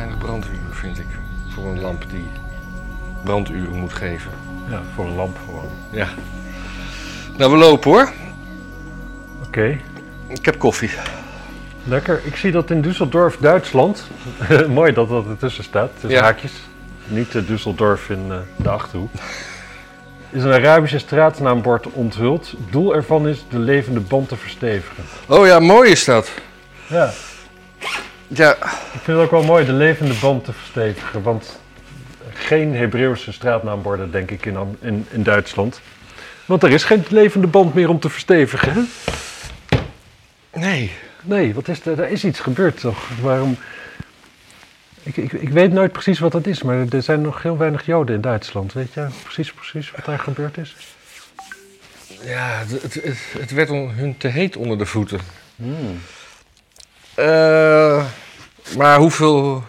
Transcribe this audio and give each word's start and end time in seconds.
weinig 0.00 0.18
branduur, 0.18 0.58
vind 0.70 0.98
ik. 0.98 1.06
Voor 1.54 1.66
een 1.66 1.80
lamp 1.80 2.04
die 2.10 2.28
branduren 3.24 3.78
moet 3.78 3.92
geven. 3.92 4.30
Ja, 4.70 4.80
voor 4.94 5.04
een 5.04 5.14
lamp 5.14 5.36
gewoon. 5.44 5.68
Ja. 5.90 6.08
Nou, 7.36 7.50
we 7.52 7.56
lopen 7.58 7.90
hoor. 7.90 8.12
Oké, 9.46 9.78
Ik 10.28 10.44
heb 10.44 10.58
koffie. 10.58 10.90
lekker. 11.84 12.20
Ik 12.24 12.36
zie 12.36 12.50
dat 12.52 12.70
in 12.70 12.82
Düsseldorf, 12.84 13.38
Duitsland. 13.40 14.08
Mooi 14.68 14.92
dat 14.92 15.08
dat 15.08 15.26
ertussen 15.26 15.64
staat, 15.64 15.90
tussen 15.92 16.10
Ja. 16.10 16.22
haakjes. 16.22 16.52
Niet 17.06 17.34
uh, 17.34 17.42
Düsseldorf 17.48 18.08
in 18.10 18.24
eh, 18.28 18.36
de 18.56 18.68
achterhoek. 18.68 19.10
Is 20.30 20.42
een 20.42 20.52
Arabische 20.52 20.98
straatnaambord 20.98 21.86
onthuld. 21.92 22.54
Doel 22.70 22.94
ervan 22.94 23.28
is 23.28 23.44
de 23.48 23.58
levende 23.58 24.00
band 24.00 24.28
te 24.28 24.36
verstevigen. 24.36 25.04
Oh 25.26 25.46
ja, 25.46 25.58
mooi 25.58 25.90
is 25.90 26.04
dat. 26.04 26.30
Ja, 26.86 27.10
Ja, 28.32 28.52
ik 28.92 29.00
vind 29.02 29.06
het 29.06 29.16
ook 29.16 29.30
wel 29.30 29.42
mooi, 29.42 29.64
de 29.64 29.72
levende 29.72 30.14
band 30.20 30.44
te 30.44 30.52
verstevigen. 30.52 31.22
Want 31.22 31.60
geen 32.32 32.74
Hebreeuwse 32.74 33.32
straatnaamborden, 33.32 34.10
denk 34.10 34.30
ik, 34.30 34.46
in, 34.46 34.76
in, 34.80 35.06
in 35.10 35.22
Duitsland. 35.22 35.80
Want 36.44 36.62
er 36.62 36.70
is 36.70 36.84
geen 36.84 37.04
levende 37.08 37.46
band 37.46 37.74
meer 37.74 37.88
om 37.88 38.00
te 38.00 38.08
verstevigen. 38.08 38.88
nee. 40.52 40.92
Nee, 41.22 41.54
wat 41.54 41.68
is 41.68 41.86
er? 41.86 42.00
Er 42.00 42.08
is 42.08 42.24
iets 42.24 42.40
gebeurd 42.40 42.80
toch? 42.80 43.08
Waarom? 43.20 43.56
Ik, 45.02 45.16
ik, 45.16 45.32
ik 45.32 45.48
weet 45.48 45.72
nooit 45.72 45.92
precies 45.92 46.18
wat 46.18 46.32
dat 46.32 46.46
is, 46.46 46.62
maar 46.62 46.86
er 46.90 47.02
zijn 47.02 47.20
nog 47.20 47.42
heel 47.42 47.56
weinig 47.56 47.86
Joden 47.86 48.14
in 48.14 48.20
Duitsland. 48.20 48.72
Weet 48.72 48.94
je 48.94 49.06
precies, 49.22 49.52
precies 49.52 49.90
wat 49.90 50.04
daar 50.04 50.18
gebeurd 50.18 50.58
is? 50.58 50.76
Ja, 52.22 52.58
het, 52.58 52.82
het, 52.82 52.94
het, 52.94 53.18
het 53.38 53.50
werd 53.50 53.68
hun 53.68 54.14
te 54.18 54.28
heet 54.28 54.56
onder 54.56 54.78
de 54.78 54.86
voeten. 54.86 55.20
Eh, 57.14 58.04
maar 58.76 58.98
hoeveel, 58.98 59.64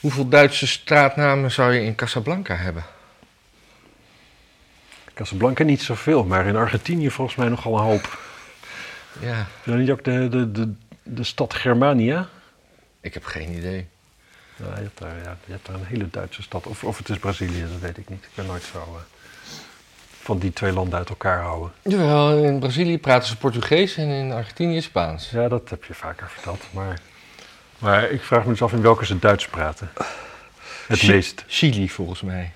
hoeveel 0.00 0.28
Duitse 0.28 0.66
straatnamen 0.66 1.50
zou 1.50 1.72
je 1.72 1.82
in 1.82 1.94
Casablanca 1.94 2.54
hebben? 2.54 2.84
Casablanca 5.14 5.64
niet 5.64 5.82
zoveel, 5.82 6.24
maar 6.24 6.46
in 6.46 6.56
Argentinië 6.56 7.10
volgens 7.10 7.36
mij 7.36 7.48
nogal 7.48 7.78
een 7.78 7.84
hoop. 7.84 8.18
Ja, 9.20 9.46
dat 9.64 9.76
niet 9.76 9.90
ook 9.90 10.04
de, 10.04 10.28
de, 10.28 10.52
de, 10.52 10.72
de 11.02 11.24
stad 11.24 11.54
Germania? 11.54 12.28
ik 13.06 13.14
heb 13.14 13.24
geen 13.24 13.56
idee. 13.56 13.86
Ja, 14.56 14.74
je, 14.76 14.82
hebt 14.82 14.98
daar, 14.98 15.16
ja, 15.16 15.36
je 15.44 15.52
hebt 15.52 15.66
daar 15.66 15.74
een 15.74 15.84
hele 15.84 16.10
Duitse 16.10 16.42
stad. 16.42 16.66
Of, 16.66 16.84
of 16.84 16.98
het 16.98 17.08
is 17.08 17.18
Brazilië, 17.18 17.60
dat 17.60 17.80
weet 17.80 17.98
ik 17.98 18.08
niet. 18.08 18.24
Ik 18.24 18.30
ben 18.34 18.46
nooit 18.46 18.62
zo 18.62 18.78
eh, 18.78 19.02
van 20.20 20.38
die 20.38 20.52
twee 20.52 20.72
landen 20.72 20.98
uit 20.98 21.08
elkaar 21.08 21.42
houden. 21.42 21.72
Jawel, 21.82 22.44
in 22.44 22.58
Brazilië 22.58 22.98
praten 22.98 23.28
ze 23.28 23.36
Portugees 23.36 23.96
en 23.96 24.08
in 24.08 24.32
Argentinië 24.32 24.80
Spaans. 24.80 25.30
Ja, 25.30 25.48
dat 25.48 25.70
heb 25.70 25.84
je 25.84 25.94
vaker 25.94 26.28
verteld. 26.30 26.64
Maar, 26.70 27.00
maar 27.78 28.10
ik 28.10 28.22
vraag 28.22 28.44
me 28.44 28.50
dus 28.50 28.62
af 28.62 28.72
in 28.72 28.82
welke 28.82 29.06
ze 29.06 29.18
Duits 29.18 29.46
praten. 29.46 29.90
Het 30.86 31.06
meest. 31.06 31.44
Chili 31.46 31.88
volgens 31.88 32.22
mij. 32.22 32.52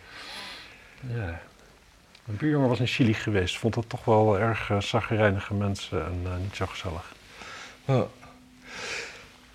Ja. 1.00 1.40
Mijn 2.24 2.38
buurjongen 2.38 2.68
was 2.68 2.80
in 2.80 2.86
Chili 2.86 3.14
geweest. 3.14 3.58
Vond 3.58 3.74
dat 3.74 3.88
toch 3.88 4.04
wel 4.04 4.38
erg 4.38 4.68
uh, 4.70 5.50
mensen 5.50 6.04
en 6.04 6.20
eh, 6.24 6.30
niet 6.42 6.56
zo 6.56 6.66
gezellig. 6.66 7.12
Oh. 7.84 8.02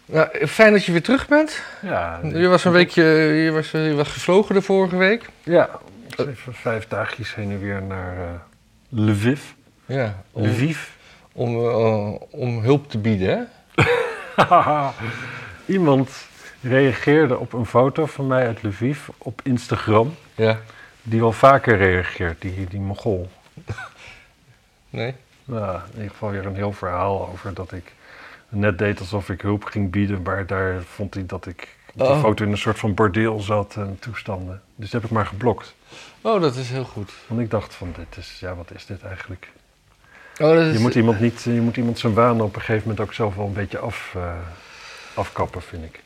Nou, 0.05 0.47
fijn 0.47 0.71
dat 0.71 0.85
je 0.85 0.91
weer 0.91 1.03
terug 1.03 1.27
bent. 1.27 1.61
Ja, 1.81 2.19
Je 2.23 2.47
was 2.47 2.65
een 2.65 2.71
weekje, 2.71 3.03
je 3.03 3.51
was, 3.51 3.71
je 3.71 3.93
was 3.95 4.07
gevlogen 4.07 4.55
de 4.55 4.61
vorige 4.61 4.97
week. 4.97 5.29
Ja, 5.43 5.69
even 6.17 6.53
vijf 6.53 6.87
dagjes 6.87 7.35
heen 7.35 7.51
en 7.51 7.59
weer 7.59 7.81
naar 7.81 8.17
eh, 8.17 8.29
Lviv. 8.89 9.41
Ja, 9.85 10.23
om, 10.31 10.43
Lviv. 10.43 10.87
om, 11.31 11.55
eh, 11.55 12.13
om 12.29 12.59
hulp 12.59 12.89
te 12.89 12.97
bieden, 12.97 13.49
hè? 13.75 13.83
Iemand 15.65 16.09
reageerde 16.61 17.37
op 17.37 17.53
een 17.53 17.65
foto 17.65 18.05
van 18.05 18.27
mij 18.27 18.45
uit 18.47 18.63
Lviv 18.63 19.07
op 19.17 19.41
Instagram. 19.43 20.15
Ja. 20.35 20.59
Die 21.03 21.19
wel 21.19 21.31
vaker 21.31 21.77
reageert, 21.77 22.41
die, 22.41 22.65
die 22.69 22.79
Mogol. 22.79 23.29
Nee? 24.89 25.13
Nou, 25.45 25.75
in 25.75 25.93
ieder 25.95 26.09
geval 26.09 26.29
weer 26.29 26.45
een 26.45 26.55
heel 26.55 26.73
verhaal 26.73 27.29
over 27.31 27.53
dat 27.53 27.71
ik 27.71 27.93
net 28.49 28.77
deed 28.77 28.99
alsof 28.99 29.29
ik 29.29 29.41
hulp 29.41 29.63
ging 29.63 29.91
bieden. 29.91 30.21
Maar 30.21 30.45
daar 30.45 30.81
vond 30.83 31.13
hij 31.13 31.25
dat 31.25 31.45
ik 31.45 31.75
die 31.93 32.07
Oh. 32.07 32.19
foto 32.21 32.43
in 32.45 32.51
een 32.51 32.57
soort 32.57 32.79
van 32.79 32.93
bordeel 32.93 33.39
zat 33.39 33.75
en 33.75 33.97
toestanden. 33.99 34.61
Dus 34.75 34.89
dat 34.89 35.01
heb 35.01 35.09
ik 35.09 35.15
maar 35.15 35.25
geblokt. 35.25 35.75
Oh, 36.21 36.41
dat 36.41 36.55
is 36.55 36.69
heel 36.69 36.83
goed. 36.83 37.11
Want 37.27 37.41
ik 37.41 37.49
dacht 37.49 37.73
van, 37.73 37.93
dit 37.97 38.17
is, 38.17 38.37
ja, 38.39 38.55
wat 38.55 38.71
is 38.73 38.85
dit 38.85 39.03
eigenlijk? 39.03 39.49
Oh, 40.37 40.49
dat 40.53 40.65
is, 40.65 40.73
Je 40.73 40.79
moet 40.79 40.95
iemand, 40.95 41.19
niet, 41.19 41.41
je 41.41 41.51
moet 41.61 41.77
iemand 41.77 41.99
zijn 41.99 42.13
waan 42.13 42.41
op 42.41 42.55
een 42.55 42.61
gegeven 42.61 42.81
moment 42.89 42.99
ook 43.07 43.13
zelf 43.13 43.35
wel 43.35 43.45
een 43.45 43.53
beetje 43.53 43.79
af, 43.79 44.11
eh, 44.15 44.33
afkappen, 45.15 45.61
vind 45.61 45.83
ik. 45.83 45.99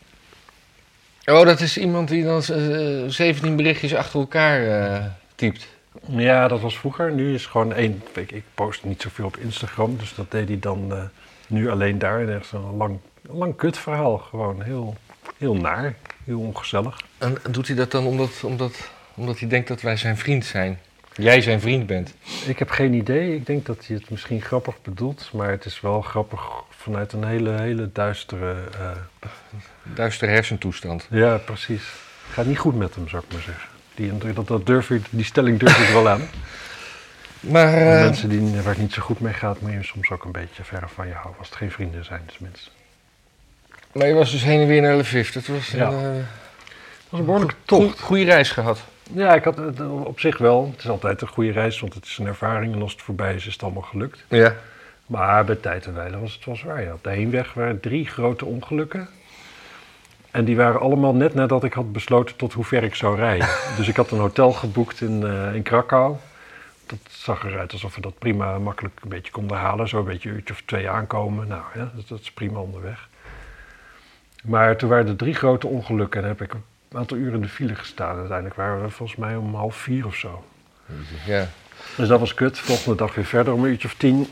oh, 1.25 1.45
dat 1.45 1.59
is 1.59 1.77
iemand 1.77 2.07
die 2.07 2.23
dan 2.23 2.41
eh, 2.41 3.07
17 3.07 3.55
berichtjes 3.55 3.95
achter 3.95 4.19
elkaar 4.19 4.67
eh, 4.67 5.05
typt. 5.35 5.67
Ja, 6.07 6.47
dat 6.47 6.61
was 6.61 6.77
vroeger. 6.77 7.11
Nu 7.11 7.33
is 7.33 7.45
gewoon 7.45 7.73
één. 7.73 8.03
Ik, 8.13 8.31
ik 8.31 8.43
post 8.53 8.83
niet 8.83 9.01
zoveel 9.01 9.25
op 9.25 9.37
Instagram, 9.37 9.97
dus 9.97 10.15
dat 10.15 10.31
deed 10.31 10.47
hij 10.47 10.59
dan 10.59 10.93
eh, 10.93 11.03
nu 11.47 11.69
alleen 11.69 11.99
daar. 11.99 12.21
En 12.21 12.35
echt 12.35 12.45
zo'n 12.45 12.77
lang, 12.77 12.99
lang 13.21 13.55
kutverhaal. 13.55 14.17
Gewoon 14.17 14.61
heel, 14.61 14.95
heel 15.37 15.55
naar, 15.55 15.95
heel 16.25 16.39
ongezellig. 16.39 17.01
En 17.17 17.37
doet 17.49 17.67
hij 17.67 17.75
dat 17.75 17.91
dan 17.91 18.05
omdat, 18.05 18.43
omdat, 18.43 18.89
omdat 19.13 19.39
hij 19.39 19.49
denkt 19.49 19.67
dat 19.67 19.81
wij 19.81 19.95
zijn 19.95 20.17
vriend 20.17 20.45
zijn? 20.45 20.79
Jij 21.19 21.41
zijn 21.41 21.59
vriend 21.61 21.85
bent. 21.85 22.13
Ik 22.45 22.59
heb 22.59 22.69
geen 22.69 22.93
idee. 22.93 23.35
Ik 23.35 23.45
denk 23.45 23.65
dat 23.65 23.87
hij 23.87 23.95
het 23.95 24.09
misschien 24.09 24.41
grappig 24.41 24.81
bedoelt, 24.81 25.29
maar 25.33 25.49
het 25.51 25.65
is 25.65 25.81
wel 25.81 26.01
grappig 26.01 26.41
vanuit 26.69 27.13
een 27.13 27.23
hele, 27.23 27.51
hele 27.61 27.89
duistere. 27.93 28.55
eh, 28.79 28.89
Duistere 29.83 30.31
hersentoestand. 30.31 31.07
ja, 31.09 31.37
precies. 31.37 31.83
Gaat 32.31 32.45
niet 32.45 32.57
goed 32.59 32.75
met 32.75 32.95
hem, 32.95 33.09
zou 33.09 33.23
ik 33.27 33.33
maar 33.33 33.41
zeggen. 33.41 33.69
Die, 33.95 34.33
dat, 34.33 34.47
dat 34.47 34.65
durf 34.65 34.89
ik, 34.89 35.05
die 35.09 35.25
stelling 35.25 35.59
durf 35.59 35.87
ik 35.87 35.93
wel 35.93 36.09
aan. 36.09 36.21
Maar 37.39 37.73
eh, 37.73 37.83
Mensen 38.03 38.29
die, 38.29 38.41
waar 38.55 38.63
het 38.73 38.77
niet 38.77 38.93
zo 38.93 39.01
goed 39.01 39.19
mee 39.19 39.33
gaat, 39.33 39.61
moet 39.61 39.71
je 39.71 39.83
soms 39.83 40.09
ook 40.11 40.23
een 40.25 40.31
beetje 40.31 40.63
verre 40.63 40.87
van 40.87 41.07
je 41.07 41.13
houden. 41.13 41.37
Als 41.39 41.47
het 41.47 41.57
geen 41.57 41.71
vrienden 41.71 42.05
zijn, 42.05 42.21
tenminste. 42.35 42.69
maar 43.91 44.07
je 44.07 44.13
was 44.13 44.31
dus 44.31 44.43
heen 44.43 44.61
en 44.61 44.67
weer 44.67 44.81
naar 44.81 44.95
Lviv. 44.97 45.31
Dat 45.31 45.45
was 45.47 45.67
Ja. 45.71 45.87
een 45.87 45.93
eh, 45.93 46.01
Dat 46.03 47.09
was 47.09 47.19
een 47.19 47.25
behoorlijke 47.25 47.55
tocht. 47.65 47.99
goede 47.99 48.23
reis 48.23 48.51
gehad. 48.51 48.79
Ja, 49.13 49.35
ik 49.35 49.43
had 49.43 49.57
het 49.57 49.81
op 49.81 50.19
zich 50.19 50.37
wel. 50.37 50.69
Het 50.71 50.79
is 50.79 50.89
altijd 50.89 51.21
een 51.21 51.27
goede 51.27 51.51
reis, 51.51 51.79
want 51.79 51.93
het 51.93 52.05
is 52.05 52.17
een 52.17 52.25
ervaring. 52.25 52.73
En 52.73 52.81
als 52.81 52.91
het 52.91 53.01
voorbij 53.01 53.35
is, 53.35 53.47
is 53.47 53.53
het 53.53 53.63
allemaal 53.63 53.81
gelukt. 53.81 54.25
Ja. 54.27 54.55
Maar 55.05 55.45
bij 55.45 55.55
tijd 55.55 55.85
en 55.85 55.93
wijle 55.93 56.19
was 56.19 56.33
het 56.33 56.45
wel 56.45 56.55
zwaar. 56.55 56.83
Ja. 56.83 56.93
Op 56.93 57.03
de 57.03 57.09
heenweg 57.09 57.53
waren 57.53 57.79
drie 57.79 58.05
grote 58.07 58.45
ongelukken. 58.45 59.09
En 60.31 60.45
die 60.45 60.55
waren 60.55 60.79
allemaal 60.79 61.13
net 61.13 61.33
nadat 61.33 61.63
ik 61.63 61.73
had 61.73 61.91
besloten 61.91 62.35
tot 62.35 62.53
hoe 62.53 62.63
ver 62.63 62.83
ik 62.83 62.95
zou 62.95 63.15
rijden. 63.15 63.47
dus 63.77 63.87
ik 63.87 63.95
had 63.95 64.11
een 64.11 64.19
hotel 64.19 64.51
geboekt 64.51 65.01
in, 65.01 65.23
eh, 65.23 65.55
in 65.55 65.63
Krakau. 65.63 66.15
Dat 66.85 66.99
zag 67.09 67.45
eruit 67.45 67.71
alsof 67.71 67.95
we 67.95 68.01
dat 68.01 68.19
prima 68.19 68.59
makkelijk 68.59 68.99
een 69.03 69.09
beetje 69.09 69.31
konden 69.31 69.57
halen. 69.57 69.87
Zo 69.87 69.99
een 69.99 70.05
beetje 70.05 70.29
een 70.29 70.35
uurtje 70.35 70.53
of 70.53 70.61
twee 70.65 70.89
aankomen. 70.89 71.47
Nou 71.47 71.61
ja, 71.73 71.91
dat, 71.95 72.07
dat 72.07 72.19
is 72.19 72.31
prima 72.31 72.59
onderweg. 72.59 73.07
Maar 74.43 74.77
toen 74.77 74.89
waren 74.89 75.07
er 75.07 75.15
drie 75.15 75.33
grote 75.33 75.67
ongelukken. 75.67 76.21
En 76.21 76.27
heb 76.27 76.41
ik 76.41 76.53
een 76.89 76.99
aantal 76.99 77.17
uren 77.17 77.33
in 77.33 77.41
de 77.41 77.49
file 77.49 77.75
gestaan. 77.75 78.17
Uiteindelijk 78.17 78.55
waren 78.55 78.81
we 78.81 78.89
volgens 78.89 79.19
mij 79.19 79.35
om 79.35 79.55
half 79.55 79.75
vier 79.75 80.05
of 80.05 80.15
zo. 80.15 80.43
Ja. 81.25 81.47
Dus 81.95 82.07
dat 82.07 82.19
was 82.19 82.33
kut. 82.33 82.59
Volgende 82.59 82.97
dag 82.97 83.15
weer 83.15 83.25
verder 83.25 83.53
om 83.53 83.63
een 83.63 83.69
uurtje 83.69 83.87
of 83.87 83.93
tien. 83.93 84.27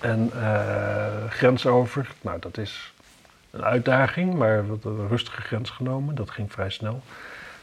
En 0.00 0.30
eh, 0.34 1.30
grens 1.30 1.66
over. 1.66 2.08
Nou, 2.20 2.38
dat 2.40 2.58
is 2.58 2.92
een 3.50 3.64
uitdaging, 3.64 4.34
maar 4.34 4.62
we 4.62 4.68
hadden 4.68 4.98
een 4.98 5.08
rustige 5.08 5.40
grens 5.40 5.70
genomen. 5.70 6.14
Dat 6.14 6.30
ging 6.30 6.52
vrij 6.52 6.70
snel. 6.70 7.02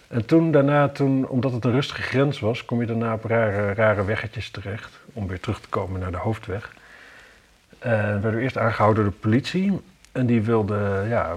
En 0.08 0.26
toen 0.26 0.52
daarna, 0.52 0.90
toen, 0.90 1.28
omdat 1.28 1.52
het 1.52 1.66
een 1.66 1.72
rustige 1.72 2.02
grens 2.02 2.40
was, 2.40 2.66
kom 2.66 2.80
je 2.80 2.86
daarna 2.86 3.14
op 3.14 3.24
rare, 3.24 3.74
rare 3.74 4.06
weggetjes 4.06 4.50
terecht. 4.50 5.00
Om 5.14 5.28
weer 5.28 5.40
terug 5.40 5.60
te 5.60 5.70
komen 5.70 6.00
naar 6.00 6.12
de 6.12 6.18
hoofdweg. 6.18 6.74
En 7.80 8.12
werden 8.22 8.36
we 8.36 8.42
eerst 8.42 8.58
aangehouden 8.58 9.04
door 9.04 9.14
de 9.14 9.20
politie. 9.20 9.82
En 10.12 10.26
die 10.26 10.42
wilde, 10.42 11.06
ja, 11.08 11.36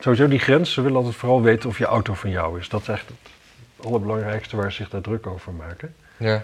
sowieso 0.00 0.28
die 0.28 0.38
grens. 0.38 0.72
Ze 0.72 0.80
willen 0.82 0.96
altijd 0.96 1.14
vooral 1.16 1.42
weten 1.42 1.68
of 1.68 1.78
je 1.78 1.84
auto 1.84 2.14
van 2.14 2.30
jou 2.30 2.58
is. 2.60 2.68
Dat 2.68 2.80
is 2.80 2.88
echt 2.88 3.08
het 3.08 3.86
allerbelangrijkste 3.86 4.56
waar 4.56 4.70
ze 4.72 4.76
zich 4.76 4.88
daar 4.88 5.00
druk 5.00 5.26
over 5.26 5.52
maken. 5.52 5.94
ja. 6.16 6.42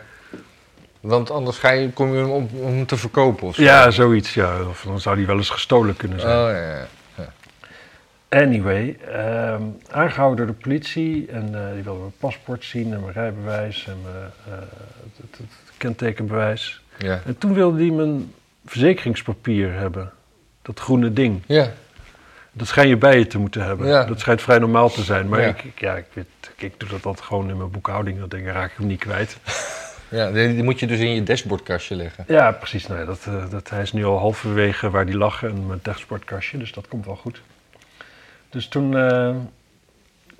Want 1.00 1.30
anders 1.30 1.58
ga 1.58 1.70
je, 1.70 1.90
kom 1.90 2.12
je 2.12 2.18
hem 2.18 2.30
om, 2.30 2.48
om 2.52 2.86
te 2.86 2.96
verkopen 2.96 3.46
of 3.46 3.54
zo. 3.54 3.62
Ja, 3.62 3.90
zoiets, 3.90 4.34
ja. 4.34 4.62
Of 4.68 4.82
dan 4.86 5.00
zou 5.00 5.16
die 5.16 5.26
wel 5.26 5.36
eens 5.36 5.50
gestolen 5.50 5.96
kunnen 5.96 6.18
Oh, 6.18 6.22
zijn. 6.24 6.36
ja, 6.56 6.86
ja. 7.16 7.32
Anyway, 8.28 8.96
ehm, 9.08 9.62
aangehouden 9.90 10.46
door 10.46 10.54
de 10.56 10.62
politie 10.62 11.26
en 11.30 11.54
eh, 11.54 11.72
die 11.74 11.82
wilden 11.82 12.00
mijn 12.00 12.14
paspoort 12.18 12.64
zien 12.64 12.92
en 12.92 13.00
mijn 13.00 13.12
rijbewijs 13.12 13.86
en 13.86 13.96
mijn 14.02 14.30
eh, 14.46 14.52
het, 15.02 15.16
het- 15.20 15.38
het 15.38 15.72
kentekenbewijs. 15.76 16.82
Ja. 16.98 17.20
En 17.26 17.38
toen 17.38 17.54
wilde 17.54 17.76
die 17.78 17.92
mijn 17.92 18.32
verzekeringspapier 18.66 19.72
hebben. 19.72 20.12
Dat 20.62 20.80
groene 20.80 21.12
ding. 21.12 21.42
Ja. 21.46 21.72
Dat 22.52 22.66
schijn 22.66 22.88
je 22.88 22.96
bij 22.96 23.18
je 23.18 23.26
te 23.26 23.38
moeten 23.38 23.64
hebben. 23.64 23.86
Ja. 23.86 24.04
Dat 24.04 24.20
schijnt 24.20 24.42
vrij 24.42 24.58
normaal 24.58 24.90
te 24.90 25.02
zijn. 25.02 25.28
Maar 25.28 25.40
Ja. 25.40 25.46
ik, 25.46 25.80
ja, 25.80 25.96
ik, 25.96 26.04
weet, 26.12 26.26
ik 26.56 26.80
doe 26.80 26.88
dat 26.88 27.06
altijd 27.06 27.26
gewoon 27.26 27.50
in 27.50 27.56
mijn 27.56 27.70
boekhouding. 27.70 28.18
Dat 28.18 28.30
ding 28.30 28.46
raak 28.46 28.70
ik 28.70 28.76
hem 28.76 28.86
niet 28.86 29.00
kwijt. 29.00 29.36
ja, 30.08 30.30
die, 30.30 30.62
moet 30.62 30.80
je 30.80 30.86
dus 30.86 30.98
in 30.98 31.14
je 31.14 31.22
dashboardkastje 31.22 31.94
leggen. 31.94 32.24
Ja, 32.28 32.52
precies. 32.52 32.86
Nou 32.86 33.00
ja, 33.00 33.06
dat, 33.06 33.26
eh, 33.26 33.50
dat, 33.50 33.70
hij 33.70 33.82
is 33.82 33.92
nu 33.92 34.04
al 34.04 34.18
halverwege 34.18 34.90
waar 34.90 35.06
die 35.06 35.16
lag 35.16 35.42
en 35.42 35.66
mijn 35.66 35.80
dashboardkastje, 35.82 36.58
dus 36.58 36.72
dat 36.72 36.88
komt 36.88 37.04
wel 37.06 37.16
goed. 37.16 37.42
Dus 38.50 38.68
toen, 38.68 38.96
eh, 38.96 39.34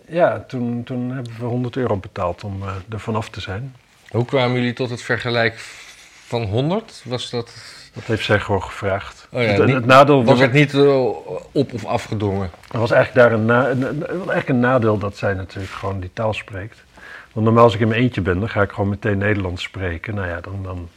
ja, 0.08 0.41
toen, 0.49 0.85
toen 0.85 1.11
hebben 1.11 1.32
we 1.38 1.44
100 1.44 1.76
euro 1.76 1.97
betaald 1.97 2.44
om 2.44 2.62
eh, 2.62 2.75
er 2.91 3.00
vanaf 3.00 3.29
te 3.31 3.41
zijn. 3.41 3.75
Hoe 4.08 4.25
kwamen 4.25 4.56
jullie 4.56 4.73
tot 4.73 4.91
het 4.91 5.03
vergelijk 5.03 5.55
van 6.26 6.43
100? 6.43 7.03
Was 7.05 7.31
dat... 7.31 7.55
Dat 7.93 8.05
heeft 8.05 8.25
zij 8.25 8.41
gewoon 8.41 8.62
gevraagd. 8.62 9.29
Oh 9.31 9.43
ja, 9.43 9.49
het, 9.49 9.65
niet- 9.67 9.75
het 9.75 9.87
nadeel 9.87 10.25
Was 10.25 10.39
werd 10.39 10.53
niet 10.53 10.75
eh, 10.75 11.06
op 11.53 11.73
of 11.73 11.85
afgedongen? 11.85 12.50
er 12.71 12.79
was 12.79 12.91
eigenlijk 12.91 13.29
daar 13.29 13.39
een, 13.39 13.44
na, 13.47 13.69
een, 13.71 13.83
een- 13.83 14.06
eigenlijk 14.09 14.49
een 14.49 14.61
nadeel 14.61 14.99
dat 14.99 15.17
zij 15.17 15.35
natuurlijk 15.35 15.73
gewoon 15.73 16.00
die 16.00 16.11
taal 16.12 16.33
spreekt. 16.35 16.85
Want 17.33 17.47
normaal 17.47 17.65
als 17.65 17.75
ik 17.75 17.81
in 17.81 17.89
mijn 17.89 18.00
eentje 18.00 18.21
ben, 18.21 18.39
dan 18.41 18.49
ga 18.49 18.62
ik 18.62 18.71
gewoon 18.71 18.89
meteen 18.89 19.19
Nederlands 19.19 19.62
spreken. 19.62 20.15
Nou 20.15 20.29
ja, 20.29 20.41
dan, 20.41 20.61
dan 20.62 20.89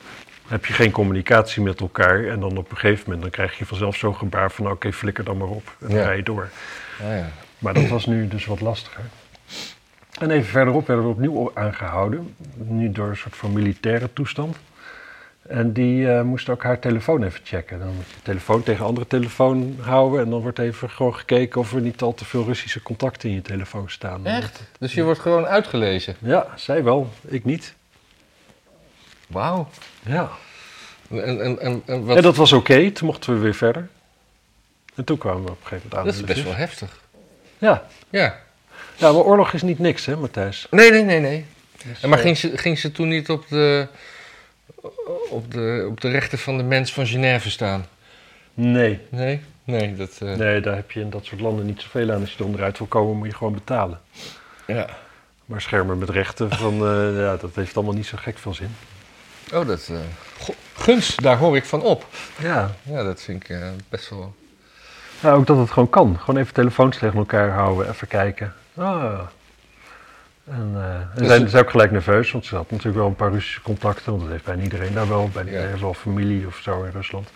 heb 0.48 0.66
je 0.66 0.74
geen 0.74 0.92
communicatie 0.92 1.62
met 1.62 1.80
elkaar. 1.80 2.24
En 2.24 2.40
dan 2.40 2.58
op 2.58 2.72
een 2.72 2.78
gegeven 2.78 3.04
moment 3.06 3.22
dan 3.22 3.32
krijg 3.32 3.58
je 3.58 3.66
vanzelf 3.66 3.96
zo'n 3.96 4.16
gebaar 4.16 4.52
van 4.52 4.72
oké, 4.72 4.92
flikker 4.94 5.24
dan 5.24 5.38
maar 5.38 5.48
op. 5.48 5.76
En 5.80 5.88
dan 5.88 5.98
Ja. 5.98 6.04
ga 6.04 6.12
je 6.12 6.24
door. 6.24 6.50
Ah, 7.04 7.08
ja. 7.18 7.30
Maar 7.60 7.74
dat 7.74 7.88
was 7.88 8.06
nu 8.06 8.28
dus 8.28 8.46
wat 8.46 8.62
lastiger. 8.62 9.04
En 10.20 10.32
even 10.32 10.50
verderop 10.50 10.88
werden 10.88 11.06
we 11.06 11.12
opnieuw 11.12 11.52
aangehouden. 11.54 12.36
Nu 12.56 12.92
door 12.92 13.08
een 13.08 13.18
soort 13.18 13.36
van 13.36 13.54
militaire 13.54 14.14
toestand. 14.14 14.58
En 15.48 15.74
die 15.74 16.12
eh, 16.12 16.22
moest 16.22 16.50
ook 16.50 16.64
haar 16.64 16.80
telefoon 16.80 17.24
even 17.24 17.40
checken. 17.44 17.80
Dan 17.80 17.96
moet 17.96 18.06
je 18.08 18.22
telefoon 18.24 18.64
tegen 18.64 18.86
andere 18.86 19.08
telefoon 19.08 19.78
houden. 19.82 20.22
En 20.22 20.30
dan 20.30 20.42
wordt 20.42 20.60
even 20.60 20.90
gewoon 20.90 21.16
gekeken 21.16 21.62
of 21.62 21.74
er 21.74 21.82
niet 21.82 22.02
al 22.02 22.14
te 22.14 22.26
veel 22.26 22.44
Russische 22.44 22.82
contacten 22.82 23.30
in 23.30 23.36
je 23.36 23.42
telefoon 23.42 23.90
staan. 23.90 24.26
Echt? 24.26 24.64
Dus 24.80 24.94
je 24.94 25.04
wordt 25.04 25.20
gewoon 25.20 25.46
uitgelezen? 25.46 26.16
Ja, 26.20 26.48
zij 26.56 26.84
wel. 26.84 27.10
Ik 27.28 27.46
niet. 27.46 27.74
Wauw. 29.28 29.70
Ja. 30.06 30.30
En, 31.10 31.42
en, 31.42 31.60
en, 31.60 31.82
en 31.86 32.06
wat... 32.06 32.18
En 32.18 32.24
dat 32.24 32.36
was 32.36 32.54
oké. 32.54 32.92
Toen 32.92 33.08
mochten 33.08 33.34
we 33.34 33.40
weer 33.40 33.56
verder. 33.56 33.88
En 34.96 35.04
toen 35.04 35.18
kwamen 35.18 35.44
we 35.44 35.50
op 35.52 35.62
een 35.62 35.68
gegeven 35.68 35.90
moment 35.90 36.00
aan. 36.00 36.06
dat 36.06 36.30
is 36.30 36.36
best 36.36 36.44
wel 36.44 36.56
heftig. 36.56 37.00
Ja. 37.58 37.88
Ja. 38.10 38.42
ja, 38.96 39.12
maar 39.12 39.22
oorlog 39.22 39.54
is 39.54 39.62
niet 39.62 39.80
niks, 39.80 40.06
hè, 40.06 40.16
Matthijs? 40.16 40.68
Nee, 40.72 40.92
nee, 40.92 41.04
nee, 41.04 41.20
nee. 41.20 41.46
Dus, 41.86 42.00
maar 42.02 42.18
eh, 42.18 42.24
ging 42.24 42.38
ze, 42.38 42.58
ging 42.58 42.80
ze 42.80 42.92
toen 42.92 43.08
niet 43.08 43.30
op 43.30 43.48
de, 43.48 43.88
op, 45.30 45.52
de, 45.52 45.86
op 45.90 46.02
de 46.02 46.10
rechten 46.10 46.38
van 46.38 46.58
de 46.58 46.64
mens 46.64 46.94
van 46.94 47.08
Genève 47.08 47.50
staan? 47.50 47.86
Nee. 48.54 49.00
Nee? 49.10 49.42
Nee, 49.64 49.96
dat... 49.96 50.18
eh, 50.22 50.34
Nee, 50.36 50.62
daar 50.62 50.76
heb 50.76 50.92
je 50.92 51.00
in 51.00 51.10
dat 51.10 51.26
soort 51.26 51.42
landen 51.42 51.66
niet 51.66 51.82
zoveel 51.82 52.12
aan. 52.12 52.22
Als 52.22 52.32
je 52.32 52.40
er 52.40 52.46
onderuit 52.46 52.78
wil 52.78 52.88
komen, 52.88 53.18
moet 53.18 53.28
je 53.28 53.36
gewoon 53.36 53.54
betalen. 53.54 54.00
Ja. 54.68 54.90
Maar 55.46 55.62
schermen 55.62 55.98
met 55.98 56.10
rechten, 56.10 56.50
van, 56.50 56.74
eh, 56.74 57.20
ja, 57.20 57.36
dat 57.38 57.56
heeft 57.56 57.76
allemaal 57.76 57.94
niet 57.96 58.06
zo 58.06 58.18
gek 58.20 58.38
veel 58.38 58.54
zin. 58.54 58.76
Oh, 59.54 59.68
dat... 59.68 59.88
eh, 59.92 59.98
go- 60.40 60.54
gunst, 60.76 61.22
daar 61.22 61.38
hoor 61.38 61.56
ik 61.56 61.66
van 61.66 61.82
op. 61.82 62.06
Ja. 62.40 62.76
Ja, 62.84 63.04
dat 63.04 63.22
vind 63.22 63.44
ik 63.44 63.50
eh, 63.50 63.68
best 63.90 64.10
wel... 64.10 64.36
ja, 65.20 65.32
ook 65.32 65.48
dat 65.48 65.58
het 65.58 65.72
gewoon 65.72 65.90
kan. 65.90 66.20
Gewoon 66.20 66.42
even 66.42 66.54
telefoons 66.54 66.98
tegen 66.98 67.18
elkaar 67.18 67.50
houden, 67.50 67.90
even 67.90 68.08
kijken. 68.08 68.54
Ah. 68.76 69.20
En 70.46 70.72
eh 70.76 70.96
en 70.96 71.10
Dus 71.16 71.28
zijn, 71.28 71.50
zijn 71.50 71.64
ook 71.64 71.70
gelijk 71.70 71.92
nerveus, 71.92 72.32
want 72.32 72.46
ze 72.46 72.56
had 72.56 72.70
natuurlijk 72.72 72.98
wel 72.98 73.08
een 73.08 73.16
paar 73.16 73.32
Russische 73.32 73.62
contacten. 73.62 74.06
Want 74.12 74.22
dat 74.22 74.32
heeft 74.32 74.44
bijna 74.44 74.64
iedereen 74.64 74.94
daar 74.94 75.08
wel. 75.08 75.30
Bijna 75.30 75.50
iedereen 75.50 75.70
heeft 75.70 75.82
wel 75.82 75.94
familie 75.94 76.48
of 76.48 76.58
zo 76.58 76.84
in 76.84 76.92
Rusland. 76.92 77.30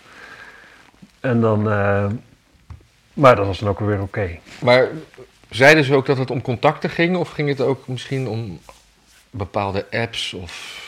En 1.20 1.40
dan... 1.40 1.70
eh, 1.70 2.06
maar 3.14 3.36
dat 3.36 3.46
was 3.46 3.58
dan 3.58 3.68
ook 3.68 3.80
weer 3.80 4.00
oké. 4.02 4.38
Maar 4.62 4.88
zeiden 5.50 5.84
ze 5.84 5.94
ook 5.94 6.06
dat 6.06 6.18
het 6.18 6.30
om 6.30 6.42
contacten 6.42 6.90
ging? 6.90 7.16
Of 7.16 7.30
ging 7.30 7.48
het 7.48 7.60
ook 7.60 7.88
misschien 7.88 8.28
om 8.28 8.60
bepaalde 9.30 9.86
apps? 9.90 10.32
Of, 10.34 10.78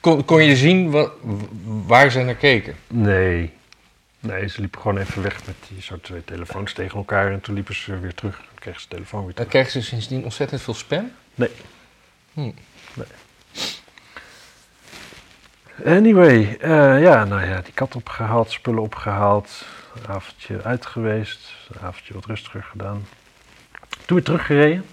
kon, 0.00 0.24
kon 0.24 0.44
je 0.44 0.56
zien 0.56 0.90
wa- 0.90 1.10
waar 1.86 2.10
ze 2.10 2.22
naar 2.22 2.34
keken? 2.34 2.74
Nee. 2.88 3.52
Nee, 4.20 4.48
ze 4.48 4.60
liepen 4.60 4.80
gewoon 4.80 4.98
even 4.98 5.22
weg 5.22 5.46
met 5.46 5.54
die 5.68 5.82
zo 5.82 5.98
twee 6.02 6.24
telefoons 6.24 6.72
tegen 6.72 6.98
elkaar. 6.98 7.32
En 7.32 7.40
toen 7.40 7.54
liepen 7.54 7.74
ze 7.74 7.98
weer 7.98 8.14
terug. 8.14 8.40
Dan 8.64 8.72
kregen 8.72 8.80
ze 8.80 8.96
telefoon 8.96 9.24
weer 9.24 9.34
Dan 9.34 9.46
terug. 9.46 9.62
kregen 9.62 9.82
ze 9.82 9.88
sindsdien 9.88 10.24
ontzettend 10.24 10.62
veel 10.62 10.74
spam? 10.74 11.12
Nee. 11.34 11.50
Hm. 12.32 12.50
nee. 12.94 13.06
Anyway, 15.96 16.56
eh, 16.60 17.02
ja, 17.02 17.24
nou 17.24 17.46
ja, 17.46 17.60
die 17.60 17.72
kat 17.72 17.96
opgehaald, 17.96 18.50
spullen 18.50 18.82
opgehaald. 18.82 19.64
Een 19.94 20.14
avondje 20.14 20.62
uit 20.62 20.86
geweest. 20.86 21.52
Een 21.72 21.80
avondje 21.80 22.14
wat 22.14 22.24
rustiger 22.24 22.62
gedaan. 22.62 23.06
Toen 24.06 24.16
weer 24.16 24.24
teruggereden. 24.24 24.84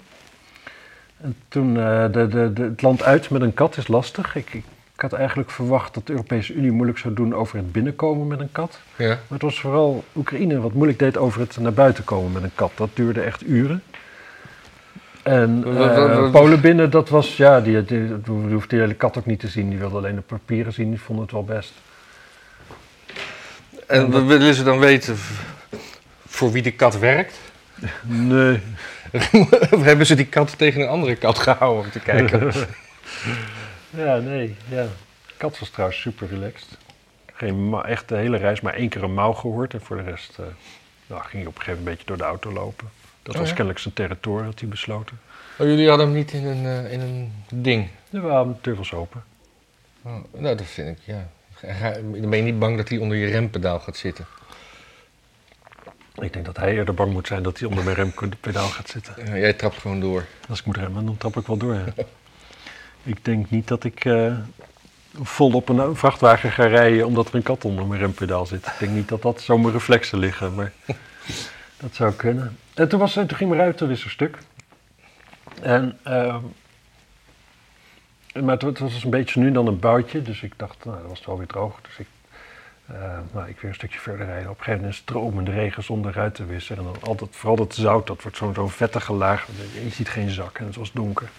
En 1.18 1.38
toen 1.47 1.77
eh, 1.77 2.12
de, 2.12 2.27
de, 2.27 2.53
de, 2.53 2.63
het 2.63 2.81
land 2.81 3.03
uit 3.03 3.29
met 3.29 3.41
een 3.41 3.53
kat 3.53 3.77
is 3.77 3.88
lastig. 3.88 4.35
Ik, 4.35 4.53
ik, 4.53 4.65
ik 5.03 5.09
had 5.09 5.19
eigenlijk 5.19 5.51
verwacht 5.51 5.94
dat 5.94 6.07
de 6.07 6.12
Europese 6.13 6.53
Unie 6.53 6.71
moeilijk 6.71 6.98
zou 6.98 7.13
doen 7.13 7.36
over 7.36 7.57
het 7.57 7.71
binnenkomen 7.71 8.27
met 8.27 8.39
een 8.39 8.51
kat. 8.51 8.80
Ja. 8.95 9.07
Maar 9.07 9.18
het 9.27 9.42
was 9.42 9.59
vooral 9.59 10.03
Oekraïne 10.15 10.59
wat 10.59 10.74
moeilijk 10.74 11.00
deed 11.00 11.18
over 11.18 11.39
het 11.39 11.57
naar 11.57 11.74
buiten 11.74 12.03
komen 12.03 12.31
met 12.31 12.44
een 12.44 12.56
kat. 12.56 12.71
Dat 12.75 12.89
duurde 12.94 13.21
echt 13.21 13.48
uren. 13.48 13.83
En 15.24 15.63
eh, 15.77 16.31
Polen 16.31 16.62
binnen, 16.62 16.89
dat 16.89 17.09
was, 17.09 17.38
ja, 17.38 17.62
die, 17.62 17.86
die, 17.86 18.21
die 18.21 18.53
hoefde 18.53 18.68
die 18.68 18.80
hele 18.80 18.94
kat 18.94 19.18
ook 19.18 19.25
niet 19.25 19.39
te 19.39 19.48
zien. 19.48 19.69
Die 19.69 19.80
wilde 19.80 19.98
alleen 19.98 20.15
de 20.15 20.21
papieren 20.21 20.74
zien, 20.74 20.89
die 20.89 21.01
vonden 21.01 21.24
het 21.24 21.33
wel 21.33 21.44
best. 21.44 21.74
En 23.88 24.27
willen 24.27 24.54
ze 24.54 24.63
dan 24.63 24.80
weten 24.80 25.15
voor 26.27 26.51
wie 26.51 26.62
de 26.62 26.71
kat 26.71 27.00
werkt? 27.00 27.39
Nee. 28.01 28.59
of 29.71 29.83
hebben 29.89 30.06
ze 30.06 30.15
die 30.15 30.25
kat 30.25 30.57
tegen 30.57 30.81
een 30.81 30.88
andere 30.88 31.15
kat 31.15 31.39
gehouden 31.39 31.83
om 31.83 31.92
te 31.92 32.00
kijken? 32.00 32.51
Ja, 33.95 34.17
nee, 34.17 34.55
ja. 34.69 34.85
Kat 35.38 35.59
was 35.59 35.69
trouwens 35.69 36.01
super 36.01 36.27
relaxed. 36.27 36.77
Geen 37.33 37.73
echt 37.83 38.09
de 38.09 38.15
hele 38.15 38.38
reis, 38.38 38.61
maar 38.61 38.73
één 38.73 38.89
keer 38.89 39.03
een 39.03 39.13
mouw 39.13 39.33
gehoord. 39.33 39.73
En 39.73 39.81
voor 39.81 39.97
de 39.97 40.03
rest 40.03 40.39
eh, 40.39 40.45
nou, 41.07 41.21
ging 41.21 41.31
hij 41.33 41.45
op 41.45 41.55
een 41.55 41.61
gegeven 41.61 41.67
moment 41.67 41.77
een 41.77 41.83
beetje 41.83 42.05
door 42.05 42.17
de 42.17 42.23
auto 42.23 42.51
lopen. 42.51 42.89
Dat 43.23 43.33
Oh, 43.33 43.39
was 43.39 43.49
ja? 43.49 43.55
kennelijk 43.55 43.79
zijn 43.83 43.93
territorium, 43.93 44.45
had 44.45 44.59
hij 44.59 44.69
besloten. 44.69 45.19
Oh, 45.57 45.67
jullie 45.67 45.88
hadden 45.89 46.05
hem 46.07 46.15
niet 46.15 46.31
in 46.31 46.45
een, 46.45 46.65
eh, 46.65 46.91
in 46.91 46.99
een 46.99 47.33
ding? 47.53 47.88
Ja, 48.09 48.21
we 48.21 48.27
hadden 48.27 48.75
was 48.75 48.93
open. 48.93 49.23
Oh, 50.01 50.15
nou, 50.37 50.55
dat 50.55 50.65
vind 50.67 50.97
ik, 50.97 51.03
ja. 51.05 51.27
Dan 52.01 52.29
ben 52.29 52.37
je 52.37 52.44
niet 52.44 52.59
bang 52.59 52.77
dat 52.77 52.89
hij 52.89 52.97
onder 52.97 53.17
je 53.17 53.27
rempedaal 53.27 53.79
gaat 53.79 53.97
zitten. 53.97 54.25
Ik 56.21 56.33
denk 56.33 56.45
dat 56.45 56.57
hij 56.57 56.73
eerder 56.73 56.94
bang 56.94 57.11
moet 57.13 57.27
zijn 57.27 57.44
dat 57.44 57.59
hij 57.59 57.67
onder 57.67 57.83
mijn 57.83 57.95
rempedaal 57.95 58.67
gaat 58.67 58.89
zitten. 58.89 59.25
Ja, 59.25 59.37
jij 59.37 59.53
trapt 59.53 59.77
gewoon 59.77 59.99
door. 59.99 60.25
Als 60.49 60.59
ik 60.59 60.65
moet 60.65 60.77
remmen, 60.77 61.05
dan 61.05 61.17
trap 61.17 61.37
ik 61.37 61.47
wel 61.47 61.57
door. 61.57 61.73
Ja. 61.73 61.83
ik 63.03 63.25
denk 63.25 63.50
niet 63.50 63.68
dat 63.68 63.83
ik 63.83 64.06
eh, 64.06 64.33
vol 65.21 65.53
op 65.53 65.69
een 65.69 65.95
vrachtwagen 65.95 66.51
ga 66.51 66.65
rijden 66.65 67.06
omdat 67.06 67.27
er 67.27 67.36
een 67.36 67.44
kat 67.44 67.65
onder 67.65 67.86
mijn 67.86 68.00
rempedaal 68.00 68.45
zit. 68.45 68.65
Ik 68.65 68.75
denk 68.80 68.92
niet 68.92 69.09
dat 69.09 69.21
dat 69.21 69.42
zo 69.42 69.57
mijn 69.57 69.74
reflexen 69.74 70.19
liggen, 70.19 70.56
maar 70.56 70.71
dat 71.81 71.95
zou 71.95 72.13
kunnen. 72.13 72.57
En 72.74 72.89
toen, 72.89 73.00
was, 73.00 73.13
toen 73.13 73.36
ging 73.36 73.50
mijn 73.50 73.62
ruitenwisser 73.62 74.09
stuk. 74.09 74.37
En, 75.61 75.99
ehm, 76.04 76.42
maar 78.33 78.54
het, 78.54 78.61
het 78.61 78.80
was 78.80 79.04
een 79.04 79.09
beetje 79.09 79.40
nu 79.40 79.52
dan 79.52 79.68
een 79.68 79.80
boutje, 79.80 80.21
dus 80.21 80.42
ik 80.42 80.54
dacht, 80.57 80.85
nou, 80.85 80.97
dat 80.97 81.07
was 81.07 81.18
het 81.18 81.28
wel 81.28 81.37
weer 81.37 81.47
droog. 81.47 81.80
Dus 81.81 81.97
ik, 81.97 82.07
eh, 82.85 83.18
nou, 83.31 83.49
ik 83.49 83.59
weer 83.59 83.69
een 83.69 83.75
stukje 83.75 83.99
verder 83.99 84.25
rijden. 84.25 84.49
Op 84.49 84.57
een 84.57 84.64
gegeven 84.64 84.80
moment 84.80 84.95
stromende 84.95 85.52
regen 85.52 85.83
zonder 85.83 86.14
ruitenwisser. 86.14 86.78
En 86.78 86.83
dan 86.83 86.95
altijd, 87.02 87.35
vooral 87.35 87.56
dat 87.56 87.75
zout, 87.75 88.07
dat 88.07 88.21
wordt 88.21 88.37
zo'n 88.37 88.54
zo'n 88.54 88.69
vettige 88.69 89.14
laag. 89.14 89.47
Je 89.83 89.90
ziet 89.90 90.09
geen 90.09 90.30
zak 90.30 90.57
en 90.57 90.66
het 90.66 90.75
was 90.75 90.92
donker. 90.92 91.30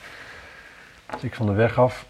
Dus 1.12 1.22
ik 1.22 1.34
van 1.34 1.46
de 1.46 1.52
weg 1.52 1.78
af 1.78 2.06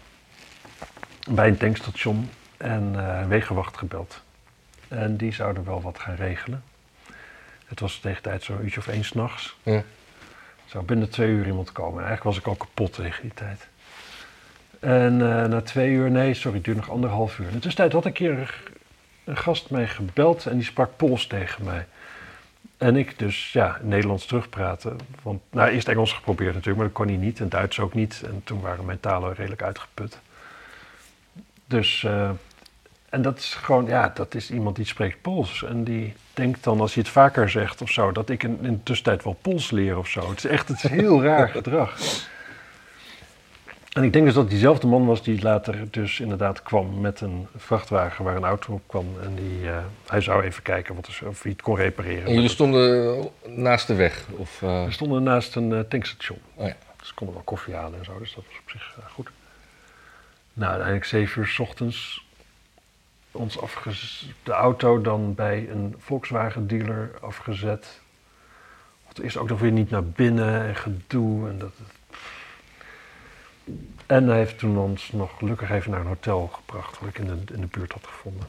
bij 1.29 1.47
een 1.47 1.57
tankstation 1.57 2.29
en 2.57 2.81
een 2.93 3.27
wegenwacht 3.27 3.77
gebeld. 3.77 4.21
En 4.87 5.17
die 5.17 5.33
zouden 5.33 5.65
wel 5.65 5.81
wat 5.81 5.99
gaan 5.99 6.15
regelen. 6.15 6.63
Het 7.65 7.79
was 7.79 7.99
tegen 7.99 8.21
tijd 8.21 8.43
zo'n 8.43 8.63
uurtje 8.63 8.79
of 8.79 8.87
één 8.87 9.03
s'nachts. 9.03 9.57
Ja. 9.63 9.73
Er 9.73 9.83
zou 10.65 10.83
binnen 10.83 11.09
twee 11.09 11.29
uur 11.29 11.45
iemand 11.45 11.71
komen. 11.71 12.01
En 12.01 12.07
eigenlijk 12.07 12.23
was 12.23 12.37
ik 12.37 12.47
al 12.47 12.65
kapot 12.65 12.93
tegen 12.93 13.21
die 13.21 13.33
tijd. 13.33 13.67
En 14.79 15.21
eh, 15.21 15.49
na 15.49 15.61
twee 15.61 15.91
uur, 15.91 16.11
nee, 16.11 16.33
sorry, 16.33 16.55
het 16.55 16.65
duurde 16.65 16.79
nog 16.79 16.89
anderhalf 16.89 17.39
uur. 17.39 17.47
In 17.47 17.53
de 17.53 17.59
tussentijd 17.59 17.93
had 17.93 18.05
een 18.05 18.13
keer 18.13 18.39
een, 18.39 18.47
een 19.23 19.37
gast 19.37 19.69
mij 19.69 19.87
gebeld 19.87 20.45
en 20.45 20.55
die 20.55 20.65
sprak 20.65 20.97
Pools 20.97 21.27
tegen 21.27 21.63
mij. 21.63 21.85
En 22.83 22.95
ik 22.95 23.19
dus, 23.19 23.51
ja, 23.51 23.77
Nederlands 23.81 24.25
terugpraten. 24.25 24.97
Want, 25.21 25.41
nou, 25.51 25.69
eerst 25.69 25.87
Engels 25.87 26.13
geprobeerd 26.13 26.53
natuurlijk, 26.53 26.77
maar 26.77 26.87
dat 26.87 26.95
kon 26.95 27.07
hij 27.07 27.17
niet. 27.17 27.39
En 27.39 27.49
Duits 27.49 27.79
ook 27.79 27.93
niet. 27.93 28.21
En 28.25 28.41
toen 28.43 28.61
waren 28.61 28.85
mijn 28.85 28.99
talen 28.99 29.33
redelijk 29.33 29.63
uitgeput. 29.63 30.19
Dus, 31.65 32.03
eh, 32.03 32.29
en 33.09 33.21
dat 33.21 33.37
is 33.37 33.53
gewoon, 33.53 33.85
ja, 33.85 34.11
dat 34.13 34.35
is 34.35 34.51
iemand 34.51 34.75
die 34.75 34.85
spreekt 34.85 35.21
Pools. 35.21 35.63
En 35.63 35.83
die 35.83 36.13
denkt 36.33 36.63
dan, 36.63 36.79
als 36.79 36.93
hij 36.93 37.03
het 37.03 37.11
vaker 37.11 37.49
zegt 37.49 37.81
of 37.81 37.89
zo, 37.89 38.11
dat 38.11 38.29
ik 38.29 38.43
in, 38.43 38.57
in 38.61 38.73
de 38.73 38.83
tussentijd 38.83 39.23
wel 39.23 39.37
Pools 39.41 39.71
leer 39.71 39.97
of 39.97 40.07
zo. 40.07 40.29
Het 40.29 40.37
is 40.37 40.45
echt 40.45 40.67
het 40.67 40.83
is 40.83 40.89
heel 40.89 41.23
raar 41.23 41.49
gedrag. 41.59 41.99
En 43.93 44.03
ik 44.03 44.13
denk 44.13 44.25
dus 44.25 44.33
dat 44.33 44.43
het 44.43 44.51
diezelfde 44.51 44.87
man 44.87 45.05
was 45.05 45.23
die 45.23 45.41
later 45.41 45.87
dus 45.91 46.19
inderdaad 46.19 46.63
kwam 46.63 47.01
met 47.01 47.21
een 47.21 47.47
vrachtwagen 47.55 48.25
waar 48.25 48.35
een 48.35 48.43
auto 48.43 48.73
op 48.73 48.81
kwam. 48.87 49.05
En 49.21 49.35
die, 49.35 49.69
eh, 49.69 49.77
hij 50.07 50.21
zou 50.21 50.43
even 50.43 50.63
kijken 50.63 50.95
wat 50.95 51.07
er, 51.07 51.27
of 51.27 51.43
hij 51.43 51.51
het 51.51 51.61
kon 51.61 51.75
repareren. 51.75 52.25
En 52.25 52.33
jullie 52.33 52.49
stonden 52.49 53.17
naast 53.45 53.87
de 53.87 53.95
weg? 53.95 54.25
Of, 54.29 54.61
eh, 54.61 54.85
We 54.85 54.91
stonden 54.91 55.23
naast 55.23 55.55
een 55.55 55.73
eh, 55.73 55.79
tankstation. 55.79 56.39
Oh 56.55 56.67
ja. 56.67 56.75
Dus 56.97 57.07
ze 57.07 57.13
konden 57.13 57.35
wel 57.35 57.43
koffie 57.43 57.73
halen 57.73 57.99
en 57.99 58.05
zo, 58.05 58.19
dus 58.19 58.33
dat 58.33 58.43
was 58.47 58.59
op 58.63 58.69
zich 58.69 58.97
goed. 59.13 59.29
Nou, 60.53 60.67
uiteindelijk 60.67 61.05
zeven 61.05 61.41
uur 61.41 61.47
s 61.47 61.59
ochtends 61.59 62.25
ons 63.31 63.59
afgez... 63.59 64.25
de 64.43 64.51
auto 64.51 65.01
dan 65.01 65.35
bij 65.35 65.69
een 65.69 65.95
Volkswagen 65.97 66.67
dealer 66.67 67.11
afgezet. 67.21 68.01
God, 69.05 69.19
eerst 69.19 69.37
ook 69.37 69.49
nog 69.49 69.59
weer 69.59 69.71
niet 69.71 69.89
naar 69.89 70.05
binnen 70.05 70.61
en 70.67 70.75
gedoe. 70.75 71.49
En, 71.49 71.57
dat, 71.57 71.71
en 74.05 74.27
hij 74.27 74.37
heeft 74.37 74.57
toen 74.57 74.77
ons 74.77 75.09
nog 75.11 75.31
gelukkig 75.37 75.71
even 75.71 75.91
naar 75.91 75.99
een 75.99 76.05
hotel 76.07 76.47
gebracht, 76.53 76.99
wat 76.99 77.09
ik 77.09 77.17
in 77.19 77.25
de, 77.25 77.53
in 77.53 77.61
de 77.61 77.67
buurt 77.67 77.91
had 77.91 78.07
gevonden. 78.07 78.47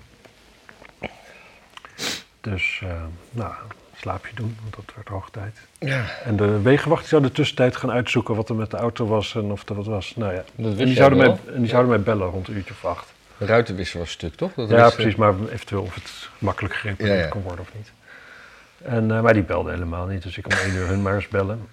Dus, 2.40 2.80
uh, 2.84 2.90
nou, 3.30 3.52
slaapje 3.96 4.34
doen, 4.34 4.56
want 4.60 4.74
dat 4.74 4.94
werd 4.94 5.08
hoog 5.08 5.30
tijd. 5.30 5.58
Ja. 5.78 6.04
En 6.24 6.36
de 6.36 6.60
wegenwacht 6.60 7.06
zou 7.06 7.22
de 7.22 7.32
tussentijd 7.32 7.76
gaan 7.76 7.90
uitzoeken 7.90 8.34
wat 8.34 8.48
er 8.48 8.54
met 8.54 8.70
de 8.70 8.76
auto 8.76 9.06
was 9.06 9.34
en 9.34 9.50
of 9.52 9.68
er 9.68 9.74
wat 9.74 9.86
was. 9.86 10.12
Nou 10.16 10.32
ja, 10.34 10.44
Dat 10.54 10.78
en 10.78 10.84
die, 10.84 10.94
zouden 10.94 11.18
mij, 11.18 11.36
en 11.54 11.60
die 11.60 11.68
zouden 11.68 11.90
mij 11.90 12.00
bellen 12.00 12.28
rond 12.28 12.48
een 12.48 12.56
uurtje 12.56 12.74
of 12.74 12.84
acht. 12.84 13.12
De 13.36 13.46
ruitenwisser 13.46 13.98
was 13.98 14.10
stuk, 14.10 14.34
toch? 14.34 14.54
Dat 14.54 14.68
Ja, 14.68 14.82
wist- 14.84 14.94
precies, 14.94 15.14
maar 15.14 15.34
eventueel 15.52 15.82
of 15.82 15.94
het 15.94 16.28
makkelijk 16.38 16.74
gerepareerd 16.74 17.16
Ja, 17.18 17.22
ja. 17.24 17.28
kon 17.28 17.42
worden 17.42 17.60
of 17.60 17.74
niet. 17.74 17.92
En, 18.82 19.10
eh, 19.10 19.20
maar 19.22 19.32
die 19.34 19.42
belde 19.42 19.70
helemaal 19.70 20.06
niet, 20.06 20.22
dus 20.22 20.36
ik 20.36 20.42
kon 20.42 20.52
één 20.52 20.74
uur 20.74 20.86
hun 20.86 21.02
maar 21.02 21.14
eens 21.14 21.28
bellen. 21.28 21.68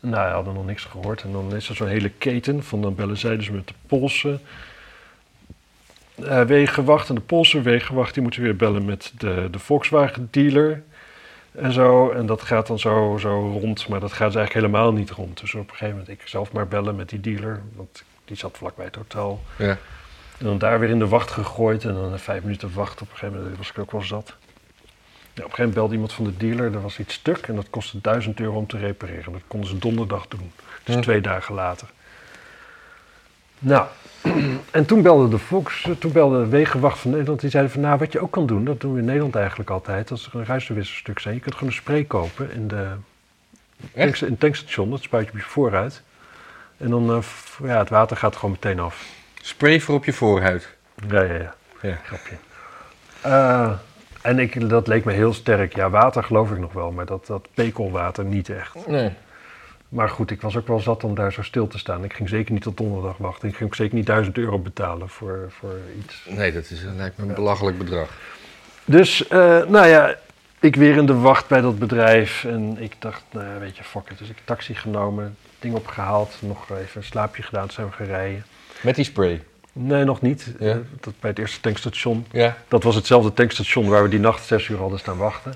Nou, 0.00 0.26
ja, 0.26 0.32
hadden 0.32 0.54
nog 0.54 0.66
niks 0.66 0.84
gehoord. 0.84 1.22
En 1.22 1.32
dan 1.32 1.54
is 1.54 1.68
er 1.68 1.74
zo'n 1.74 1.88
hele 1.88 2.10
keten 2.10 2.62
van 2.64 2.82
dan 2.82 2.94
bellen 2.94 3.16
zij 3.16 3.36
dus 3.36 3.50
met 3.50 3.68
de 3.68 3.74
Poolse 3.86 4.38
eh, 6.14 6.42
wegenwacht. 6.42 7.08
En 7.08 7.14
de 7.14 7.20
Poolse 7.20 7.60
wegenwacht 7.62 8.14
die 8.14 8.22
moeten 8.22 8.42
weer 8.42 8.56
bellen 8.56 8.84
met 8.84 9.12
de, 9.18 9.48
de 9.50 9.58
Volkswagen 9.58 10.28
dealer 10.30 10.82
en 11.52 11.72
zo. 11.72 12.10
En 12.10 12.26
dat 12.26 12.42
gaat 12.42 12.66
dan 12.66 12.78
zo, 12.78 13.16
zo 13.20 13.58
rond, 13.60 13.88
maar 13.88 14.00
dat 14.00 14.12
gaat 14.12 14.32
dus 14.32 14.36
eigenlijk 14.36 14.66
helemaal 14.66 14.92
niet 14.92 15.10
rond. 15.10 15.40
Dus 15.40 15.54
op 15.54 15.60
een 15.60 15.68
gegeven 15.70 15.90
moment 15.90 16.08
ik 16.08 16.28
zelf 16.28 16.52
maar 16.52 16.68
bellen 16.68 16.96
met 16.96 17.08
die 17.08 17.20
dealer, 17.20 17.62
want 17.74 18.02
die 18.24 18.36
zat 18.36 18.56
vlakbij 18.56 18.84
het 18.84 18.96
hotel. 18.96 19.42
Ja. 19.56 19.78
En 20.38 20.44
dan 20.44 20.58
daar 20.58 20.80
weer 20.80 20.88
in 20.88 20.98
de 20.98 21.08
wacht 21.08 21.30
gegooid 21.30 21.84
en 21.84 21.94
dan 21.94 22.18
vijf 22.18 22.42
minuten 22.42 22.74
wachten. 22.74 23.02
Op 23.02 23.10
een 23.12 23.18
gegeven 23.18 23.40
moment 23.40 23.56
was 23.56 23.70
ik 23.70 23.78
ook 23.78 23.92
wel 23.92 24.02
zat. 24.02 24.36
Ja, 25.38 25.44
op 25.44 25.50
een 25.50 25.56
gegeven 25.56 25.74
moment 25.74 25.74
belde 25.74 25.92
iemand 25.92 26.12
van 26.12 26.24
de 26.24 26.36
dealer, 26.36 26.74
er 26.74 26.82
was 26.82 26.98
iets 26.98 27.14
stuk 27.14 27.46
en 27.46 27.54
dat 27.54 27.70
kostte 27.70 28.00
1000 28.00 28.40
euro 28.40 28.56
om 28.56 28.66
te 28.66 28.78
repareren. 28.78 29.32
Dat 29.32 29.42
konden 29.46 29.68
ze 29.68 29.78
donderdag 29.78 30.28
doen, 30.28 30.52
dus 30.84 30.96
twee 30.96 31.20
dagen 31.20 31.54
later. 31.54 31.88
Nou, 33.58 33.86
en 34.70 34.86
toen 34.86 35.02
belde 35.02 35.28
de 35.28 35.38
Volks, 35.38 35.88
toen 35.98 36.12
belde 36.12 36.40
de 36.40 36.48
Wegenwacht 36.48 36.98
van 36.98 37.10
Nederland, 37.10 37.40
die 37.40 37.50
zeiden 37.50 37.72
van 37.72 37.80
nou 37.80 37.98
wat 37.98 38.12
je 38.12 38.20
ook 38.20 38.30
kan 38.30 38.46
doen, 38.46 38.64
dat 38.64 38.80
doen 38.80 38.92
we 38.92 38.98
in 38.98 39.04
Nederland 39.04 39.34
eigenlijk 39.34 39.70
altijd, 39.70 40.10
als 40.10 40.26
er 40.26 40.34
een 40.34 40.46
ruitenwisserstuk 40.46 41.18
zijn. 41.18 41.34
Je 41.34 41.40
kunt 41.40 41.54
gewoon 41.54 41.68
een 41.68 41.74
spray 41.74 42.04
kopen 42.04 42.52
in, 42.52 42.68
de, 42.68 42.92
in 43.92 44.14
het 44.18 44.40
tankstation, 44.40 44.90
dat 44.90 45.02
spuit 45.02 45.26
je 45.26 45.32
op 45.32 45.38
je 45.38 45.44
vooruit. 45.44 46.02
En 46.76 46.90
dan, 46.90 47.10
eh, 47.10 47.68
ja, 47.68 47.78
het 47.78 47.88
water 47.88 48.16
gaat 48.16 48.36
gewoon 48.36 48.50
meteen 48.50 48.80
af. 48.80 49.06
Spray 49.42 49.80
voor 49.80 49.94
op 49.94 50.04
je 50.04 50.12
voorhuid. 50.12 50.76
Ja, 51.08 51.22
ja, 51.22 51.34
ja. 51.34 51.54
Ja. 51.82 51.98
Grapje. 52.04 52.36
Eh, 53.20 53.72
en 54.22 54.38
ik, 54.38 54.68
dat 54.68 54.86
leek 54.86 55.04
me 55.04 55.12
heel 55.12 55.32
sterk. 55.32 55.74
Ja, 55.74 55.90
water 55.90 56.24
geloof 56.24 56.50
ik 56.50 56.58
nog 56.58 56.72
wel, 56.72 56.90
maar 56.90 57.06
dat, 57.06 57.26
dat 57.26 57.48
pekelwater 57.54 58.24
niet 58.24 58.48
echt. 58.48 58.86
Nee. 58.86 59.10
Maar 59.88 60.08
goed, 60.08 60.30
ik 60.30 60.40
was 60.40 60.56
ook 60.56 60.66
wel 60.66 60.80
zat 60.80 61.04
om 61.04 61.14
daar 61.14 61.32
zo 61.32 61.42
stil 61.42 61.66
te 61.66 61.78
staan. 61.78 62.04
Ik 62.04 62.12
ging 62.12 62.28
zeker 62.28 62.52
niet 62.52 62.62
tot 62.62 62.76
donderdag 62.76 63.16
wachten. 63.16 63.48
Ik 63.48 63.56
ging 63.56 63.68
ook 63.68 63.74
zeker 63.74 63.94
niet 63.94 64.06
1000 64.06 64.38
euro 64.38 64.58
betalen 64.58 65.08
voor, 65.08 65.46
voor 65.48 65.78
iets. 65.98 66.26
Nee, 66.28 66.52
dat 66.52 66.70
is, 66.70 66.82
lijkt 66.96 67.18
me 67.18 67.28
een 67.28 67.34
belachelijk 67.34 67.78
bedrag. 67.78 68.08
Dus, 68.84 69.28
eh, 69.28 69.38
nou 69.66 69.86
ja, 69.86 70.14
ik 70.60 70.76
weer 70.76 70.96
in 70.96 71.06
de 71.06 71.14
wacht 71.14 71.48
bij 71.48 71.60
dat 71.60 71.78
bedrijf. 71.78 72.44
En 72.44 72.76
ik 72.78 72.92
dacht, 72.98 73.22
nou 73.30 73.46
ja, 73.46 73.58
weet 73.58 73.76
je, 73.76 73.84
fuck 73.84 74.10
it. 74.10 74.18
Dus 74.18 74.28
ik 74.28 74.36
taxi 74.44 74.74
genomen, 74.74 75.36
ding 75.58 75.74
opgehaald, 75.74 76.36
nog 76.40 76.70
even 76.70 77.00
een 77.00 77.02
slaapje 77.02 77.42
gedaan, 77.42 77.70
zijn 77.70 77.86
we 77.86 77.92
gaan 77.92 78.06
rijden. 78.06 78.44
Met 78.82 78.94
die 78.94 79.04
spray. 79.04 79.42
Nee, 79.80 80.04
nog 80.04 80.20
niet. 80.20 80.54
Ja. 80.58 80.70
Eh, 80.70 80.76
dat 81.00 81.14
bij 81.20 81.30
het 81.30 81.38
eerste 81.38 81.60
tankstation. 81.60 82.26
Ja. 82.30 82.56
Dat 82.68 82.82
was 82.82 82.94
hetzelfde 82.94 83.32
tankstation 83.32 83.88
waar 83.88 84.02
we 84.02 84.08
die 84.08 84.18
nacht 84.20 84.44
zes 84.46 84.68
uur 84.68 84.78
hadden 84.78 84.98
staan 84.98 85.16
wachten. 85.16 85.54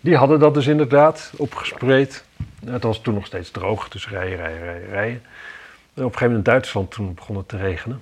Die 0.00 0.16
hadden 0.16 0.38
dat 0.38 0.54
dus 0.54 0.66
inderdaad 0.66 1.32
opgespreid. 1.36 2.24
Het 2.64 2.82
was 2.82 3.00
toen 3.00 3.14
nog 3.14 3.26
steeds 3.26 3.50
droog, 3.50 3.88
dus 3.88 4.08
rijden, 4.08 4.36
rijden, 4.36 4.62
rijden, 4.62 4.88
rijden. 4.88 5.22
En 5.94 6.04
op 6.04 6.12
een 6.12 6.18
gegeven 6.18 6.26
moment 6.26 6.46
in 6.46 6.52
Duitsland, 6.52 6.90
toen 6.90 7.14
begon 7.14 7.36
het 7.36 7.48
te 7.48 7.56
regenen. 7.56 8.00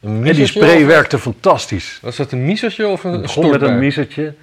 Een 0.00 0.26
En 0.26 0.34
die 0.34 0.46
spray 0.46 0.80
of- 0.80 0.86
werkte 0.86 1.18
fantastisch. 1.18 1.98
Was 2.02 2.16
dat 2.16 2.32
een 2.32 2.44
misertje 2.44 2.86
of 2.86 3.04
een 3.04 3.12
Het 3.12 3.22
begon 3.22 3.50
met 3.50 3.62
een 3.62 3.78
misertje. 3.78 4.22
In 4.22 4.34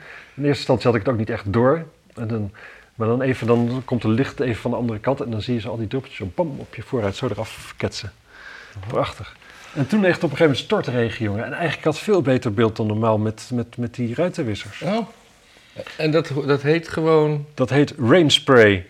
eerste 0.44 0.48
instantie 0.58 0.86
had 0.86 0.96
ik 0.96 1.02
het 1.02 1.10
ook 1.14 1.18
niet 1.20 1.30
echt 1.30 1.54
door. 1.54 1.86
En 2.16 2.28
dan, 2.28 2.52
maar 2.96 3.08
dan, 3.08 3.22
even, 3.22 3.48
dan 3.48 3.82
komt 3.86 4.02
de 4.02 4.08
licht 4.08 4.40
even 4.40 4.62
van 4.62 4.72
de 4.72 4.78
andere 4.78 5.00
kant 5.00 5.22
en 5.22 5.32
dan 5.32 5.42
zie 5.42 5.54
je 5.54 5.60
ze 5.60 5.68
al 5.70 5.78
die 5.78 5.88
druppeltjes 5.88 6.26
zo 6.28 6.32
bam, 6.36 6.56
op 6.60 6.76
je 6.76 6.82
vooruit 6.82 7.16
zo 7.16 7.28
eraf 7.28 7.74
ketsen. 7.78 8.12
Prachtig. 8.88 9.36
En 9.76 9.88
toen 9.88 10.06
echt 10.06 10.24
op 10.24 10.32
een 10.32 10.38
gegeven 10.38 10.44
moment 10.46 10.58
stortregen, 10.58 11.26
jongen. 11.26 11.46
En 11.46 11.54
eigenlijk 11.54 11.84
had 11.84 12.00
veel 12.00 12.22
beter 12.22 12.54
beeld 12.54 12.76
dan 12.76 12.88
normaal 12.88 13.18
met, 13.18 13.50
met, 13.54 13.78
met 13.78 13.94
die 13.96 14.16
ruitenwissers. 14.16 14.82
Oh. 14.82 15.08
En 15.98 16.12
dat, 16.12 16.32
dat 16.48 16.62
heet 16.62 16.88
gewoon... 16.88 17.46
Dat 17.54 17.70
heet 17.70 17.94
rainspray. 18.00 18.86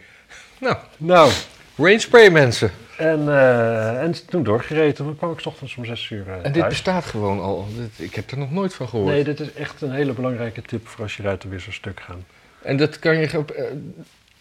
Nou, 0.59 0.75
Nou, 0.97 1.31
rain 1.77 1.99
spray 1.99 2.29
mensen. 2.29 2.71
en, 2.97 3.27
eh, 3.29 4.01
en 4.01 4.13
toen 4.27 4.43
doorgereden. 4.43 4.93
Toen 4.93 5.17
kwam 5.17 5.31
ik 5.31 5.39
's 5.39 5.45
ochtends 5.45 5.75
om 5.75 5.85
zes 5.85 6.09
uur 6.09 6.27
eh, 6.27 6.33
En 6.35 6.43
dit 6.43 6.53
thuis. 6.53 6.67
bestaat 6.67 7.05
gewoon 7.05 7.39
al. 7.39 7.67
Dit- 7.77 8.07
ik 8.09 8.15
heb 8.15 8.31
er 8.31 8.37
nog 8.37 8.51
nooit 8.51 8.73
van 8.73 8.89
gehoord. 8.89 9.13
Nee, 9.13 9.23
dit 9.23 9.39
is 9.39 9.53
echt 9.53 9.81
een 9.81 9.91
hele 9.91 10.13
belangrijke 10.13 10.61
tip 10.61 10.87
voor 10.87 11.03
als 11.03 11.17
je 11.17 11.23
ruitenwisser 11.23 11.73
stuk 11.73 11.99
gaan. 11.99 12.25
En 12.61 12.77
dat 12.77 12.99
kan 12.99 13.17
je 13.17 13.27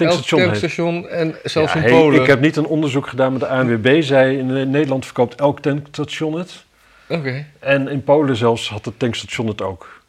eh, 0.06 0.10
elk 0.10 0.22
Tankstation 0.24 0.40
tankstation 0.40 1.08
en 1.08 1.34
zelfs 1.44 1.72
Ja, 1.72 1.78
in 1.78 1.84
hey, 1.84 1.92
Polen. 2.00 2.20
Ik 2.20 2.26
heb 2.26 2.40
niet 2.40 2.56
een 2.56 2.66
onderzoek 2.66 3.06
gedaan 3.06 3.32
met 3.32 3.40
de 3.40 3.48
ANWB. 3.48 4.02
Zei 4.02 4.38
in 4.38 4.70
Nederland 4.70 5.04
verkoopt 5.04 5.34
elk 5.34 5.60
tankstation 5.60 6.32
het. 6.38 6.64
Oké. 7.08 7.46
En 7.58 7.88
in 7.88 8.04
Polen 8.04 8.36
zelfs 8.36 8.68
had 8.68 8.84
het 8.84 8.98
tankstation 8.98 9.46
het 9.46 9.62
ook. 9.62 10.00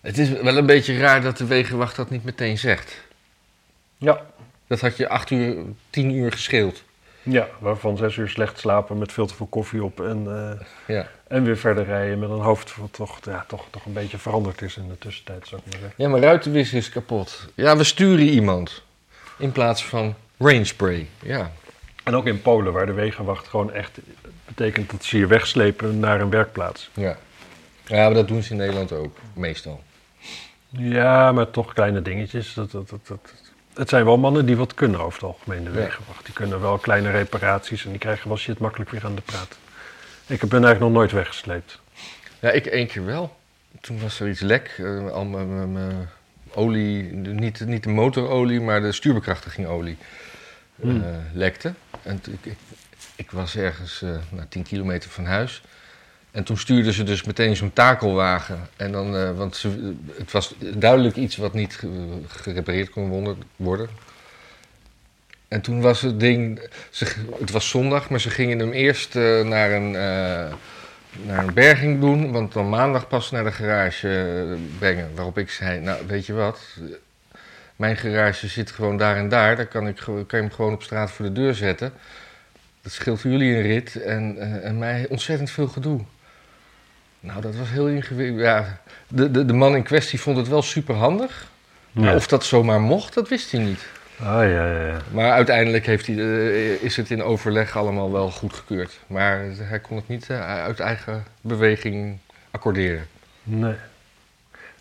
Het 0.00 0.18
is 0.18 0.28
wel 0.30 0.56
een 0.56 0.66
beetje 0.66 0.98
raar 0.98 1.22
dat 1.22 1.36
de 1.38 1.46
wegenwacht 1.46 1.96
dat 1.96 2.10
niet 2.10 2.24
meteen 2.24 2.58
zegt. 2.58 3.00
Ja. 3.98 4.20
Dat 4.66 4.80
had 4.80 4.96
je 4.96 5.08
acht 5.08 5.30
uur, 5.30 5.56
tien 5.90 6.10
uur 6.14 6.32
gescheeld. 6.32 6.82
Ja, 7.22 7.48
waarvan 7.58 7.96
zes 7.96 8.16
uur 8.16 8.28
slecht 8.28 8.58
slapen 8.58 8.98
met 8.98 9.12
veel 9.12 9.26
te 9.26 9.34
veel 9.34 9.46
koffie 9.46 9.84
op. 9.84 10.00
En, 10.00 10.26
eh, 10.26 10.96
Ja. 10.96 11.06
en 11.28 11.44
weer 11.44 11.56
verder 11.56 11.84
rijden 11.84 12.18
met 12.18 12.30
een 12.30 12.40
hoofd 12.40 12.76
wat 12.76 12.92
toch, 12.92 13.18
ja, 13.24 13.44
toch, 13.48 13.64
toch 13.70 13.84
een 13.84 13.92
beetje 13.92 14.18
veranderd 14.18 14.62
is 14.62 14.76
in 14.76 14.88
de 14.88 14.98
tussentijd, 14.98 15.46
zou 15.48 15.60
ik 15.60 15.72
maar 15.72 15.80
zeggen. 15.80 16.04
ja, 16.04 16.08
maar 16.08 16.20
ruitenwisser 16.20 16.78
is 16.78 16.88
kapot. 16.88 17.46
Ja, 17.54 17.76
we 17.76 17.84
sturen 17.84 18.26
iemand. 18.28 18.82
In 19.38 19.52
plaats 19.52 19.84
van 19.84 20.14
rain 20.38 20.66
spray. 20.66 21.08
Ja. 21.22 21.50
En 22.04 22.14
ook 22.14 22.26
in 22.26 22.42
Polen, 22.42 22.72
waar 22.72 22.86
de 22.86 22.92
wegenwacht 22.92 23.48
gewoon 23.48 23.72
echt 23.72 23.98
betekent 24.46 24.90
dat 24.90 25.04
ze 25.04 25.18
je 25.18 25.26
wegslepen 25.26 25.98
naar 25.98 26.20
een 26.20 26.30
werkplaats. 26.30 26.90
Ja. 26.94 27.16
Ja, 27.86 28.04
maar 28.04 28.14
dat 28.14 28.28
doen 28.28 28.42
ze 28.42 28.50
in 28.50 28.56
Nederland 28.56 28.92
ook. 28.92 29.16
Meestal. 29.34 29.82
Ja, 30.68 31.32
maar 31.32 31.50
toch 31.50 31.72
kleine 31.72 32.02
dingetjes. 32.02 32.54
Dat, 32.54 32.70
dat, 32.70 32.88
dat, 32.88 33.06
dat. 33.06 33.32
Het 33.74 33.88
zijn 33.88 34.04
wel 34.04 34.18
mannen 34.18 34.46
die 34.46 34.56
wat 34.56 34.74
kunnen 34.74 35.00
over 35.00 35.12
het 35.20 35.22
algemeen, 35.30 35.64
de 35.64 35.70
Ja. 35.70 35.76
wegenwacht. 35.76 36.24
Die 36.24 36.34
kunnen 36.34 36.60
wel 36.60 36.78
kleine 36.78 37.10
reparaties 37.10 37.84
en 37.84 37.90
die 37.90 37.98
krijgen 37.98 38.28
wel 38.28 38.36
shit 38.36 38.58
makkelijk 38.58 38.90
weer 38.90 39.04
aan 39.04 39.14
de 39.14 39.20
praat. 39.20 39.58
Ik 40.26 40.40
ben 40.40 40.50
eigenlijk 40.50 40.80
nog 40.80 40.90
nooit 40.92 41.12
weggesleept. 41.12 41.80
Ja, 42.40 42.50
ik 42.50 42.66
één 42.66 42.86
keer 42.86 43.04
wel. 43.04 43.36
Toen 43.80 44.00
was 44.00 44.20
er 44.20 44.28
iets 44.28 44.40
lek. 44.40 44.74
eh, 44.78 45.10
al 45.10 45.24
mijn 45.24 46.08
olie, 46.54 47.02
niet, 47.12 47.66
niet 47.66 47.82
de 47.82 47.88
motorolie, 47.88 48.60
maar 48.60 48.80
de 48.80 48.92
stuurbekrachtigingolie 48.92 49.96
eh, 50.00 50.88
Hmm. 50.90 51.04
lekte. 51.32 51.72
En 52.02 52.20
ik, 52.30 52.38
ik, 52.44 52.56
ik 53.16 53.30
was 53.30 53.56
ergens 53.56 54.02
eh 54.02 54.10
nou, 54.30 54.46
10 54.48 54.62
kilometer 54.62 55.10
van 55.10 55.24
huis. 55.24 55.62
En 56.30 56.44
toen 56.44 56.58
stuurden 56.58 56.92
ze 56.92 57.02
dus 57.02 57.22
meteen 57.24 57.56
zo'n 57.56 57.72
takelwagen. 57.72 58.68
En 58.76 58.92
dan, 58.92 59.16
eh, 59.16 59.30
want 59.36 59.56
ze, 59.56 59.94
het 60.16 60.32
was 60.32 60.54
duidelijk 60.74 61.16
iets 61.16 61.36
wat 61.36 61.52
niet 61.54 61.74
ge- 61.76 62.20
gerepareerd 62.28 62.90
kon 62.90 63.36
worden-. 63.56 63.88
En 65.48 65.60
toen 65.60 65.80
was 65.80 66.00
het 66.00 66.20
ding, 66.20 66.68
ze, 66.90 67.06
het 67.40 67.50
was 67.50 67.68
zondag, 67.68 68.10
maar 68.10 68.20
ze 68.20 68.30
gingen 68.30 68.58
hem 68.58 68.72
eerst 68.72 69.16
eh, 69.16 69.40
naar 69.44 69.72
een, 69.72 69.96
eh, 69.96 70.52
naar 71.22 71.46
een 71.46 71.54
berging 71.54 72.00
doen, 72.00 72.32
want 72.32 72.52
dan 72.52 72.68
maandag 72.68 73.08
pas 73.08 73.30
naar 73.30 73.44
de 73.44 73.52
garage 73.52 74.08
eh, 74.08 74.78
brengen. 74.78 75.10
Waarop 75.14 75.38
ik 75.38 75.50
zei, 75.50 75.80
nou 75.80 76.06
weet 76.06 76.26
je 76.26 76.32
wat, 76.32 76.60
mijn 77.76 77.96
garage 77.96 78.48
zit 78.48 78.70
gewoon 78.70 78.96
daar 78.96 79.16
en 79.16 79.28
daar, 79.28 79.56
dan 79.56 79.68
kan, 79.68 79.88
ik, 79.88 79.96
kan 79.96 80.24
je 80.26 80.36
hem 80.36 80.50
gewoon 80.50 80.72
op 80.72 80.82
straat 80.82 81.10
voor 81.10 81.24
de 81.24 81.32
deur 81.32 81.54
zetten. 81.54 81.92
Dat 82.82 82.92
scheelt 82.92 83.20
voor 83.20 83.30
jullie 83.30 83.56
een 83.56 83.62
rit 83.62 84.02
en, 84.02 84.38
eh, 84.38 84.68
en 84.68 84.78
mij 84.78 85.06
ontzettend 85.08 85.50
veel 85.50 85.68
gedoe. 85.68 86.00
Nou, 87.20 87.40
dat 87.40 87.56
was 87.56 87.70
heel 87.70 87.88
ingewikkeld. 87.88 88.40
Ja, 88.40 88.80
de, 89.08 89.30
de, 89.30 89.44
de 89.44 89.52
man 89.52 89.76
in 89.76 89.82
kwestie 89.82 90.20
vond 90.20 90.36
het 90.36 90.48
wel 90.48 90.62
super 90.62 90.94
handig. 90.94 91.52
Maar 91.92 92.14
of 92.14 92.26
dat 92.26 92.44
zomaar 92.44 92.80
mocht, 92.80 93.14
dat 93.14 93.28
wist 93.28 93.52
hij 93.52 93.60
niet. 93.60 93.86
Ah, 94.20 94.26
ja, 94.26 94.66
ja, 94.66 94.86
ja. 94.86 94.98
Maar 95.12 95.32
uiteindelijk 95.32 95.86
heeft 95.86 96.06
hij, 96.06 96.16
eh, 96.16 96.82
is 96.82 96.96
het 96.96 97.10
in 97.10 97.22
overleg 97.22 97.76
allemaal 97.76 98.12
wel 98.12 98.30
goedgekeurd. 98.30 99.00
Maar 99.06 99.44
hij 99.56 99.80
kon 99.80 99.96
het 99.96 100.08
niet 100.08 100.30
eh, 100.30 100.62
uit 100.62 100.80
eigen 100.80 101.24
beweging 101.40 102.18
accorderen. 102.50 103.06
Nee. 103.42 103.74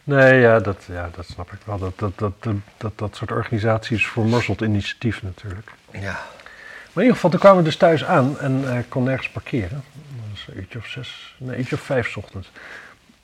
Nee, 0.04 0.40
ja, 0.40 0.60
dat, 0.60 0.84
ja, 0.88 1.10
dat 1.16 1.26
snap 1.26 1.52
ik 1.52 1.60
wel. 1.66 1.78
Dat 1.78 2.00
dat, 2.00 2.18
dat, 2.18 2.34
dat, 2.44 2.56
dat, 2.78 2.98
dat 2.98 3.16
soort 3.16 3.32
organisaties 3.32 4.08
vermorzelt 4.08 4.62
initiatief 4.62 5.24
natuurlijk. 5.24 5.72
Ja. 5.92 6.02
Maar 6.02 7.04
in 7.04 7.10
ieder 7.10 7.14
geval, 7.14 7.30
toen 7.30 7.40
kwamen 7.40 7.58
we 7.58 7.64
dus 7.64 7.78
thuis 7.78 8.06
aan 8.06 8.40
en 8.40 8.70
eh, 8.70 8.80
ik 8.80 8.90
kon 8.90 9.04
nergens 9.04 9.30
parkeren. 9.30 9.84
Dat 9.94 10.30
was 10.32 10.48
een 10.48 10.58
uurtje 10.58 10.80
of 10.80 10.88
zes, 10.88 11.36
nee, 11.38 11.52
een 11.52 11.60
uurtje 11.60 11.76
of 11.76 11.82
vijf 11.82 12.10
's 12.10 12.16
ochtends. 12.16 12.52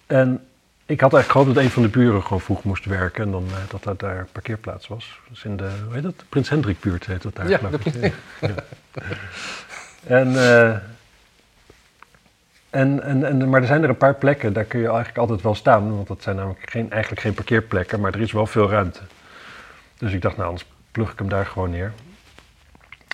En 0.05 0.47
ik 0.89 0.99
had 1.01 1.13
eigenlijk 1.13 1.31
gehoopt 1.31 1.53
dat 1.55 1.63
een 1.63 1.69
van 1.69 1.81
de 1.81 1.89
buren 1.89 2.23
gewoon 2.23 2.41
vroeg 2.41 2.63
moest 2.63 2.85
werken 2.85 3.23
en 3.23 3.31
dan 3.31 3.45
eh, 3.47 3.55
dat 3.69 3.83
dat 3.83 3.99
daar 3.99 4.27
parkeerplaats 4.31 4.87
was. 4.87 5.19
Dus 5.29 5.43
in 5.43 5.57
de, 5.57 5.69
hoe 5.85 5.93
heet 5.93 6.03
dat? 6.03 6.23
Prins 6.29 6.49
Hendrik 6.49 6.79
buurt 6.79 7.05
heet 7.05 7.21
dat 7.21 7.35
daar. 7.35 7.49
Ja, 7.49 7.57
geloof 7.57 7.71
dat- 7.71 7.95
ik. 7.95 8.13
Ja. 8.41 8.49
En, 10.07 10.35
eh, 10.35 10.69
en, 12.69 13.03
en, 13.03 13.23
en, 13.23 13.49
maar 13.49 13.61
er 13.61 13.67
zijn 13.67 13.83
er 13.83 13.89
een 13.89 13.97
paar 13.97 14.15
plekken, 14.15 14.53
daar 14.53 14.63
kun 14.63 14.79
je 14.79 14.87
eigenlijk 14.87 15.17
altijd 15.17 15.41
wel 15.41 15.55
staan, 15.55 15.95
want 15.95 16.07
dat 16.07 16.21
zijn 16.21 16.35
namelijk 16.35 16.69
geen, 16.69 16.91
eigenlijk 16.91 17.21
geen 17.21 17.33
parkeerplekken, 17.33 17.99
maar 17.99 18.13
er 18.13 18.21
is 18.21 18.31
wel 18.31 18.45
veel 18.45 18.69
ruimte. 18.69 18.99
Dus 19.97 20.13
ik 20.13 20.21
dacht, 20.21 20.35
nou, 20.37 20.49
anders 20.49 20.67
plug 20.91 21.11
ik 21.11 21.19
hem 21.19 21.29
daar 21.29 21.45
gewoon 21.45 21.69
neer. 21.69 21.93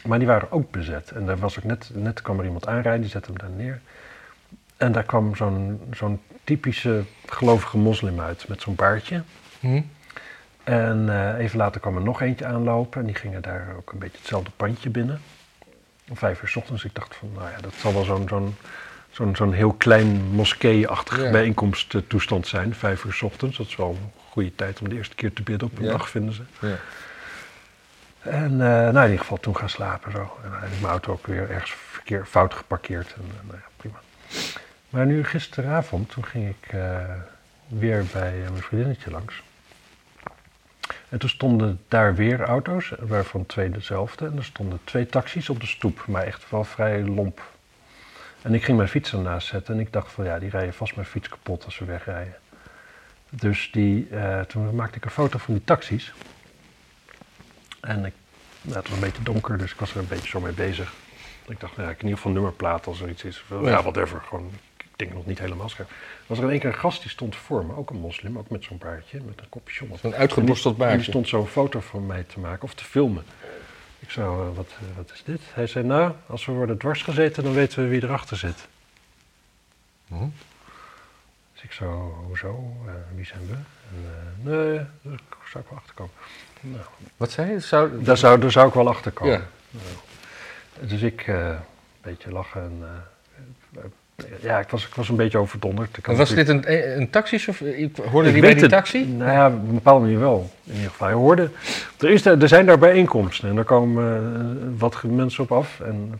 Maar 0.05 0.17
die 0.19 0.27
waren 0.27 0.51
ook 0.51 0.71
bezet. 0.71 1.11
En 1.11 1.25
daar 1.25 1.37
was 1.37 1.57
ook 1.57 1.63
net, 1.63 1.89
net 1.93 2.21
kwam 2.21 2.39
er 2.39 2.45
iemand 2.45 2.67
aanrijden, 2.67 3.01
die 3.01 3.09
zette 3.09 3.29
hem 3.31 3.39
daar 3.39 3.49
neer. 3.65 3.81
En 4.77 4.91
daar 4.91 5.03
kwam 5.03 5.35
zo'n 5.35 5.81
zo'n 5.93 6.21
typische 6.45 7.03
gelovige 7.25 7.77
moslim 7.77 8.19
uit 8.19 8.47
met 8.47 8.61
zo'n 8.61 8.75
baardje. 8.75 9.23
Hm? 9.59 9.81
En 10.63 11.09
eh, 11.09 11.43
even 11.43 11.57
later 11.57 11.81
kwam 11.81 11.95
er 11.95 12.01
nog 12.03 12.21
eentje 12.21 12.45
aanlopen 12.45 12.99
en 13.01 13.05
die 13.07 13.15
gingen 13.15 13.41
daar 13.41 13.67
ook 13.77 13.91
een 13.91 13.99
beetje 13.99 14.17
hetzelfde 14.17 14.51
pandje 14.55 14.89
binnen. 14.89 15.21
Om 16.09 16.17
vijf 16.17 16.41
uur 16.41 16.47
's 16.49 16.55
ochtends. 16.55 16.83
Ik 16.83 16.95
dacht 16.95 17.15
van, 17.15 17.29
nou 17.35 17.49
ja, 17.49 17.57
dat 17.61 17.73
zal 17.73 17.93
wel 17.93 18.03
zo'n 18.03 18.27
zo'n 18.27 18.55
zo'n 19.11 19.35
zo'n 19.35 19.53
heel 19.53 19.73
klein 19.73 20.21
moskee-achtige 20.31 21.23
Ja. 21.23 21.31
bijeenkomsttoestand 21.31 22.47
zijn. 22.47 22.75
Vijf 22.75 23.03
uur 23.03 23.13
's 23.13 23.21
ochtends, 23.21 23.57
dat 23.57 23.67
is 23.67 23.75
wel 23.75 23.89
een 23.89 24.11
goede 24.29 24.55
tijd 24.55 24.79
om 24.79 24.89
de 24.89 24.95
eerste 24.95 25.15
keer 25.15 25.33
te 25.33 25.41
bidden 25.43 25.67
op 25.67 25.77
een 25.77 25.85
Ja. 25.85 25.91
dag, 25.91 26.09
vinden 26.09 26.33
ze. 26.33 26.41
Ja. 26.59 26.75
En 28.19 28.51
eh, 28.51 28.67
nou, 28.67 28.97
in 28.97 29.03
ieder 29.03 29.19
geval 29.19 29.37
toen 29.39 29.57
gaan 29.57 29.69
slapen 29.69 30.11
zo. 30.11 30.37
En 30.43 30.49
dan 30.51 30.59
heb 30.59 30.69
ik 30.71 30.79
mijn 30.79 30.91
auto 30.91 31.11
ook 31.11 31.27
weer 31.27 31.49
ergens 31.49 31.73
verkeer, 31.91 32.25
fout 32.25 32.53
geparkeerd. 32.53 33.13
En, 33.13 33.21
eh, 33.21 33.47
nou 33.47 33.57
ja, 33.57 33.67
prima. 33.77 33.97
Maar 34.95 35.05
nu 35.05 35.23
gisteravond, 35.23 36.09
toen 36.09 36.25
ging 36.25 36.49
ik 36.49 36.73
eh, 36.73 37.03
weer 37.67 38.05
bij 38.13 38.43
eh, 38.43 38.49
mijn 38.49 38.63
vriendinnetje 38.63 39.11
langs. 39.11 39.43
En 41.09 41.19
toen 41.19 41.29
stonden 41.29 41.81
daar 41.87 42.15
weer 42.15 42.41
auto's, 42.41 42.93
waarvan 42.99 43.45
twee 43.45 43.69
dezelfde. 43.69 44.25
En 44.25 44.37
er 44.37 44.43
stonden 44.43 44.79
twee 44.83 45.05
taxis 45.05 45.49
op 45.49 45.59
de 45.59 45.65
stoep, 45.65 46.05
maar 46.07 46.23
echt 46.23 46.49
wel 46.49 46.63
vrij 46.63 47.01
lomp. 47.03 47.41
En 48.41 48.53
ik 48.53 48.63
ging 48.63 48.77
mijn 48.77 48.89
fiets 48.89 49.13
ernaast 49.13 49.47
zetten 49.47 49.73
en 49.73 49.79
ik 49.79 49.93
dacht 49.93 50.11
van 50.11 50.25
ja, 50.25 50.39
die 50.39 50.49
rijden 50.49 50.73
vast 50.73 50.95
mijn 50.95 51.07
fiets 51.07 51.29
kapot 51.29 51.65
als 51.65 51.75
ze 51.75 51.85
wegrijden. 51.85 52.35
Dus 53.29 53.69
die, 53.71 54.09
eh, 54.09 54.39
toen 54.41 54.75
maakte 54.75 54.97
ik 54.97 55.05
een 55.05 55.11
foto 55.11 55.37
van 55.37 55.53
die 55.53 55.63
taxis. 55.63 56.13
En 57.81 58.05
ik, 58.05 58.13
nou, 58.61 58.77
het 58.77 58.87
was 58.87 58.97
een 58.97 59.03
beetje 59.03 59.23
donker, 59.23 59.57
dus 59.57 59.71
ik 59.71 59.79
was 59.79 59.91
er 59.91 59.97
een 59.99 60.07
beetje 60.07 60.27
zo 60.27 60.39
mee 60.39 60.53
bezig. 60.53 60.93
Ik 61.47 61.59
dacht, 61.59 61.75
nou 61.75 61.87
ja, 61.87 61.93
ik 61.93 61.99
in 61.99 62.03
ieder 62.03 62.17
geval 62.17 62.33
nummerplaat 62.33 62.87
als 62.87 63.01
er 63.01 63.09
iets 63.09 63.23
is. 63.23 63.43
Of, 63.49 63.65
Ja. 63.65 63.81
whatever. 63.81 64.21
Gewoon, 64.21 64.51
denk 64.95 65.13
nog 65.13 65.25
niet 65.25 65.39
helemaal 65.39 65.69
scherp. 65.69 65.89
Er 65.89 65.95
was 66.25 66.37
er 66.37 66.43
in 66.43 66.49
één 66.49 66.59
keer 66.59 66.69
een 66.69 66.75
gast 66.75 67.01
die 67.01 67.09
stond 67.09 67.35
voor 67.35 67.65
me, 67.65 67.75
ook 67.75 67.89
een 67.89 67.99
moslim, 67.99 68.37
ook 68.37 68.49
met 68.49 68.63
zo'n 68.63 68.77
baardje, 68.77 69.21
met 69.25 69.39
een 69.39 69.49
kopje 69.49 69.85
op. 69.89 69.97
Zo'n 69.99 70.15
uitgeborsteld 70.15 70.73
En 70.73 70.79
die 70.79 70.89
baardje. 70.89 71.11
stond 71.11 71.27
zo'n 71.27 71.47
foto 71.47 71.79
van 71.79 72.05
mij 72.05 72.23
te 72.23 72.39
maken 72.39 72.63
of 72.63 72.73
te 72.73 72.83
filmen. 72.83 73.23
Ik 73.99 74.11
zei, 74.11 74.27
eh, 74.27 74.55
wat, 74.55 74.67
eh, 74.67 74.97
wat 74.97 75.11
is 75.13 75.23
dit? 75.25 75.41
Hij 75.53 75.67
zei, 75.67 75.85
nou, 75.85 76.13
als 76.27 76.45
we 76.45 76.51
worden 76.51 76.77
dwars 76.77 77.01
gezeten, 77.01 77.43
dan 77.43 77.53
weten 77.53 77.83
we 77.83 77.89
wie 77.89 78.03
erachter 78.03 78.37
zit. 78.37 78.67
Hm? 80.07 80.27
Dus 81.53 81.63
ik 81.63 81.71
zo, 81.71 82.15
hoezo? 82.27 82.73
Eh, 82.85 82.93
wie 83.15 83.25
zijn 83.25 83.47
we? 83.47 83.53
En, 83.53 84.05
eh, 84.05 84.45
nee, 84.53 84.77
daar 85.01 85.19
zou 85.51 85.63
ik 85.63 85.69
wel 85.69 85.79
achterkomen. 85.79 86.13
Nou, 86.61 86.83
Wat 87.17 87.31
zei 87.31 87.51
je? 87.51 87.59
Zou... 87.59 88.03
daar 88.03 88.17
zou, 88.17 88.39
daar 88.39 88.51
zou 88.51 88.67
ik 88.67 88.73
wel 88.73 88.87
achter 88.89 89.11
komen. 89.11 89.33
Ja. 89.33 89.47
Nou, 89.69 90.87
dus 90.89 91.01
ik 91.01 91.27
een 91.27 91.57
beetje 92.01 92.31
lachen 92.31 92.61
en... 92.61 93.03
ja, 94.41 94.59
ik 94.59 94.69
was, 94.69 94.87
ik 94.87 94.93
was 94.95 95.09
een 95.09 95.15
beetje 95.15 95.37
overdonderd. 95.37 95.97
Ik 95.97 96.05
Was 96.05 96.17
natuurlijk- 96.17 96.47
dit 96.63 96.65
een, 96.67 96.99
een 97.01 97.09
taxichauffeur? 97.09 97.75
Ik 97.77 97.95
hoorde 98.11 98.27
Ik 98.27 98.33
die 98.33 98.41
bij 98.43 98.53
die 98.53 98.61
het. 98.61 98.71
taxi? 98.71 99.05
Nou 99.05 99.31
ja, 99.31 99.47
op 99.47 99.53
een 99.53 99.73
bepaalde 99.73 100.01
manier 100.05 100.19
wel. 100.19 100.49
In 100.63 100.73
ieder 100.73 100.89
geval. 100.89 101.09
Je 101.09 101.13
hoorde, 101.15 101.49
er, 101.99 102.09
is, 102.09 102.25
er 102.25 102.47
zijn 102.47 102.65
daar 102.65 102.77
bijeenkomsten 102.79 103.49
en 103.49 103.55
daar 103.55 103.63
komen 103.63 104.35
eh, 104.35 104.79
wat 104.79 105.03
mensen 105.03 105.43
op 105.43 105.51
af. 105.51 105.79
En 105.79 106.19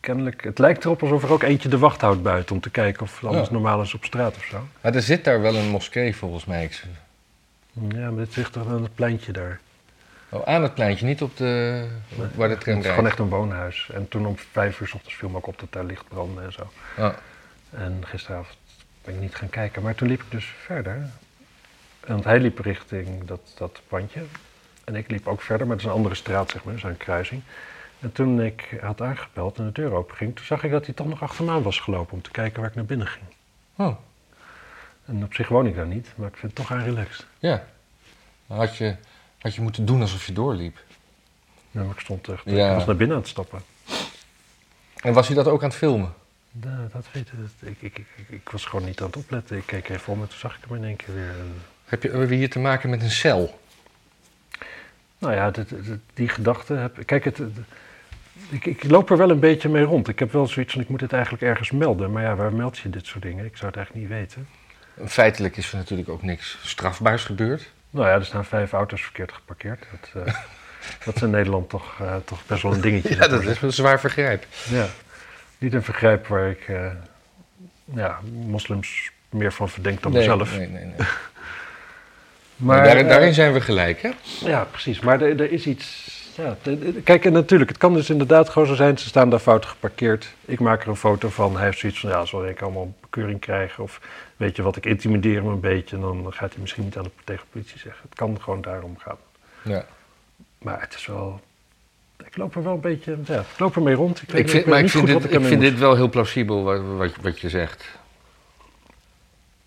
kennelijk, 0.00 0.44
het 0.44 0.58
lijkt 0.58 0.84
erop 0.84 1.02
alsof 1.02 1.22
er 1.22 1.32
ook 1.32 1.42
eentje 1.42 1.68
de 1.68 1.78
wacht 1.78 2.00
houdt 2.00 2.22
buiten 2.22 2.54
om 2.54 2.60
te 2.60 2.70
kijken 2.70 3.02
of 3.02 3.24
alles 3.24 3.46
Ja. 3.46 3.52
normaal 3.52 3.82
is 3.82 3.94
op 3.94 4.04
straat 4.04 4.36
of 4.36 4.44
zo. 4.44 4.66
Maar 4.80 4.94
er 4.94 5.02
zit 5.02 5.24
daar 5.24 5.40
wel 5.40 5.54
een 5.56 5.68
moskee 5.68 6.16
volgens 6.16 6.44
mij. 6.44 6.70
Ja, 7.88 8.10
maar 8.10 8.24
dit 8.24 8.36
ligt 8.36 8.52
toch 8.52 8.68
aan 8.68 8.82
het 8.82 8.94
pleintje 8.94 9.32
daar. 9.32 9.60
Oh, 10.34 10.42
aan 10.46 10.62
het 10.62 10.74
pleintje, 10.74 11.06
niet 11.06 11.22
op 11.22 11.36
de, 11.36 11.86
waar 12.34 12.48
de 12.48 12.54
Het 12.54 12.60
tram 12.62 12.78
is 12.78 12.80
gewoon 12.86 12.94
rijdt. 12.94 13.08
echt 13.08 13.18
een 13.18 13.28
woonhuis. 13.28 13.90
En 13.94 14.08
toen 14.08 14.26
om 14.26 14.36
vijf 14.38 14.80
uur 14.80 14.88
s 14.88 14.94
ochtends 14.94 15.14
viel 15.16 15.28
me 15.28 15.36
ook 15.36 15.46
op 15.46 15.58
dat 15.58 15.72
daar 15.72 15.84
licht 15.84 16.08
brandde 16.08 16.42
en 16.42 16.52
zo. 16.52 16.70
Ah, 16.96 17.12
En 17.70 18.02
gisteravond 18.06 18.56
ben 19.04 19.14
ik 19.14 19.20
niet 19.20 19.34
gaan 19.34 19.48
kijken. 19.50 19.82
Maar 19.82 19.94
toen 19.94 20.08
liep 20.08 20.20
ik 20.22 20.30
dus 20.30 20.44
verder. 20.64 21.08
Want 22.06 22.24
hij 22.24 22.40
liep 22.40 22.58
richting 22.58 23.24
dat, 23.24 23.40
dat 23.58 23.80
pandje. 23.88 24.22
En 24.84 24.94
ik 24.94 25.10
liep 25.10 25.26
ook 25.26 25.40
verder, 25.42 25.66
maar 25.66 25.76
het 25.76 25.84
is 25.84 25.90
een 25.90 25.96
andere 25.96 26.14
straat, 26.14 26.50
zeg 26.50 26.64
maar, 26.64 26.78
zo'n 26.78 26.96
kruising. 26.96 27.42
En 28.00 28.12
toen 28.12 28.40
ik 28.40 28.76
had 28.80 29.00
aangebeld 29.00 29.58
en 29.58 29.64
de 29.64 29.72
deur 29.72 29.92
open 29.92 30.16
ging, 30.16 30.36
toen 30.36 30.44
zag 30.44 30.64
ik 30.64 30.70
dat 30.70 30.84
hij 30.86 30.94
toch 30.94 31.06
nog 31.08 31.22
achter 31.22 31.44
me 31.44 31.50
aan 31.50 31.62
was 31.62 31.78
gelopen 31.80 32.12
om 32.12 32.22
te 32.22 32.30
kijken 32.30 32.60
waar 32.60 32.68
ik 32.70 32.76
naar 32.76 32.84
binnen 32.84 33.06
ging. 33.06 33.24
oh, 33.76 33.96
En 35.04 35.24
op 35.24 35.34
zich 35.34 35.48
woon 35.48 35.66
ik 35.66 35.74
daar 35.74 35.86
niet, 35.86 36.08
maar 36.14 36.28
ik 36.28 36.36
vind 36.36 36.56
het 36.58 36.66
toch 36.66 36.76
aan 36.78 36.84
relaxed. 36.84 37.26
ja. 37.38 37.64
Had 38.46 38.76
je, 38.76 38.94
had 39.42 39.54
je 39.54 39.60
moeten 39.60 39.84
doen 39.84 40.00
alsof 40.00 40.26
je 40.26 40.32
doorliep. 40.32 40.78
Ja, 41.70 41.82
maar 41.82 41.94
ik 41.94 42.00
stond 42.00 42.28
echt, 42.28 42.42
Ja. 42.44 42.68
ik 42.70 42.74
was 42.76 42.86
naar 42.86 42.96
binnen 42.96 43.16
aan 43.16 43.22
het 43.22 43.30
stappen. 43.30 43.62
En 45.02 45.12
was 45.12 45.26
hij 45.26 45.36
dat 45.36 45.46
ook 45.48 45.62
aan 45.62 45.68
het 45.68 45.78
filmen? 45.78 46.14
Nou, 46.52 46.88
dat 46.92 47.06
weet 47.12 47.28
ik. 47.60 47.76
Ik, 47.80 47.98
ik, 47.98 48.06
ik, 48.28 48.48
was 48.48 48.64
gewoon 48.64 48.84
niet 48.84 49.00
aan 49.00 49.06
het 49.06 49.16
opletten. 49.16 49.56
Ik 49.56 49.66
keek 49.66 49.88
even 49.88 50.12
om 50.12 50.20
en 50.22 50.28
toen 50.28 50.38
zag 50.38 50.56
ik 50.56 50.62
hem 50.68 50.76
in 50.76 50.84
één 50.84 50.96
keer 50.96 51.14
weer. 51.14 51.34
Heb 51.84 52.02
je, 52.02 52.08
hebben 52.10 52.28
we 52.28 52.34
hier 52.34 52.50
te 52.50 52.58
maken 52.58 52.90
met 52.90 53.02
een 53.02 53.10
cel? 53.10 53.60
Nou 55.18 55.34
ja, 55.34 55.50
dit- 55.50 55.68
dit- 55.68 56.00
die 56.14 56.28
gedachte 56.28 56.74
heb 56.74 56.98
Kijk, 57.06 57.24
het, 57.24 57.36
het- 57.38 57.52
ik, 58.50 58.66
ik 58.66 58.84
loop 58.84 59.10
er 59.10 59.16
wel 59.16 59.30
een 59.30 59.40
beetje 59.40 59.68
mee 59.68 59.82
rond. 59.84 60.08
Ik 60.08 60.18
heb 60.18 60.32
wel 60.32 60.46
zoiets 60.46 60.72
van: 60.72 60.82
ik 60.82 60.88
moet 60.88 60.98
dit 61.00 61.12
eigenlijk 61.12 61.42
ergens 61.42 61.70
melden. 61.70 62.12
Maar 62.12 62.22
ja, 62.22 62.34
waar 62.34 62.52
meld 62.52 62.78
je 62.78 62.90
dit 62.90 63.06
soort 63.06 63.22
dingen? 63.22 63.44
Ik 63.44 63.56
zou 63.56 63.66
het 63.66 63.76
eigenlijk 63.76 64.08
niet 64.08 64.18
weten. 64.18 64.48
Feitelijk 65.06 65.56
is 65.56 65.70
er 65.72 65.76
natuurlijk 65.76 66.08
ook 66.08 66.22
niks 66.22 66.58
strafbaars 66.62 67.24
gebeurd. 67.24 67.70
Nou 67.92 68.06
ja, 68.06 68.14
er 68.14 68.24
staan 68.24 68.44
vijf 68.44 68.72
auto's 68.72 69.02
verkeerd 69.02 69.32
geparkeerd. 69.32 69.84
Dat, 69.90 70.26
eh, 70.26 70.34
dat 71.04 71.14
is 71.16 71.22
in 71.22 71.30
Nederland 71.30 71.68
toch, 71.68 72.00
eh, 72.00 72.16
toch 72.24 72.46
best 72.46 72.62
wel 72.62 72.72
een 72.72 72.80
dingetje. 72.80 73.14
Ja, 73.16 73.28
dat 73.28 73.42
is 73.42 73.62
een 73.62 73.72
zwaar 73.72 74.00
vergrijp. 74.00 74.46
Ja. 74.68 74.86
Niet 75.58 75.74
een 75.74 75.82
vergrijp 75.82 76.26
waar 76.26 76.50
ik 76.50 76.68
eh, 76.68 76.86
ja, 77.94 78.18
moslims 78.46 79.10
meer 79.28 79.52
van 79.52 79.68
verdenk 79.68 80.02
dan 80.02 80.12
Nee, 80.12 80.20
mezelf. 80.20 80.56
Nee, 80.56 80.68
nee, 80.68 80.84
nee. 80.84 80.94
Maar, 82.56 82.76
Maar 82.76 82.86
daarin, 82.86 83.08
daarin 83.08 83.34
zijn 83.34 83.52
we 83.52 83.60
gelijk, 83.60 84.02
hè? 84.02 84.10
Ja, 84.40 84.64
precies. 84.64 85.00
Maar 85.00 85.20
er, 85.20 85.40
er 85.40 85.52
is 85.52 85.66
iets. 85.66 86.20
Ja, 86.36 86.56
kijk, 87.04 87.24
en 87.24 87.32
natuurlijk, 87.32 87.70
het 87.70 87.78
kan 87.78 87.94
dus 87.94 88.10
inderdaad 88.10 88.48
gewoon 88.48 88.68
zo 88.68 88.74
zijn. 88.74 88.98
Ze 88.98 89.06
staan 89.08 89.30
daar 89.30 89.38
fout 89.38 89.66
geparkeerd. 89.66 90.34
Ik 90.44 90.60
maak 90.60 90.82
er 90.82 90.88
een 90.88 90.96
foto 90.96 91.28
van. 91.28 91.56
Hij 91.56 91.64
heeft 91.64 91.78
zoiets 91.78 92.00
van: 92.00 92.10
ja, 92.10 92.24
zal 92.24 92.46
ik 92.46 92.62
allemaal 92.62 92.82
een 92.82 92.94
bekeuring 93.00 93.40
krijgen? 93.40 93.82
Of 93.82 94.00
weet 94.42 94.56
je 94.56 94.62
wat, 94.62 94.76
ik 94.76 94.86
intimideer 94.86 95.42
hem 95.42 95.46
een 95.46 95.60
beetje. 95.60 95.96
En 95.96 96.02
dan 96.02 96.26
gaat 96.32 96.52
hij 96.52 96.60
misschien 96.60 96.84
niet 96.84 96.96
aan 96.96 97.02
de, 97.04 97.10
tegen 97.24 97.44
de 97.44 97.50
politie 97.52 97.78
zeggen. 97.78 98.02
Het 98.08 98.14
kan 98.18 98.40
gewoon 98.40 98.60
daarom 98.60 98.98
gaan. 98.98 99.16
Ja. 99.64 99.84
Maar 100.58 100.80
het 100.80 100.94
is 100.94 101.06
wel. 101.06 101.40
Ik 102.26 102.36
loop 102.36 102.54
er 102.54 102.62
wel 102.62 102.72
een 102.74 102.80
beetje. 102.80 103.18
Ja, 103.24 103.40
ik 103.40 103.58
loop 103.58 103.76
er 103.76 103.82
mee 103.82 103.94
rond. 103.94 104.22
Ik, 104.22 104.28
Ik 104.28 104.34
vind, 104.34 104.52
weet 104.52 104.66
maar 104.66 104.78
ik 104.80 104.88
vind, 104.90 105.06
dit, 105.06 105.24
ik 105.24 105.30
ermee 105.32 105.48
vind 105.48 105.60
dit 105.60 105.78
wel 105.78 105.94
heel 105.94 106.08
plausibel 106.08 106.62
wat, 106.62 106.80
wat, 106.96 107.16
wat 107.20 107.40
je 107.40 107.48
zegt. 107.48 107.98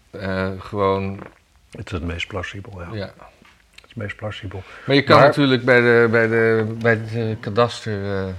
Eh, 0.10 0.52
gewoon, 0.60 1.20
Het 1.72 1.86
is 1.86 1.92
het 1.92 2.04
meest 2.04 2.28
plausibel, 2.28 2.82
ja. 2.82 2.88
ja. 2.94 3.06
Het 3.06 3.14
is 3.76 3.82
het 3.88 3.96
meest 3.96 4.16
plausibel. 4.16 4.64
Maar 4.86 4.96
je 4.96 5.04
kan 5.04 5.18
Maar- 5.18 5.28
natuurlijk 5.28 5.66
bij, 5.66 5.80
de, 5.82 6.08
bij, 6.12 6.28
de, 6.28 6.76
bij 6.80 6.92
het 6.92 7.14
eh, 7.16 7.36
kadaster 7.40 8.18
eh, 8.28 8.34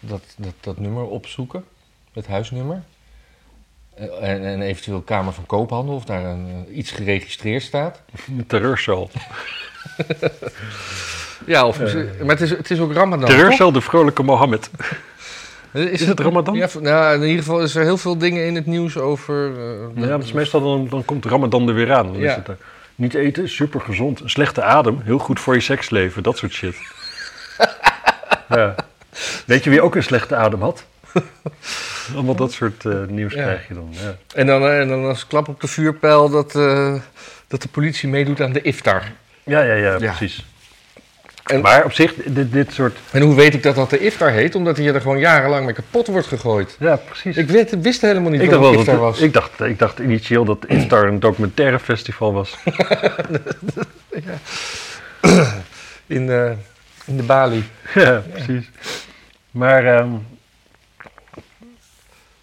dat, 0.00 0.22
dat, 0.36 0.54
dat 0.60 0.78
nummer 0.78 1.04
opzoeken, 1.04 1.64
het 2.12 2.26
huisnummer. 2.26 2.82
Eh, 3.94 4.28
en, 4.30 4.44
en 4.44 4.62
eventueel 4.62 5.00
Kamer 5.00 5.32
van 5.32 5.46
Koophandel, 5.46 5.94
of 5.94 6.04
daar 6.04 6.24
een, 6.24 6.66
eh, 6.68 6.76
iets 6.76 6.90
geregistreerd 6.90 7.62
staat. 7.62 8.00
Een 8.38 8.46
terreurcel. 8.46 9.10
Ja, 11.46 11.66
of, 11.66 11.80
Eh. 11.80 11.94
maar 12.20 12.28
het 12.28 12.40
is, 12.40 12.50
het 12.50 12.70
is 12.70 12.80
ook 12.80 12.92
Ramadan. 12.92 13.28
Terreurcel, 13.28 13.72
de 13.72 13.80
vrolijke 13.80 14.22
Mohammed. 14.22 14.70
Is 15.72 16.06
het 16.06 16.20
Ramadan? 16.20 16.54
Ja, 16.54 16.68
nou, 16.80 17.14
in 17.14 17.22
ieder 17.22 17.38
geval 17.44 17.60
is 17.62 17.74
er 17.74 17.82
heel 17.82 17.96
veel 17.96 18.18
dingen 18.18 18.46
in 18.46 18.54
het 18.54 18.66
nieuws 18.66 18.96
over. 18.96 19.50
Ja, 19.94 20.06
dat 20.06 20.22
is 20.24 20.32
meestal 20.32 20.60
dan, 20.60 20.88
dan 20.88 21.04
komt 21.04 21.24
Ramadan 21.24 21.68
er 21.68 21.74
weer 21.74 21.92
aan. 21.92 22.06
Dan 22.12 22.18
Ja. 22.20 22.30
is 22.30 22.36
het 22.36 22.48
er. 22.48 22.56
Niet 22.94 23.14
eten, 23.14 23.48
super 23.48 23.80
gezond. 23.80 24.20
Een 24.20 24.30
slechte 24.30 24.62
adem, 24.62 25.00
heel 25.04 25.18
goed 25.18 25.40
voor 25.40 25.54
je 25.54 25.60
seksleven. 25.60 26.22
Dat 26.22 26.38
soort 26.38 26.52
shit. 26.52 26.76
ja. 28.48 28.74
Weet 29.46 29.64
je 29.64 29.70
wie 29.70 29.82
ook 29.82 29.94
een 29.94 30.02
slechte 30.02 30.36
adem 30.36 30.60
had? 30.62 30.84
Allemaal 32.14 32.34
dat 32.34 32.52
soort 32.52 32.84
eh, 32.84 32.92
nieuws 33.08 33.32
Ja. 33.34 33.42
krijg 33.42 33.68
je 33.68 33.74
dan. 33.74 33.88
Ja. 33.90 34.16
En 34.34 34.46
dan, 34.46 34.62
eh, 34.62 34.80
en 34.80 34.88
dan 34.88 35.04
als 35.04 35.26
klap 35.26 35.48
op 35.48 35.60
de 35.60 35.66
vuurpijl 35.66 36.30
dat, 36.30 36.54
eh, 36.56 36.94
dat 37.48 37.62
de 37.62 37.68
politie 37.68 38.08
meedoet 38.08 38.40
aan 38.40 38.52
de 38.52 38.62
iftar. 38.62 39.02
Ja, 39.44 39.60
ja, 39.62 39.74
ja, 39.74 39.90
Ja. 39.92 39.96
precies. 39.98 40.46
En- 41.42 41.60
maar 41.60 41.84
op 41.84 41.92
zich, 41.92 42.14
dit, 42.26 42.52
dit 42.52 42.72
soort... 42.72 42.96
En 43.10 43.22
hoe 43.22 43.34
weet 43.34 43.54
ik 43.54 43.62
dat 43.62 43.74
dat 43.74 43.90
de 43.90 43.98
iftar 43.98 44.30
heet? 44.30 44.54
Omdat 44.54 44.76
hij 44.76 44.86
er 44.94 45.00
gewoon 45.00 45.18
jarenlang 45.18 45.64
mee 45.64 45.74
kapot 45.74 46.06
wordt 46.06 46.26
gegooid. 46.26 46.76
Ja, 46.78 46.96
precies. 46.96 47.36
Ik 47.36 47.48
weet, 47.48 47.80
wist 47.82 48.00
helemaal 48.00 48.30
niet 48.30 48.40
Ik 48.40 48.50
wat 48.50 48.54
dacht, 48.60 48.64
een 48.68 48.70
wel 48.72 48.80
iftar 48.80 48.94
dat, 48.94 49.04
was. 49.04 49.20
ik, 49.20 49.32
dacht, 49.32 49.60
ik 49.60 49.78
dacht 49.78 49.98
initieel 49.98 50.44
dat 50.44 50.64
Iftar 50.66 51.06
een 51.06 51.20
documentaire 51.20 51.78
festival 51.78 52.32
was. 52.32 52.56
In, 56.06 56.30
eh, 56.30 56.50
in 57.04 57.16
de 57.16 57.22
Bali. 57.22 57.64
ja, 57.94 58.22
precies. 58.32 58.70
Maar, 59.50 59.86
ehm, 59.96 60.08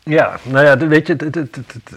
ja, 0.10 0.38
nou 0.44 0.66
ja, 0.66 0.88
weet 0.88 1.08
je, 1.08 1.14
het, 1.14 1.36
het, 1.36 1.56
het, 1.56 1.94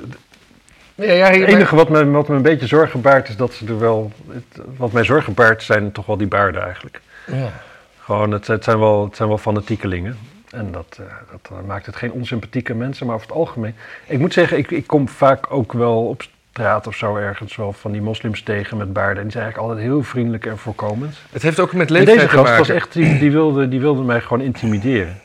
Ja, 0.95 1.13
ja, 1.13 1.31
het 1.31 1.49
enige 1.49 1.77
wat 1.77 1.89
me, 1.89 2.11
wat 2.11 2.29
me 2.29 2.37
een 2.37 2.43
beetje 2.43 2.67
zorgen 2.67 3.01
baart 3.01 3.29
is 3.29 3.37
dat 3.37 3.53
ze 3.53 3.67
er 3.67 3.79
wel... 3.79 4.13
Het, 4.29 4.65
wat 4.77 4.93
mij 4.93 5.05
zorgen 5.05 5.35
baart 5.35 5.63
zijn 5.63 5.93
toch 5.93 6.07
wel 6.07 6.17
die 6.17 6.27
baarden 6.27 6.63
eigenlijk. 6.63 7.01
Ja. 7.27 7.53
Gewoon, 7.99 8.31
het, 8.31 8.47
het, 8.47 8.65
zijn, 8.65 8.79
wel, 8.79 9.05
het 9.05 9.17
zijn 9.17 9.29
wel 9.29 9.39
fanatiekelingen. 9.39 10.19
En 10.51 10.73
dat, 10.73 10.99
eh, 11.01 11.07
dat 11.31 11.59
eh, 11.59 11.67
maakt 11.67 11.87
het 11.87 11.97
geen 11.97 12.13
onsympathieke 12.13 12.75
mensen, 12.75 13.07
maar 13.07 13.15
over 13.15 13.27
het 13.27 13.37
algemeen. 13.37 13.75
Ik 14.07 14.19
moet 14.19 14.33
zeggen, 14.33 14.59
ik, 14.59 14.71
ik 14.71 14.87
kom 14.87 15.09
vaak 15.09 15.47
ook 15.53 15.73
wel 15.73 16.07
op 16.07 16.23
straat 16.53 16.87
of 16.87 16.97
zo 16.97 17.17
ergens 17.17 17.57
wel 17.57 17.73
van 17.73 17.93
die 17.93 18.03
moslims 18.03 18.43
tegen 18.43 18.77
met 18.77 18.93
baarden. 18.93 19.17
En 19.17 19.23
die 19.23 19.33
zijn 19.33 19.45
eigenlijk 19.45 19.73
altijd 19.73 19.93
heel 19.93 20.03
vriendelijk 20.03 20.47
en 20.47 20.59
voorkomend. 20.59 21.17
Het 21.31 21.43
heeft 21.43 21.61
ook 21.61 21.73
met 21.73 21.91
leeftijd 21.91 22.17
deze 22.17 22.29
te 22.29 22.33
gast 22.33 22.45
maken. 22.45 22.67
was 22.67 22.77
echt, 22.77 22.93
die, 22.93 23.19
die, 23.19 23.31
wilde, 23.31 23.69
die 23.69 23.81
wilde 23.81 24.03
mij 24.03 24.21
gewoon 24.21 24.41
intimideren. 24.41 25.21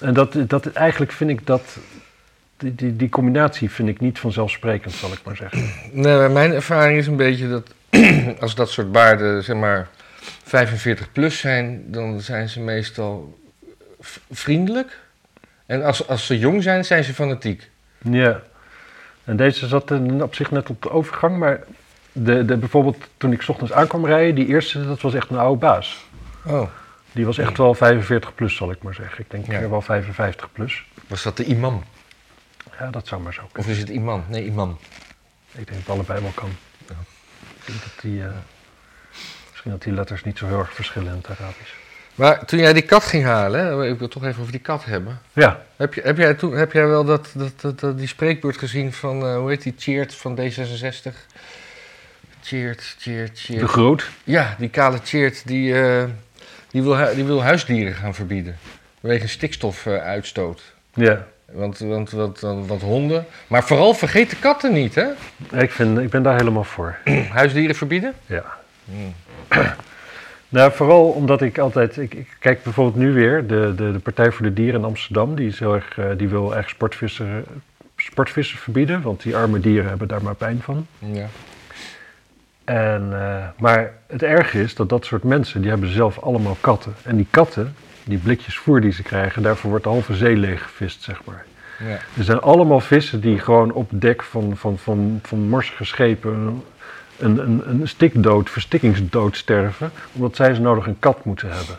En 0.00 0.14
dat, 0.14 0.36
dat, 0.46 0.66
eigenlijk 0.72 1.12
vind 1.12 1.30
ik 1.30 1.46
dat, 1.46 1.78
die, 2.58 2.74
die, 2.74 2.96
die 2.96 3.08
combinatie 3.08 3.70
vind 3.70 3.88
ik 3.88 4.00
niet 4.00 4.18
vanzelfsprekend, 4.18 4.92
zal 4.94 5.12
ik 5.12 5.18
maar 5.24 5.36
zeggen. 5.36 5.70
Nee, 5.92 6.28
mijn 6.28 6.52
ervaring 6.52 6.98
is 6.98 7.06
een 7.06 7.16
beetje 7.16 7.48
dat 7.48 7.74
als 8.40 8.54
dat 8.54 8.70
soort 8.70 8.92
baarden, 8.92 9.44
zeg 9.44 9.56
maar, 9.56 9.88
45 10.44 11.12
plus 11.12 11.38
zijn, 11.38 11.84
dan 11.86 12.20
zijn 12.20 12.48
ze 12.48 12.60
meestal 12.60 13.38
vriendelijk. 14.30 14.98
En 15.66 15.82
als, 15.84 16.08
als 16.08 16.26
ze 16.26 16.38
jong 16.38 16.62
zijn, 16.62 16.84
zijn 16.84 17.04
ze 17.04 17.14
fanatiek. 17.14 17.70
Ja. 17.98 18.40
En 19.24 19.36
deze 19.36 19.66
zat 19.66 19.90
op 20.20 20.34
zich 20.34 20.50
net 20.50 20.70
op 20.70 20.82
de 20.82 20.90
overgang, 20.90 21.36
maar 21.38 21.60
de, 22.12 22.44
de, 22.44 22.56
bijvoorbeeld 22.56 22.96
toen 23.16 23.32
ik 23.32 23.42
's 23.42 23.48
ochtends 23.48 23.72
aankwam 23.72 24.06
rijden, 24.06 24.34
die 24.34 24.46
eerste, 24.46 24.86
dat 24.86 25.00
was 25.00 25.14
echt 25.14 25.30
een 25.30 25.38
oude 25.38 25.58
baas. 25.60 26.06
Oh, 26.46 26.68
Die 27.12 27.26
was 27.26 27.38
echt 27.38 27.56
wel 27.58 27.74
45 27.74 28.34
plus, 28.34 28.56
zal 28.56 28.70
ik 28.70 28.82
maar 28.82 28.94
zeggen. 28.94 29.20
Ik 29.20 29.30
denk 29.30 29.46
Ja. 29.46 29.68
wel 29.68 29.80
55 29.82 30.52
plus. 30.52 30.84
was 31.06 31.22
dat 31.22 31.36
de 31.36 31.44
imam? 31.44 31.82
Ja, 32.78 32.90
dat 32.90 33.06
zou 33.06 33.22
maar 33.22 33.34
zo 33.34 33.42
kunnen. 33.52 33.70
Of 33.70 33.76
is 33.76 33.78
het 33.78 33.88
imam? 33.88 34.24
Nee, 34.28 34.44
imam. 34.44 34.78
Ik 35.52 35.54
denk 35.54 35.68
dat 35.68 35.76
het 35.76 35.88
allebei 35.88 36.20
wel 36.20 36.32
kan. 36.34 36.50
Ja. 36.88 36.94
Ik 37.58 37.66
denk 37.66 37.82
dat 37.82 37.92
die, 38.00 38.22
eh, 38.22 38.28
misschien 39.50 39.70
dat 39.70 39.82
die 39.82 39.92
letters 39.92 40.24
niet 40.24 40.38
zo 40.38 40.46
heel 40.46 40.58
erg 40.58 40.74
verschillen 40.74 41.10
in 41.10 41.16
het 41.16 41.26
Arabisch. 41.26 41.72
Maar 42.14 42.44
toen 42.44 42.58
jij 42.58 42.72
die 42.72 42.82
kat 42.82 43.04
ging 43.04 43.24
halen, 43.24 43.60
hè, 43.60 43.82
ik 43.82 43.98
wil 43.98 44.00
het 44.00 44.10
toch 44.10 44.24
even 44.24 44.40
over 44.40 44.52
die 44.52 44.60
kat 44.60 44.84
hebben. 44.84 45.20
Ja, 45.32 45.62
Heb, 45.76 45.94
je, 45.94 46.00
heb, 46.00 46.16
jij, 46.16 46.34
toen, 46.34 46.52
heb 46.52 46.72
jij 46.72 46.86
wel 46.86 47.04
dat, 47.04 47.34
dat, 47.34 47.80
dat, 47.80 47.98
die 47.98 48.06
spreekbeurt 48.06 48.58
gezien 48.58 48.92
van, 48.92 49.22
eh, 49.26 49.36
hoe 49.36 49.48
heet 49.48 49.62
die, 49.62 49.74
Cheert 49.78 50.14
van 50.14 50.38
D66? 50.40 51.14
Cheert, 52.42 52.96
Cheert, 52.98 53.40
Cheert. 53.40 53.60
de 53.60 53.68
groot. 53.68 54.10
Ja, 54.24 54.54
die 54.58 54.68
kale 54.68 54.98
Cheert, 55.04 55.46
die, 55.46 55.82
eh, 55.82 56.04
die, 56.70 56.82
wil, 56.82 57.14
die 57.14 57.24
wil 57.24 57.42
huisdieren 57.42 57.94
gaan 57.94 58.14
verbieden. 58.14 58.58
Vanwege 59.00 59.28
stikstofuitstoot. 59.28 60.62
Ja. 60.94 61.26
Want, 61.52 61.78
want, 61.78 62.10
want, 62.10 62.82
honden. 62.82 63.26
Maar 63.46 63.64
vooral 63.64 63.94
vergeet 63.94 64.30
de 64.30 64.36
katten 64.36 64.72
niet, 64.72 64.94
hè? 64.94 65.06
Ik, 65.52 65.70
vind, 65.70 65.98
ik 65.98 66.10
ben 66.10 66.22
daar 66.22 66.36
helemaal 66.36 66.64
voor. 66.64 66.96
Huisdieren 67.32 67.76
verbieden? 67.76 68.14
Ja. 68.26 68.44
Hmm. 68.84 69.14
Nou, 70.50 70.72
vooral 70.72 71.08
omdat 71.08 71.42
ik 71.42 71.58
altijd... 71.58 71.96
Ik, 71.96 72.14
ik 72.14 72.36
kijk 72.38 72.62
bijvoorbeeld 72.62 72.96
nu 72.96 73.12
weer, 73.12 73.46
de, 73.46 73.72
de, 73.76 73.92
de 73.92 73.98
Partij 73.98 74.30
voor 74.30 74.46
de 74.46 74.52
Dieren 74.52 74.80
in 74.80 74.86
Amsterdam... 74.86 75.34
die, 75.34 75.48
is 75.48 75.58
heel 75.58 75.74
erg, 75.74 75.98
eh, 75.98 76.04
die 76.16 76.28
wil 76.28 76.56
echt 76.56 76.68
sportvissen, 76.68 77.44
sportvissen 77.96 78.58
verbieden... 78.58 79.02
want 79.02 79.22
die 79.22 79.36
arme 79.36 79.60
dieren 79.60 79.88
hebben 79.88 80.08
daar 80.08 80.22
maar 80.22 80.34
pijn 80.34 80.60
van. 80.62 80.86
Ja. 80.98 81.26
En, 82.64 83.08
eh, 83.12 83.44
maar 83.58 83.92
het 84.06 84.22
erge 84.22 84.60
is 84.60 84.74
dat 84.74 84.88
dat 84.88 85.04
soort 85.04 85.22
mensen, 85.22 85.60
die 85.60 85.70
hebben 85.70 85.92
zelf 85.92 86.18
allemaal 86.18 86.56
katten. 86.60 86.94
En 87.02 87.16
die 87.16 87.26
katten, 87.30 87.74
die 88.08 88.18
blikjes 88.18 88.58
voer 88.58 88.80
die 88.80 88.92
ze 88.92 89.02
krijgen, 89.02 89.42
daarvoor 89.42 89.70
wordt 89.70 89.84
de 89.84 89.90
halve 89.90 90.14
zee 90.14 90.36
leeggevist, 90.36 91.02
zeg 91.02 91.24
maar. 91.24 91.44
ja. 91.78 91.98
Er 92.16 92.24
zijn 92.24 92.40
allemaal 92.40 92.80
vissen 92.80 93.20
die 93.20 93.38
gewoon 93.38 93.72
op 93.72 93.90
dek 93.92 94.22
van, 94.22 94.56
van, 94.56 94.78
van, 94.78 95.20
van 95.22 95.48
morsige 95.48 95.84
schepen 95.84 96.62
een, 97.18 97.38
een, 97.38 97.62
een 97.68 97.88
stikdood, 97.88 98.50
verstikkingsdood 98.50 99.36
sterven, 99.36 99.90
omdat 100.12 100.36
zij 100.36 100.54
zo 100.54 100.62
nodig 100.62 100.86
een 100.86 100.98
kat 100.98 101.24
moeten 101.24 101.48
hebben. 101.50 101.78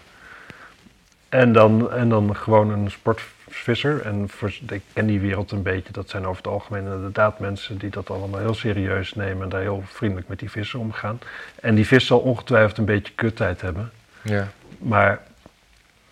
En 1.29 1.53
dan, 1.53 1.91
en 1.91 2.09
dan 2.09 2.35
gewoon 2.35 2.69
een 2.69 2.91
sportvisser, 2.91 4.01
en 4.01 4.29
voor, 4.29 4.51
ik 4.69 4.81
ken 4.93 5.05
die 5.05 5.19
wereld 5.19 5.51
een 5.51 5.61
beetje, 5.61 5.93
dat 5.93 6.09
zijn 6.09 6.25
over 6.25 6.37
het 6.37 6.51
algemeen 6.51 6.83
inderdaad 6.83 7.39
mensen 7.39 7.77
die 7.77 7.89
dat 7.89 8.09
allemaal 8.09 8.39
heel 8.39 8.53
serieus 8.53 9.13
nemen 9.13 9.43
en 9.43 9.49
daar 9.49 9.61
heel 9.61 9.83
vriendelijk 9.85 10.27
met 10.27 10.39
die 10.39 10.51
vissen 10.51 10.79
omgaan. 10.79 11.19
En 11.61 11.75
die 11.75 11.87
vis 11.87 12.05
zal 12.05 12.19
ongetwijfeld 12.19 12.77
een 12.77 12.85
beetje 12.85 13.13
kuttijd 13.15 13.61
hebben. 13.61 13.91
ja. 14.21 14.47
Maar 14.77 15.21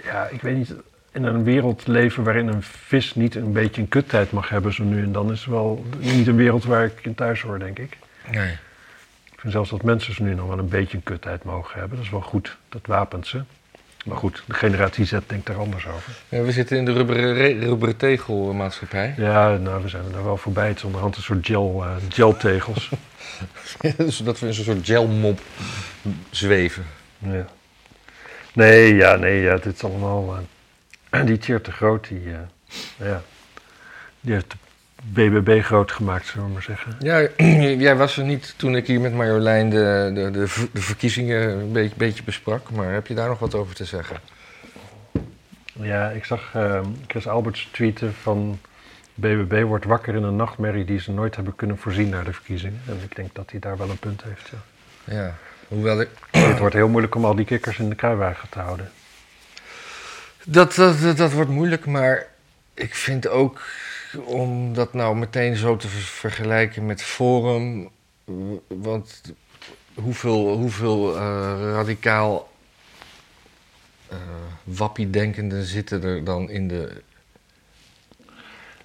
ja, 0.07 0.27
ik 0.31 0.41
weet 0.41 0.55
niet, 0.57 0.73
in 1.11 1.23
een 1.23 1.43
wereld 1.43 1.87
leven 1.87 2.23
waarin 2.23 2.47
een 2.47 2.63
vis 2.63 3.15
niet 3.15 3.35
een 3.35 3.51
beetje 3.51 3.81
een 3.81 3.87
kuttijd 3.87 4.31
mag 4.31 4.49
hebben 4.49 4.73
zo 4.73 4.83
nu 4.83 5.03
en 5.03 5.11
dan, 5.11 5.31
is 5.31 5.45
wel 5.45 5.85
niet 5.99 6.27
een 6.27 6.35
wereld 6.35 6.63
waar 6.65 6.85
ik 6.85 6.99
in 7.01 7.15
thuis 7.15 7.41
hoor, 7.41 7.59
denk 7.59 7.79
ik. 7.79 7.97
Nee. 8.31 8.51
Ik 9.31 9.39
vind 9.43 9.53
zelfs 9.53 9.69
dat 9.69 9.83
mensen 9.83 10.13
zo 10.13 10.23
nu 10.23 10.33
nog 10.35 10.47
wel 10.47 10.57
een 10.59 10.67
beetje 10.69 10.97
een 10.97 11.03
kuttijd 11.03 11.43
mogen 11.43 11.79
hebben. 11.79 11.97
Dat 11.97 12.05
is 12.05 12.11
wel 12.11 12.21
goed, 12.21 12.57
dat 12.69 12.81
wapent 12.85 13.27
ze. 13.27 13.41
Maar 14.05 14.17
goed, 14.17 14.43
de 14.45 14.53
generatie 14.53 15.05
Z 15.05 15.17
denkt 15.27 15.45
daar 15.45 15.57
anders 15.57 15.87
over. 15.87 16.13
Ja, 16.29 16.41
we 16.41 16.51
zitten 16.51 16.77
in 16.77 16.85
de 16.85 16.93
rubberen, 16.93 17.33
re- 17.33 17.59
rubberen 17.65 17.97
tegelmaatschappij. 17.97 19.13
Ja, 19.17 19.57
nou, 19.57 19.83
we 19.83 19.89
zijn 19.89 20.03
er 20.15 20.23
wel 20.23 20.37
voorbij. 20.37 20.67
Het 20.67 20.77
is 20.77 20.83
onderhand 20.83 21.15
een 21.15 21.21
soort 21.23 21.45
gel, 21.45 21.83
eh, 21.85 21.95
geltegels. 22.09 22.89
Zodat 24.07 24.39
we 24.39 24.47
in 24.47 24.53
zo'n 24.53 24.63
soort 24.63 24.85
gelmop 24.85 25.39
zweven. 26.29 26.85
ja. 27.19 27.45
Nee, 28.57 28.95
ja, 28.95 29.15
nee, 29.15 29.41
ja, 29.41 29.55
dit 29.57 29.73
is 29.75 29.83
allemaal... 29.83 30.37
eh, 31.09 31.25
die 31.25 31.37
Tjeerd 31.37 31.65
de 31.65 31.71
Groot, 31.71 32.07
die, 32.07 32.21
eh, 32.25 33.07
ja, 33.07 33.21
die 34.19 34.33
heeft 34.33 34.51
de 34.51 34.57
BBB 35.13 35.63
groot 35.63 35.91
gemaakt, 35.91 36.25
zullen 36.25 36.47
we 36.47 36.53
maar 36.53 36.61
zeggen. 36.61 36.95
Ja, 36.99 37.27
jij 37.85 37.95
was 37.95 38.17
er 38.17 38.23
niet 38.23 38.53
toen 38.57 38.75
ik 38.75 38.87
hier 38.87 39.01
met 39.01 39.13
Marjolein 39.13 39.69
de, 39.69 40.11
de, 40.13 40.31
de, 40.31 40.67
de 40.71 40.81
verkiezingen 40.81 41.49
een 41.49 41.71
beetje, 41.71 41.95
beetje 41.97 42.23
besprak. 42.23 42.71
Maar 42.71 42.93
heb 42.93 43.07
je 43.07 43.13
daar 43.13 43.29
nog 43.29 43.39
wat 43.39 43.55
over 43.55 43.75
te 43.75 43.85
zeggen? 43.85 44.17
Ja, 45.73 46.09
ik 46.09 46.25
zag 46.25 46.51
eh, 46.55 46.81
Chris 47.07 47.27
Alberts 47.27 47.69
tweeten 47.71 48.13
van... 48.13 48.59
BBB 49.13 49.63
wordt 49.63 49.85
wakker 49.85 50.15
in 50.15 50.23
een 50.23 50.35
nachtmerrie 50.35 50.85
die 50.85 50.99
ze 50.99 51.11
nooit 51.11 51.35
hebben 51.35 51.55
kunnen 51.55 51.77
voorzien 51.77 52.09
naar 52.09 52.23
de 52.23 52.33
verkiezingen. 52.33 52.81
En 52.87 52.99
ik 53.03 53.15
denk 53.15 53.35
dat 53.35 53.51
hij 53.51 53.59
daar 53.59 53.77
wel 53.77 53.89
een 53.89 53.97
punt 53.99 54.23
heeft, 54.23 54.51
ja. 54.51 54.57
Ja, 55.15 55.35
hoewel 55.67 56.01
ik... 56.01 56.09
Het 56.31 56.59
wordt 56.59 56.75
heel 56.75 56.87
moeilijk 56.87 57.15
om 57.15 57.25
al 57.25 57.35
die 57.35 57.45
kikkers 57.45 57.79
in 57.79 57.89
de 57.89 57.95
kruiwagen 57.95 58.49
te 58.49 58.59
houden. 58.59 58.91
Dat, 60.43 60.75
dat, 60.75 60.99
dat, 60.99 61.17
dat 61.17 61.31
wordt 61.31 61.49
moeilijk, 61.49 61.85
maar 61.85 62.27
ik 62.73 62.95
vind 62.95 63.27
ook 63.27 63.61
om 64.13 64.73
dat 64.73 64.93
nou 64.93 65.15
meteen 65.15 65.55
zo 65.55 65.75
te 65.75 65.87
ver- 65.87 66.01
vergelijken 66.01 66.85
met 66.85 67.01
Forum. 67.01 67.89
Want 68.67 69.21
hoeveel, 69.93 70.57
hoeveel 70.57 71.15
eh, 71.15 71.71
radicaal 71.71 72.49
eh 74.09 74.17
wappie-denkenden 74.63 75.63
zitten 75.63 76.03
er 76.03 76.23
dan 76.23 76.49
in 76.49 76.67
de. 76.67 77.01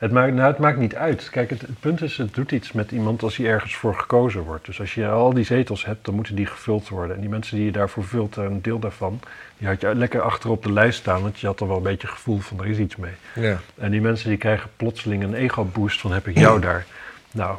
Het 0.02 0.12
maakt, 0.12 0.32
nou, 0.34 0.50
het 0.50 0.58
maakt 0.58 0.78
niet 0.78 0.94
uit. 0.94 1.28
Kijk, 1.30 1.50
het, 1.50 1.60
het 1.60 1.80
punt 1.80 2.02
is, 2.02 2.16
het 2.16 2.34
doet 2.34 2.52
iets 2.52 2.72
met 2.72 2.90
iemand 2.90 3.22
als 3.22 3.36
hij 3.36 3.46
ergens 3.46 3.74
voor 3.74 3.94
gekozen 3.94 4.42
wordt. 4.42 4.66
Dus 4.66 4.80
als 4.80 4.94
je 4.94 5.08
al 5.08 5.32
die 5.32 5.44
zetels 5.44 5.84
hebt, 5.84 6.04
dan 6.04 6.14
moeten 6.14 6.34
die 6.34 6.46
gevuld 6.46 6.88
worden. 6.88 7.14
En 7.14 7.20
die 7.20 7.30
mensen 7.30 7.56
die 7.56 7.64
je 7.64 7.72
daarvoor 7.72 8.04
vult, 8.04 8.36
een 8.36 8.62
deel 8.62 8.78
daarvan, 8.78 9.20
die 9.58 9.68
had 9.68 9.80
je 9.80 9.94
lekker 9.94 10.20
achter 10.20 10.50
op 10.50 10.62
de 10.62 10.72
lijst 10.72 10.98
staan. 10.98 11.22
Want 11.22 11.40
je 11.40 11.46
had 11.46 11.60
er 11.60 11.66
wel 11.66 11.76
een 11.76 11.82
beetje 11.82 12.06
gevoel 12.06 12.38
van, 12.38 12.60
er 12.60 12.66
is 12.66 12.78
iets 12.78 12.96
mee. 12.96 13.12
Ja. 13.34 13.60
En 13.74 13.90
die 13.90 14.00
mensen 14.00 14.28
die 14.28 14.38
krijgen 14.38 14.70
plotseling 14.76 15.22
een 15.22 15.34
ego-boost 15.34 16.00
van 16.00 16.12
heb 16.12 16.28
ik 16.28 16.38
jou 16.38 16.60
daar. 16.68 16.86
Nou, 17.30 17.58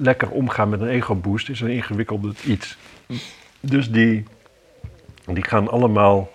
lekker 0.00 0.30
omgaan 0.30 0.68
met 0.68 0.80
een 0.80 0.88
ego-boost 0.88 1.48
is 1.48 1.60
een 1.60 1.70
ingewikkelde 1.70 2.32
iets. 2.44 2.76
Dus 3.60 3.90
die, 3.90 4.24
die 5.26 5.44
gaan 5.44 5.68
allemaal 5.68 6.30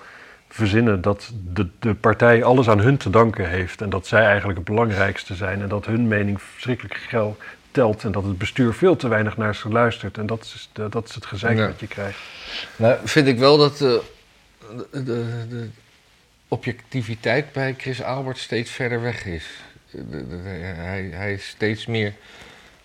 verzinnen 0.55 1.01
dat 1.01 1.31
de, 1.53 1.67
de 1.79 1.93
partij 1.93 2.43
alles 2.43 2.67
aan 2.69 2.79
hun 2.79 2.97
te 2.97 3.09
danken 3.09 3.49
heeft. 3.49 3.81
En 3.81 3.89
dat 3.89 4.07
zij 4.07 4.25
eigenlijk 4.25 4.57
het 4.57 4.67
belangrijkste 4.67 5.35
zijn. 5.35 5.61
En 5.61 5.67
dat 5.69 5.85
hun 5.85 6.07
mening 6.07 6.41
verschrikkelijk 6.41 6.95
geld 6.95 7.41
telt. 7.71 8.03
En 8.03 8.11
dat 8.11 8.23
het 8.23 8.37
bestuur 8.37 8.73
veel 8.73 8.95
te 8.95 9.07
weinig 9.07 9.37
naar 9.37 9.55
ze 9.55 9.69
luistert. 9.69 10.17
En 10.17 10.25
dat 10.25 10.41
is, 10.43 10.69
de- 10.73 10.89
dat 10.89 11.09
is 11.09 11.15
het 11.15 11.25
gezeik 11.25 11.57
Ja. 11.57 11.67
wat 11.67 11.79
je 11.79 11.87
krijgt. 11.87 12.19
Nou, 12.75 12.97
vind 13.03 13.27
ik 13.27 13.37
wel 13.39 13.57
dat 13.57 13.73
eh, 13.73 13.79
de, 13.81 15.03
de, 15.03 15.45
de 15.49 15.69
objectiviteit 16.47 17.51
bij 17.51 17.75
Chris 17.77 18.03
Albert 18.03 18.37
steeds 18.37 18.71
verder 18.71 19.01
weg 19.01 19.25
is. 19.25 19.45
Hij, 20.75 21.09
hij 21.11 21.33
is 21.33 21.47
steeds 21.47 21.85
meer. 21.85 22.13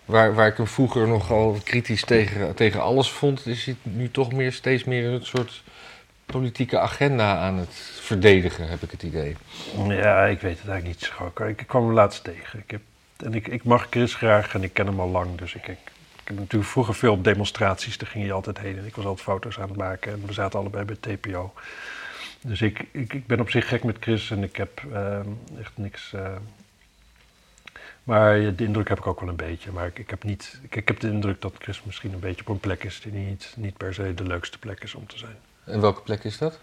Waar, 0.04 0.34
waar 0.34 0.46
ik 0.46 0.56
hem 0.56 0.66
vroeger 0.66 1.08
nogal 1.08 1.58
kritisch 1.64 2.04
tegen, 2.04 2.54
tegen 2.54 2.80
alles 2.82 3.10
vond, 3.10 3.46
is 3.46 3.64
hij 3.64 3.76
nu 3.82 4.10
toch 4.10 4.32
meer 4.32 4.52
steeds 4.52 4.84
meer 4.84 5.04
een 5.06 5.24
soort 5.26 5.62
politieke 6.30 6.78
agenda 6.78 7.36
aan 7.38 7.56
het 7.56 7.74
verdedigen, 8.00 8.68
heb 8.68 8.82
ik 8.82 8.90
het 8.90 9.02
idee. 9.02 9.36
Ja, 9.88 10.24
ik 10.24 10.40
weet 10.40 10.58
het 10.58 10.68
eigenlijk 10.68 10.84
niet 10.84 11.10
zo. 11.18 11.44
Ik, 11.44 11.58
ik 11.58 11.66
kwam 11.66 11.84
hem 11.84 11.92
laatst 11.92 12.24
tegen. 12.24 12.58
Ik 12.58 12.70
heb, 12.70 12.80
en 13.16 13.34
ik, 13.34 13.48
ik 13.48 13.64
mag 13.64 13.86
Chris 13.90 14.14
graag 14.14 14.54
en 14.54 14.62
ik 14.62 14.72
ken 14.72 14.86
hem 14.86 15.00
al 15.00 15.08
lang. 15.08 15.36
Dus 15.38 15.54
ik, 15.54 15.68
ik, 15.68 15.78
heb 16.24 16.38
natuurlijk 16.38 16.70
vroeger 16.70 16.94
veel 16.94 17.12
op 17.12 17.24
demonstraties. 17.24 17.98
Daar 17.98 18.08
ging 18.08 18.24
hij 18.24 18.32
altijd 18.32 18.58
heen. 18.58 18.78
En 18.78 18.86
ik 18.86 18.96
was 18.96 19.04
altijd 19.04 19.26
foto's 19.26 19.58
aan 19.58 19.68
het 19.68 19.76
maken. 19.76 20.12
En 20.12 20.26
we 20.26 20.32
zaten 20.32 20.58
allebei 20.58 20.84
bij 20.84 20.96
TPO. 21.00 21.52
Dus 22.40 22.62
ik, 22.62 22.84
ik, 22.90 23.12
ik 23.12 23.26
ben 23.26 23.40
op 23.40 23.50
zich 23.50 23.68
gek 23.68 23.84
met 23.84 23.96
Chris 24.00 24.30
en 24.30 24.42
ik 24.42 24.56
heb 24.56 24.82
ehm, 24.92 25.28
echt 25.58 25.72
niks. 25.74 26.12
eh, 26.12 26.36
maar 28.04 28.56
de 28.56 28.64
indruk 28.64 28.88
heb 28.88 28.98
ik 28.98 29.06
ook 29.06 29.20
wel 29.20 29.28
een 29.28 29.36
beetje. 29.36 29.72
Maar 29.72 29.86
ik, 29.86 29.98
ik, 29.98 30.10
heb 30.10 30.24
niet, 30.24 30.60
ik 30.70 30.88
heb 30.88 31.00
de 31.00 31.10
indruk 31.10 31.40
dat 31.40 31.54
Chris 31.58 31.82
misschien 31.82 32.12
een 32.12 32.20
beetje 32.20 32.40
op 32.40 32.48
een 32.48 32.60
plek 32.60 32.84
is 32.84 33.00
die 33.00 33.12
niet, 33.12 33.54
niet 33.56 33.76
per 33.76 33.94
se 33.94 34.14
de 34.14 34.26
leukste 34.26 34.58
plek 34.58 34.82
is 34.82 34.94
om 34.94 35.06
te 35.06 35.18
zijn. 35.18 35.36
En 35.64 35.80
welke 35.80 36.00
plek 36.00 36.24
is 36.24 36.38
dat? 36.38 36.58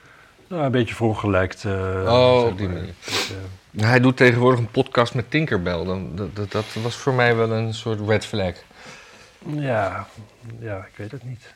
Nou, 0.48 0.64
een 0.64 0.72
beetje 0.72 0.96
verongelijkt. 0.96 1.66
eh, 1.66 2.04
Oh, 2.08 2.46
op 2.46 2.58
die 2.58 2.68
manier. 2.70 2.94
Dus, 3.06 3.32
eh, 3.32 3.82
Hij 3.86 4.00
doet 4.00 4.18
tegenwoordig 4.18 4.60
een 4.60 4.72
podcast 4.72 5.14
met 5.14 5.32
Tinkerbell. 5.32 5.84
Dan, 5.84 6.16
dat, 6.16 6.36
dat, 6.36 6.52
dat 6.52 6.66
was 6.74 6.96
voor 6.96 7.14
mij 7.14 7.36
wel 7.36 7.52
een 7.52 7.74
soort 7.74 8.00
red 8.08 8.26
flag. 8.26 8.54
Ja, 9.46 10.08
ja, 10.60 10.78
ik 10.78 10.96
weet 10.98 11.12
het 11.12 11.24
niet. 11.24 11.54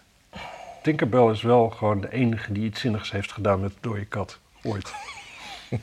Tinkerbell 0.83 1.29
is 1.31 1.41
wel 1.41 1.69
gewoon 1.69 2.01
de 2.01 2.11
enige 2.11 2.51
die 2.53 2.63
iets 2.63 2.79
zinnigs 2.81 3.11
heeft 3.11 3.31
gedaan 3.31 3.59
met 3.59 3.71
dode 3.79 4.05
kat. 4.05 4.37
Ooit. 4.63 4.91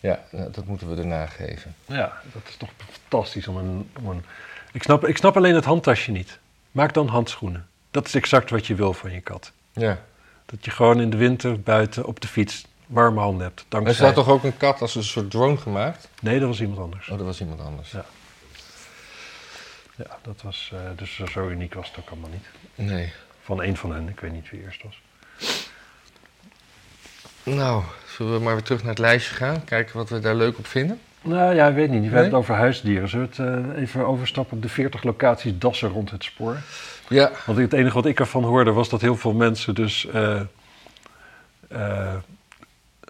Ja, 0.00 0.20
nou, 0.30 0.50
dat 0.50 0.64
moeten 0.66 0.94
we 0.94 1.00
erna 1.00 1.26
geven. 1.26 1.74
Ja, 1.86 2.12
dat 2.32 2.42
is 2.48 2.56
toch 2.56 2.68
fantastisch 2.90 3.48
om 3.48 3.56
een... 3.56 3.90
Om 3.98 4.08
een... 4.10 4.24
Ik, 4.72 4.82
snap, 4.82 5.06
ik 5.06 5.16
snap 5.16 5.36
alleen 5.36 5.54
het 5.54 5.64
handtasje 5.64 6.10
niet. 6.10 6.38
Maak 6.70 6.94
dan 6.94 7.08
handschoenen. 7.08 7.66
Dat 7.90 8.06
is 8.06 8.14
exact 8.14 8.50
wat 8.50 8.66
je 8.66 8.74
wil 8.74 8.92
van 8.92 9.12
je 9.12 9.20
kat. 9.20 9.52
Ja. 9.72 9.98
Dat 10.46 10.64
je 10.64 10.70
gewoon 10.70 11.00
in 11.00 11.10
de 11.10 11.16
winter 11.16 11.60
buiten 11.60 12.04
op 12.04 12.20
de 12.20 12.28
fiets 12.28 12.64
warme 12.86 13.20
handen 13.20 13.42
hebt. 13.46 13.60
Er 13.60 13.66
Dankzij... 13.68 13.94
staat 13.94 14.14
toch 14.14 14.28
ook 14.28 14.44
een 14.44 14.56
kat 14.56 14.80
als 14.80 14.94
een 14.94 15.04
soort 15.04 15.30
drone 15.30 15.56
gemaakt? 15.56 16.08
Nee, 16.20 16.38
dat 16.38 16.48
was 16.48 16.60
iemand 16.60 16.78
anders. 16.80 17.08
Oh, 17.08 17.16
dat 17.16 17.26
was 17.26 17.40
iemand 17.40 17.60
anders. 17.60 17.90
Ja. 17.90 18.04
Ja, 19.96 20.18
dat 20.22 20.42
was... 20.42 20.70
eh, 20.74 20.80
dus 20.96 21.20
zo 21.32 21.48
uniek 21.48 21.74
was 21.74 21.88
het 21.88 21.98
ook 21.98 22.10
allemaal 22.10 22.30
niet. 22.30 22.46
Nee. 22.90 23.12
Van 23.42 23.62
één 23.62 23.76
van 23.76 23.92
hen, 23.92 24.08
ik 24.08 24.20
weet 24.20 24.32
niet 24.32 24.50
wie 24.50 24.62
eerst 24.62 24.82
was. 24.82 25.00
Nou, 27.42 27.82
zullen 28.16 28.32
we 28.38 28.44
maar 28.44 28.54
weer 28.54 28.62
terug 28.62 28.80
naar 28.80 28.90
het 28.90 28.98
lijstje 28.98 29.34
gaan? 29.34 29.64
Kijken 29.64 29.96
wat 29.96 30.08
we 30.08 30.20
daar 30.20 30.34
leuk 30.34 30.58
op 30.58 30.66
vinden? 30.66 31.00
Nou 31.22 31.54
ja, 31.54 31.68
ik 31.68 31.74
weet 31.74 31.90
niet. 31.90 31.98
We 31.98 32.04
Nee? 32.04 32.08
hebben 32.14 32.24
het 32.30 32.34
over 32.40 32.54
huisdieren. 32.54 33.08
Zullen 33.08 33.30
we 33.36 33.42
het 33.42 33.74
eh, 33.74 33.82
even 33.82 34.06
overstappen 34.06 34.56
op 34.56 34.62
de 34.62 34.68
40 34.68 35.02
locaties 35.02 35.52
dassen 35.58 35.88
rond 35.88 36.10
het 36.10 36.24
spoor? 36.24 36.56
Ja. 37.08 37.30
Want 37.46 37.58
het 37.58 37.72
enige 37.72 37.94
wat 37.94 38.06
ik 38.06 38.20
ervan 38.20 38.44
hoorde 38.44 38.72
was 38.72 38.88
dat 38.88 39.00
heel 39.00 39.16
veel 39.16 39.32
mensen 39.32 39.74
dus... 39.74 40.06
eh, 40.06 40.40
eh, 41.68 42.14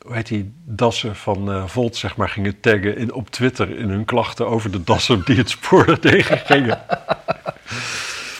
hoe 0.06 0.14
heet 0.14 0.26
die 0.26 0.52
dassen 0.64 1.16
van 1.16 1.52
eh, 1.52 1.66
Volt, 1.66 1.96
zeg 1.96 2.16
maar, 2.16 2.28
gingen 2.28 2.60
taggen 2.60 2.96
in, 2.96 3.12
op 3.12 3.30
Twitter 3.30 3.78
in 3.78 3.88
hun 3.88 4.04
klachten 4.04 4.46
over 4.46 4.70
de 4.70 4.84
dassen 4.84 5.22
die 5.24 5.36
het 5.36 5.50
spoor 5.50 5.98
tegen 6.00 6.38
gingen. 6.38 6.80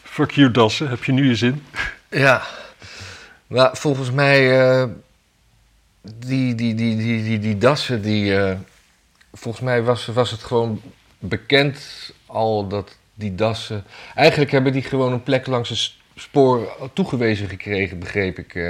Fuck 0.04 0.30
you 0.30 0.50
dassen, 0.50 0.88
heb 0.88 1.04
je 1.04 1.12
nu 1.12 1.28
je 1.28 1.36
zin? 1.36 1.64
Ja. 2.10 2.42
Nou, 3.46 3.76
volgens 3.76 4.10
mij, 4.10 4.48
die, 6.02 6.54
die, 6.54 6.74
die, 6.74 6.96
die, 6.96 7.22
die, 7.22 7.38
die 7.38 7.58
dassen, 7.58 8.02
die, 8.02 8.38
volgens 9.32 9.64
mij 9.64 9.82
was, 9.82 10.06
was 10.06 10.30
het 10.30 10.42
gewoon 10.42 10.80
bekend 11.18 12.12
al 12.26 12.68
dat 12.68 12.96
die 13.14 13.34
dassen... 13.34 13.84
Eigenlijk 14.14 14.50
hebben 14.50 14.72
die 14.72 14.82
gewoon 14.82 15.12
een 15.12 15.22
plek 15.22 15.46
langs 15.46 15.68
het 15.68 15.78
s- 15.78 15.98
spoor 16.16 16.76
toegewezen 16.92 17.48
gekregen, 17.48 17.98
begreep 17.98 18.38
ik, 18.38 18.54
eh, 18.54 18.64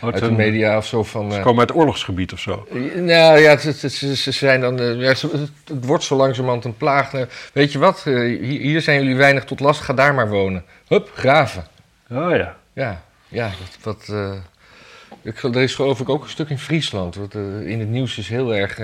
uit 0.00 0.18
de 0.18 0.30
media 0.30 0.76
of 0.76 0.86
zo 0.86 1.02
van... 1.02 1.30
Ze 1.32 1.38
eh, 1.38 1.42
komen 1.44 1.60
uit 1.60 1.74
oorlogsgebied 1.74 2.32
of 2.32 2.38
zo. 2.38 2.66
nou 2.94 3.38
ja, 3.38 3.56
ze, 3.56 3.88
ze 4.16 4.32
zijn 4.32 4.60
dan, 4.60 4.78
eh, 4.80 5.00
ja, 5.00 5.14
ze- 5.14 5.48
het, 5.66 5.84
wordt 5.84 6.04
zo 6.04 6.16
langzamerhand 6.16 6.64
een 6.64 6.76
plaag. 6.76 7.12
Weet 7.52 7.72
je 7.72 7.78
wat, 7.78 8.02
hier, 8.04 8.38
hier 8.60 8.80
zijn 8.80 9.00
jullie 9.02 9.16
weinig 9.16 9.44
tot 9.44 9.60
last, 9.60 9.80
ga 9.80 9.92
daar 9.92 10.14
maar 10.14 10.28
wonen. 10.28 10.64
Hup, 10.88 11.10
graven. 11.14 11.66
Oh 12.10 12.36
ja. 12.36 12.56
Ja, 12.72 13.02
ja, 13.28 13.46
dat, 13.46 13.78
wat, 13.82 14.08
eh, 14.08 14.32
ik, 15.22 15.42
er 15.42 15.56
is 15.62 15.74
geloof 15.74 16.00
ik 16.00 16.08
ook 16.08 16.22
een 16.24 16.30
stuk 16.30 16.48
in 16.50 16.58
Friesland. 16.58 17.14
Wat, 17.14 17.34
in 17.64 17.80
het 17.80 17.88
nieuws 17.88 18.18
is 18.18 18.28
heel 18.28 18.54
erg 18.54 18.76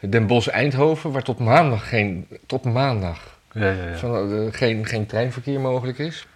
Den 0.00 0.26
Bosch-Eindhoven, 0.26 1.12
waar 1.12 1.22
tot 1.22 1.38
maandag 1.38 1.88
geen, 1.88 2.26
tot 2.46 2.64
maandag 2.64 3.33
Ja, 3.54 3.70
ja, 3.70 3.88
ja. 3.88 3.96
van, 3.96 4.32
eh, 4.32 4.52
geen, 4.52 4.86
geen 4.86 5.06
treinverkeer 5.06 5.60
mogelijk 5.60 5.98
is. 5.98 6.26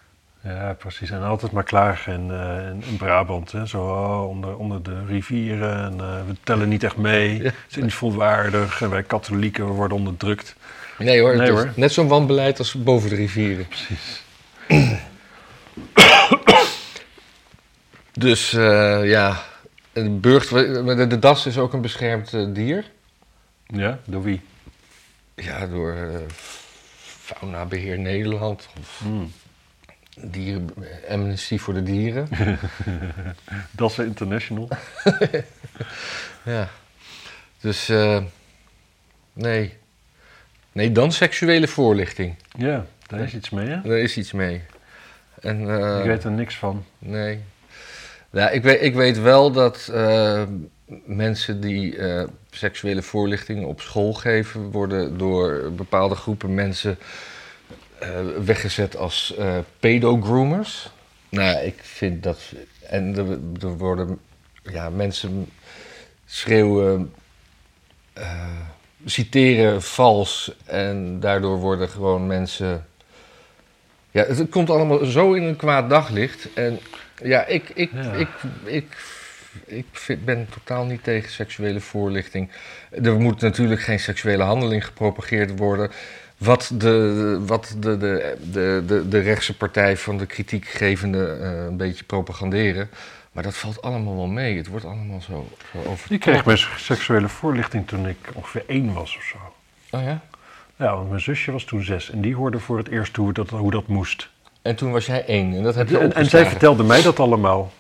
Ja, 0.41 0.73
precies. 0.79 1.11
En 1.11 1.23
altijd 1.23 1.53
maar 1.53 1.65
klagen 1.65 2.13
in, 2.13 2.31
eh, 2.31 2.69
in, 2.69 2.83
in 2.89 2.97
Brabant. 2.97 3.53
Hè? 3.53 3.67
Zo 3.67 3.81
oh, 3.83 4.29
onder, 4.29 4.57
onder 4.57 4.83
de 4.83 5.05
rivieren. 5.07 5.77
En 5.85 5.93
eh, 6.01 6.27
we 6.27 6.35
tellen 6.45 6.69
niet 6.69 6.85
echt 6.85 6.97
mee. 6.97 7.39
Ze 7.43 7.53
zijn 7.67 7.85
niet 7.85 7.95
volwaardig. 7.95 8.83
En 8.83 8.91
wij 8.91 9.03
katholieken 9.03 9.65
worden 9.67 9.97
onderdrukt. 9.97 10.55
Nee 10.99 11.21
hoor, 11.21 11.37
Nee, 11.37 11.47
het 11.47 11.59
is 11.59 11.65
hoor. 11.65 11.73
net 11.77 11.93
zo'n 11.93 12.09
wanbeleid 12.09 12.59
als 12.59 12.83
boven 12.83 13.11
de 13.11 13.17
rivieren. 13.17 13.67
Precies. 13.67 14.23
Dus 18.13 18.51
ja, 19.03 19.37
de, 19.93 20.11
burcht, 20.11 20.51
de, 20.51 21.07
de 21.07 21.19
das 21.19 21.47
is 21.47 21.59
ook 21.59 21.73
een 21.73 21.81
beschermd 21.81 22.55
dier. 22.55 22.85
Ja, 23.67 23.99
door 24.05 24.23
wie? 24.23 24.41
Ja, 25.35 25.67
door 25.67 25.97
Faunabeheer 27.37 27.99
Nederland 27.99 28.69
of 28.81 28.99
Hmm. 29.03 29.33
dieren, 30.17 30.71
Amnesty 31.09 31.59
voor 31.59 31.75
de 31.75 31.83
Dieren. 31.83 32.29
Dassen 33.71 34.07
International. 34.07 34.69
ja. 36.45 36.69
Dus 37.61 37.89
eh, 37.89 38.23
nee. 39.33 39.77
Nee, 40.73 40.93
dan 40.93 41.13
seksuele 41.13 41.69
voorlichting. 41.69 42.35
Ja, 42.59 42.87
daar 43.07 43.21
is 43.21 43.35
iets 43.35 43.51
mee, 43.51 43.67
hè? 43.69 43.81
Daar 43.83 43.99
is 43.99 44.17
iets 44.17 44.33
mee. 44.33 44.63
En, 45.41 45.71
eh, 45.71 45.99
Ik 45.99 46.05
weet 46.05 46.25
er 46.25 46.31
niks 46.31 46.57
van. 46.57 46.85
Nee. 46.99 47.41
Ja, 48.31 48.49
ik, 48.51 48.63
weet, 48.63 48.83
ik 48.83 48.95
weet 48.95 49.19
wel 49.21 49.51
dat 49.53 49.89
eh, 49.93 50.43
mensen 51.05 51.61
die 51.61 51.97
eh, 51.97 52.25
seksuele 52.51 53.03
voorlichting 53.03 53.65
op 53.65 53.81
school 53.81 54.13
geven, 54.13 54.71
worden 54.71 55.19
door 55.19 55.73
bepaalde 55.73 56.15
groepen 56.15 56.55
mensen 56.55 56.99
eh, 57.99 58.09
weggezet 58.45 58.97
als 58.97 59.35
eh 59.37 59.59
pedogroomers. 59.81 60.91
Nou, 61.29 61.65
ik 61.65 61.79
vind 61.83 62.23
dat. 62.23 62.41
En 62.87 63.17
er, 63.17 63.39
er 63.67 63.77
worden. 63.77 64.19
Ja, 64.63 64.91
mensen 64.91 65.51
schreeuwen. 66.27 67.13
citeren 69.05 69.83
vals. 69.83 70.53
En 70.65 71.21
daardoor 71.21 71.59
worden 71.59 71.89
gewoon 71.89 72.27
mensen. 72.27 72.87
Ja, 74.11 74.25
het 74.25 74.49
komt 74.49 74.71
allemaal 74.71 75.05
zo 75.05 75.33
in 75.33 75.43
een 75.43 75.57
kwaad 75.57 75.91
daglicht. 75.91 76.49
En 76.55 76.79
ja, 77.23 77.47
ik, 77.47 77.69
ik, 77.75 77.91
Ja. 77.93 78.13
ik, 78.13 78.29
ik, 78.29 78.29
ik 78.65 79.18
vind- 79.93 80.25
ben 80.25 80.49
totaal 80.51 80.85
niet 80.85 81.03
tegen 81.05 81.31
seksuele 81.31 81.81
voorlichting. 81.81 82.51
Er 83.03 83.21
moet 83.21 83.41
natuurlijk 83.41 83.81
geen 83.81 84.01
seksuele 84.01 84.43
handeling 84.43 84.85
gepropageerd 84.85 85.59
worden. 85.59 85.91
Wat 86.39 86.71
de, 86.75 87.41
wat 87.47 87.75
de, 87.79 87.97
de, 87.97 88.37
de, 88.53 88.83
de, 88.87 89.09
de 89.09 89.19
rechtse 89.19 89.57
partij 89.57 89.97
van 89.97 90.19
de 90.19 90.27
kritiekgevende 90.27 91.39
eh, 91.43 91.65
een 91.65 91.77
beetje 91.77 92.05
propaganderen. 92.05 92.91
Maar 93.33 93.43
dat 93.43 93.57
valt 93.57 93.83
allemaal 93.83 94.17
wel 94.17 94.27
mee. 94.27 94.57
Het 94.57 94.67
wordt 94.67 94.85
allemaal 94.85 95.21
zo, 95.21 95.49
zo 95.73 95.89
over. 95.89 96.13
Ik 96.13 96.21
kreeg 96.21 96.45
mijn 96.45 96.59
seksuele 96.77 97.29
voorlichting 97.29 97.87
toen 97.87 98.09
ik 98.09 98.17
ongeveer 98.33 98.65
één 98.67 98.93
was 98.93 99.17
of 99.17 99.23
zo. 99.23 99.37
Oh 99.97 100.03
ja? 100.03 100.21
Ja, 100.77 100.95
want 100.97 101.09
mijn 101.09 101.21
zusje 101.21 101.53
was 101.53 101.65
toen 101.65 101.83
zes 101.83 102.11
en 102.11 102.21
die 102.21 102.35
hoorde 102.35 102.59
voor 102.59 102.79
het 102.79 102.89
eerst 102.89 103.17
hoe 103.17 103.33
dat, 103.33 103.51
hoe 103.51 103.71
dat 103.71 103.87
moest. 103.87 104.29
En 104.63 104.77
toen 104.77 104.93
was 104.93 105.07
jij 105.07 105.25
één. 105.25 105.55
En 105.55 105.63
dat 105.63 105.75
heb 105.75 105.89
je 105.89 105.99
En, 105.99 106.15
en 106.15 106.27
zij 106.27 106.47
vertelde 106.47 106.83
mij 106.83 107.03
dat 107.03 107.21
allemaal. 107.21 107.73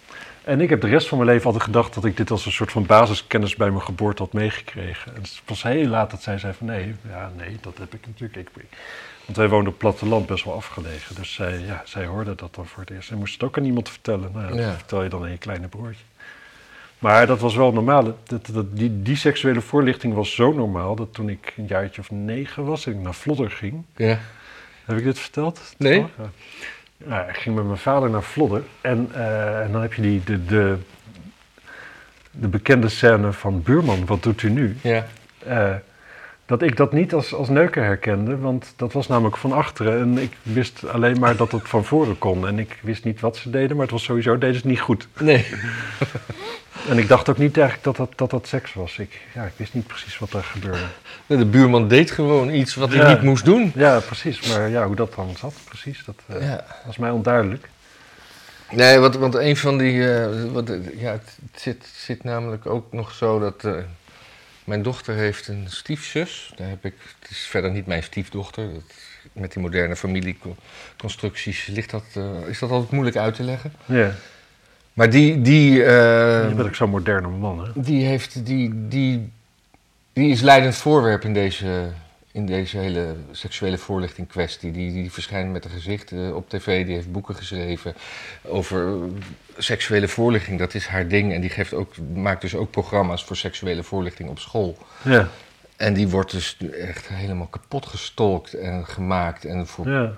En 0.48 0.60
ik 0.60 0.68
heb 0.70 0.80
de 0.80 0.86
rest 0.88 1.08
van 1.08 1.18
mijn 1.18 1.30
leven 1.30 1.46
altijd 1.46 1.64
gedacht 1.64 1.94
dat 1.94 2.04
ik 2.04 2.16
dit 2.16 2.30
als 2.30 2.46
een 2.46 2.52
soort 2.52 2.72
van 2.72 2.86
basiskennis 2.86 3.56
bij 3.56 3.70
mijn 3.70 3.82
geboorte 3.82 4.22
had 4.22 4.32
meegekregen. 4.32 5.14
En 5.14 5.20
het 5.22 5.42
was 5.44 5.62
heel 5.62 5.86
laat 5.86 6.10
dat 6.10 6.22
zij 6.22 6.38
zei 6.38 6.52
van 6.54 6.66
nee, 6.66 6.94
ja, 7.08 7.30
nee, 7.36 7.56
dat 7.60 7.78
heb 7.78 7.94
ik 7.94 8.06
natuurlijk. 8.06 8.36
Ik, 8.36 8.64
want 9.24 9.36
wij 9.38 9.48
woonden 9.48 9.66
op 9.72 9.72
het 9.72 9.78
platteland 9.78 10.26
best 10.26 10.44
wel 10.44 10.54
afgelegen. 10.54 11.14
Dus 11.14 11.34
zij, 11.34 11.58
ja, 11.58 11.82
zij 11.84 12.06
hoorde 12.06 12.34
dat 12.34 12.54
dan 12.54 12.66
voor 12.66 12.80
het 12.80 12.90
eerst. 12.90 13.10
En 13.10 13.18
moest 13.18 13.32
het 13.32 13.42
ook 13.42 13.58
aan 13.58 13.64
iemand 13.64 13.88
vertellen. 13.88 14.30
Nou, 14.32 14.44
ja, 14.44 14.50
dat 14.50 14.58
Ja. 14.58 14.72
vertel 14.72 15.02
je 15.02 15.08
dan 15.08 15.22
aan 15.22 15.30
je 15.30 15.38
kleine 15.38 15.68
broertje. 15.68 16.04
Maar 16.98 17.26
dat 17.26 17.40
was 17.40 17.54
wel 17.54 17.72
normaal. 17.72 18.16
Dat, 18.24 18.46
dat, 18.46 18.76
die, 18.76 19.02
die 19.02 19.16
seksuele 19.16 19.60
voorlichting 19.60 20.14
was 20.14 20.34
zo 20.34 20.52
normaal 20.52 20.94
dat 20.94 21.14
toen 21.14 21.28
ik 21.28 21.54
een 21.56 21.66
jaartje 21.66 22.00
of 22.00 22.10
negen 22.10 22.64
was 22.64 22.86
en 22.86 22.92
ik 22.92 22.98
naar 22.98 23.14
Vlodder 23.14 23.50
ging. 23.50 23.84
Ja. 23.96 24.18
Heb 24.84 24.98
ik 24.98 25.04
dit 25.04 25.18
verteld? 25.18 25.74
Nee. 25.78 25.98
Ja. 25.98 26.30
Nou, 27.04 27.28
ik 27.28 27.36
ging 27.36 27.56
met 27.56 27.64
mijn 27.64 27.78
vader 27.78 28.10
naar 28.10 28.22
Vlodder. 28.22 28.62
En, 28.80 29.08
eh, 29.14 29.60
en 29.60 29.72
dan 29.72 29.82
heb 29.82 29.94
je 29.94 30.02
die, 30.02 30.24
de, 30.24 30.44
de, 30.44 30.76
de 32.30 32.48
bekende 32.48 32.88
scène 32.88 33.32
van 33.32 33.62
Buurman, 33.62 34.06
wat 34.06 34.22
doet 34.22 34.42
u 34.42 34.50
nu? 34.50 34.76
Ja. 34.82 35.06
Eh, 35.46 35.74
dat 36.48 36.62
ik 36.62 36.76
dat 36.76 36.92
niet 36.92 37.14
als, 37.14 37.34
als 37.34 37.48
neuken 37.48 37.84
herkende, 37.84 38.38
want 38.38 38.72
dat 38.76 38.92
was 38.92 39.06
namelijk 39.06 39.36
van 39.36 39.52
achteren. 39.52 40.00
En 40.00 40.18
ik 40.18 40.32
wist 40.42 40.88
alleen 40.88 41.18
maar 41.18 41.36
dat 41.36 41.52
het 41.52 41.68
van 41.68 41.84
voren 41.84 42.18
kon. 42.18 42.46
En 42.46 42.58
ik 42.58 42.78
wist 42.82 43.04
niet 43.04 43.20
wat 43.20 43.36
ze 43.36 43.50
deden, 43.50 43.70
maar 43.76 43.84
het 43.84 43.90
was 43.94 44.02
sowieso, 44.02 44.32
deden 44.38 44.54
ze 44.54 44.60
het 44.60 44.70
niet 44.70 44.80
goed. 44.80 45.08
Nee. 45.20 45.46
En 46.88 46.98
ik 46.98 47.08
dacht 47.08 47.28
ook 47.28 47.38
niet 47.38 47.56
eigenlijk 47.56 47.84
dat 47.84 47.96
dat, 47.96 48.18
dat, 48.18 48.30
dat 48.30 48.46
seks 48.46 48.74
was. 48.74 48.98
Ik, 48.98 49.20
ja, 49.34 49.44
ik 49.44 49.52
wist 49.56 49.74
niet 49.74 49.86
precies 49.86 50.18
wat 50.18 50.32
er 50.32 50.42
gebeurde. 50.44 50.78
De 51.26 51.44
buurman 51.46 51.88
deed 51.88 52.10
gewoon 52.10 52.50
iets 52.50 52.74
wat 52.74 52.88
hij 52.88 52.98
Ja. 52.98 53.08
niet 53.12 53.22
moest 53.22 53.44
doen. 53.44 53.72
Ja, 53.74 54.00
precies. 54.00 54.48
Maar 54.56 54.68
ja, 54.68 54.86
hoe 54.86 54.96
dat 54.96 55.14
dan 55.14 55.34
zat, 55.38 55.54
precies, 55.64 56.02
dat 56.04 56.14
eh, 56.26 56.46
Ja. 56.48 56.64
was 56.86 56.96
mij 56.96 57.10
onduidelijk. 57.10 57.68
Nee, 58.70 58.98
want, 58.98 59.16
want 59.16 59.34
een 59.34 59.56
van 59.56 59.78
die. 59.78 60.14
eh, 60.14 60.44
wat, 60.52 60.68
ja, 60.96 61.10
het, 61.12 61.36
het 61.52 61.60
zit, 61.60 61.86
zit 61.96 62.24
namelijk 62.24 62.66
ook 62.66 62.92
nog 62.92 63.12
zo 63.12 63.38
dat. 63.38 63.64
eh, 63.64 63.72
mijn 64.68 64.82
dochter 64.82 65.14
heeft 65.14 65.48
een 65.48 65.64
stiefzus. 65.68 66.52
Daar 66.56 66.68
heb 66.68 66.84
ik, 66.84 66.94
het 67.20 67.30
is 67.30 67.38
verder 67.38 67.70
niet 67.70 67.86
mijn 67.86 68.02
stiefdochter. 68.02 68.72
Dat, 68.74 68.82
met 69.32 69.52
die 69.52 69.62
moderne 69.62 69.96
familieconstructies 69.96 71.66
ligt 71.66 71.90
dat, 71.90 72.04
eh, 72.14 72.48
is 72.48 72.58
dat 72.58 72.70
altijd 72.70 72.90
moeilijk 72.90 73.16
uit 73.16 73.34
te 73.34 73.42
leggen. 73.42 73.72
Ja, 73.84 74.12
Maar 74.92 75.10
die. 75.10 75.40
die 75.40 75.84
eh, 75.84 76.48
je 76.48 76.54
bent 76.54 76.68
ook 76.68 76.74
zo'n 76.74 76.90
moderne 76.90 77.28
man, 77.28 77.64
hè? 77.64 77.70
Die, 77.74 78.04
heeft, 78.04 78.46
die, 78.46 78.88
die, 78.88 79.32
die 80.12 80.30
is 80.30 80.40
leidend 80.40 80.74
voorwerp 80.74 81.24
in 81.24 81.34
deze, 81.34 81.88
in 82.38 82.46
deze 82.46 82.78
hele 82.78 83.16
seksuele 83.30 83.78
voorlichting 83.78 84.28
kwestie. 84.28 84.70
Die, 84.70 84.92
die 84.92 85.12
verschijnt 85.12 85.52
met 85.52 85.64
een 85.64 85.70
gezicht 85.70 86.12
eh, 86.12 86.34
op 86.34 86.48
tv, 86.48 86.86
die 86.86 86.94
heeft 86.94 87.12
boeken 87.12 87.34
geschreven 87.34 87.94
over 88.42 88.86
eh, 88.86 89.02
seksuele 89.56 90.08
voorlichting. 90.08 90.58
Dat 90.58 90.74
is 90.74 90.86
haar 90.86 91.08
ding 91.08 91.32
en 91.32 91.40
die 91.40 91.50
geeft 91.50 91.74
ook, 91.74 91.94
maakt 92.14 92.40
dus 92.40 92.54
ook 92.54 92.70
programma's 92.70 93.24
voor 93.24 93.36
seksuele 93.36 93.82
voorlichting 93.82 94.28
op 94.28 94.38
school. 94.38 94.78
Ja, 95.02 95.28
En 95.76 95.94
die 95.94 96.08
wordt 96.08 96.30
dus 96.30 96.56
echt 96.72 97.08
helemaal 97.08 97.46
kapot 97.46 97.86
gestolkt 97.86 98.54
en 98.54 98.86
gemaakt 98.86 99.44
en 99.44 99.66
voor 99.66 99.88
ja. 99.88 100.12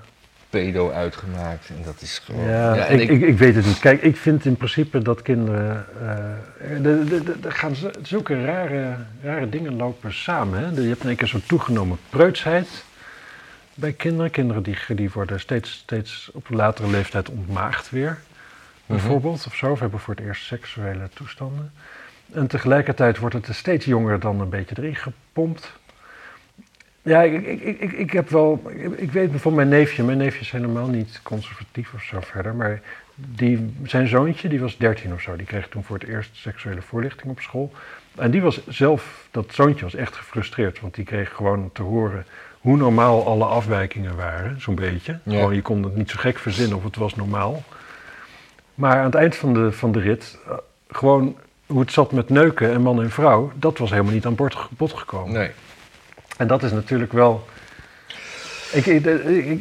Pedo 0.51 0.91
uitgemaakt. 0.91 1.69
En 1.69 1.83
dat 1.85 2.01
is 2.01 2.19
gewoon... 2.19 2.49
Ja, 2.49 2.87
ik, 2.87 3.09
ik, 3.11 3.21
ik 3.21 3.39
weet 3.39 3.55
het 3.55 3.67
niet. 3.67 3.79
Kijk, 3.79 4.03
ik 4.03 4.17
vind 4.17 4.45
in 4.45 4.57
principe 4.57 5.03
dat 5.03 5.23
kinderen. 5.23 5.87
eh, 6.01 7.45
Er 7.45 7.53
gaan 7.53 7.75
zulke 8.03 8.45
rare, 8.45 8.97
rare 9.23 9.49
dingen 9.49 9.77
lopen 9.77 10.15
samen. 10.15 10.59
Hè? 10.59 10.81
Je 10.81 10.89
hebt 10.89 11.03
in 11.03 11.09
één 11.09 11.17
keer 11.17 11.29
zo'n 11.29 11.47
toegenomen 11.47 11.99
preutsheid 12.11 12.69
bij 13.75 13.93
kinderen. 13.93 14.31
Kinderen 14.31 14.63
die, 14.63 14.77
die 14.89 15.11
worden 15.11 15.41
steeds, 15.41 15.73
steeds 15.73 16.31
op 16.33 16.51
een 16.51 16.57
latere 16.57 16.89
leeftijd 16.91 17.29
ontmaagd 17.29 17.91
weer. 17.91 18.19
Bijvoorbeeld, 18.87 19.47
of 19.47 19.55
zo. 19.55 19.71
Of 19.71 19.81
hebben 19.81 20.01
voor 20.01 20.15
het 20.15 20.25
eerst 20.25 20.45
seksuele 20.45 21.09
toestanden. 21.15 21.73
En 22.33 22.47
tegelijkertijd 22.47 23.19
wordt 23.19 23.35
het 23.35 23.47
er 23.47 23.55
steeds 23.55 23.85
jonger 23.85 24.21
dan 24.21 24.41
een 24.41 24.49
beetje 24.49 24.75
erin 24.79 24.97
gepompt. 24.97 25.73
Ja, 27.03 27.23
ik, 27.23 27.47
ik, 27.47 27.63
ik, 27.81 27.93
ik- 27.93 28.13
heb 28.13 28.29
wel. 28.29 28.63
Ik, 28.97 29.13
weet 29.13 29.31
bijvoorbeeld 29.31 29.69
mijn 29.69 29.81
neefje. 29.81 30.03
Mijn 30.03 30.19
neefje 30.19 30.41
is 30.41 30.51
helemaal 30.51 30.87
niet 30.87 31.21
conservatief 31.23 31.93
of 31.95 32.03
zo 32.03 32.21
verder. 32.21 32.55
Maar 32.55 32.81
die, 33.15 33.75
zijn 33.85 34.09
zoontje, 34.09 34.49
die 34.49 34.61
was 34.61 34.77
13 34.77 35.13
of 35.13 35.21
zo. 35.21 35.37
Die 35.37 35.47
kreeg 35.47 35.69
toen 35.69 35.85
voor 35.85 35.99
het 35.99 36.09
eerst 36.09 36.31
seksuele 36.33 36.83
voorlichting 36.83 37.31
op 37.31 37.41
school. 37.41 37.73
En 38.17 38.31
die 38.31 38.43
was 38.43 38.61
zelf, 38.69 39.27
dat 39.31 39.47
zoontje 39.55 39.85
was 39.85 39.95
echt 39.95 40.15
gefrustreerd. 40.17 40.81
Want 40.81 40.95
die 40.95 41.05
kreeg 41.05 41.33
gewoon 41.35 41.71
te 41.73 41.83
horen 41.83 42.27
hoe 42.61 42.77
normaal 42.77 43.27
alle 43.27 43.45
afwijkingen 43.45 44.17
waren. 44.17 44.61
Zo'n 44.61 44.75
beetje. 44.75 45.19
Ja. 45.23 45.33
Gewoon, 45.39 45.55
je 45.55 45.63
kon 45.63 45.83
het 45.83 45.97
niet 45.97 46.11
zo 46.11 46.17
gek 46.19 46.39
verzinnen 46.39 46.77
of 46.77 46.85
het 46.85 46.97
was 46.97 47.15
normaal. 47.15 47.63
Maar 48.75 48.97
aan 48.99 49.05
het 49.05 49.15
eind 49.15 49.37
van 49.37 49.55
de, 49.55 49.73
van 49.73 49.93
de 49.93 50.01
rit, 50.01 50.39
eh, 50.49 50.53
gewoon 50.89 51.37
hoe 51.67 51.81
het 51.81 51.93
zat 51.93 52.13
met 52.13 52.29
neuken 52.29 52.71
en 52.73 52.81
man 52.83 53.03
en 53.03 53.11
vrouw, 53.11 53.53
dat 53.55 53.79
was 53.79 53.91
helemaal 53.91 54.13
niet 54.13 54.27
aan 54.27 54.35
bod, 54.35 54.69
bod 54.71 54.93
gekomen. 54.93 55.33
Nee. 55.33 55.51
En 56.41 56.47
dat 56.47 56.63
is 56.63 56.73
natuurlijk 56.73 57.13
wel. 57.13 57.47
Ik, 58.73 58.87
ik, 58.87 59.07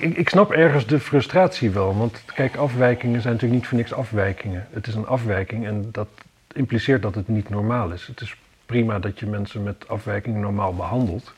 ik, 0.02 0.18
ik- 0.18 0.30
snap 0.30 0.52
ergens 0.52 0.86
de 0.86 1.00
frustratie 1.00 1.70
wel. 1.70 1.98
Want 1.98 2.24
kijk, 2.26 2.56
afwijkingen 2.56 3.22
zijn 3.22 3.34
natuurlijk 3.34 3.60
niet 3.62 3.70
voor 3.70 3.78
niks 3.78 3.94
afwijkingen. 3.94 4.68
Het 4.72 4.88
is 4.88 4.96
een 4.96 5.06
afwijking 5.08 5.66
en 5.66 5.90
dat 5.92 6.08
impliceert 6.54 7.02
dat 7.02 7.16
het 7.16 7.28
niet 7.28 7.50
normaal 7.50 7.92
is. 7.92 8.08
Het 8.08 8.22
is 8.22 8.36
prima 8.66 9.00
dat 9.00 9.20
je 9.20 9.26
mensen 9.26 9.64
met 9.64 9.88
afwijkingen 9.88 10.40
normaal 10.40 10.76
behandelt. 10.76 11.34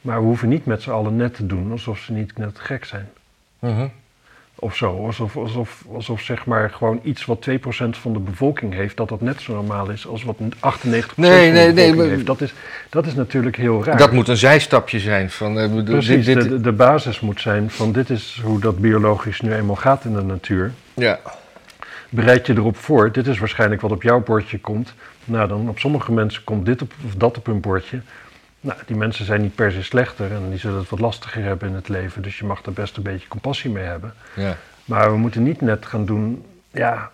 Maar 0.00 0.18
we 0.20 0.26
hoeven 0.26 0.48
niet 0.48 0.66
met 0.66 0.82
z'n 0.82 0.90
allen 0.90 1.16
net 1.16 1.34
te 1.34 1.46
doen 1.46 1.70
alsof 1.70 1.98
ze 1.98 2.12
niet 2.12 2.38
net 2.38 2.58
gek 2.58 2.84
zijn. 2.84 3.08
Mhm. 3.58 3.86
Of 4.62 4.76
zo. 4.76 5.06
Alsof, 5.06 5.36
alsof, 5.36 5.84
alsof 5.94 6.20
zeg 6.20 6.46
maar 6.46 6.70
gewoon 6.70 7.00
iets 7.02 7.24
wat 7.24 7.46
2% 7.50 7.52
van 7.90 8.12
de 8.12 8.18
bevolking 8.18 8.74
heeft, 8.74 8.96
dat 8.96 9.08
dat 9.08 9.20
net 9.20 9.40
zo 9.40 9.54
normaal 9.54 9.90
is 9.90 10.06
als 10.06 10.22
wat 10.24 10.36
98% 10.38 10.40
Nee, 10.40 11.04
van 11.06 11.14
de 11.16 11.26
nee, 11.26 11.52
nee, 11.52 11.72
bevolking 11.72 11.96
maar- 11.96 12.06
heeft. 12.06 12.26
Dat 12.26 12.40
is, 12.40 12.52
dat 12.88 13.06
is 13.06 13.14
natuurlijk 13.14 13.56
heel 13.56 13.84
raar. 13.84 13.96
Dat 13.96 14.12
moet 14.12 14.28
een 14.28 14.36
zijstapje 14.36 14.98
zijn. 14.98 15.30
Van, 15.30 15.58
eh, 15.58 15.68
bedoel, 15.74 15.84
Precies, 15.94 16.24
dit- 16.26 16.34
dit- 16.40 16.48
de, 16.48 16.60
de 16.60 16.72
basis 16.72 17.20
moet 17.20 17.40
zijn 17.40 17.70
van 17.70 17.92
dit 17.92 18.10
is 18.10 18.40
hoe 18.44 18.60
dat 18.60 18.78
biologisch 18.78 19.40
nu 19.40 19.52
eenmaal 19.54 19.76
gaat 19.76 20.04
in 20.04 20.14
de 20.14 20.22
natuur. 20.22 20.72
ja. 20.94 21.18
Bereid 22.12 22.46
je 22.46 22.52
erop 22.52 22.76
voor, 22.76 23.12
dit 23.12 23.26
is 23.26 23.38
waarschijnlijk 23.38 23.80
wat 23.80 23.90
op 23.90 24.02
jouw 24.02 24.20
bordje 24.22 24.58
komt. 24.58 24.94
Nou, 25.24 25.48
dan 25.48 25.68
op 25.68 25.78
sommige 25.78 26.12
mensen 26.12 26.44
komt 26.44 26.66
dit 26.66 26.82
op, 26.82 26.92
of 27.06 27.14
dat 27.14 27.36
op 27.38 27.46
hun 27.46 27.60
bordje. 27.60 28.00
Nou, 28.60 28.78
die 28.86 28.96
mensen 28.96 29.24
zijn 29.24 29.40
niet 29.40 29.54
per 29.54 29.72
se 29.72 29.82
slechter 29.82 30.32
en 30.32 30.50
die 30.50 30.58
zullen 30.58 30.78
het 30.78 30.88
wat 30.88 31.00
lastiger 31.00 31.42
hebben 31.42 31.68
in 31.68 31.74
het 31.74 31.88
leven. 31.88 32.22
Dus 32.22 32.38
je 32.38 32.44
mag 32.44 32.62
er 32.64 32.72
best 32.72 32.96
een 32.96 33.02
beetje 33.02 33.28
compassie 33.28 33.70
mee 33.70 33.84
hebben. 33.84 34.14
ja. 34.36 34.56
Maar 34.84 35.10
we 35.10 35.16
moeten 35.16 35.42
niet 35.42 35.60
net 35.60 35.86
gaan 35.86 36.04
doen, 36.04 36.44
ja, 36.70 37.10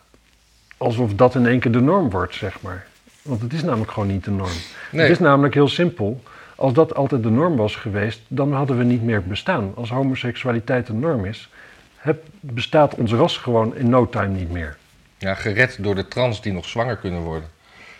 alsof 0.77 1.15
dat 1.15 1.35
in 1.35 1.47
één 1.47 1.61
keer 1.61 1.73
de 1.73 1.81
norm 1.81 2.11
wordt, 2.11 2.35
zeg 2.35 2.61
maar. 2.61 2.87
Want 3.23 3.43
het 3.43 3.53
is 3.53 3.63
namelijk 3.63 3.91
gewoon 3.91 4.09
niet 4.09 4.25
de 4.25 4.31
norm. 4.31 4.51
Nee. 4.93 5.03
Het 5.03 5.11
is 5.11 5.19
namelijk 5.19 5.55
heel 5.55 5.69
simpel. 5.69 6.23
Als 6.55 6.73
dat 6.73 6.95
altijd 6.95 7.23
de 7.23 7.31
norm 7.31 7.57
was 7.57 7.77
geweest, 7.77 8.21
dan 8.29 8.53
hadden 8.53 8.79
we 8.79 8.85
niet 8.85 9.03
meer 9.03 9.23
bestaan. 9.23 9.73
Als 9.75 9.91
homoseksualiteit 9.91 10.87
de 10.87 10.93
norm 10.93 11.25
is, 11.25 11.49
heb, 11.97 12.23
bestaat 12.41 12.95
ons 12.95 13.13
ras 13.13 13.37
gewoon 13.39 13.77
in 13.77 13.89
no 13.89 14.09
time 14.09 14.29
niet 14.35 14.51
meer. 14.51 14.77
Ja, 15.19 15.35
gered 15.35 15.77
door 15.81 15.95
de 15.95 16.09
trans 16.09 16.43
die 16.43 16.53
nog 16.53 16.65
zwanger 16.67 16.97
kunnen 16.97 17.21
worden. 17.21 17.49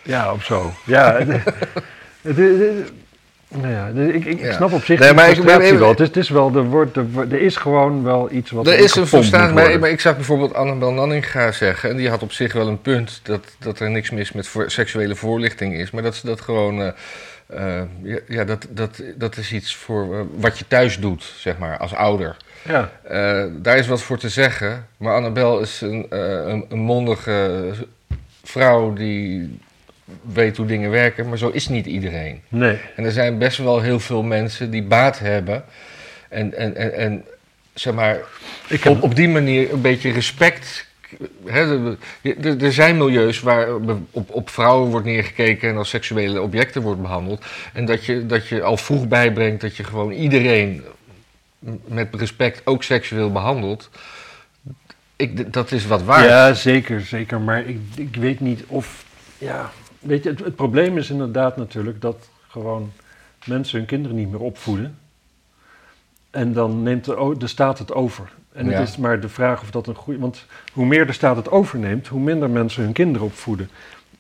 Ja, 0.03 0.33
of 0.33 0.45
zo. 0.45 0.73
Ja, 0.85 1.13
het, 1.19 1.29
het- 2.23 2.37
het- 2.37 2.93
nou 3.49 3.73
ja, 3.73 3.91
de- 3.93 4.13
ik, 4.15 4.25
ik, 4.25 4.39
ik 4.39 4.41
Ja. 4.41 4.53
snap 4.53 4.73
op 4.73 4.85
zich 4.85 4.99
Nee, 5.01 5.13
maar 5.13 5.29
ik- 5.29 5.35
frustratie 5.35 5.71
maar- 5.71 5.81
wel. 5.81 5.89
Het 5.91 6.01
is, 6.01 6.07
het 6.07 6.17
is 6.17 6.29
wel, 6.29 6.55
er, 6.57 6.65
wordt, 6.65 6.97
er, 6.97 7.07
er 7.17 7.41
is 7.41 7.57
gewoon 7.57 8.03
wel 8.03 8.29
iets 8.33 8.51
wat 8.51 8.67
Er 8.67 8.79
is 8.79 8.95
een 8.95 9.07
verstaan, 9.07 9.55
maar, 9.55 9.89
ik 9.89 10.01
zag 10.01 10.15
bijvoorbeeld 10.15 10.55
Annabel 10.55 10.93
Nanninga 10.93 11.53
zeggen, 11.53 11.91
en 11.91 11.97
die 11.97 12.09
had 12.09 12.23
op 12.23 12.33
zich 12.33 12.53
wel 12.53 12.69
een 12.69 12.81
punt, 12.83 13.21
dat, 13.23 13.45
dat 13.59 13.81
er 13.81 13.91
niks 13.91 14.11
mis 14.11 14.33
met 14.33 14.47
voor- 14.49 14.71
seksuele 14.71 15.15
voorlichting 15.15 15.75
is, 15.75 15.91
maar 15.91 16.03
dat 16.03 16.15
ze 16.15 16.27
dat 16.27 16.41
gewoon, 16.41 16.81
eh, 16.83 16.89
eh, 17.47 17.83
ja, 18.03 18.19
ja, 18.29 18.45
dat, 18.45 18.67
dat, 18.71 19.03
dat 19.17 19.37
is 19.37 19.53
iets 19.53 19.77
voor 19.77 20.15
eh, 20.15 20.21
wat 20.37 20.59
je 20.59 20.65
thuis 20.69 20.99
doet, 20.99 21.33
zeg 21.39 21.59
maar, 21.59 21.79
als 21.79 21.95
ouder. 21.95 22.37
Ja, 22.69 22.91
daar 23.63 23.77
is 23.77 23.87
wat 23.87 24.03
voor 24.03 24.19
te 24.19 24.29
zeggen, 24.29 24.87
maar 24.97 25.15
Annabel 25.15 25.61
is 25.61 25.81
een, 25.81 26.07
een, 26.09 26.65
een 26.69 26.79
mondige 26.79 27.71
vrouw 28.45 28.93
die 28.93 29.59
weet 30.23 30.57
hoe 30.57 30.67
dingen 30.67 30.91
werken, 30.91 31.29
maar 31.29 31.39
zo 31.39 31.49
is 31.49 31.69
niet 31.69 31.87
iedereen. 31.87 32.41
nee. 32.49 32.79
En 32.97 33.05
er 33.05 33.13
zijn 33.13 33.39
best 33.39 33.59
wel 33.59 33.81
heel 33.81 34.01
veel 34.01 34.23
mensen 34.23 34.71
die 34.71 34.83
baat 34.83 35.19
hebben. 35.19 35.65
En, 36.29 36.55
en, 36.57 36.77
en, 36.77 36.95
en 36.97 37.25
zeg 37.75 37.95
maar, 37.95 38.19
Ik 38.69 38.83
heb, 38.83 38.93
op, 38.93 39.03
op 39.03 39.15
die 39.17 39.29
manier 39.29 39.73
een 39.73 39.81
beetje 39.81 40.13
respect. 40.13 40.87
Er- 41.45 42.73
zijn 42.73 42.97
milieus 42.97 43.41
waar 43.41 43.75
op, 44.11 44.31
op 44.31 44.51
vrouwen 44.51 44.91
wordt 44.91 45.07
neergekeken 45.07 45.69
en 45.69 45.77
als 45.77 45.89
seksuele 45.89 46.41
objecten 46.41 46.83
wordt 46.83 47.03
behandeld. 47.03 47.45
En 47.73 47.85
dat 47.85 48.05
je, 48.05 48.27
dat 48.27 48.49
je 48.49 48.63
al 48.63 48.77
vroeg 48.77 49.09
bijbrengt 49.09 49.61
dat 49.61 49.77
je 49.77 49.85
gewoon 49.85 50.13
iedereen 50.13 50.83
met 51.87 52.09
respect 52.15 52.63
ook 52.65 52.83
seksueel 52.83 53.33
behandelt. 53.33 53.91
Ik, 55.17 55.53
dat 55.53 55.73
is 55.73 55.87
wat 55.87 56.03
waard. 56.03 56.29
Ja, 56.29 56.53
zeker, 56.55 57.01
zeker. 57.01 57.41
Maar 57.41 57.67
ik, 57.67 57.79
ik 57.97 58.17
weet 58.17 58.41
niet 58.41 58.65
of. 58.67 59.05
Ja, 59.39 59.73
weet 60.07 60.23
je, 60.23 60.29
het, 60.31 60.39
het 60.45 60.57
probleem 60.57 60.99
is 60.99 61.11
inderdaad 61.11 61.57
natuurlijk 61.57 62.01
dat 62.01 62.29
gewoon 62.49 62.93
mensen 63.45 63.79
hun 63.79 63.87
kinderen 63.87 64.17
niet 64.17 64.31
meer 64.31 64.41
opvoeden. 64.41 64.99
En 66.31 66.53
dan 66.53 66.83
neemt 66.83 67.05
de, 67.05 67.35
de 67.39 67.47
staat 67.47 67.79
het 67.79 67.93
over. 67.95 68.33
En 68.53 68.67
Ja. 68.67 68.73
het 68.79 68.89
is 68.89 68.97
maar 68.97 69.21
de 69.21 69.29
vraag 69.29 69.63
of 69.63 69.71
dat 69.71 69.87
een 69.87 69.95
goede. 69.95 70.21
Want 70.21 70.47
hoe 70.73 70.87
meer 70.87 71.07
de 71.07 71.13
staat 71.13 71.37
het 71.37 71.51
overneemt, 71.51 72.07
hoe 72.07 72.21
minder 72.21 72.51
mensen 72.51 72.83
hun 72.83 72.93
kinderen 72.93 73.27
opvoeden. 73.27 73.71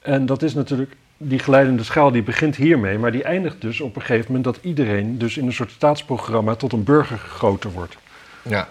En 0.00 0.26
dat 0.26 0.42
is 0.42 0.54
natuurlijk. 0.54 0.96
Die 1.18 1.38
glijdende 1.38 1.84
schaal 1.84 2.10
die 2.10 2.22
begint 2.22 2.56
hiermee, 2.56 2.98
maar 2.98 3.12
die 3.12 3.22
eindigt 3.22 3.60
dus 3.60 3.80
op 3.80 3.96
een 3.96 4.02
gegeven 4.02 4.26
moment 4.26 4.44
dat 4.44 4.58
iedereen 4.64 5.18
dus 5.18 5.36
in 5.36 5.46
een 5.46 5.52
soort 5.52 5.70
staatsprogramma 5.70 6.54
tot 6.54 6.72
een 6.72 6.84
burger 6.84 7.18
gegoten 7.18 7.70
wordt. 7.70 7.96
Ja. 8.42 8.68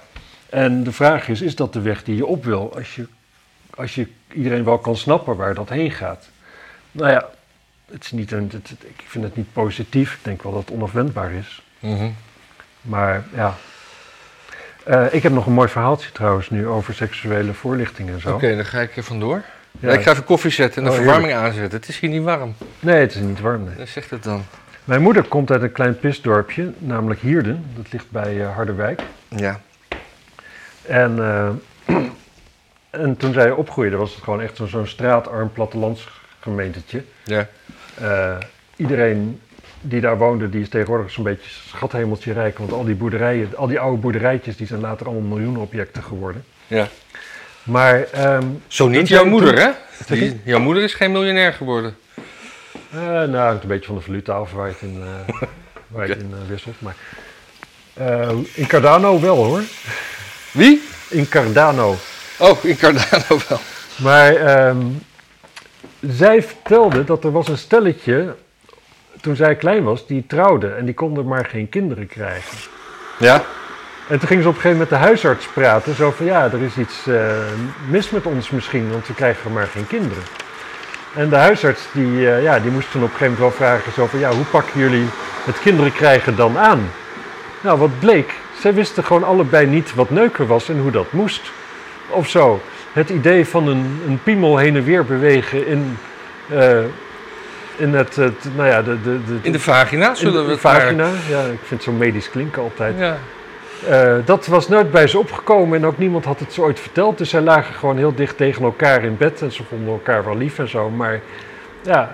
En 0.49 0.83
de 0.83 0.91
vraag 0.91 1.27
is, 1.29 1.41
is 1.41 1.55
dat 1.55 1.73
de 1.73 1.81
weg 1.81 2.03
die 2.03 2.15
je 2.15 2.25
op 2.25 2.43
wil? 2.43 2.75
Als 2.75 2.95
je, 2.95 3.07
als 3.75 3.95
je 3.95 4.07
iedereen 4.33 4.63
wel 4.63 4.77
kan 4.77 4.95
snappen 4.95 5.35
waar 5.35 5.53
dat 5.53 5.69
heen 5.69 5.91
gaat. 5.91 6.29
Nou 6.95 7.11
ja, 7.11 7.29
het 7.91 8.03
is 8.03 8.11
niet 8.11 8.31
een, 8.31 8.49
het- 8.53 8.71
ik 8.81 9.03
vind 9.05 9.23
het 9.23 9.35
niet 9.35 9.53
positief. 9.53 10.13
Ik 10.13 10.19
denk 10.23 10.43
wel 10.43 10.51
dat 10.51 10.61
het 10.61 10.71
onafwendbaar 10.71 11.31
is. 11.31 11.61
Mhm. 11.79 12.09
Maar 12.81 13.23
ja. 13.33 13.55
Eh, 14.83 15.05
ik 15.13 15.23
heb 15.23 15.31
nog 15.31 15.45
een 15.45 15.53
mooi 15.53 15.69
verhaaltje 15.69 16.11
trouwens 16.11 16.49
nu 16.49 16.67
over 16.67 16.93
seksuele 16.93 17.53
voorlichting 17.53 18.09
en 18.09 18.21
zo. 18.21 18.33
Oké, 18.33 18.55
dan 18.55 18.65
ga 18.65 18.79
ik 18.79 18.97
er 18.97 19.03
vandoor. 19.03 19.41
Ja. 19.79 19.91
ik 19.91 20.01
ga 20.01 20.11
even 20.11 20.23
koffie 20.23 20.51
zetten 20.51 20.77
en 20.83 20.83
de 20.89 20.95
Oh, 20.95 21.01
verwarming 21.03 21.33
aanzetten. 21.33 21.79
Het 21.79 21.87
is 21.89 21.99
hier 21.99 22.09
niet 22.09 22.23
warm. 22.23 22.55
Nee, 22.79 22.99
het 22.99 23.15
is 23.15 23.21
niet 23.21 23.39
warm. 23.39 23.63
Nee. 23.63 23.75
Dan 23.75 23.87
zegt 23.87 24.09
het 24.09 24.23
dan. 24.23 24.43
Mijn 24.83 25.01
moeder 25.01 25.23
komt 25.23 25.51
uit 25.51 25.61
een 25.61 25.71
klein 25.71 25.99
pisdorpje, 25.99 26.73
namelijk 26.77 27.19
Hierden. 27.19 27.65
Dat 27.75 27.91
ligt 27.91 28.11
bij 28.11 28.41
eh, 28.41 28.55
Harderwijk. 28.55 29.01
Ja. 29.27 29.59
En, 30.81 31.19
eh, 31.19 31.49
en 32.89 33.17
toen 33.17 33.33
zij 33.33 33.51
opgroeide 33.51 33.95
was 33.97 34.13
het 34.15 34.23
gewoon 34.23 34.41
echt 34.41 34.59
zo'n 34.65 34.87
straatarm 34.87 35.51
gemeentetje. 36.49 37.03
Ja. 37.23 37.47
Eh, 38.01 38.37
iedereen 38.75 39.41
die 39.81 40.01
daar 40.01 40.17
woonde, 40.17 40.49
die 40.49 40.61
is 40.61 40.69
tegenwoordig 40.69 41.11
zo'n 41.11 41.23
beetje 41.23 41.49
schathemeltje 41.49 42.33
rijk. 42.33 42.57
Want 42.57 42.71
al 42.71 42.83
die 42.83 42.95
boerderijen, 42.95 43.49
al 43.55 43.67
die 43.67 43.79
oude 43.79 43.97
boerderijtjes, 44.01 44.57
die 44.57 44.67
zijn 44.67 44.79
later 44.81 45.05
allemaal 45.07 45.27
miljoenenobjecten 45.37 46.03
geworden. 46.03 46.43
ja. 46.67 46.87
Maar 47.63 48.03
ehm, 48.11 48.43
Zo 48.67 48.87
niet 48.87 49.07
jouw 49.07 49.25
moeder, 49.25 49.59
hè? 49.59 49.69
Die- 50.15 50.41
jouw 50.43 50.59
moeder 50.59 50.83
is 50.83 50.93
geen 50.93 51.11
miljonair 51.11 51.53
geworden. 51.53 51.95
eh, 52.91 52.99
nou, 53.01 53.35
hangt 53.37 53.61
een 53.63 53.67
beetje 53.69 53.85
van 53.85 53.95
de 53.95 54.01
valuta 54.01 54.33
af 54.33 54.51
waar 54.51 54.67
je 54.67 54.73
het 54.73 54.81
in, 54.81 55.01
eh, 55.01 55.41
waar 55.87 56.07
je 56.07 56.13
het 56.13 56.21
in 56.21 56.33
wisselt. 56.47 56.75
Maar 56.81 56.95
in 58.53 58.67
Cardano 58.67 59.19
wel 59.19 59.35
hoor. 59.45 59.61
Wie? 60.51 60.81
In 61.09 61.29
Cardano. 61.29 61.95
Oh, 62.39 62.63
in 62.65 62.77
Cardano 62.77 63.39
wel. 63.49 63.59
Maar 63.95 64.35
ehm, 64.35 64.77
zij 65.99 66.43
vertelde 66.43 67.03
dat 67.03 67.23
er 67.23 67.31
was 67.31 67.47
een 67.47 67.57
stelletje, 67.57 68.35
toen 69.21 69.35
zij 69.35 69.55
klein 69.55 69.83
was, 69.83 70.07
die 70.07 70.25
trouwde 70.27 70.67
en 70.67 70.85
die 70.85 70.93
konden 70.93 71.27
maar 71.27 71.45
geen 71.45 71.69
kinderen 71.69 72.07
krijgen. 72.07 72.57
Ja? 73.19 73.43
En 74.07 74.19
toen 74.19 74.27
gingen 74.27 74.43
ze 74.43 74.49
op 74.49 74.55
een 74.55 74.61
gegeven 74.61 74.79
moment 74.79 74.89
met 74.89 74.99
de 74.99 75.05
huisarts 75.05 75.47
praten, 75.47 75.95
zo 75.95 76.11
van 76.11 76.25
ja, 76.25 76.43
er 76.51 76.61
is 76.61 76.77
iets 76.77 77.07
eh, 77.07 77.37
mis 77.89 78.09
met 78.09 78.25
ons 78.25 78.49
misschien, 78.49 78.91
want 78.91 79.07
we 79.07 79.13
krijgen 79.13 79.53
maar 79.53 79.67
geen 79.67 79.87
kinderen. 79.87 80.23
En 81.15 81.29
de 81.29 81.35
huisarts 81.35 81.81
die, 81.93 82.29
eh, 82.29 82.43
ja, 82.43 82.59
die 82.59 82.71
moest 82.71 82.91
toen 82.91 83.03
op 83.03 83.09
een 83.09 83.17
gegeven 83.17 83.33
moment 83.33 83.57
wel 83.57 83.67
vragen, 83.67 83.91
zo 83.91 84.05
van 84.05 84.19
ja, 84.19 84.31
hoe 84.31 84.45
pakken 84.45 84.79
jullie 84.79 85.05
het 85.45 85.59
kinderen 85.59 85.93
krijgen 85.93 86.35
dan 86.35 86.57
aan? 86.57 86.91
Nou, 87.61 87.79
wat 87.79 87.99
bleek, 87.99 88.33
zij 88.59 88.73
wisten 88.73 89.03
gewoon 89.03 89.23
allebei 89.23 89.67
niet 89.67 89.95
wat 89.95 90.09
neuken 90.09 90.47
was 90.47 90.69
en 90.69 90.79
hoe 90.79 90.91
dat 90.91 91.11
moest. 91.11 91.51
Of 92.09 92.29
zo. 92.29 92.61
Het 92.95 93.09
idee 93.09 93.45
van 93.45 93.67
een, 93.67 94.01
een 94.07 94.19
piemel 94.23 94.57
heen 94.57 94.75
en 94.75 94.83
weer 94.83 95.05
bewegen 95.05 95.67
in, 95.67 95.97
eh, 96.49 96.79
in 97.77 97.93
het, 97.93 98.15
het, 98.15 98.47
nou 98.55 98.69
ja, 98.69 98.81
de, 98.81 99.01
de, 99.01 99.19
de, 99.25 99.37
In 99.41 99.51
de 99.51 99.59
vagina 99.59 100.09
in 100.09 100.15
zullen 100.15 100.33
de 100.33 100.43
we 100.43 100.51
het 100.51 100.59
vagina. 100.59 101.07
Ja, 101.29 101.39
ik 101.39 101.59
vind 101.63 101.69
het 101.69 101.83
zo 101.83 101.91
medisch 101.91 102.29
klinken 102.29 102.61
altijd. 102.61 102.95
Ja. 102.97 103.17
Eh, 103.89 104.15
dat 104.25 104.47
was 104.47 104.67
nooit 104.67 104.91
bij 104.91 105.07
ze 105.07 105.19
opgekomen 105.19 105.77
en 105.77 105.85
ook 105.85 105.97
niemand 105.97 106.25
had 106.25 106.39
het 106.39 106.53
ze 106.53 106.61
ooit 106.61 106.79
verteld. 106.79 107.17
Dus 107.17 107.29
zij 107.29 107.41
lagen 107.41 107.73
gewoon 107.73 107.97
heel 107.97 108.15
dicht 108.15 108.37
tegen 108.37 108.63
elkaar 108.63 109.03
in 109.03 109.17
bed 109.17 109.41
en 109.41 109.51
ze 109.51 109.63
vonden 109.63 109.93
elkaar 109.93 110.25
wel 110.25 110.37
lief 110.37 110.59
en 110.59 110.69
zo. 110.69 110.89
Maar 110.89 111.21
ja, 111.81 112.11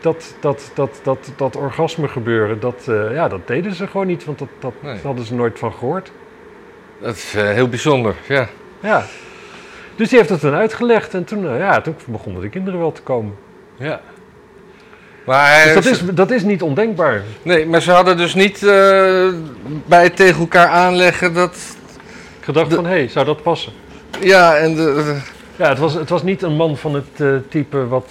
dat, 0.00 0.34
dat, 0.40 0.70
dat, 0.74 1.00
dat, 1.02 1.32
dat 1.36 1.56
orgasme 1.56 2.08
gebeuren, 2.08 2.60
dat, 2.60 2.86
eh, 2.88 3.14
ja, 3.14 3.28
dat 3.28 3.46
deden 3.46 3.74
ze 3.74 3.86
gewoon 3.86 4.06
niet, 4.06 4.24
want 4.24 4.38
dat, 4.38 4.48
dat 4.58 4.74
Nee. 4.80 4.98
hadden 5.02 5.24
ze 5.24 5.34
nooit 5.34 5.58
van 5.58 5.72
gehoord. 5.72 6.10
Dat 6.98 7.14
is 7.14 7.32
heel 7.32 7.68
bijzonder, 7.68 8.14
ja. 8.28 8.48
Ja. 8.80 9.04
Dus 9.96 10.08
die 10.08 10.18
heeft 10.18 10.30
het 10.30 10.40
dan 10.40 10.54
uitgelegd 10.54 11.14
en 11.14 11.24
toen, 11.24 11.48
eh, 11.48 11.58
ja, 11.58 11.80
toen 11.80 11.96
begonnen 12.06 12.42
de 12.42 12.48
kinderen 12.48 12.78
wel 12.80 12.92
te 12.92 13.02
komen. 13.02 13.34
ja. 13.78 14.00
Maar, 15.26 15.64
Dus 15.64 15.74
dat 15.74 15.84
is, 15.84 16.00
dat 16.14 16.30
is 16.30 16.42
niet 16.42 16.62
ondenkbaar. 16.62 17.22
Nee, 17.42 17.66
maar 17.66 17.82
ze 17.82 17.90
hadden 17.90 18.16
dus 18.16 18.34
niet 18.34 18.56
eh, 18.62 18.68
bij 19.86 20.02
het 20.02 20.16
tegen 20.16 20.40
elkaar 20.40 20.68
aanleggen 20.68 21.34
dat... 21.34 21.56
Gedacht 22.40 22.68
De- 22.70 22.74
van, 22.76 22.84
hé, 22.86 22.90
hey, 22.90 23.08
zou 23.08 23.26
dat 23.26 23.42
passen? 23.42 23.72
Ja, 24.20 24.56
en 24.56 24.74
de, 24.74 25.16
Ja, 25.56 25.68
het 25.68 25.78
was, 25.78 25.94
het 25.94 26.08
was 26.08 26.22
niet 26.22 26.42
een 26.42 26.56
man 26.56 26.76
van 26.76 26.94
het 26.94 27.04
eh, 27.16 27.28
type 27.50 27.86
wat, 27.86 28.10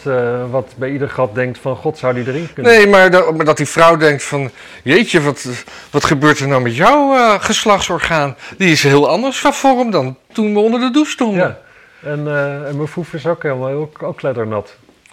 wat 0.51 0.73
bij 0.77 0.89
ieder 0.91 1.09
gat 1.09 1.35
denkt 1.35 1.59
van, 1.59 1.75
god, 1.75 1.97
zou 1.97 2.13
die 2.13 2.27
erin 2.27 2.49
kunnen? 2.53 2.71
Nee, 2.71 2.87
maar 2.87 3.11
dat, 3.11 3.35
maar 3.35 3.45
dat 3.45 3.57
die 3.57 3.67
vrouw 3.67 3.97
denkt 3.97 4.23
van... 4.23 4.49
Jeetje, 4.83 5.21
wat, 5.21 5.47
wat 5.91 6.03
gebeurt 6.05 6.39
er 6.39 6.47
nou 6.47 6.61
met 6.61 6.75
jouw 6.75 7.37
geslachtsorgaan? 7.39 8.35
Die 8.57 8.71
is 8.71 8.83
heel 8.83 9.09
anders 9.09 9.39
van 9.39 9.53
vorm 9.53 9.91
dan 9.91 10.17
toen 10.31 10.53
we 10.53 10.59
onder 10.59 10.79
de 10.79 10.91
douche 10.91 11.11
stonden. 11.11 11.39
Ja, 11.47 11.59
en, 12.05 12.27
eh, 12.27 12.67
en 12.67 12.75
mijn 12.75 12.87
foef 12.87 13.13
is 13.13 13.27
ook 13.27 13.43
helemaal 13.43 13.69
ook, 13.69 14.03
ook. 14.03 14.21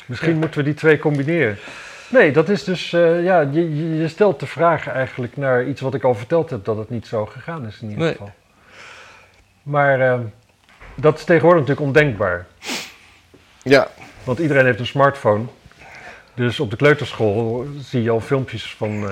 Misschien 0.07 0.37
moeten 0.39 0.59
we 0.59 0.65
die 0.65 0.75
twee 0.75 0.99
combineren. 0.99 1.57
Nee, 2.09 2.33
dat 2.33 2.49
is 2.49 2.65
dus, 2.65 2.93
eh, 2.93 3.25
ja, 3.25 3.41
je, 3.41 3.97
je- 3.99 4.09
stelt 4.09 4.41
de 4.41 4.47
vraag 4.47 4.89
eigenlijk 4.89 5.37
naar 5.37 5.65
iets 5.65 5.81
wat 5.81 5.95
ik 5.95 6.05
al 6.05 6.15
verteld 6.15 6.51
heb, 6.51 6.65
dat 6.65 6.77
het 6.77 6.91
niet 6.91 7.07
zo 7.07 7.27
gegaan 7.27 7.67
is 7.67 7.81
in 7.81 7.89
ieder 7.89 8.05
Nee. 8.05 8.13
geval. 8.13 8.33
Maar 9.63 10.01
eh, 10.01 10.19
dat 10.95 11.19
is 11.19 11.25
tegenwoordig 11.25 11.61
natuurlijk 11.61 11.87
ondenkbaar. 11.87 12.47
Ja, 13.63 13.89
Want 14.25 14.39
iedereen 14.39 14.65
heeft 14.65 14.79
een 14.81 14.87
smartphone. 14.87 15.45
Dus 16.41 16.61
op 16.61 16.71
de 16.71 16.77
kleuterschool 16.77 17.67
zie 17.81 18.03
je 18.03 18.11
al 18.11 18.21
filmpjes 18.21 18.75
van... 18.77 18.91
eh, 18.91 19.09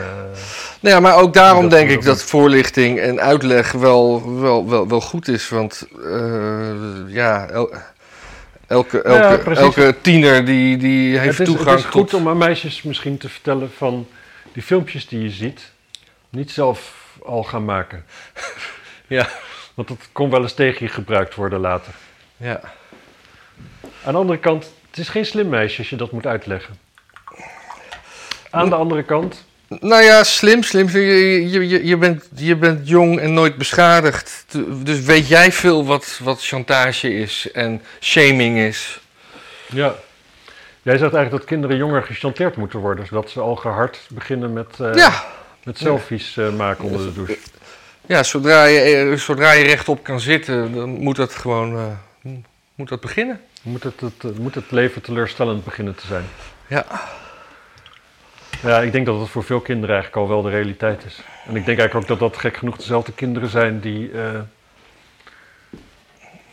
Nou 0.81 0.95
ja, 0.95 1.01
maar 1.01 1.17
ook 1.17 1.35
daarom 1.35 1.69
denk 1.69 1.91
ik 1.91 2.03
dat 2.03 2.23
voorlichting 2.23 2.99
en 3.01 3.21
uitleg 3.21 3.73
wel, 3.73 4.33
wel, 4.41 4.69
wel, 4.69 4.89
wel 4.89 5.01
goed 5.01 5.29
is. 5.29 5.49
Want 5.49 5.87
eh, 6.05 6.71
ja, 7.07 7.49
el- 7.49 7.73
elke, 8.67 9.03
elke, 9.03 9.51
Ja, 9.51 9.57
elke 9.57 9.95
tiener 10.01 10.45
die, 10.45 10.77
die 10.77 11.19
heeft 11.19 11.39
het, 11.39 11.49
is, 11.49 11.55
toegang 11.55 11.77
het 11.77 11.85
is 11.85 11.91
goed 11.91 12.09
tot... 12.09 12.21
om 12.21 12.29
aan 12.29 12.37
meisjes 12.39 12.83
misschien 12.83 13.19
te 13.19 13.29
vertellen 13.29 13.71
van 13.77 14.09
die 14.53 14.63
filmpjes 14.63 15.09
die 15.09 15.23
je 15.23 15.31
ziet, 15.31 15.71
niet 16.31 16.51
zelf 16.51 16.95
al 17.25 17.43
gaan 17.45 17.65
maken. 17.65 18.05
Ja. 19.07 19.29
Want 19.75 19.89
dat 19.89 20.09
kon 20.13 20.31
wel 20.31 20.43
eens 20.43 20.53
tegen 20.55 20.87
je 20.87 20.93
gebruikt 20.93 21.35
worden 21.35 21.61
later. 21.61 21.93
Ja. 22.37 22.61
Aan 24.05 24.13
de 24.13 24.19
andere 24.19 24.39
kant, 24.39 24.73
het 24.91 24.99
is 24.99 25.09
geen 25.09 25.27
slim 25.27 25.49
meisje 25.49 25.79
als 25.79 25.91
je 25.91 25.97
dat 25.97 26.13
moet 26.13 26.27
uitleggen. 26.27 26.79
Aan 28.59 28.69
de 28.69 28.75
andere 28.75 29.03
kant, 29.03 29.45
Nou 29.69 30.03
ja, 30.03 30.25
slim, 30.25 30.63
slim. 30.63 30.89
Je, 30.89 31.51
je, 31.51 31.87
je, 31.87 31.97
bent, 31.97 32.29
je 32.35 32.57
bent 32.57 32.89
jong 32.89 33.19
en 33.19 33.33
nooit 33.35 33.57
beschadigd. 33.57 34.47
Dus 34.83 35.01
weet 35.01 35.29
jij 35.29 35.53
veel 35.53 35.85
wat, 35.85 36.21
wat 36.23 36.43
chantage 36.43 37.15
is 37.15 37.51
en 37.53 37.83
shaming 38.01 38.59
is? 38.59 39.01
ja. 39.67 39.95
Jij 40.83 40.99
zegt 40.99 41.15
eigenlijk 41.15 41.31
dat 41.43 41.45
kinderen 41.45 41.77
jonger 41.77 42.03
gechanteerd 42.03 42.57
moeten 42.57 42.79
worden, 42.79 43.07
zodat 43.07 43.31
ze 43.31 43.41
al 43.41 43.57
gehard 43.57 43.99
beginnen 44.11 44.53
met, 44.53 44.81
eh, 44.81 44.95
Ja. 44.95 45.25
met 45.65 45.79
selfies 45.79 46.37
eh, 46.37 46.53
maken 46.53 46.85
onder 46.85 47.07
de 47.07 47.13
douche. 47.13 47.39
Ja, 48.07 48.23
zodra 48.23 48.65
je, 48.65 48.81
eh, 48.81 49.19
zodra 49.19 49.53
je 49.53 49.65
rechtop 49.65 50.03
kan 50.05 50.21
zitten, 50.21 50.75
dan 50.75 50.89
moet 50.89 51.17
dat 51.17 51.35
gewoon 51.35 51.99
moet 52.75 52.89
dat 52.89 53.01
beginnen. 53.01 53.41
Moet 53.63 53.83
het, 53.83 54.01
het, 54.01 54.39
moet 54.39 54.55
het 54.55 54.71
leven 54.71 55.03
teleurstellend 55.03 55.65
beginnen 55.65 55.95
te 55.95 56.07
zijn? 56.07 56.25
Ja. 56.67 56.85
Ja, 58.63 58.81
ik 58.81 58.93
denk 58.93 59.07
dat 59.07 59.21
het 59.21 59.29
voor 59.29 59.45
veel 59.45 59.61
kinderen 59.61 59.95
eigenlijk 59.95 60.23
al 60.23 60.29
wel 60.35 60.43
de 60.43 60.51
realiteit 60.51 61.05
is. 61.05 61.21
En 61.47 61.57
ik 61.57 61.65
denk 61.65 61.79
eigenlijk 61.79 61.95
ook 61.95 62.19
dat 62.19 62.19
dat 62.33 62.41
gek 62.41 62.57
genoeg 62.57 62.77
dezelfde 62.77 63.13
kinderen 63.13 63.49
zijn 63.49 63.81
die, 63.81 64.11
eh, 64.13 64.41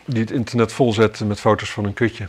die 0.04 0.20
het 0.20 0.30
internet 0.30 0.72
volzetten 0.72 1.26
met 1.26 1.40
foto's 1.40 1.70
van 1.70 1.84
een 1.84 1.94
kutje. 1.94 2.28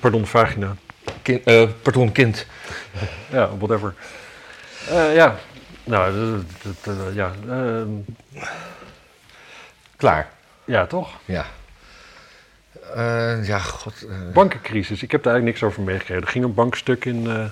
Pardon, 0.00 0.26
vagina. 0.26 0.74
Kind, 1.22 1.44
eh, 1.44 1.68
pardon, 1.82 2.12
kind. 2.12 2.46
Ja, 3.30 3.56
whatever. 3.56 3.94
Eh, 4.88 5.14
ja, 5.14 5.36
nou, 5.84 6.14
dat- 6.62 6.74
dat- 6.84 6.96
dat- 6.96 7.14
ja, 7.14 7.32
ehm, 7.48 7.88
Klaar. 9.96 10.28
ja, 10.64 10.86
toch? 10.86 11.10
Ja. 11.24 11.46
Ja, 13.42 13.58
god. 13.58 14.06
Bankencrisis, 14.32 15.02
ik 15.02 15.10
heb 15.10 15.22
daar 15.22 15.32
eigenlijk 15.32 15.60
niks 15.60 15.72
over 15.72 15.84
meegekregen. 15.86 16.22
Er 16.24 16.28
ging 16.30 16.44
een 16.44 16.54
bankstuk 16.54 17.04
in 17.04 17.50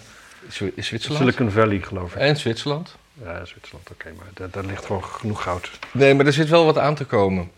Zwitserland? 0.48 1.22
Silicon 1.22 1.50
Valley, 1.50 1.78
geloof 1.80 2.14
ik. 2.14 2.20
En 2.20 2.36
Zwitserland? 2.36 2.96
Ja, 3.24 3.44
Zwitserland, 3.44 3.90
oké, 3.90 4.12
maar 4.16 4.26
daar, 4.34 4.50
daar 4.50 4.64
ligt 4.64 4.84
gewoon 4.86 5.04
genoeg 5.04 5.42
goud. 5.42 5.70
Nee, 5.92 6.14
maar 6.14 6.26
er 6.26 6.32
zit 6.32 6.48
wel 6.48 6.64
wat 6.64 6.78
aan 6.78 6.94
te 6.94 7.04
komen. 7.04 7.50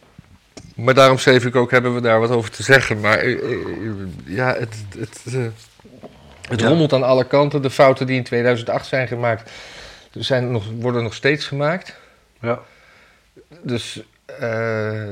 Maar 0.77 0.95
daarom 0.95 1.19
schreef 1.19 1.45
ik 1.45 1.57
ook, 1.57 1.71
hebben 1.71 1.95
we 1.95 2.01
daar 2.01 2.21
wat 2.21 2.31
over 2.31 2.51
te 2.51 2.63
zeggen. 2.63 3.01
Maar 3.01 3.19
eh, 3.19 3.33
eh, 3.53 3.59
ja, 4.25 4.55
het, 4.59 4.77
het, 4.99 5.23
eh, 5.27 5.43
het 6.49 6.61
Ja. 6.61 6.69
rommelt 6.69 6.93
aan 6.93 7.03
alle 7.03 7.27
kanten. 7.27 7.63
De 7.63 7.71
fouten 7.71 8.07
die 8.07 8.17
in 8.17 8.23
2008 8.25 8.87
zijn 8.87 9.09
gemaakt, 9.09 9.51
zijn 10.13 10.51
nog, 10.51 10.65
worden 10.81 11.03
nog 11.03 11.15
steeds 11.15 11.47
gemaakt. 11.47 11.97
Ja. 12.41 12.61
Dus 13.63 14.03
eh, 14.27 14.39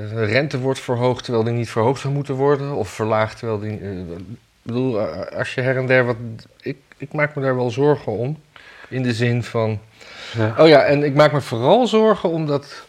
de 0.09 0.25
rente 0.25 0.59
wordt 0.59 0.81
verhoogd 0.81 1.25
terwijl 1.25 1.45
die 1.45 1.55
niet 1.55 1.71
verhoogd 1.71 2.01
zou 2.01 2.15
moeten 2.15 2.35
worden. 2.35 2.73
Of 2.73 2.89
verlaagd 2.89 3.39
terwijl 3.39 3.59
die... 3.61 3.73
ik 3.73 4.25
bedoel, 4.63 5.01
als 5.37 5.55
je 5.55 5.61
her 5.61 5.77
en 5.77 5.87
der 5.87 6.05
wat... 6.05 6.17
Ik, 6.61 6.77
ik 7.03 7.13
maak 7.13 7.35
me 7.35 7.43
daar 7.43 7.57
wel 7.57 7.71
zorgen 7.71 8.13
om. 8.13 8.39
In 8.89 9.03
de 9.03 9.13
zin 9.15 9.43
van... 9.43 9.81
ja. 10.37 10.55
Oh 10.59 10.69
ja, 10.69 10.83
en 10.83 11.03
ik 11.03 11.15
maak 11.15 11.33
me 11.33 11.41
vooral 11.41 11.87
zorgen 11.87 12.29
omdat 12.29 12.87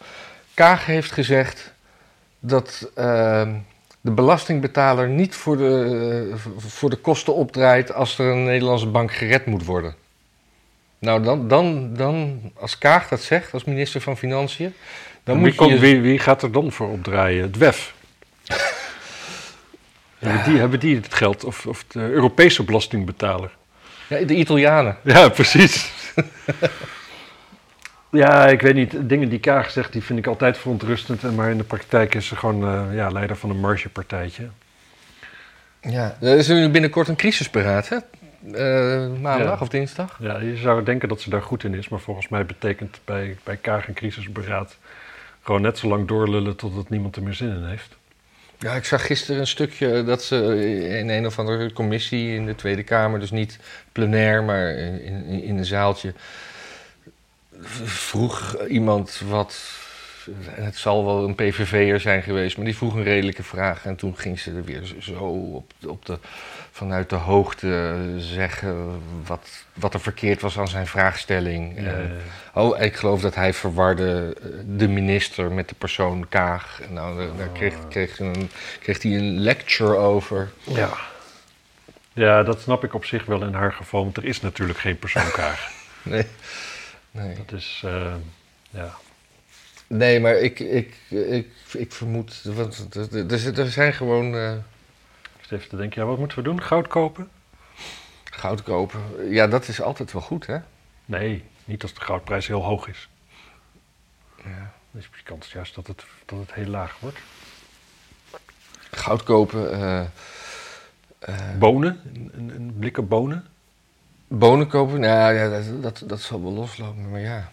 Kaag 0.54 0.86
heeft 0.86 1.12
gezegd 1.12 1.74
dat 2.40 2.92
ehm, 2.96 3.54
de 4.02 4.12
belastingbetaler 4.12 5.10
niet 5.10 5.36
voor 5.36 5.58
de, 5.58 6.30
eh, 6.32 6.40
voor 6.58 6.90
de 6.90 6.96
kosten 6.96 7.36
opdraait 7.36 7.94
als 7.94 8.20
er 8.20 8.26
een 8.26 8.44
Nederlandse 8.44 8.88
bank 8.88 9.14
gered 9.14 9.46
moet 9.46 9.66
worden. 9.66 9.96
Nou, 11.00 11.24
dan, 11.24 11.48
dan, 11.48 11.94
dan 11.96 12.42
als 12.60 12.78
Kaag 12.78 13.08
dat 13.08 13.22
zegt, 13.22 13.54
als 13.54 13.64
minister 13.64 14.02
van 14.02 14.18
Financiën, 14.18 14.74
dan 15.24 15.36
wie, 15.36 15.44
moet 15.44 15.54
je... 15.54 15.58
komt- 15.58 15.72
je- 15.72 15.80
wie, 15.80 16.02
wie 16.02 16.20
gaat 16.20 16.42
er 16.42 16.52
dan 16.52 16.72
voor 16.72 16.90
opdraaien? 16.90 17.42
Het 17.42 17.58
WEF. 17.58 17.94
Hebben, 20.20 20.44
die, 20.44 20.60
hebben 20.60 20.80
die 20.80 20.96
het 20.96 21.14
geld? 21.14 21.44
Of, 21.44 21.66
of 21.66 21.84
de 21.88 22.00
Europese 22.00 22.64
belastingbetaler? 22.64 23.52
Ja, 24.20 24.26
de 24.26 24.36
Italianen. 24.36 24.98
Ja, 25.04 25.30
precies. 25.30 25.92
ja, 28.10 28.48
ik 28.48 28.62
weet 28.62 28.74
niet. 28.76 28.96
Dingen 29.10 29.30
die 29.30 29.40
Kaag 29.40 29.72
zegt, 29.72 29.92
die 29.94 30.04
vind 30.04 30.20
ik 30.20 30.28
altijd 30.28 30.58
verontrustend. 30.58 31.24
En 31.24 31.36
Maar 31.36 31.50
in 31.52 31.58
de 31.58 31.64
praktijk 31.64 32.16
is 32.16 32.28
ze 32.28 32.36
gewoon 32.36 32.64
eh, 32.64 32.96
ja, 32.96 33.10
leider 33.10 33.36
van 33.36 33.50
een 33.50 33.60
margepartijtje. 33.60 34.48
Ja, 35.82 36.18
er 36.22 36.38
is 36.38 36.48
nu 36.48 36.70
binnenkort 36.70 37.08
een 37.08 37.16
crisisberaad, 37.16 37.90
hè? 37.90 37.96
eh, 38.52 39.22
maandag 39.22 39.56
Ja. 39.56 39.58
of 39.60 39.68
dinsdag. 39.68 40.18
Ja, 40.20 40.40
je 40.40 40.56
zou 40.58 40.84
denken 40.84 41.10
dat 41.10 41.22
ze 41.22 41.30
daar 41.30 41.42
goed 41.42 41.64
in 41.64 41.74
is, 41.74 41.90
maar 41.90 42.00
volgens 42.00 42.28
mij 42.28 42.46
betekent 42.46 43.00
bij, 43.06 43.38
bij 43.44 43.58
Kaag 43.58 43.88
en 43.88 43.94
crisisberaad 43.94 44.78
gewoon 45.42 45.62
net 45.62 45.78
zo 45.78 45.88
lang 45.88 46.08
doorlullen 46.08 46.56
totdat 46.56 46.90
niemand 46.90 47.16
er 47.16 47.24
meer 47.24 47.34
zin 47.34 47.50
in 47.50 47.66
heeft. 47.66 47.96
Ja, 48.64 48.76
ik 48.76 48.86
zag 48.86 49.06
gisteren 49.06 49.40
een 49.40 49.48
stukje 49.48 50.04
dat 50.04 50.24
ze 50.24 50.36
in 51.00 51.10
een 51.10 51.26
of 51.26 51.40
andere 51.40 51.74
commissie 51.74 52.36
in 52.36 52.46
de 52.46 52.56
Tweede 52.56 52.84
Kamer, 52.84 53.20
dus 53.20 53.32
niet 53.32 53.60
plenair, 53.92 54.44
maar 54.44 54.68
in, 54.68 55.26
in, 55.26 55.58
een 55.58 55.66
zaaltje, 55.66 56.14
vroeg 57.84 58.66
iemand 58.68 59.22
wat. 59.28 59.82
Het 60.50 60.76
zal 60.76 61.06
wel 61.06 61.24
een 61.28 61.36
PVV'er 61.36 62.00
zijn 62.00 62.24
geweest, 62.24 62.56
maar 62.58 62.66
die 62.66 62.78
vroeg 62.78 62.94
een 62.96 63.04
redelijke 63.04 63.44
vraag. 63.44 63.86
En 63.86 63.96
toen 63.96 64.18
ging 64.18 64.40
ze 64.40 64.52
er 64.52 64.64
weer 64.64 64.94
zo- 65.00 65.14
op, 65.54 65.72
op 65.88 66.06
de, 66.06 66.18
vanuit 66.72 67.10
de 67.10 67.16
hoogte 67.16 67.96
zeggen 68.18 69.02
wat, 69.26 69.50
wat 69.74 69.94
er 69.94 70.00
verkeerd 70.02 70.42
was 70.42 70.58
aan 70.60 70.68
zijn 70.68 70.88
vraagstelling. 70.88 71.80
Ja, 71.82 71.92
Eh, 71.92 72.00
Oh, 72.56 72.82
ik 72.82 72.96
geloof 72.96 73.22
dat 73.22 73.36
hij 73.36 73.54
verwarde 73.54 74.36
eh, 74.42 74.48
de 74.66 74.88
minister 74.88 75.52
met 75.52 75.70
de 75.70 75.76
persoon 75.76 76.26
Kaag. 76.30 76.80
Nou, 76.90 77.18
daar, 77.18 77.38
daar 77.38 77.48
kreeg, 77.54 77.74
kreeg, 77.90 78.20
een, 78.20 78.50
kreeg 78.80 79.02
hij 79.02 79.12
een 79.16 79.40
lecture 79.40 79.96
over. 79.96 80.52
ja. 80.64 80.90
ja, 82.14 82.44
dat 82.44 82.62
snap 82.62 82.84
ik 82.84 82.94
op 82.94 83.06
zich 83.06 83.26
wel 83.26 83.44
in 83.44 83.54
haar 83.54 83.74
geval, 83.74 84.04
want 84.04 84.18
er 84.18 84.26
is 84.26 84.42
natuurlijk 84.42 84.80
geen 84.80 85.00
persoon 85.00 85.32
Kaag. 85.32 85.70
Nee, 86.04 86.26
nee. 87.12 87.36
Dat 87.46 87.60
is, 87.60 87.82
eh, 87.86 88.14
ja. 88.70 88.96
Nee 89.98 90.20
maar 90.20 90.36
ik, 90.36 90.60
ik, 90.60 90.96
ik, 91.10 91.48
ik 91.72 91.92
vermoed... 91.92 92.42
Want 92.44 92.96
er- 93.60 93.70
zijn 93.72 93.94
gewoon 93.94 94.36
Ik 94.36 94.62
zit 95.42 95.52
even 95.52 95.70
te 95.70 95.76
denken, 95.78 96.02
ja, 96.02 96.08
wat 96.08 96.18
moeten 96.18 96.38
we 96.38 96.44
doen? 96.44 96.62
Goud 96.62 96.88
kopen? 96.88 97.30
goud 98.24 98.64
kopen. 98.64 99.02
Ja, 99.30 99.48
dat 99.48 99.68
is 99.68 99.82
altijd 99.82 100.12
wel 100.12 100.22
goed, 100.22 100.46
hè? 100.46 100.58
Nee, 101.06 101.44
niet 101.66 101.82
als 101.82 101.94
de 101.94 102.02
goudprijs 102.02 102.48
heel 102.48 102.64
hoog 102.64 102.88
is. 102.88 103.10
Ja. 104.44 104.74
Is 104.92 105.10
de 105.12 105.24
kans 105.24 105.52
juist 105.52 105.76
dat 105.76 105.88
het, 105.88 106.04
dat 106.26 106.40
het 106.40 106.54
heel 106.54 106.66
laag 106.66 107.00
wordt. 107.00 107.18
Goud 108.92 109.24
kopen, 109.24 109.72
eh, 109.72 110.00
eh, 111.20 111.58
Bonen, 111.60 112.00
een, 112.14 112.32
een, 112.34 112.50
een 112.56 112.76
blikken 112.80 113.08
bonen. 113.08 113.48
bonen 114.28 114.68
kopen. 114.68 115.00
Nou 115.00 115.34
ja, 115.34 115.50
dat, 115.50 115.82
dat, 115.82 116.04
dat 116.06 116.22
zal 116.22 116.42
wel 116.44 116.52
loslopen, 116.52 117.10
maar 117.10 117.20
ja. 117.20 117.52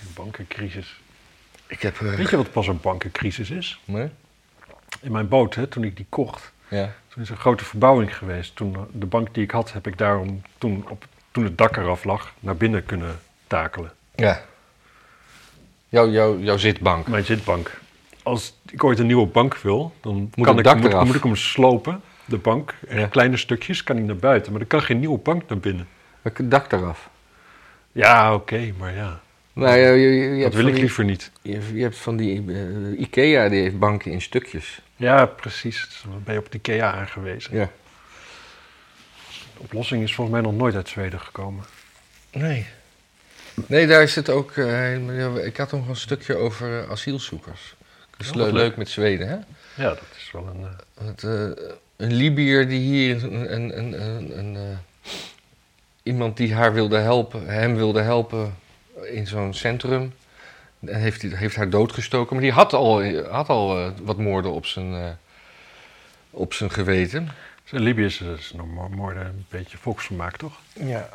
Een 0.00 0.12
bankencrisis. 0.14 1.00
Ik 1.66 1.82
heb... 1.82 2.00
eh, 2.00 2.14
Weet 2.14 2.30
je 2.30 2.36
wat 2.36 2.52
pas 2.52 2.66
een 2.66 2.80
bankencrisis 2.80 3.50
is? 3.50 3.80
nee? 3.84 4.08
In 5.00 5.12
mijn 5.12 5.28
boot, 5.28 5.54
hè, 5.54 5.66
toen 5.66 5.84
ik 5.84 5.96
die 5.96 6.06
kocht, 6.08 6.52
Ja. 6.68 6.92
toen 7.08 7.22
is 7.22 7.28
er 7.28 7.34
een 7.34 7.40
grote 7.40 7.64
verbouwing 7.64 8.16
geweest. 8.16 8.56
Toen 8.56 8.74
eh, 8.74 8.80
de 8.92 9.06
bank 9.06 9.34
die 9.34 9.42
ik 9.42 9.50
had, 9.50 9.72
heb 9.72 9.86
ik 9.86 9.98
daarom 9.98 10.42
toen, 10.58 10.84
op, 10.88 11.04
toen 11.30 11.44
het 11.44 11.58
dak 11.58 11.76
eraf 11.76 12.04
lag, 12.04 12.32
naar 12.40 12.56
binnen 12.56 12.84
kunnen 12.84 13.20
takelen. 13.46 13.92
Ja. 14.14 14.40
Jouw, 15.88 16.08
jouw, 16.10 16.38
jouw 16.38 16.56
zitbank. 16.56 17.06
Mijn 17.08 17.24
zitbank. 17.24 17.80
Als 18.22 18.54
ik 18.70 18.84
ooit 18.84 18.98
een 18.98 19.06
nieuwe 19.06 19.26
bank 19.26 19.56
wil, 19.56 19.94
dan 20.00 20.14
Moet 20.34 20.46
kan 20.46 20.56
het 20.56 20.66
ik, 20.66 20.72
dak 20.72 20.92
moet, 20.92 21.04
moet 21.06 21.14
ik 21.14 21.22
hem 21.22 21.36
slopen, 21.36 22.00
de 22.24 22.38
bank. 22.38 22.74
Ja. 22.88 23.06
kleine 23.06 23.36
stukjes, 23.36 23.82
kan 23.82 23.96
hij 23.96 24.04
naar 24.04 24.16
buiten. 24.16 24.52
Maar 24.52 24.60
er 24.60 24.66
kan 24.66 24.82
geen 24.82 24.98
nieuwe 24.98 25.18
bank 25.18 25.48
naar 25.48 25.58
binnen. 25.58 25.88
Het 26.22 26.34
dak 26.50 26.72
eraf. 26.72 27.08
Ja, 27.92 28.34
oké, 28.34 28.72
maar 28.78 28.94
ja. 28.94 29.20
Nou, 29.58 29.76
ja, 29.78 29.88
je, 29.90 30.08
je, 30.08 30.36
je 30.36 30.42
Dat 30.42 30.54
wil 30.54 30.66
ik 30.66 30.72
die- 30.72 30.80
liever 30.82 31.04
niet. 31.04 31.30
Je, 31.42 31.60
je 31.74 31.82
hebt 31.82 31.96
van 31.96 32.16
die 32.16 32.44
eh, 32.52 33.00
IKEA, 33.00 33.48
die 33.48 33.62
heeft 33.62 33.78
banken 33.78 34.10
in 34.12 34.20
stukjes. 34.22 34.80
Ja, 34.96 35.26
precies. 35.26 35.86
Dus 35.88 36.02
Dan 36.04 36.22
ben 36.24 36.34
je 36.34 36.40
op 36.40 36.50
de 36.52 36.58
IKEA 36.58 36.92
aangewezen. 36.92 37.56
Ja. 37.56 37.70
De 39.54 39.58
oplossing 39.64 40.02
is 40.02 40.14
volgens 40.14 40.36
mij 40.36 40.44
nog 40.50 40.54
nooit 40.60 40.74
uit 40.74 40.88
Zweden 40.88 41.20
gekomen. 41.20 41.64
Nee. 42.32 42.66
Nee, 43.66 43.86
daar 43.86 44.02
is 44.02 44.14
het 44.14 44.28
ook. 44.30 44.56
eh, 44.56 45.44
ik 45.46 45.56
had 45.56 45.72
nog 45.72 45.88
een 45.88 45.96
stukje 45.96 46.34
over 46.36 46.82
eh, 46.82 46.90
asielzoekers. 46.90 47.74
Dat 48.16 48.26
is 48.26 48.34
le- 48.34 48.52
leuk. 48.52 48.76
met 48.76 48.88
Zweden, 48.88 49.28
hè? 49.28 49.34
Ja, 49.82 49.88
dat 49.88 50.02
is 50.16 50.30
wel 50.32 50.46
een... 50.54 50.66
eh, 51.24 51.44
eh, 51.44 51.50
een 51.96 52.12
Libiër 52.12 52.68
die 52.68 52.80
hier 52.80 53.24
een, 53.24 53.54
een, 53.54 53.78
een, 53.78 54.02
een, 54.02 54.38
een, 54.38 54.56
eh, 54.56 55.10
iemand 56.02 56.36
die 56.36 56.54
haar 56.54 56.72
wilde 56.72 56.96
helpen, 56.98 57.46
hem 57.46 57.74
wilde 57.74 58.00
helpen 58.00 58.54
in 59.12 59.26
zo'n 59.26 59.54
centrum. 59.54 60.14
En 60.86 61.00
heeft, 61.00 61.22
heeft 61.22 61.56
haar 61.56 61.70
doodgestoken. 61.70 62.32
Maar 62.34 62.42
die 62.44 62.52
had 62.52 62.72
al, 62.72 63.04
had 63.30 63.48
al 63.48 63.78
eh, 63.78 63.90
wat 64.02 64.18
moorden 64.18 64.52
op 64.52 64.66
zijn, 64.66 64.94
eh, 64.94 65.06
op 66.30 66.52
zijn 66.54 66.70
geweten. 66.70 67.28
in 67.70 67.80
Libië 67.80 68.04
is, 68.04 68.20
is 68.20 68.52
nog 68.52 68.66
mo- 68.66 68.88
moorden 68.88 69.26
een 69.26 69.46
beetje 69.48 69.78
volksvermaak, 69.78 70.36
toch? 70.36 70.58
Ja. 70.72 71.08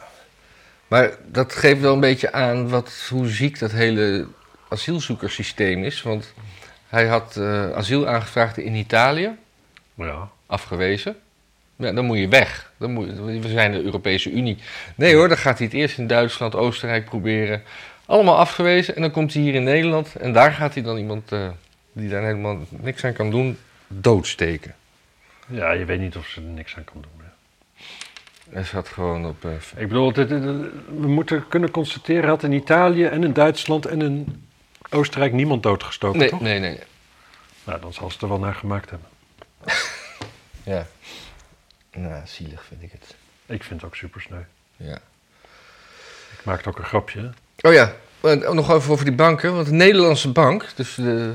Maar 0.87 1.11
dat 1.27 1.53
geeft 1.53 1.81
wel 1.81 1.93
een 1.93 1.99
beetje 1.99 2.31
aan 2.31 2.69
wat, 2.69 3.05
hoe 3.09 3.27
ziek 3.27 3.59
dat 3.59 3.71
hele 3.71 4.27
asielzoekerssysteem 4.69 5.83
is. 5.83 6.01
Want 6.01 6.33
hij 6.87 7.07
had 7.07 7.37
eh, 7.37 7.71
asiel 7.71 8.07
aangevraagd 8.07 8.57
in 8.57 8.73
Italië, 8.75 9.35
Ja. 9.93 10.29
afgewezen. 10.45 11.15
Ja, 11.83 11.91
dan 11.93 12.05
moet 12.05 12.17
je 12.17 12.27
weg. 12.27 12.71
Dan 12.77 12.91
moet, 12.91 13.05
je- 13.07 13.39
we 13.39 13.47
zijn 13.49 13.71
de 13.71 13.81
Europese 13.83 14.31
Unie. 14.31 14.57
Nee 14.95 15.15
hoor, 15.15 15.27
dan 15.27 15.37
gaat 15.37 15.57
hij 15.57 15.67
het 15.67 15.75
eerst 15.75 15.97
in 15.97 16.07
Duitsland, 16.07 16.55
Oostenrijk 16.55 17.05
proberen. 17.05 17.63
Allemaal 18.05 18.37
afgewezen. 18.37 18.95
En 18.95 19.01
dan 19.01 19.11
komt 19.11 19.33
hij 19.33 19.41
hier 19.41 19.53
in 19.55 19.63
Nederland. 19.63 20.15
En 20.15 20.33
daar 20.33 20.51
gaat 20.51 20.73
hij 20.73 20.83
dan 20.83 20.97
iemand 20.97 21.31
eh, 21.31 21.47
die 21.91 22.09
daar 22.09 22.23
helemaal 22.23 22.57
niks 22.69 23.05
aan 23.05 23.13
kan 23.13 23.29
doen, 23.31 23.57
doodsteken. 23.87 24.75
ja, 25.47 25.71
je 25.71 25.85
weet 25.85 25.99
niet 25.99 26.15
of 26.15 26.27
ze 26.27 26.41
er 26.41 26.47
niks 26.47 26.75
aan 26.77 26.83
kan 26.83 27.01
doen. 27.01 27.11
hè. 27.25 27.31
Hij 28.53 28.63
zat 28.63 28.87
gewoon 28.87 29.25
op... 29.25 29.45
eh, 29.45 29.51
Ik 29.81 29.87
bedoel, 29.87 30.13
dit- 30.13 30.29
dit- 30.29 30.41
we 30.99 31.07
moeten 31.07 31.47
kunnen 31.47 31.71
constateren 31.71 32.27
dat 32.27 32.43
in 32.43 32.51
Italië 32.51 33.05
en 33.05 33.23
in 33.23 33.33
Duitsland 33.33 33.85
en 33.85 34.01
in 34.01 34.45
Oostenrijk 34.89 35.33
niemand 35.33 35.63
doodgestoken, 35.63 36.19
nee, 36.19 36.29
toch? 36.29 36.41
nee, 36.41 36.59
nee. 36.59 36.79
Nou, 37.63 37.81
dan 37.81 37.93
zal 37.93 38.11
ze 38.11 38.17
er 38.21 38.27
wel 38.27 38.39
naar 38.39 38.55
gemaakt 38.55 38.89
hebben. 38.89 39.07
Ja. 40.63 40.85
Nou, 41.93 42.21
zielig 42.25 42.63
vind 42.67 42.81
ik 42.81 42.91
het. 42.91 43.15
Ik 43.45 43.63
vind 43.63 43.81
het 43.81 43.89
ook 43.89 43.95
super 43.95 44.21
sneu. 44.21 44.39
Ja. 44.77 44.95
Ik 46.31 46.39
maakte 46.43 46.69
ook 46.69 46.77
een 46.77 46.83
grapje. 46.85 47.19
hè. 47.19 47.67
Oh 47.69 47.73
ja, 47.73 47.93
nog 48.53 48.71
even 48.71 48.91
over 48.91 49.05
die 49.05 49.13
banken. 49.13 49.53
Want 49.55 49.65
de 49.65 49.71
Nederlandse 49.73 50.31
bank, 50.31 50.65
dus 50.75 50.95
de, 50.95 51.33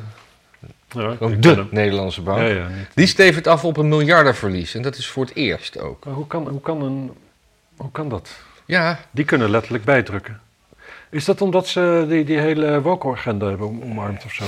Ja, 0.89 1.15
de. 1.41 1.67
Nederlandse 1.71 2.23
bank, 2.23 2.39
Ja, 2.39 2.45
ja, 2.47 2.69
die 2.95 3.07
stevend 3.07 3.47
af 3.47 3.65
op 3.65 3.77
een 3.77 3.89
miljardenverlies. 3.89 4.75
En 4.75 4.83
dat 4.83 4.97
is 4.97 5.07
voor 5.09 5.25
het 5.25 5.35
eerst 5.35 5.79
ook. 5.79 6.05
Maar 6.05 6.15
hoe 6.15 6.27
kan, 6.27 6.49
hoe, 6.49 6.61
kan 6.61 6.83
een, 6.83 7.13
hoe 7.77 7.91
kan 7.91 8.09
dat? 8.09 8.31
Ja, 8.65 9.01
Die 9.11 9.25
kunnen 9.25 9.51
letterlijk 9.51 9.85
bijdrukken. 9.85 10.41
Is 11.11 11.25
dat 11.25 11.41
omdat 11.41 11.67
ze 11.67 12.05
die, 12.09 12.25
die 12.25 12.39
hele 12.39 12.81
woke-agenda 12.81 13.47
hebben 13.49 13.67
om- 13.67 13.83
omarmd 13.83 14.25
of 14.25 14.33
zo? 14.33 14.45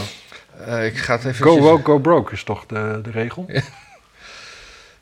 eh, 0.66 0.86
ik 0.86 0.96
ga 0.98 1.14
het 1.16 1.24
even... 1.24 1.44
Go 1.46 1.58
woke, 1.58 1.84
go 1.84 1.98
broke 1.98 2.32
is 2.32 2.44
toch 2.44 2.66
de, 2.66 3.00
de 3.02 3.11
regel? 3.11 3.46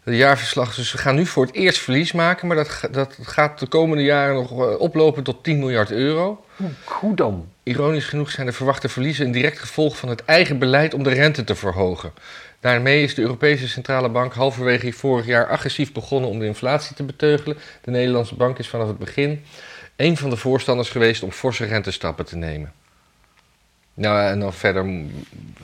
De 0.08 0.16
jaarverslag, 0.16 0.74
dus 0.74 0.92
we 0.92 0.98
gaan 0.98 1.14
nu 1.14 1.26
voor 1.26 1.46
het 1.46 1.54
eerst 1.54 1.78
verlies 1.78 2.12
maken. 2.12 2.46
Maar 2.46 2.56
dat, 2.56 2.88
dat 2.90 3.18
gaat 3.22 3.58
de 3.58 3.66
komende 3.66 4.02
jaren 4.02 4.34
nog 4.34 4.50
eh, 4.50 4.80
oplopen 4.80 5.22
tot 5.22 5.44
10 5.44 5.58
miljard 5.58 5.90
euro. 5.90 6.44
Hoe, 6.84 7.14
dan? 7.14 7.48
Ironisch 7.62 8.04
genoeg 8.04 8.30
zijn 8.30 8.46
de 8.46 8.52
verwachte 8.52 8.88
verliezen 8.88 9.26
een 9.26 9.32
direct 9.32 9.58
gevolg 9.58 9.96
van 9.96 10.08
het 10.08 10.24
eigen 10.24 10.58
beleid 10.58 10.94
om 10.94 11.02
de 11.02 11.10
rente 11.10 11.44
te 11.44 11.54
verhogen. 11.54 12.12
Daarmee 12.60 13.02
is 13.02 13.14
de 13.14 13.22
Europese 13.22 13.68
Centrale 13.68 14.08
Bank 14.08 14.34
halverwege 14.34 14.92
vorig 14.92 15.26
jaar 15.26 15.48
agressief 15.48 15.92
begonnen 15.92 16.30
om 16.30 16.38
de 16.38 16.46
inflatie 16.46 16.96
te 16.96 17.02
beteugelen. 17.02 17.58
De 17.82 17.90
Nederlandse 17.90 18.34
bank 18.34 18.58
is 18.58 18.68
vanaf 18.68 18.88
het 18.88 18.98
begin 18.98 19.44
een 19.96 20.16
van 20.16 20.30
de 20.30 20.36
voorstanders 20.36 20.90
geweest 20.90 21.22
om 21.22 21.30
forse 21.30 21.64
rentestappen 21.64 22.24
te 22.24 22.36
nemen. 22.36 22.72
Nou, 23.94 24.30
en 24.30 24.40
dan 24.40 24.52
verder 24.52 25.04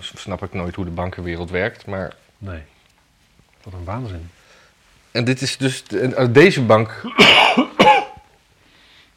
snap 0.00 0.42
ik 0.42 0.52
nooit 0.52 0.74
hoe 0.74 0.84
de 0.84 0.90
bankenwereld 0.90 1.50
werkt. 1.50 1.86
Maar... 1.86 2.14
Nee. 2.38 2.60
Wat 3.62 3.72
een 3.72 3.84
waanzin. 3.84 4.30
En 5.14 5.24
dit 5.24 5.40
is 5.40 5.56
dus. 5.56 5.82
eh, 5.86 6.26
Deze 6.30 6.62
bank. 6.62 7.02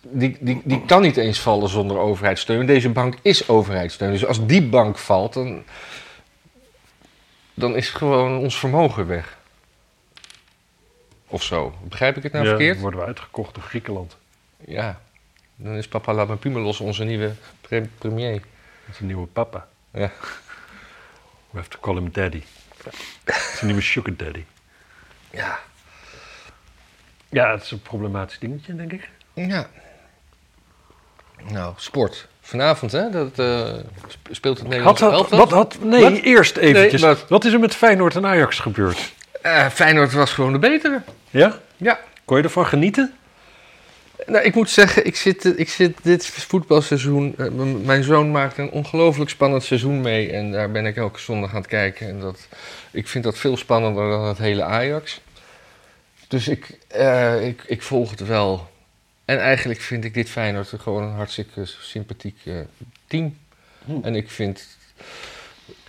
Die, 0.02 0.38
die, 0.40 0.62
die 0.64 0.86
kan 0.86 1.02
niet 1.02 1.18
eens 1.18 1.40
vallen 1.40 1.70
zonder 1.70 1.98
overheidssteun. 1.98 2.66
Deze 2.66 2.90
bank 2.90 3.16
is 3.22 3.50
overheidssteun. 3.50 4.12
Dus 4.12 4.26
als 4.26 4.46
die 4.46 4.62
bank 4.64 4.98
valt, 4.98 5.34
dan. 5.34 5.64
dan 7.54 7.76
is 7.76 7.90
gewoon 7.90 8.38
ons 8.38 8.60
vermogen 8.60 9.08
weg. 9.08 9.38
Of 11.28 11.44
zo. 11.44 11.76
Begrijp 11.84 12.18
ik 12.18 12.24
het 12.24 12.32
nou 12.32 12.44
ja, 12.44 12.50
verkeerd? 12.50 12.74
dan 12.74 12.82
worden 12.82 13.00
we 13.00 13.06
uitgekocht 13.06 13.54
door 13.56 13.64
Griekenland. 13.64 14.18
Ja. 14.66 15.02
Dan 15.56 15.76
is 15.76 15.88
papa 15.88 16.14
Lapapumelos 16.14 16.80
onze 16.80 17.04
nieuwe 17.04 17.32
pre- 17.62 17.90
premier. 17.98 18.42
Een 19.00 19.06
nieuwe 19.06 19.28
papa. 19.28 19.68
Ja. 19.94 20.12
We 21.50 21.58
have 21.58 21.70
to 21.70 21.78
call 21.80 21.94
him 21.96 22.12
daddy. 22.12 22.42
Een 23.60 23.66
nieuwe 23.66 23.82
sugar 23.82 24.14
daddy. 24.16 24.44
Ja. 25.32 25.60
Ja, 27.30 27.52
het 27.52 27.64
is 27.64 27.72
een 27.72 27.82
problematisch 27.82 28.40
dingetje, 28.40 28.76
denk 28.76 28.92
ik. 28.94 29.10
Ja. 29.34 29.68
Nou, 31.52 31.74
sport. 31.78 32.28
Vanavond, 32.42 32.92
hè? 32.92 33.10
Dat 33.10 33.40
eh, 33.40 33.74
speelt 34.32 34.58
het 34.60 34.64
Had, 34.64 34.68
Nederlands 34.68 35.02
had, 35.02 35.12
elftal. 35.12 35.38
wat 35.38 35.52
had, 35.52 35.78
nee, 35.84 36.02
Wat? 36.02 36.12
eerst 36.14 36.58
eventjes. 36.58 37.02
Nee, 37.02 37.16
wat? 37.30 37.46
is 37.46 37.54
er 37.54 37.60
met 37.60 37.76
Feyenoord 37.76 38.16
en 38.16 38.26
Ajax 38.26 38.60
gebeurd? 38.60 39.14
Eh, 39.42 39.66
Feyenoord 39.68 40.14
was 40.14 40.32
gewoon 40.34 40.52
de 40.52 40.60
betere. 40.60 41.02
Ja? 41.30 41.60
Ja. 41.78 42.00
Kon 42.26 42.38
je 42.38 42.44
ervan 42.44 42.66
genieten? 42.66 43.14
Nou, 44.26 44.44
ik 44.46 44.56
moet 44.56 44.70
zeggen, 44.70 45.06
ik 45.06 45.16
zit, 45.16 45.60
ik 45.60 45.70
zit 45.70 45.98
dit 46.04 46.26
voetbalseizoen. 46.28 47.34
eh, 47.38 47.48
mijn 47.84 48.04
zoon 48.04 48.32
maakt 48.32 48.58
een 48.58 48.72
ongelooflijk 48.72 49.30
spannend 49.30 49.64
seizoen 49.64 50.02
mee. 50.02 50.32
En 50.32 50.52
daar 50.52 50.72
ben 50.72 50.86
ik 50.86 50.96
elke 50.98 51.20
zondag 51.20 51.50
aan 51.50 51.56
het 51.58 51.68
kijken. 51.68 52.08
En 52.08 52.20
dat, 52.20 52.48
ik 52.92 53.08
vind 53.08 53.24
dat 53.24 53.38
veel 53.38 53.58
spannender 53.58 54.10
dan 54.10 54.24
het 54.26 54.38
hele 54.38 54.64
Ajax. 54.64 55.22
Dus 56.28 56.48
ik, 56.48 56.78
eh, 56.88 57.48
ik, 57.48 57.64
ik 57.64 57.82
volg 57.82 58.10
het 58.10 58.20
wel. 58.20 58.70
En 59.26 59.40
eigenlijk 59.40 59.82
vind 59.82 60.04
ik 60.04 60.14
dit 60.14 60.30
Feyenoord 60.30 60.74
gewoon 60.78 61.04
een 61.04 61.16
hartstikke 61.16 61.66
sympathiek 61.66 62.38
eh, 62.46 62.56
team. 63.08 63.38
Hm. 63.86 64.00
En 64.02 64.16
ik 64.16 64.30
vind 64.30 64.78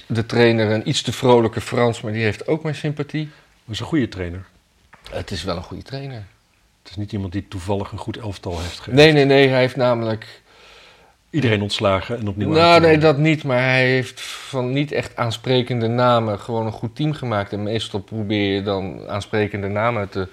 de 0.06 0.26
trainer 0.26 0.70
een 0.70 0.88
iets 0.88 1.02
te 1.02 1.12
vrolijke 1.12 1.60
Frans, 1.60 2.00
maar 2.00 2.12
die 2.12 2.22
heeft 2.22 2.46
ook 2.46 2.62
mijn 2.62 2.74
sympathie. 2.74 3.28
Dat 3.64 3.74
is 3.74 3.80
een 3.80 3.86
goede 3.86 4.08
trainer. 4.08 4.46
Het 5.10 5.30
is 5.30 5.44
wel 5.44 5.56
een 5.56 5.62
goede 5.62 5.82
trainer. 5.82 6.26
Het 6.82 6.90
is 6.90 6.96
niet 6.96 7.12
iemand 7.12 7.32
die 7.32 7.48
toevallig 7.48 7.92
een 7.92 7.98
goed 7.98 8.16
elftal 8.16 8.60
heeft 8.60 8.76
gegeven. 8.78 8.94
Nee, 8.94 9.12
nee, 9.12 9.24
nee. 9.24 9.48
Hij 9.48 9.60
heeft 9.60 9.76
namelijk 9.76 10.42
Iedereen 11.30 11.62
ontslagen 11.62 12.18
en 12.18 12.28
opnieuw 12.28 12.48
Nou, 12.48 12.80
nee, 12.80 12.98
dat 12.98 13.18
niet. 13.18 13.44
Maar 13.44 13.58
hij 13.62 13.86
heeft 13.86 14.20
van 14.20 14.72
niet 14.72 14.92
echt 14.92 15.16
aansprekende 15.16 15.86
namen 15.86 16.38
gewoon 16.38 16.66
een 16.66 16.72
goed 16.72 16.96
team 16.96 17.12
gemaakt. 17.12 17.52
En 17.52 17.62
meestal 17.62 18.00
probeer 18.00 18.54
je 18.54 18.62
dan 18.62 19.08
aansprekende 19.08 19.68
namen 19.68 20.08
te, 20.08 20.28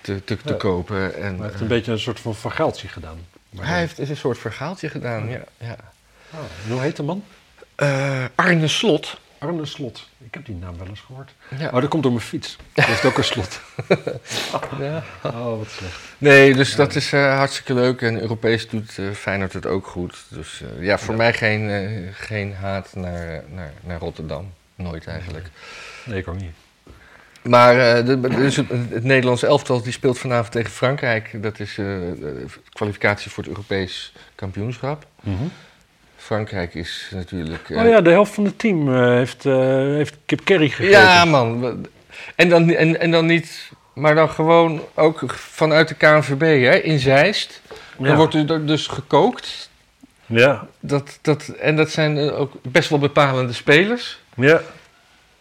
te, 0.00 0.24
te, 0.24 0.36
te 0.36 0.52
Ja. 0.52 0.54
kopen. 0.54 1.14
En, 1.16 1.34
Hij 1.34 1.42
heeft 1.42 1.54
eh, 1.54 1.60
een 1.60 1.68
beetje 1.68 1.92
een 1.92 1.98
soort 1.98 2.20
van 2.20 2.34
vergaaltje 2.34 2.88
gedaan. 2.88 3.18
Maar 3.50 3.66
hij 3.66 3.78
heeft 3.78 3.98
een 3.98 4.16
soort 4.16 4.38
verhaaltje 4.38 4.88
gedaan, 4.88 5.28
ja. 5.28 5.40
ja. 5.58 5.76
Ah, 6.30 6.38
en 6.66 6.72
hoe 6.72 6.80
heet 6.80 6.96
de 6.96 7.02
man? 7.02 7.24
Eh, 7.74 8.24
Arne 8.34 8.68
Slot. 8.68 9.20
Arne 9.46 9.64
Slot. 9.64 10.08
Ik 10.24 10.34
heb 10.34 10.46
die 10.46 10.54
naam 10.54 10.78
wel 10.78 10.86
eens 10.86 11.00
gehoord. 11.00 11.34
Ja. 11.58 11.66
Oh, 11.66 11.80
dat 11.80 11.88
komt 11.88 12.02
door 12.02 12.12
mijn 12.12 12.24
fiets. 12.24 12.56
Dat 12.72 12.88
is 12.88 13.04
ook 13.04 13.18
een 13.18 13.24
slot. 13.24 13.60
Ja. 14.80 15.02
Oh, 15.22 15.58
wat 15.58 15.68
slecht. 15.68 15.98
Nee, 16.18 16.54
dus 16.54 16.74
dat 16.74 16.94
is 16.94 17.12
eh, 17.12 17.36
hartstikke 17.36 17.74
leuk. 17.74 18.02
En 18.02 18.20
Europees 18.20 18.68
doet 18.68 18.98
eh, 18.98 19.10
Feyenoord 19.10 19.52
het 19.52 19.66
ook 19.66 19.86
goed. 19.86 20.24
Dus 20.28 20.62
eh, 20.78 20.84
ja, 20.84 20.98
voor 20.98 21.14
Ja. 21.14 21.16
mij 21.18 21.32
geen, 21.32 21.70
geen 22.14 22.54
haat 22.54 22.94
naar, 22.94 23.42
naar, 23.48 23.72
naar 23.80 23.98
Rotterdam. 23.98 24.52
Nooit 24.74 25.06
eigenlijk. 25.06 25.46
Nee, 26.04 26.18
ik 26.18 26.28
ook 26.28 26.40
niet. 26.40 26.52
Maar 27.42 28.04
de, 28.04 28.20
dus 28.20 28.56
het, 28.56 28.68
het 28.68 29.04
Nederlandse 29.04 29.46
elftal 29.46 29.82
die 29.82 29.92
speelt 29.92 30.18
vanavond 30.18 30.52
tegen 30.52 30.70
Frankrijk. 30.70 31.42
Dat 31.42 31.60
is 31.60 31.74
de 31.74 32.44
kwalificatie 32.72 33.30
voor 33.30 33.42
het 33.42 33.52
Europees 33.52 34.12
kampioenschap. 34.34 35.06
Frankrijk 36.24 36.74
is 36.74 37.10
natuurlijk... 37.14 37.70
eh, 37.70 37.78
Oh 37.82 37.88
ja, 37.88 38.00
de 38.00 38.10
helft 38.10 38.34
van 38.34 38.44
het 38.44 38.58
team 38.58 38.94
eh, 38.94 39.00
heeft, 39.04 39.46
eh, 39.46 39.54
heeft 39.76 40.16
Kip 40.26 40.44
Kerry 40.44 40.68
gegeten. 40.68 41.00
ja, 41.00 41.24
man. 41.24 41.86
En 42.36 42.48
dan, 42.48 42.70
en, 42.70 43.00
en 43.00 43.10
dan 43.10 43.26
niet... 43.26 43.70
Maar 43.94 44.14
dan 44.14 44.30
gewoon 44.30 44.82
ook 44.94 45.22
vanuit 45.34 45.88
de 45.88 45.94
KNVB, 45.94 46.40
hè, 46.64 46.76
in 46.78 46.98
Zeist. 46.98 47.60
Dan 47.98 48.06
Ja. 48.08 48.16
wordt 48.16 48.34
er 48.34 48.66
dus 48.66 48.86
gekookt. 48.86 49.70
Ja, 50.26 50.66
Dat, 50.80 51.18
dat, 51.22 51.48
en 51.48 51.76
dat 51.76 51.90
zijn 51.90 52.18
eh, 52.18 52.40
ook 52.40 52.52
best 52.62 52.88
wel 52.88 52.98
bepalende 52.98 53.52
spelers. 53.52 54.18
ja. 54.36 54.60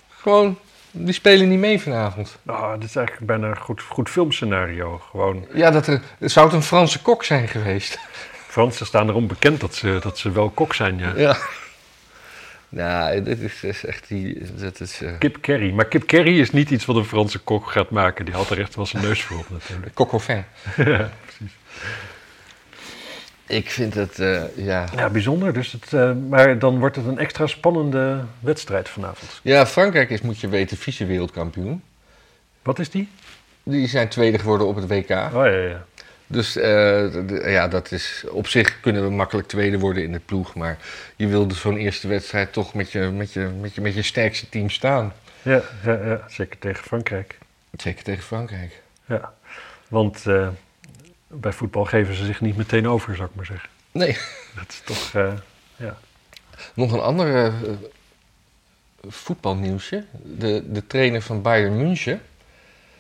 Gewoon, 0.09 0.57
die 0.91 1.13
spelen 1.13 1.49
niet 1.49 1.59
mee 1.59 1.81
vanavond. 1.81 2.37
Nou, 2.43 2.79
dit 2.79 2.89
is 2.89 2.95
eigenlijk 2.95 3.27
bijna 3.27 3.47
een 3.47 3.57
goed, 3.61 3.81
goed 3.81 4.09
filmscenario. 4.09 5.01
Gewoon, 5.09 5.45
Ja, 5.53 5.71
dat 5.71 5.87
er, 5.87 6.01
zou 6.19 6.45
het 6.45 6.55
een 6.55 6.61
Franse 6.63 7.01
kok 7.01 7.23
zijn 7.23 7.47
geweest. 7.47 7.99
Fransen 8.53 8.85
staan 8.85 9.09
erom 9.09 9.27
bekend 9.27 9.59
dat 9.59 9.75
ze, 9.75 9.97
dat 10.01 10.17
ze 10.17 10.31
wel 10.31 10.49
kok 10.49 10.73
zijn, 10.73 10.97
ja. 10.97 11.13
Ja. 11.15 11.37
Nou, 12.69 13.23
dit 13.23 13.39
is, 13.39 13.63
is 13.63 13.85
echt 13.85 14.07
die. 14.07 14.41
Dat 14.55 14.79
is, 14.79 15.01
eh 15.01 15.17
Kip 15.19 15.37
Kerry. 15.41 15.71
Maar 15.71 15.85
Kip 15.85 16.07
Kerry 16.07 16.39
is 16.39 16.51
niet 16.51 16.69
iets 16.69 16.85
wat 16.85 16.95
een 16.95 17.05
Franse 17.05 17.39
kok 17.39 17.71
gaat 17.71 17.89
maken. 17.89 18.25
Die 18.25 18.33
had 18.33 18.49
er 18.49 18.59
echt 18.59 18.75
wel 18.75 18.85
zijn 18.85 19.03
neus 19.03 19.23
voor 19.23 19.37
op 19.37 19.49
natuurlijk. 19.49 19.91
Coq 19.91 20.11
au 20.11 20.21
vin. 20.21 20.43
ja, 20.85 21.09
precies. 21.25 21.55
Ik 23.47 23.69
vind 23.69 23.93
het, 23.93 24.19
eh, 24.19 24.57
ja. 24.57 24.85
Ja, 24.95 25.09
bijzonder. 25.09 25.53
Dus 25.53 25.71
het, 25.71 25.93
eh, 25.93 26.11
maar 26.29 26.59
dan 26.59 26.79
wordt 26.79 26.95
het 26.95 27.05
een 27.05 27.17
extra 27.17 27.47
spannende 27.47 28.23
wedstrijd 28.39 28.89
vanavond. 28.89 29.39
Ja, 29.43 29.65
Frankrijk 29.65 30.09
is, 30.09 30.21
moet 30.21 30.39
je 30.39 30.47
weten, 30.47 30.77
vice-wereldkampioen. 30.77 31.83
Wat 32.61 32.79
is 32.79 32.89
die? 32.89 33.09
Die 33.63 33.87
zijn 33.87 34.07
tweede 34.09 34.39
geworden 34.39 34.67
op 34.67 34.75
het 34.75 34.87
WK. 34.87 35.09
Oh 35.09 35.45
ja, 35.45 35.45
ja. 35.45 35.85
Dus 36.33 36.55
eh, 36.55 37.51
ja, 37.51 37.67
dat 37.67 37.91
is. 37.91 38.23
Op 38.29 38.47
zich 38.47 38.79
kunnen 38.79 39.03
we 39.03 39.09
makkelijk 39.09 39.47
tweede 39.47 39.79
worden 39.79 40.03
in 40.03 40.11
de 40.11 40.19
ploeg. 40.19 40.55
Maar 40.55 40.77
je 41.15 41.27
wilde 41.27 41.53
zo'n 41.53 41.77
eerste 41.77 42.07
wedstrijd 42.07 42.53
toch 42.53 42.73
met 42.73 42.91
je, 42.91 42.99
met, 42.99 43.33
je, 43.33 43.39
met, 43.39 43.75
je, 43.75 43.81
met 43.81 43.93
je 43.93 44.01
sterkste 44.01 44.49
team 44.49 44.69
staan. 44.69 45.13
Ja, 45.41 45.61
ja, 45.85 46.05
ja, 46.05 46.21
zeker 46.27 46.59
tegen 46.59 46.83
Frankrijk. 46.83 47.37
Zeker 47.77 48.03
tegen 48.03 48.23
Frankrijk. 48.23 48.81
Ja. 49.05 49.33
Want 49.87 50.25
eh, 50.27 50.47
bij 51.27 51.51
voetbal 51.51 51.85
geven 51.85 52.15
ze 52.15 52.25
zich 52.25 52.41
niet 52.41 52.57
meteen 52.57 52.87
over, 52.87 53.15
zou 53.15 53.29
ik 53.29 53.35
maar 53.35 53.45
zeggen. 53.45 53.69
Nee. 53.91 54.17
Dat 54.57 54.69
is 54.69 54.81
toch. 54.85 55.13
eh, 55.13 55.33
ja. 55.75 55.97
Nog 56.73 56.91
een 56.91 56.99
ander 56.99 57.53
voetbalnieuwsje. 59.07 60.05
De, 60.21 60.63
de 60.71 60.87
trainer 60.87 61.21
van 61.21 61.41
Bayern 61.41 61.77
München. 61.77 62.21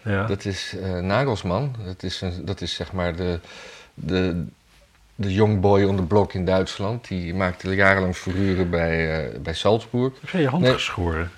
Ja. 0.03 0.25
Dat 0.25 0.45
is 0.45 0.75
eh, 0.81 0.99
Nagelsman. 0.99 1.75
Dat 1.85 2.03
is, 2.03 2.21
een, 2.21 2.45
dat 2.45 2.61
is 2.61 2.73
zeg 2.73 2.91
maar 2.91 3.15
de, 3.15 3.39
de, 3.93 4.45
de 5.15 5.33
young 5.33 5.61
boy 5.61 5.83
on 5.83 5.95
the 5.95 6.03
block 6.03 6.33
in 6.33 6.45
Duitsland. 6.45 7.07
Die 7.07 7.33
maakte 7.33 7.75
jarenlang 7.75 8.15
furore 8.15 8.65
bij, 8.65 9.23
eh, 9.25 9.39
bij 9.39 9.53
Salzburg. 9.53 10.13
Heb 10.21 10.29
jij 10.29 10.41
je 10.41 10.47
hand 10.47 10.63
Nee. 10.63 10.73
geschoren? 10.73 11.31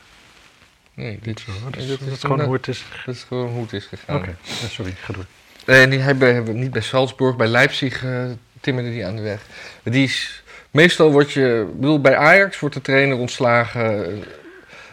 Nee, 0.94 1.20
dit, 1.22 1.46
dat, 1.46 1.78
is, 1.82 1.88
dat 1.88 2.00
dat 2.00 2.08
is 2.08 2.20
gewoon 2.20 2.42
hoe 2.42 2.54
het 2.54 2.68
is. 2.68 2.84
dat 3.06 3.16
is 3.16 3.24
gewoon 3.24 3.50
hoe 3.50 3.62
het 3.64 3.74
is 3.74 3.86
gegaan. 3.86 4.16
Oké, 4.18 4.36
sorry, 4.70 4.92
ga 4.92 5.14
door. 5.14 5.26
En 5.66 5.90
die 5.90 6.00
hebben, 6.00 6.60
niet 6.60 6.72
bij 6.72 6.82
Salzburg, 6.82 7.36
bij 7.36 7.48
Leipzig 7.48 8.04
eh 8.04 8.24
timmerde 8.62 8.90
die 8.90 9.06
aan 9.06 9.16
de 9.16 9.22
weg. 9.22 9.42
Die 9.84 10.04
is, 10.04 10.44
meestal 10.72 11.12
word 11.12 11.32
je, 11.32 11.72
bedoel, 11.76 12.02
bij 12.02 12.16
Ajax 12.18 12.60
wordt 12.60 12.76
de 12.76 12.82
trainer 12.82 13.18
ontslagen 13.18 14.24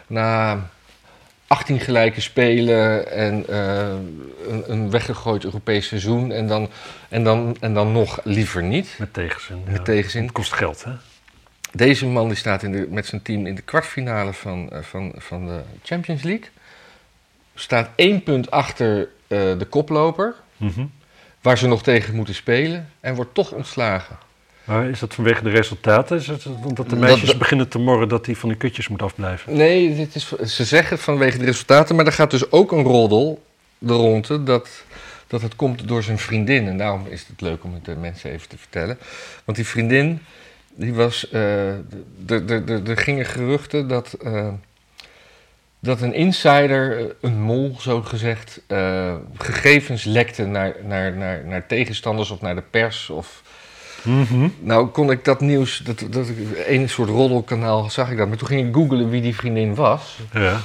na 0.07 0.59
18 1.53 1.79
gelijke 1.79 2.21
spelen 2.21 3.11
en 3.11 3.47
eh, 3.47 3.87
een, 4.47 4.71
een 4.71 4.89
weggegooid 4.89 5.43
Europees 5.43 5.87
seizoen. 5.87 6.31
En 6.31 6.47
dan, 6.47 6.69
en, 7.09 7.23
dan, 7.23 7.57
en 7.59 7.73
dan 7.73 7.91
nog 7.91 8.19
liever 8.23 8.63
niet. 8.63 8.95
Met 8.97 9.13
tegenzin. 9.13 9.61
Met 9.65 9.77
ja. 9.77 9.83
tegenzin. 9.83 10.23
Het 10.23 10.31
kost 10.31 10.53
geld, 10.53 10.83
hè? 10.83 10.91
Deze 11.71 12.07
man 12.07 12.27
die 12.27 12.37
staat 12.37 12.63
in 12.63 12.71
de, 12.71 12.87
met 12.89 13.05
zijn 13.05 13.21
team 13.21 13.45
in 13.45 13.55
de 13.55 13.61
kwartfinale 13.61 14.33
van, 14.33 14.71
eh, 14.71 14.81
van, 14.81 15.13
van 15.17 15.47
de 15.47 15.61
Champions 15.83 16.23
League. 16.23 16.49
Staat 17.55 17.89
één 17.95 18.23
punt 18.23 18.51
achter 18.51 18.99
eh, 19.27 19.39
de 19.57 19.67
koploper. 19.69 20.35
Mhm. 20.57 20.85
waar 21.41 21.57
ze 21.57 21.67
nog 21.67 21.83
tegen 21.83 22.15
moeten 22.15 22.35
spelen 22.35 22.89
en 22.99 23.15
wordt 23.15 23.33
toch 23.33 23.51
ontslagen. 23.51 24.17
Maar 24.63 24.89
is 24.89 24.99
dat 24.99 25.13
vanwege 25.13 25.43
de 25.43 25.49
resultaten? 25.49 26.17
Is 26.17 26.27
het 26.27 26.45
omdat 26.65 26.89
de 26.89 26.95
meisjes 26.95 27.27
dat- 27.29 27.37
beginnen 27.37 27.67
te 27.69 27.79
morren 27.79 28.07
dat 28.07 28.25
hij 28.25 28.35
van 28.35 28.49
die 28.49 28.57
kutjes 28.57 28.87
moet 28.87 29.01
afblijven? 29.01 29.55
Nee, 29.55 29.95
dit 29.95 30.15
is, 30.15 30.31
ze 30.31 30.63
zeggen 30.65 30.99
vanwege 30.99 31.37
de 31.37 31.45
resultaten, 31.45 31.95
maar 31.95 32.05
er 32.05 32.11
gaat 32.11 32.31
dus 32.31 32.51
ook 32.51 32.71
een 32.71 32.83
roddel 32.83 33.43
de 33.77 33.93
ronde 33.93 34.43
dat, 34.43 34.69
dat 35.27 35.41
het 35.41 35.55
komt 35.55 35.87
door 35.87 36.03
zijn 36.03 36.17
vriendin. 36.19 36.67
En 36.67 36.77
daarom 36.77 37.05
is 37.09 37.25
het 37.27 37.41
leuk 37.41 37.63
om 37.63 37.73
het 37.73 37.85
de 37.85 37.95
mensen 37.95 38.31
even 38.31 38.49
te 38.49 38.57
vertellen. 38.57 38.97
Want 39.43 39.57
die 39.57 39.67
vriendin, 39.67 40.19
die 40.75 40.93
was, 40.93 41.29
eh, 41.29 41.67
er- 42.27 42.97
gingen 42.97 43.25
geruchten 43.25 43.87
dat, 43.87 44.13
eh, 44.23 44.47
dat 45.79 46.01
een 46.01 46.13
insider, 46.13 46.97
eh, 46.99 47.05
een 47.21 47.41
mol 47.41 47.75
zo 47.79 48.01
gezegd, 48.01 48.61
gegevens 49.37 50.03
lekte 50.03 50.45
naar, 50.45 50.75
naar, 50.87 51.13
naar, 51.13 51.45
naar 51.45 51.67
tegenstanders 51.67 52.29
of 52.31 52.41
naar 52.41 52.55
de 52.55 52.63
pers 52.69 53.09
of... 53.09 53.41
Mhm. 54.03 54.47
Nou 54.59 54.87
kon 54.87 55.11
ik 55.11 55.25
dat 55.25 55.41
nieuws, 55.41 55.77
dat, 55.77 56.05
dat 56.09 56.27
een 56.67 56.89
soort 56.89 57.09
roddelkanaal 57.09 57.89
zag 57.89 58.11
ik 58.11 58.17
dat. 58.17 58.27
Maar 58.27 58.37
toen 58.37 58.47
ging 58.47 58.67
ik 58.67 58.73
googlen 58.73 59.09
wie 59.09 59.21
die 59.21 59.35
vriendin 59.35 59.75
was. 59.75 60.17
Ja. 60.33 60.59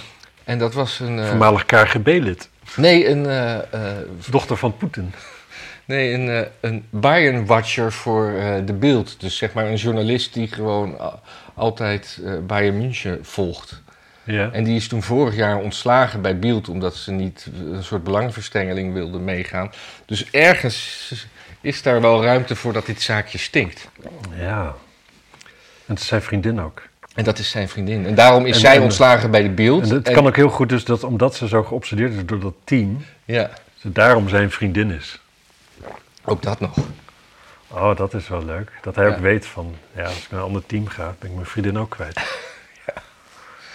En 0.45 0.59
dat 0.59 0.75
was 0.75 1.01
een... 1.01 1.19
eh, 1.19 1.29
Voormalig 1.29 1.65
KGB-lid. 1.67 2.49
nee, 2.77 3.09
een, 3.09 3.27
eh, 3.27 3.55
eh, 3.57 3.97
Dochter 4.31 4.57
van 4.57 4.77
Poetin. 4.77 5.13
nee, 5.85 6.13
een, 6.15 6.47
een 6.61 6.85
Bayern-watcher 6.91 7.93
voor 7.93 8.33
de 8.65 8.73
beeld. 8.73 9.21
Dus 9.21 9.37
zeg 9.37 9.53
maar 9.53 9.67
een 9.67 9.77
journalist 9.77 10.35
die 10.35 10.49
gewoon 10.49 10.97
altijd 11.55 12.21
Bayern 12.47 12.79
München 12.79 13.19
volgt. 13.23 13.83
Ja. 14.25 14.51
En 14.53 14.65
die 14.65 14.77
is 14.77 14.89
toen 14.89 15.03
vorig 15.03 15.37
jaar 15.37 15.57
ontslagen 15.59 16.23
bij 16.23 16.39
Beeld 16.39 16.69
omdat 16.69 16.95
ze 16.97 17.11
niet 17.11 17.47
een 17.75 17.83
soort 17.83 18.05
belangenverstrengeling 18.05 18.93
wilde 18.93 19.19
meegaan. 19.19 19.71
Dus 20.07 20.31
ergens 20.31 21.13
is 21.61 21.83
daar 21.83 22.01
wel 22.01 22.23
ruimte 22.23 22.57
voor 22.57 22.73
dat 22.73 22.87
dit 22.87 23.03
zaakje 23.03 23.39
stinkt. 23.39 23.89
ja. 24.37 24.75
En 25.87 25.95
het 25.95 26.03
is 26.03 26.07
zijn 26.09 26.23
vriendin 26.23 26.61
ook. 26.61 26.83
En 27.15 27.25
dat 27.25 27.39
is 27.39 27.51
zijn 27.51 27.69
vriendin. 27.69 28.07
En 28.07 28.15
daarom 28.15 28.47
is 28.47 28.55
En- 28.55 28.61
zij 28.61 28.77
en- 28.77 28.83
ontslagen 28.83 29.31
bij 29.31 29.43
de 29.43 29.49
Beeld. 29.51 29.83
En 29.83 29.95
het 29.95 30.09
En- 30.09 30.15
kan 30.15 30.27
ook 30.27 30.37
heel 30.37 30.49
goed 30.49 30.69
dus 30.69 30.85
dat 30.85 31.05
omdat 31.05 31.35
ze 31.35 31.49
zo 31.49 31.63
geobsedeerd 31.63 32.13
is 32.15 32.25
door 32.27 32.41
dat 32.41 32.55
team, 32.65 33.05
Ja, 33.25 33.51
ze 33.77 33.93
daarom 33.93 34.29
zijn 34.29 34.51
vriendin 34.51 34.91
is. 34.91 35.21
ook 36.25 36.43
dat 36.43 36.61
nog. 36.61 36.77
Oh, 37.69 37.97
dat 37.97 38.15
is 38.15 38.29
wel 38.29 38.45
leuk. 38.45 38.71
Dat 38.83 38.95
hij 38.97 39.05
Ja. 39.09 39.11
ook 39.15 39.19
weet 39.21 39.47
van, 39.47 39.77
ja, 39.97 40.03
als 40.05 40.17
ik 40.25 40.31
naar 40.31 40.41
een 40.41 40.47
ander 40.47 40.67
team 40.67 40.87
ga, 40.89 41.15
ben 41.19 41.29
ik 41.29 41.35
mijn 41.35 41.47
vriendin 41.47 41.79
ook 41.79 41.91
kwijt. 41.91 42.21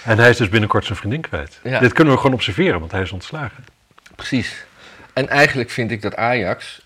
En 0.04 0.18
hij 0.18 0.30
is 0.30 0.38
dus 0.38 0.50
binnenkort 0.50 0.86
zijn 0.86 0.98
vriendin 0.98 1.22
kwijt. 1.22 1.60
Ja. 1.64 1.80
Dit 1.80 1.94
kunnen 1.94 2.14
we 2.14 2.20
gewoon 2.20 2.36
observeren, 2.36 2.80
want 2.80 2.92
hij 2.92 3.02
is 3.02 3.12
ontslagen. 3.12 3.66
Precies. 4.16 4.66
En 5.14 5.30
eigenlijk 5.30 5.70
vind 5.70 5.92
ik 5.92 6.02
dat 6.02 6.16
Ajax 6.16 6.86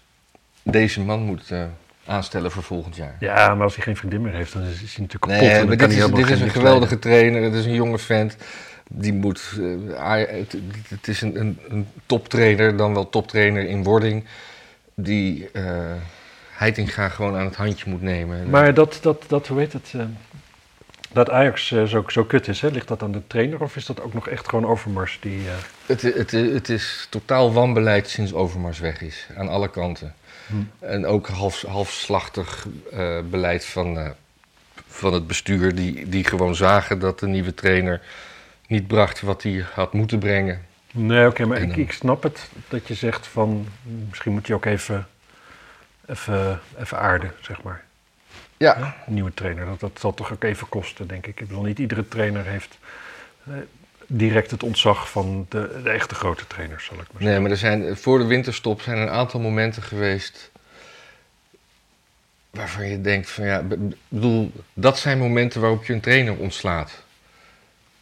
deze 0.72 1.02
man 1.02 1.20
moet 1.20 1.52
eh, 1.52 1.64
aanstellen 2.06 2.52
voor 2.52 2.64
volgend 2.64 2.96
jaar. 2.96 3.16
Ja, 3.20 3.56
maar 3.56 3.64
als 3.64 3.76
hij 3.76 3.84
geen 3.84 3.98
vriendin 3.98 4.22
meer 4.22 4.34
heeft, 4.34 4.54
dan 4.54 4.62
is, 4.62 4.80
hij 4.80 4.84
natuurlijk 4.86 5.20
kapot. 5.20 5.40
Nee, 5.40 5.66
maar 5.66 5.78
dit 5.78 5.92
is, 5.92 6.06
dit 6.06 6.30
is 6.30 6.42
een 6.42 6.50
geweldige 6.50 7.00
trainer. 7.00 7.42
Het 7.42 7.54
is 7.54 7.66
een 7.66 7.74
jonge 7.74 7.98
vent. 7.98 8.38
Die 8.90 9.14
moet. 9.14 9.60
eh, 9.96 10.16
het, 10.16 10.58
het 10.88 11.08
is 11.08 11.22
een, 11.22 11.40
een, 11.40 11.60
een 11.70 11.88
toptrainer, 12.06 12.78
dan 12.78 12.94
wel 12.94 13.10
toptrainer 13.10 13.66
in 13.66 13.84
wording. 13.84 14.26
Die 14.96 15.50
eh 15.52 15.64
Heitinga 16.58 17.10
gewoon 17.10 17.36
aan 17.36 17.46
het 17.46 17.56
handje 17.56 17.90
moet 17.90 18.02
nemen. 18.02 18.50
Maar 18.50 18.74
dat, 18.74 19.00
dat, 19.02 19.24
dat, 19.28 19.48
hoe 19.48 19.60
heet 19.60 19.74
het, 19.74 19.94
dat 21.12 21.30
Ajax 21.30 21.68
zo, 21.68 22.04
zo 22.08 22.24
kut 22.24 22.48
is, 22.48 22.62
hè? 22.62 22.68
ligt 22.68 22.88
dat 22.88 23.04
aan 23.04 23.12
de 23.12 23.22
trainer 23.28 23.62
of 23.62 23.76
is 23.76 23.86
dat 23.86 24.02
ook 24.02 24.14
nog 24.14 24.28
echt 24.28 24.50
gewoon 24.50 24.66
Overmars 24.66 25.18
die... 25.22 25.42
Het, 25.86 26.02
het, 26.02 26.32
het 26.32 26.70
is 26.70 27.08
totaal 27.10 27.54
wanbeleid 27.54 28.10
sinds 28.10 28.34
Overmars 28.34 28.80
weg 28.80 29.02
is. 29.02 29.28
Aan 29.38 29.48
alle 29.48 29.70
kanten. 29.70 30.14
Hm. 30.48 30.86
En 30.86 31.06
ook 31.06 31.28
half, 31.28 31.62
halfslachtig 31.62 32.68
eh, 32.92 33.20
beleid 33.30 33.66
van, 33.66 33.98
eh, 33.98 34.10
van 34.88 35.14
het 35.14 35.28
bestuur. 35.28 35.76
Die, 35.76 36.10
die 36.10 36.24
gewoon 36.24 36.56
zagen 36.56 37.00
dat 37.00 37.20
de 37.20 37.28
nieuwe 37.28 37.54
trainer 37.54 38.02
niet 38.68 38.88
bracht 38.88 39.22
wat 39.22 39.44
hij 39.44 39.66
had 39.74 39.94
moeten 39.94 40.20
brengen. 40.20 40.66
Nee, 40.92 41.28
oké, 41.28 41.46
maar 41.46 41.58
En 41.58 41.70
ik, 41.72 41.76
ik 41.76 41.92
snap 41.92 42.24
het 42.24 42.50
dat 42.68 42.88
je 42.88 42.94
zegt 42.94 43.28
van 43.28 43.68
misschien 44.10 44.32
moet 44.32 44.48
je 44.48 44.54
ook 44.54 44.66
even, 44.66 45.08
even, 46.06 46.60
even 46.80 47.00
aarden, 47.00 47.32
zeg 47.42 47.62
maar. 47.64 47.86
Ja, 48.58 48.96
Een 49.08 49.14
nieuwe 49.14 49.34
trainer, 49.34 49.66
dat, 49.66 49.80
dat 49.80 50.00
zal 50.00 50.14
toch 50.14 50.32
ook 50.32 50.44
even 50.44 50.70
kosten, 50.70 51.08
denk 51.08 51.28
ik. 51.28 51.40
Ik 51.40 51.48
bedoel, 51.48 51.64
niet 51.64 51.80
iedere 51.80 52.08
trainer 52.08 52.46
heeft 52.46 52.78
eh, 53.46 53.54
direct 54.08 54.52
het 54.52 54.64
ontzag 54.64 55.10
van 55.10 55.46
de, 55.50 55.80
de 55.84 55.90
echte 55.90 56.16
grote 56.16 56.48
trainers, 56.48 56.86
zal 56.86 56.98
ik 56.98 57.02
maar 57.02 57.22
zeggen. 57.22 57.32
nee, 57.32 57.40
maar 57.40 57.52
er 57.52 57.58
zijn, 57.58 57.98
voor 57.98 58.18
de 58.18 58.26
winterstop 58.26 58.82
zijn 58.82 58.98
er 58.98 59.04
een 59.04 59.10
aantal 59.10 59.40
momenten 59.40 59.84
geweest. 59.84 60.52
waarvan 62.50 62.88
je 62.88 63.02
denkt: 63.02 63.30
van 63.30 63.46
ja, 63.46 63.64
bedoel, 64.08 64.52
dat 64.74 65.00
zijn 65.00 65.18
momenten 65.18 65.62
waarop 65.62 65.86
je 65.86 65.94
een 65.94 66.00
trainer 66.00 66.38
ontslaat. 66.38 67.06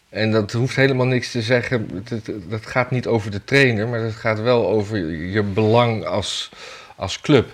En 0.09 0.31
dat 0.31 0.51
hoeft 0.51 0.75
helemaal 0.75 1.05
niks 1.05 1.31
te 1.31 1.41
zeggen. 1.41 2.05
Dat 2.49 2.65
gaat 2.65 2.91
niet 2.91 3.07
over 3.07 3.31
de 3.31 3.43
trainer, 3.43 3.87
maar 3.87 4.01
dat 4.01 4.13
gaat 4.13 4.39
wel 4.39 4.67
over 4.67 4.97
je 5.11 5.43
belang 5.43 6.05
als, 6.05 6.51
als 6.95 7.21
club. 7.21 7.49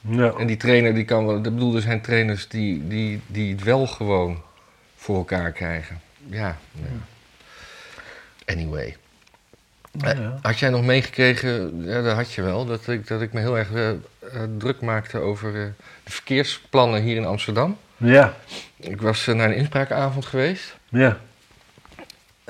Ja. 0.00 0.32
En 0.38 0.46
die 0.46 0.56
trainer, 0.56 0.94
die 0.94 1.04
kan 1.04 1.26
wel. 1.26 1.36
Ik 1.36 1.42
bedoel, 1.42 1.74
er 1.74 1.80
zijn 1.80 2.00
trainers 2.00 2.48
die, 2.48 2.86
die, 2.88 3.20
die 3.26 3.52
het 3.52 3.62
wel 3.62 3.86
gewoon 3.86 4.42
voor 4.96 5.16
elkaar 5.16 5.52
krijgen. 5.52 6.00
Ja. 6.26 6.58
ja. 6.72 6.82
Anyway. 8.48 8.96
Nou 9.92 10.20
ja. 10.20 10.38
Had 10.42 10.58
jij 10.58 10.70
nog 10.70 10.82
meegekregen, 10.84 11.82
ja, 11.84 12.02
dat 12.02 12.14
had 12.16 12.32
je 12.32 12.42
wel, 12.42 12.66
dat 12.66 12.88
ik, 12.88 13.06
dat 13.06 13.22
ik 13.22 13.32
me 13.32 13.40
heel 13.40 13.58
erg 13.58 13.72
eh, 13.72 13.88
eh, 13.90 13.96
druk 14.58 14.80
maakte 14.80 15.18
over 15.18 15.48
eh, 15.48 15.66
de 16.04 16.10
verkeersplannen 16.12 17.02
hier 17.02 17.16
in 17.16 17.24
Amsterdam. 17.24 17.76
Ja, 17.96 18.34
Ik 18.76 19.00
was 19.00 19.26
eh, 19.26 19.34
naar 19.34 19.48
een 19.48 19.56
inspraakavond 19.56 20.26
geweest. 20.26 20.76
ja. 20.88 21.18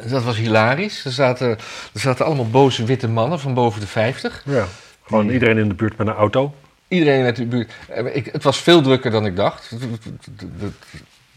Dat 0.09 0.23
was 0.25 0.37
hilarisch. 0.37 1.05
Er 1.05 1.11
zaten, 1.13 1.49
er 1.95 2.01
zaten 2.01 2.25
allemaal 2.27 2.51
boze 2.51 2.85
witte 2.85 3.09
mannen 3.09 3.41
van 3.41 3.55
boven 3.55 3.81
de 3.81 3.87
50. 3.87 4.43
ja. 4.47 4.67
Gewoon 5.03 5.25
Die- 5.25 5.33
iedereen 5.33 5.59
in 5.59 5.69
de 5.69 5.75
buurt 5.75 5.97
met 5.97 6.07
een 6.07 6.13
auto. 6.15 6.55
Iedereen 6.89 7.25
uit 7.25 7.37
de 7.37 7.45
buurt. 7.47 7.73
Eh, 7.89 8.17
Ik, 8.17 8.27
het 8.33 8.43
was 8.43 8.59
veel 8.63 8.83
drukker 8.83 9.11
dan 9.11 9.27
ik 9.27 9.37
dacht. 9.37 9.71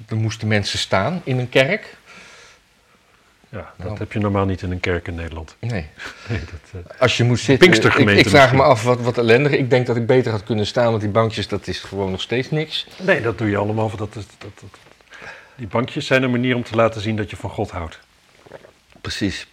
Er 0.10 0.16
moesten 0.18 0.48
mensen 0.48 0.80
staan 0.80 1.22
in 1.24 1.40
een 1.40 1.50
kerk. 1.50 1.96
Ja, 3.52 3.74
dat 3.78 3.86
Nou. 3.88 3.98
heb 3.98 4.12
je 4.14 4.20
normaal 4.20 4.46
niet 4.46 4.62
in 4.62 4.72
een 4.72 4.80
kerk 4.80 5.08
in 5.08 5.16
Nederland. 5.16 5.56
Nee. 5.60 5.72
Nee, 6.30 6.40
dat, 6.40 6.84
eh, 6.94 7.02
Als 7.02 7.18
je 7.18 7.24
moet 7.24 7.38
zitten. 7.40 7.54
Ik, 7.54 7.60
Pinkstergemeente 7.60 8.22
ik 8.22 8.30
vraag 8.30 8.54
me 8.54 8.62
af 8.64 8.84
wat, 8.84 9.02
wat 9.02 9.18
ellendig. 9.18 9.52
Ik 9.52 9.70
denk 9.70 9.86
dat 9.88 9.96
ik 9.96 10.06
beter 10.06 10.32
had 10.32 10.44
kunnen 10.44 10.66
staan, 10.68 10.90
want 10.90 11.02
die 11.02 11.10
bankjes, 11.10 11.48
dat 11.48 11.68
is 11.68 11.80
gewoon 11.80 12.12
nog 12.12 12.22
steeds 12.22 12.50
niks. 12.50 12.88
nee, 13.02 13.22
dat 13.22 13.38
doe 13.38 13.50
je 13.50 13.58
allemaal. 13.58 13.90
Dat 13.90 14.14
dat, 14.14 14.26
dat, 14.38 14.52
die 15.56 15.68
bankjes 15.68 16.06
zijn 16.06 16.24
een 16.24 16.32
manier 16.32 16.56
om 16.56 16.64
te 16.64 16.76
laten 16.76 17.02
zien 17.02 17.16
dat 17.16 17.30
je 17.30 17.36
van 17.36 17.50
God 17.50 17.72
houdt. 17.72 18.00
Precies. 19.02 19.48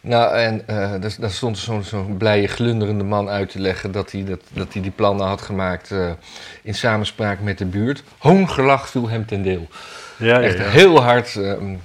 Nou, 0.00 0.34
en 0.36 0.68
eh, 0.68 0.76
daar, 1.00 1.14
daar 1.18 1.30
stond 1.30 1.58
zo'n 1.58 1.84
zo'n 1.84 2.16
blije, 2.16 2.46
glunderende 2.46 3.04
man 3.04 3.28
uit 3.28 3.50
te 3.50 3.60
leggen 3.60 3.92
dat 3.92 4.12
hij, 4.12 4.24
dat, 4.24 4.40
dat 4.52 4.72
hij 4.72 4.82
die 4.82 4.90
plannen 4.90 5.26
had 5.26 5.42
gemaakt 5.42 5.90
eh, 5.90 6.10
in 6.62 6.74
samenspraak 6.74 7.40
met 7.40 7.58
de 7.58 7.64
buurt. 7.64 8.02
Hoongelach 8.18 8.88
viel 8.88 9.08
hem 9.08 9.26
ten 9.26 9.42
deel. 9.42 9.68
Ja, 10.16 10.26
ja, 10.38 10.40
Echt 10.40 10.58
ja. 10.58 10.64
heel 10.68 11.02
hard. 11.02 11.36
ehm, 11.36 11.70
eh, 11.72 11.76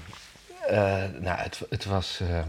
nou, 1.22 1.38
het, 1.40 1.60
het 1.70 1.86
was. 1.86 2.20
eh, 2.30 2.40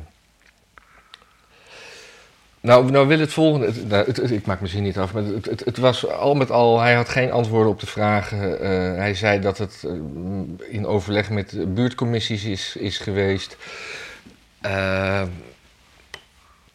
nou, 2.60 2.90
nou 2.90 3.06
wil 3.06 3.18
het 3.18 3.32
volgende. 3.32 3.72
nou, 3.86 4.10
ik 4.34 4.46
maak 4.46 4.60
mijn 4.60 4.72
zin 4.72 4.82
niet 4.82 4.98
af. 4.98 5.12
Maar 5.12 5.22
het, 5.64 5.78
was 5.78 6.06
al 6.08 6.34
met 6.34 6.50
al. 6.50 6.80
Hij 6.80 6.94
had 6.94 7.08
geen 7.08 7.32
antwoorden 7.32 7.72
op 7.72 7.80
de 7.80 7.86
vragen. 7.86 8.60
Eh, 8.60 8.68
hij 8.96 9.14
zei 9.14 9.40
dat 9.40 9.58
het 9.58 9.84
eh, 9.86 9.92
in 10.74 10.86
overleg 10.86 11.30
met 11.30 11.74
buurtcommissies 11.74 12.44
is, 12.44 12.76
is 12.76 12.98
geweest. 12.98 13.56
Eh, 14.60 15.22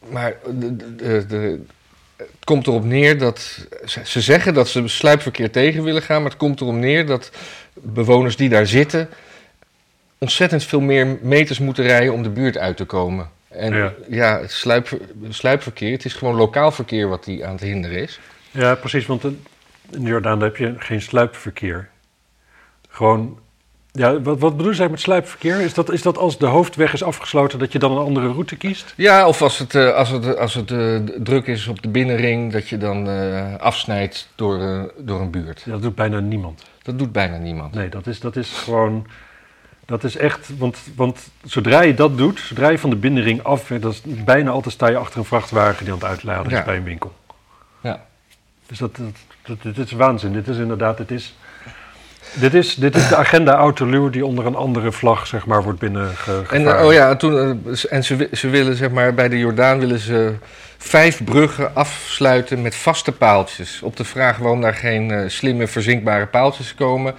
maar 0.08 0.36
de, 0.50 0.76
de- 1.26 1.62
het 2.16 2.44
komt 2.44 2.66
erop 2.66 2.84
neer 2.84 3.18
dat. 3.18 3.66
Ze, 3.84 4.00
ze 4.04 4.20
zeggen 4.20 4.54
dat 4.54 4.68
ze 4.68 4.88
sluipverkeer 4.88 5.50
tegen 5.50 5.82
willen 5.82 6.02
gaan. 6.02 6.22
Maar 6.22 6.30
het 6.30 6.40
komt 6.40 6.60
erop 6.60 6.74
neer 6.74 7.06
dat 7.06 7.30
bewoners 7.74 8.36
die 8.36 8.48
daar 8.48 8.66
zitten 8.66 9.08
ontzettend 10.18 10.64
veel 10.64 10.80
meer 10.80 11.18
meters 11.22 11.58
moeten 11.58 11.84
rijden 11.84 12.12
om 12.12 12.22
de 12.22 12.30
buurt 12.30 12.58
uit 12.58 12.76
te 12.76 12.84
komen. 12.84 13.30
En 13.48 13.74
Ja. 13.74 13.92
ja, 14.08 14.40
het 14.40 14.52
sluip, 14.52 14.88
sluipverkeer, 15.28 15.92
het 15.92 16.04
is 16.04 16.14
gewoon 16.14 16.34
lokaal 16.34 16.70
verkeer 16.70 17.08
wat 17.08 17.24
die 17.24 17.46
aan 17.46 17.52
het 17.52 17.60
hinderen 17.60 18.02
is. 18.02 18.20
Ja, 18.50 18.74
precies, 18.74 19.06
want 19.06 19.24
in 19.90 20.02
Jordaan 20.02 20.40
heb 20.40 20.56
je 20.56 20.74
geen 20.78 21.02
sluipverkeer. 21.02 21.88
Gewoon, 22.88 23.38
ja, 23.92 24.20
wat, 24.20 24.38
wat 24.38 24.56
bedoel 24.56 24.72
je 24.72 24.88
met 24.88 25.00
sluipverkeer? 25.00 25.60
Is 25.60 25.74
dat, 25.74 25.92
is 25.92 26.02
dat 26.02 26.18
als 26.18 26.38
de 26.38 26.46
hoofdweg 26.46 26.92
is 26.92 27.02
afgesloten 27.02 27.58
dat 27.58 27.72
je 27.72 27.78
dan 27.78 27.92
een 27.92 28.04
andere 28.04 28.32
route 28.32 28.56
kiest? 28.56 28.92
Ja, 28.96 29.26
of 29.28 29.42
als 29.42 29.58
het, 29.58 29.74
eh, 29.74 29.94
als 29.94 30.08
het, 30.08 30.36
als 30.36 30.54
het 30.54 30.70
eh, 30.70 30.96
druk 31.16 31.46
is 31.46 31.66
op 31.66 31.82
de 31.82 31.88
binnenring, 31.88 32.52
dat 32.52 32.68
je 32.68 32.78
dan 32.78 33.08
eh, 33.08 33.56
afsnijdt 33.56 34.28
door, 34.34 34.92
door 34.98 35.20
een 35.20 35.30
buurt. 35.30 35.62
Ja, 35.64 35.72
dat 35.72 35.82
doet 35.82 35.94
bijna 35.94 36.20
niemand. 36.20 36.64
Dat 36.82 36.98
doet 36.98 37.12
bijna 37.12 37.36
niemand. 37.36 37.74
Nee, 37.74 37.88
dat 37.88 38.06
is, 38.06 38.20
dat 38.20 38.36
is 38.36 38.50
gewoon, 38.50 39.06
dat 39.88 40.04
is 40.04 40.16
echt, 40.16 40.50
want, 40.58 40.78
want 40.96 41.30
zodra 41.44 41.80
je 41.82 41.94
dat 41.94 42.18
doet, 42.18 42.40
zodra 42.40 42.68
je 42.68 42.78
van 42.78 42.90
de 42.90 42.96
binnenring 42.96 43.42
af, 43.42 43.72
dat 43.80 43.92
is 43.92 44.02
bijna 44.04 44.50
altijd 44.50 44.74
sta 44.74 44.88
je 44.88 44.96
achter 44.96 45.18
een 45.18 45.24
vrachtwagen 45.24 45.84
die 45.84 45.92
aan 45.92 45.98
het 45.98 46.08
uitladen 46.08 46.52
Ja. 46.52 46.58
is 46.58 46.64
bij 46.64 46.76
een 46.76 46.84
winkel. 46.84 47.12
Ja. 47.80 48.04
Dus 48.66 48.78
dat, 48.78 48.96
dat, 49.42 49.62
dit 49.62 49.78
is 49.78 49.92
waanzin. 49.92 50.32
Dit 50.32 50.48
is 50.48 50.56
inderdaad, 50.56 50.96
dit 50.96 51.10
is, 51.10 51.36
dit 52.34 52.54
is, 52.54 52.74
dit 52.74 52.96
is 52.96 53.08
de 53.08 53.16
agenda 53.16 53.54
Autoluur 53.54 54.10
die 54.10 54.26
onder 54.26 54.46
een 54.46 54.54
andere 54.54 54.92
vlag, 54.92 55.26
zeg 55.26 55.46
maar, 55.46 55.62
wordt 55.62 55.78
binnengevaren. 55.78 56.50
En 56.50 56.78
eh, 56.78 56.86
oh 56.86 56.92
ja, 56.92 57.08
en 57.10 57.18
toen, 57.18 57.62
eh, 57.64 57.92
en 57.92 58.04
ze, 58.04 58.28
ze 58.32 58.48
willen 58.48 58.76
zeg 58.76 58.90
maar 58.90 59.14
bij 59.14 59.28
de 59.28 59.38
Jordaan 59.38 59.78
willen 59.78 59.98
ze 59.98 60.34
vijf 60.78 61.24
bruggen 61.24 61.74
afsluiten 61.74 62.62
met 62.62 62.74
vaste 62.74 63.12
paaltjes. 63.12 63.82
Op 63.82 63.96
de 63.96 64.04
vraag 64.04 64.36
waarom 64.36 64.60
daar 64.60 64.74
geen 64.74 65.10
eh, 65.10 65.28
slimme 65.28 65.66
verzinkbare 65.66 66.26
paaltjes 66.26 66.74
komen. 66.74 67.14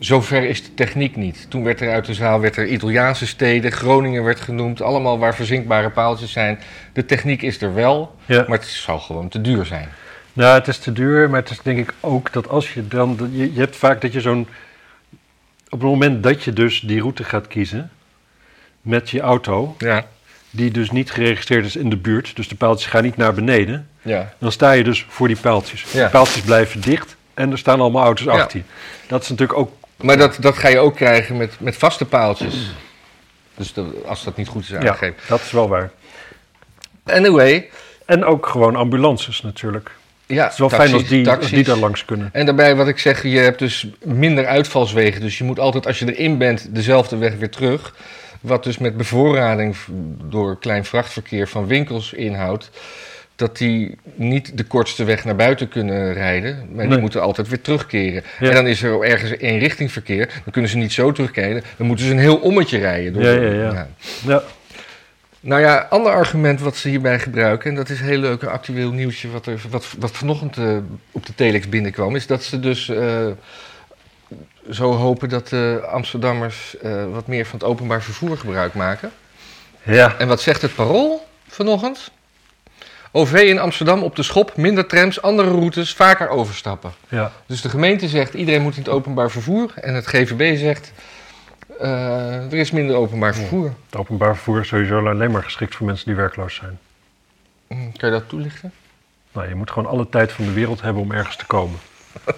Zover 0.00 0.44
is 0.44 0.62
de 0.64 0.74
techniek 0.74 1.16
niet. 1.16 1.46
Toen 1.48 1.64
werd 1.64 1.80
er 1.80 1.90
uit 1.92 2.04
de 2.06 2.14
zaal 2.14 2.40
werd 2.40 2.56
er 2.56 2.66
Italiaanse 2.66 3.26
steden, 3.26 3.72
Groningen 3.72 4.24
werd 4.24 4.40
genoemd, 4.40 4.82
allemaal 4.82 5.18
waar 5.18 5.34
verzinkbare 5.34 5.90
paaltjes 5.90 6.32
zijn. 6.32 6.58
De 6.92 7.04
techniek 7.04 7.42
is 7.42 7.62
er 7.62 7.74
wel, 7.74 8.16
Ja. 8.26 8.44
maar 8.48 8.58
het 8.58 8.66
zou 8.66 9.00
gewoon 9.00 9.28
te 9.28 9.40
duur 9.40 9.64
zijn. 9.66 9.88
Nou, 10.32 10.58
het 10.58 10.68
is 10.68 10.78
te 10.78 10.92
duur, 10.92 11.30
maar 11.30 11.40
het 11.40 11.50
is 11.50 11.60
denk 11.62 11.78
ik 11.78 11.94
ook 12.00 12.32
dat 12.32 12.48
als 12.48 12.74
je 12.74 12.88
dan... 12.88 13.30
Je, 13.32 13.52
je 13.52 13.60
hebt 13.60 13.76
vaak 13.76 14.00
dat 14.00 14.12
je 14.12 14.20
zo'n... 14.20 14.48
Op 15.68 15.80
het 15.80 15.88
moment 15.90 16.22
dat 16.22 16.42
je 16.44 16.52
dus 16.52 16.80
die 16.80 17.00
route 17.00 17.24
gaat 17.24 17.46
kiezen 17.46 17.90
met 18.80 19.10
je 19.10 19.20
auto, 19.20 19.74
Ja. 19.78 20.04
die 20.50 20.70
dus 20.70 20.90
niet 20.90 21.10
geregistreerd 21.10 21.64
is 21.64 21.76
in 21.76 21.90
de 21.90 21.96
buurt, 21.96 22.36
dus 22.36 22.48
de 22.48 22.54
paaltjes 22.54 22.90
gaan 22.90 23.02
niet 23.02 23.16
naar 23.16 23.34
beneden, 23.34 23.88
Ja. 24.02 24.32
dan 24.38 24.52
sta 24.52 24.72
je 24.72 24.84
dus 24.84 25.06
voor 25.08 25.26
die 25.28 25.36
paaltjes. 25.36 25.84
Ja. 25.92 26.04
De 26.04 26.10
paaltjes 26.10 26.42
blijven 26.42 26.80
dicht 26.80 27.16
en 27.34 27.50
er 27.50 27.58
staan 27.58 27.80
allemaal 27.80 28.04
auto's 28.04 28.26
achter 28.26 28.52
die. 28.52 28.64
Dat 29.06 29.22
is 29.22 29.28
natuurlijk 29.28 29.58
ook... 29.58 29.78
Maar 30.02 30.16
dat, 30.16 30.36
dat 30.40 30.56
ga 30.58 30.68
je 30.68 30.78
ook 30.78 30.96
krijgen 30.96 31.36
met, 31.36 31.60
met 31.60 31.76
vaste 31.76 32.04
paaltjes. 32.04 32.54
Dus 33.56 33.74
als 34.06 34.24
dat 34.24 34.36
niet 34.36 34.48
goed 34.48 34.62
is 34.62 34.68
Ja, 34.68 34.78
aangegeven. 34.78 35.14
dat 35.28 35.40
is 35.40 35.50
wel 35.50 35.68
waar. 35.68 35.90
Anyway, 37.04 37.70
En 38.06 38.24
ook 38.24 38.46
gewoon 38.46 38.76
ambulances 38.76 39.42
natuurlijk. 39.42 39.90
ja, 40.26 40.42
Het 40.44 40.52
is 40.52 40.58
wel 40.58 40.68
taxis, 40.68 40.88
fijn 40.90 41.00
als 41.00 41.10
die, 41.10 41.24
taxis. 41.24 41.50
die 41.50 41.64
daar 41.64 41.76
langs 41.76 42.04
kunnen. 42.04 42.28
En 42.32 42.46
daarbij 42.46 42.76
wat 42.76 42.88
ik 42.88 42.98
zeg, 42.98 43.22
je 43.22 43.38
hebt 43.38 43.58
dus 43.58 43.86
minder 44.04 44.46
uitvalswegen. 44.46 45.20
Dus 45.20 45.38
je 45.38 45.44
moet 45.44 45.58
altijd, 45.58 45.86
als 45.86 45.98
je 45.98 46.14
erin 46.16 46.38
bent, 46.38 46.74
dezelfde 46.74 47.16
weg 47.16 47.34
weer 47.34 47.50
terug. 47.50 47.94
Wat 48.40 48.64
dus 48.64 48.78
met 48.78 48.96
bevoorrading 48.96 49.76
door 50.24 50.58
klein 50.58 50.84
vrachtverkeer 50.84 51.48
van 51.48 51.66
winkels 51.66 52.12
inhoudt. 52.12 52.70
Dat 53.40 53.56
die 53.56 53.98
niet 54.14 54.56
de 54.56 54.64
kortste 54.64 55.04
weg 55.04 55.24
naar 55.24 55.36
buiten 55.36 55.68
kunnen 55.68 56.12
rijden, 56.12 56.68
maar 56.74 56.88
die 56.88 56.98
moeten 56.98 57.22
altijd 57.22 57.48
weer 57.48 57.60
terugkeren. 57.60 58.22
Ja. 58.40 58.48
En 58.48 58.54
dan 58.54 58.66
is 58.66 58.82
er 58.82 59.02
ergens 59.02 59.36
één 59.36 59.58
richting 59.58 59.92
verkeer, 59.92 60.26
dan 60.26 60.52
kunnen 60.52 60.70
ze 60.70 60.76
niet 60.76 60.92
zo 60.92 61.12
terugkeren, 61.12 61.62
dan 61.76 61.86
moeten 61.86 62.06
ze 62.06 62.12
een 62.12 62.18
heel 62.18 62.36
ommetje 62.36 62.78
rijden. 62.78 63.12
door 63.12 63.22
Ja, 63.22 63.30
ja, 63.30 63.52
ja. 63.52 63.88
Ja, 64.26 64.42
Nou 65.40 65.60
ja, 65.60 65.86
ander 65.90 66.12
argument 66.12 66.60
wat 66.60 66.76
ze 66.76 66.88
hierbij 66.88 67.18
gebruiken, 67.18 67.70
en 67.70 67.76
dat 67.76 67.88
is 67.88 68.00
heel 68.00 68.18
leuk, 68.18 68.42
een 68.42 68.48
actueel 68.48 68.92
nieuwtje 68.92 69.30
wat, 69.30 69.46
er, 69.46 69.60
wat, 69.70 69.86
wat 69.98 70.10
vanochtend 70.10 70.56
eh, 70.56 70.76
op 71.12 71.26
de 71.26 71.34
telex 71.34 71.68
binnenkwam, 71.68 72.16
is 72.16 72.26
dat 72.26 72.42
ze 72.42 72.60
dus 72.60 72.88
eh, 72.88 73.26
zo 74.70 74.92
hopen 74.92 75.28
dat 75.28 75.48
de 75.48 75.88
Amsterdammers 75.90 76.76
eh, 76.76 77.04
wat 77.12 77.26
meer 77.26 77.46
van 77.46 77.58
het 77.58 77.68
openbaar 77.68 78.02
vervoer 78.02 78.38
gebruik 78.38 78.74
maken. 78.74 79.10
ja. 79.82 80.14
En 80.18 80.28
wat 80.28 80.40
zegt 80.40 80.62
het 80.62 80.74
parool 80.74 81.26
vanochtend? 81.48 82.10
OV 83.12 83.32
in 83.32 83.58
Amsterdam 83.58 84.02
op 84.02 84.16
de 84.16 84.22
schop, 84.22 84.56
minder 84.56 84.86
trams, 84.86 85.22
andere 85.22 85.50
routes, 85.50 85.94
vaker 85.94 86.28
overstappen. 86.28 86.92
ja. 87.08 87.32
Dus 87.46 87.60
de 87.60 87.68
gemeente 87.68 88.08
zegt 88.08 88.34
iedereen 88.34 88.62
moet 88.62 88.76
in 88.76 88.82
het 88.82 88.90
openbaar 88.90 89.30
vervoer. 89.30 89.72
En 89.74 89.94
het 89.94 90.06
GVB 90.06 90.56
zegt 90.58 90.92
eh, 91.80 92.52
er 92.52 92.54
is 92.58 92.70
minder 92.70 92.96
openbaar 92.96 93.34
vervoer. 93.34 93.72
Het 93.86 93.96
openbaar 93.96 94.34
vervoer 94.34 94.60
is 94.60 94.68
sowieso 94.68 95.06
alleen 95.06 95.30
maar 95.30 95.42
geschikt 95.42 95.74
voor 95.74 95.86
mensen 95.86 96.06
die 96.06 96.14
werkloos 96.14 96.54
zijn. 96.54 96.78
Hm, 97.68 97.74
Kan 97.96 98.08
je 98.08 98.14
dat 98.18 98.28
toelichten? 98.28 98.72
Nou, 99.32 99.48
je 99.48 99.54
moet 99.54 99.70
gewoon 99.70 99.90
alle 99.90 100.08
tijd 100.08 100.32
van 100.32 100.44
de 100.44 100.52
wereld 100.52 100.80
hebben 100.80 101.02
om 101.02 101.12
ergens 101.12 101.36
te 101.36 101.46
komen. 101.46 101.78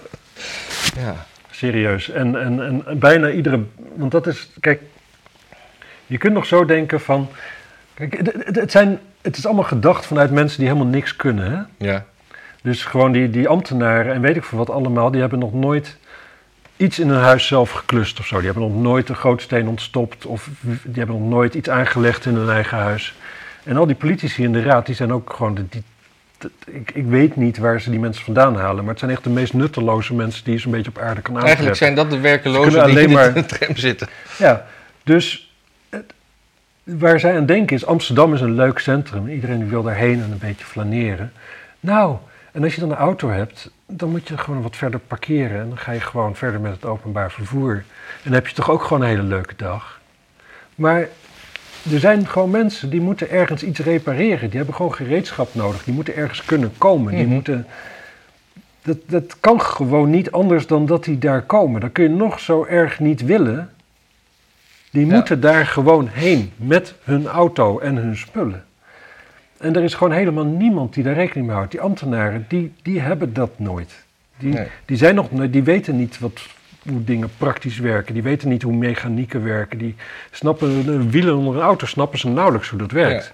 Ja. 0.97 1.27
Serieus. 1.51 2.11
En, 2.11 2.41
en, 2.41 2.85
en 2.87 2.99
bijna 2.99 3.31
iedere. 3.31 3.61
Want 3.95 4.11
dat 4.11 4.27
is. 4.27 4.51
Kijk. 4.61 4.81
Je 6.07 6.18
kunt 6.18 6.33
nog 6.35 6.47
zo 6.47 6.64
denken 6.64 7.01
van. 7.01 7.29
Kijk, 7.95 8.16
het, 8.16 8.57
het, 8.57 8.70
zijn, 8.70 8.99
het 9.22 9.36
is 9.36 9.47
allemaal 9.47 9.64
gedacht 9.64 10.07
vanuit 10.07 10.30
mensen 10.30 10.59
die 10.59 10.68
helemaal 10.68 10.88
niks 10.93 11.16
kunnen. 11.16 11.51
Hè? 11.53 11.86
Ja. 11.86 12.05
Dus 12.62 12.84
gewoon 12.84 13.12
die, 13.12 13.30
die 13.30 13.49
ambtenaren 13.49 14.14
en 14.14 14.20
weet 14.20 14.36
ik 14.36 14.45
veel 14.45 14.59
wat 14.59 14.70
allemaal. 14.70 15.11
Die 15.11 15.20
hebben 15.20 15.38
nog 15.38 15.53
nooit 15.55 15.97
iets 16.76 16.99
in 16.99 17.09
hun 17.09 17.20
huis 17.22 17.47
zelf 17.47 17.70
geklust 17.70 18.18
of 18.18 18.26
zo. 18.26 18.36
Die 18.36 18.45
hebben 18.45 18.62
nog 18.62 18.82
nooit 18.82 19.09
een 19.09 19.16
gootsteen 19.16 19.68
ontstopt. 19.68 20.26
Of 20.26 20.49
die 20.61 20.95
hebben 20.95 21.18
nog 21.18 21.28
nooit 21.28 21.55
iets 21.55 21.68
aangelegd 21.68 22.24
in 22.26 22.34
hun 22.34 22.51
eigen 22.51 22.78
huis. 22.78 23.14
En 23.64 23.76
al 23.76 23.86
die 23.86 23.97
politici 23.97 24.43
in 24.43 24.53
de 24.53 24.62
raad, 24.62 24.86
die 24.86 24.95
zijn 24.95 25.12
ook 25.12 25.32
gewoon. 25.32 25.55
de- 25.55 25.68
Die, 25.68 25.82
ik, 26.66 26.90
ik 26.95 27.05
weet 27.07 27.36
niet 27.36 27.59
waar 27.59 27.80
ze 27.80 27.90
die 27.90 27.99
mensen 28.01 28.24
vandaan 28.24 28.57
halen. 28.57 28.80
Maar 28.84 28.90
het 28.90 28.99
zijn 28.99 29.11
echt 29.11 29.24
de 29.24 29.30
meest 29.30 29.53
nutteloze 29.53 30.14
mensen 30.14 30.45
die 30.45 30.53
je 30.55 30.59
zo'n 30.61 30.72
beetje 30.72 30.90
op 30.90 30.99
aarde 30.99 31.20
kan 31.20 31.34
aantreffen. 31.34 31.47
Eigenlijk 31.47 31.76
zijn 31.76 31.95
dat 31.95 32.11
de 32.11 32.16
Ze 32.16 32.20
werkelozen 32.22 32.72
die 32.72 32.80
alleen 32.82 33.09
in 33.09 33.12
maar- 33.12 33.34
de 33.34 33.47
tram 33.47 33.76
zitten. 33.76 34.09
Ja, 34.38 34.66
dus 35.03 35.53
het- 35.88 36.12
waar 36.83 37.20
zij 37.20 37.37
aan 37.37 37.47
denken 37.47 37.76
is, 37.76 37.87
Amsterdam 37.87 38.35
is 38.35 38.41
een 38.41 38.55
leuk 38.55 38.78
centrum. 38.78 39.28
Iedereen 39.28 39.68
wil 39.68 39.83
daarheen 39.83 40.22
en 40.22 40.30
een 40.33 40.39
beetje 40.39 40.64
flaneren. 40.64 41.33
Nou, 41.80 42.16
en 42.53 42.62
als 42.62 42.74
je 42.74 42.80
dan 42.80 42.91
een 42.91 42.97
auto 42.97 43.28
hebt, 43.30 43.70
dan 43.87 44.11
moet 44.11 44.28
je 44.28 44.39
gewoon 44.39 44.62
wat 44.62 44.76
verder 44.76 45.01
parkeren. 45.01 45.61
En 45.61 45.68
dan 45.68 45.78
ga 45.78 45.93
je 45.93 46.01
gewoon 46.01 46.37
verder 46.37 46.61
met 46.61 46.72
het 46.72 46.85
openbaar 46.85 47.30
vervoer. 47.30 47.72
En 47.72 47.85
dan 48.22 48.33
heb 48.33 48.47
je 48.47 48.55
toch 48.55 48.70
ook 48.70 48.83
gewoon 48.83 49.03
een 49.03 49.09
hele 49.09 49.22
leuke 49.22 49.55
dag. 49.57 50.01
Maar 50.74 51.01
er 51.93 51.99
zijn 51.99 52.26
gewoon 52.26 52.51
mensen 52.51 52.91
die 52.91 53.01
moeten 53.01 53.30
ergens 53.30 53.62
iets 53.62 53.78
repareren. 53.80 54.49
Die 54.49 54.57
hebben 54.57 54.74
gewoon 54.74 54.95
gereedschap 54.95 55.55
nodig. 55.55 55.85
Die 55.85 55.95
moeten 55.95 56.16
ergens 56.16 56.45
kunnen 56.45 56.72
komen. 56.78 57.14
Die 57.14 57.24
Mhm. 57.24 57.33
moeten... 57.35 57.66
Dat, 58.83 58.97
dat 59.07 59.37
kan 59.41 59.61
gewoon 59.61 60.11
niet 60.11 60.33
anders 60.33 60.66
dan 60.66 60.87
dat 60.87 61.05
die 61.05 61.18
daar 61.18 61.43
komen. 61.43 61.80
Dan 61.80 61.93
kun 61.93 62.05
je 62.05 62.11
nog 62.11 62.41
zo 62.41 62.64
erg 62.64 63.01
niet 63.01 63.24
willen. 63.24 63.70
Die 64.93 65.07
Ja. 65.07 65.14
moeten 65.14 65.40
daar 65.40 65.66
gewoon 65.66 66.09
heen 66.12 66.53
met 66.57 66.95
hun 67.05 67.26
auto 67.26 67.78
en 67.78 67.97
hun 67.97 68.16
spullen. 68.16 68.64
En 69.59 69.76
er 69.76 69.82
is 69.82 69.95
gewoon 69.95 70.12
helemaal 70.12 70.45
niemand 70.45 70.95
die 70.95 71.05
daar 71.05 71.14
rekening 71.14 71.47
mee 71.47 71.57
houdt. 71.57 71.70
Die 71.70 71.80
ambtenaren, 71.80 72.45
die, 72.49 72.72
die 72.82 73.01
hebben 73.01 73.32
dat 73.32 73.51
nooit. 73.59 74.05
Die, 74.38 74.53
Nee. 74.53 74.66
die, 74.84 74.97
zijn 74.97 75.14
nog, 75.14 75.28
die 75.51 75.62
weten 75.62 75.97
niet 75.97 76.18
wat, 76.18 76.40
hoe 76.88 77.05
dingen 77.05 77.30
praktisch 77.38 77.78
werken. 77.78 78.14
Die 78.14 78.22
weten 78.22 78.49
niet 78.49 78.62
hoe 78.62 78.74
mechanieken 78.76 79.45
werken. 79.45 79.78
Die 79.78 79.95
snappen 80.30 80.84
de 80.84 81.11
wielen 81.11 81.36
onder 81.36 81.55
een 81.55 81.61
auto, 81.62 81.86
snappen 81.86 82.18
ze 82.18 82.28
nauwelijks 82.28 82.68
hoe 82.68 82.78
dat 82.78 82.90
werkt. 82.90 83.24
Ja, 83.24 83.30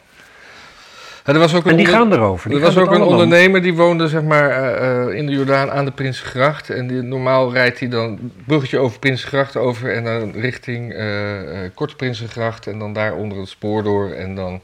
er 1.35 1.41
was 1.41 1.55
ook 1.55 1.64
een 1.64 1.70
En 1.70 1.76
die 1.76 1.87
onder- 1.87 2.01
gaan 2.01 2.12
erover. 2.12 2.49
Die 2.51 2.59
Er 2.59 2.64
was 2.64 2.76
ook 2.76 2.91
een 2.91 3.03
ondernemer 3.03 3.62
die 3.62 3.74
woonde 3.74 4.09
zeg 4.09 4.22
maar, 4.22 4.51
eh, 4.51 5.03
eh, 5.07 5.14
in 5.14 5.26
de 5.26 5.33
Jordaan 5.33 5.70
aan 5.70 5.85
de 5.85 5.91
Prinsengracht. 5.91 6.70
En 6.70 6.87
die, 6.87 7.03
normaal 7.03 7.53
rijdt 7.53 7.79
hij 7.81 7.89
dan 7.89 8.18
bruggetje 8.47 8.79
over 8.79 8.99
Prinsengracht 8.99 9.57
over 9.57 9.93
en 9.95 10.05
dan 10.05 10.33
richting 10.33 10.93
eh 10.93 11.37
Korte 11.74 11.97
Prinsengracht. 11.97 12.66
En 12.66 12.79
dan 12.79 12.93
daar 12.93 13.14
onder 13.14 13.39
het 13.39 13.49
spoor 13.49 13.83
door 13.83 14.11
en 14.11 14.35
dan 14.35 14.61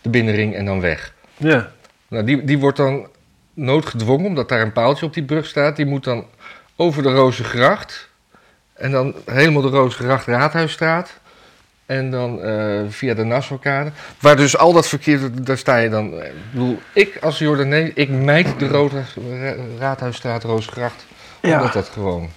de 0.00 0.08
binnenring 0.08 0.54
en 0.54 0.64
dan 0.64 0.80
weg. 0.80 1.12
Ja, 1.36 1.70
Nou, 2.08 2.24
die, 2.24 2.44
die 2.44 2.58
wordt 2.58 2.76
dan 2.76 3.06
noodgedwongen, 3.54 4.26
omdat 4.26 4.48
daar 4.48 4.60
een 4.60 4.72
paaltje 4.72 5.06
op 5.06 5.14
die 5.14 5.24
brug 5.24 5.46
staat. 5.46 5.76
Die 5.76 5.86
moet 5.86 6.04
dan 6.04 6.24
over 6.76 7.02
de 7.02 7.12
Rozengracht. 7.12 8.08
En 8.74 8.90
dan 8.90 9.14
helemaal 9.26 9.62
de 9.62 9.68
Rozengracht 9.68 10.26
Raadhuisstraat. 10.26 11.18
En 11.90 12.10
dan 12.10 12.42
eh, 12.42 12.80
via 12.88 13.14
de 13.14 13.24
Nassaukade. 13.24 13.90
Waar 14.20 14.36
dus 14.36 14.56
al 14.56 14.72
dat 14.72 14.88
verkeer, 14.88 15.20
daar 15.42 15.58
sta 15.58 15.76
je 15.76 15.88
dan... 15.88 16.12
eh, 16.20 16.26
Ik 16.28 16.32
bedoel, 16.52 16.78
ik 16.92 17.18
als 17.20 17.38
Jordanees, 17.38 17.90
ik 17.94 18.08
mijd 18.08 18.58
de 18.58 18.68
Rode, 18.68 19.02
Ra- 19.40 19.54
Raadhuisstraat, 19.78 20.44
Rozengracht. 20.44 21.06
Ja. 21.40 21.56
Omdat 21.56 21.72
dat 21.72 21.88
gewoon... 21.88 22.28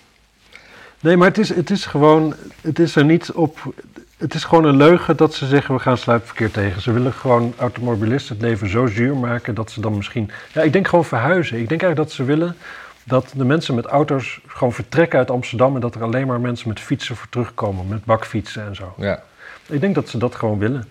Nee, 1.00 1.18
maar 1.18 1.28
het 1.28 1.38
is, 1.38 1.56
het 1.56 1.70
is 1.70 1.86
gewoon, 1.86 2.36
het 2.62 2.80
is 2.80 2.96
er 2.96 3.06
niet 3.06 3.32
op. 3.32 3.74
Het 4.18 4.34
is 4.34 4.44
gewoon 4.44 4.66
een 4.66 4.78
leugen 4.78 5.18
dat 5.18 5.34
ze 5.34 5.46
zeggen 5.48 5.76
we 5.76 5.82
gaan 5.82 5.98
sluipverkeer 5.98 6.52
tegen. 6.52 6.82
Ze 6.82 6.92
willen 6.92 7.14
gewoon 7.14 7.54
automobilisten 7.58 8.36
het 8.36 8.44
leven 8.46 8.70
zo 8.70 8.86
zuur 8.86 9.16
maken 9.16 9.56
dat 9.56 9.72
ze 9.72 9.82
dan 9.82 9.96
misschien. 9.96 10.32
Ja, 10.54 10.62
ik 10.62 10.74
denk 10.74 10.88
gewoon 10.88 11.06
verhuizen. 11.06 11.60
Ik 11.60 11.70
denk 11.70 11.82
eigenlijk 11.82 12.10
dat 12.10 12.12
ze 12.18 12.24
willen 12.24 12.56
dat 13.04 13.32
de 13.36 13.46
mensen 13.46 13.76
met 13.76 13.86
auto's 13.86 14.40
gewoon 14.48 14.74
vertrekken 14.74 15.20
uit 15.20 15.32
Amsterdam 15.32 15.76
en 15.76 15.82
dat 15.82 15.96
er 15.96 16.04
alleen 16.04 16.28
maar 16.28 16.40
mensen 16.40 16.68
met 16.68 16.80
fietsen 16.80 17.16
voor 17.16 17.28
terugkomen, 17.30 17.88
met 17.88 18.06
bakfietsen 18.06 18.66
en 18.66 18.76
zo. 18.76 18.94
Ja. 18.98 19.24
Ik 19.68 19.82
denk 19.82 19.96
dat 19.96 20.10
ze 20.10 20.18
dat 20.18 20.36
gewoon 20.36 20.60
willen. 20.60 20.88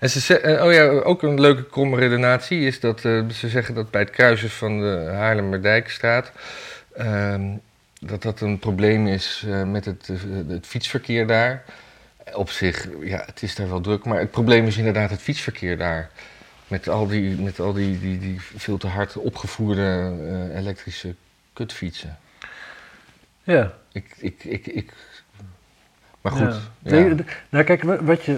En 0.00 0.10
ze 0.10 0.58
oh 0.62 0.72
ja, 0.72 0.84
ook 0.84 1.22
een 1.22 1.40
leuke 1.40 1.64
kromme 1.64 1.98
redenatie 1.98 2.66
is 2.66 2.80
dat 2.80 3.04
eh, 3.04 3.28
ze 3.28 3.48
zeggen 3.48 3.74
dat 3.74 3.90
bij 3.90 4.00
het 4.00 4.10
kruisen 4.10 4.50
van 4.50 4.80
de 4.80 5.10
Haarlemmerdijkstraat... 5.12 6.32
ehm, 6.92 7.56
dat 8.00 8.22
dat 8.22 8.40
een 8.40 8.58
probleem 8.58 9.06
is 9.06 9.44
eh, 9.48 9.62
met 9.62 9.84
het, 9.84 10.08
eh, 10.08 10.16
het 10.48 10.66
fietsverkeer 10.66 11.26
daar. 11.26 11.64
Op 12.34 12.50
zich, 12.50 12.88
ja, 13.00 13.22
het 13.26 13.42
is 13.42 13.54
daar 13.54 13.68
wel 13.68 13.80
druk, 13.80 14.04
maar 14.04 14.18
het 14.18 14.30
probleem 14.30 14.66
is 14.66 14.76
inderdaad 14.76 15.10
het 15.10 15.20
fietsverkeer 15.20 15.78
daar. 15.78 16.10
Met 16.68 16.88
al 16.88 17.06
die, 17.06 17.36
met 17.36 17.60
al 17.60 17.72
die, 17.72 18.00
die, 18.00 18.18
die 18.18 18.40
veel 18.40 18.76
te 18.76 18.86
hard 18.86 19.16
opgevoerde 19.16 20.12
elektrische 20.54 21.14
kutfietsen. 21.52 22.18
Ja. 23.42 23.74
Ik, 23.92 24.14
ik, 24.18 24.44
ik, 24.44 24.66
ik... 24.66 24.92
Maar 26.24 26.32
goed, 26.32 26.60
Ja. 26.82 26.96
ja. 26.98 27.14
Nou 27.48 27.64
kijk, 27.64 27.82
wa- 27.82 28.02
wat 28.02 28.24
je 28.24 28.36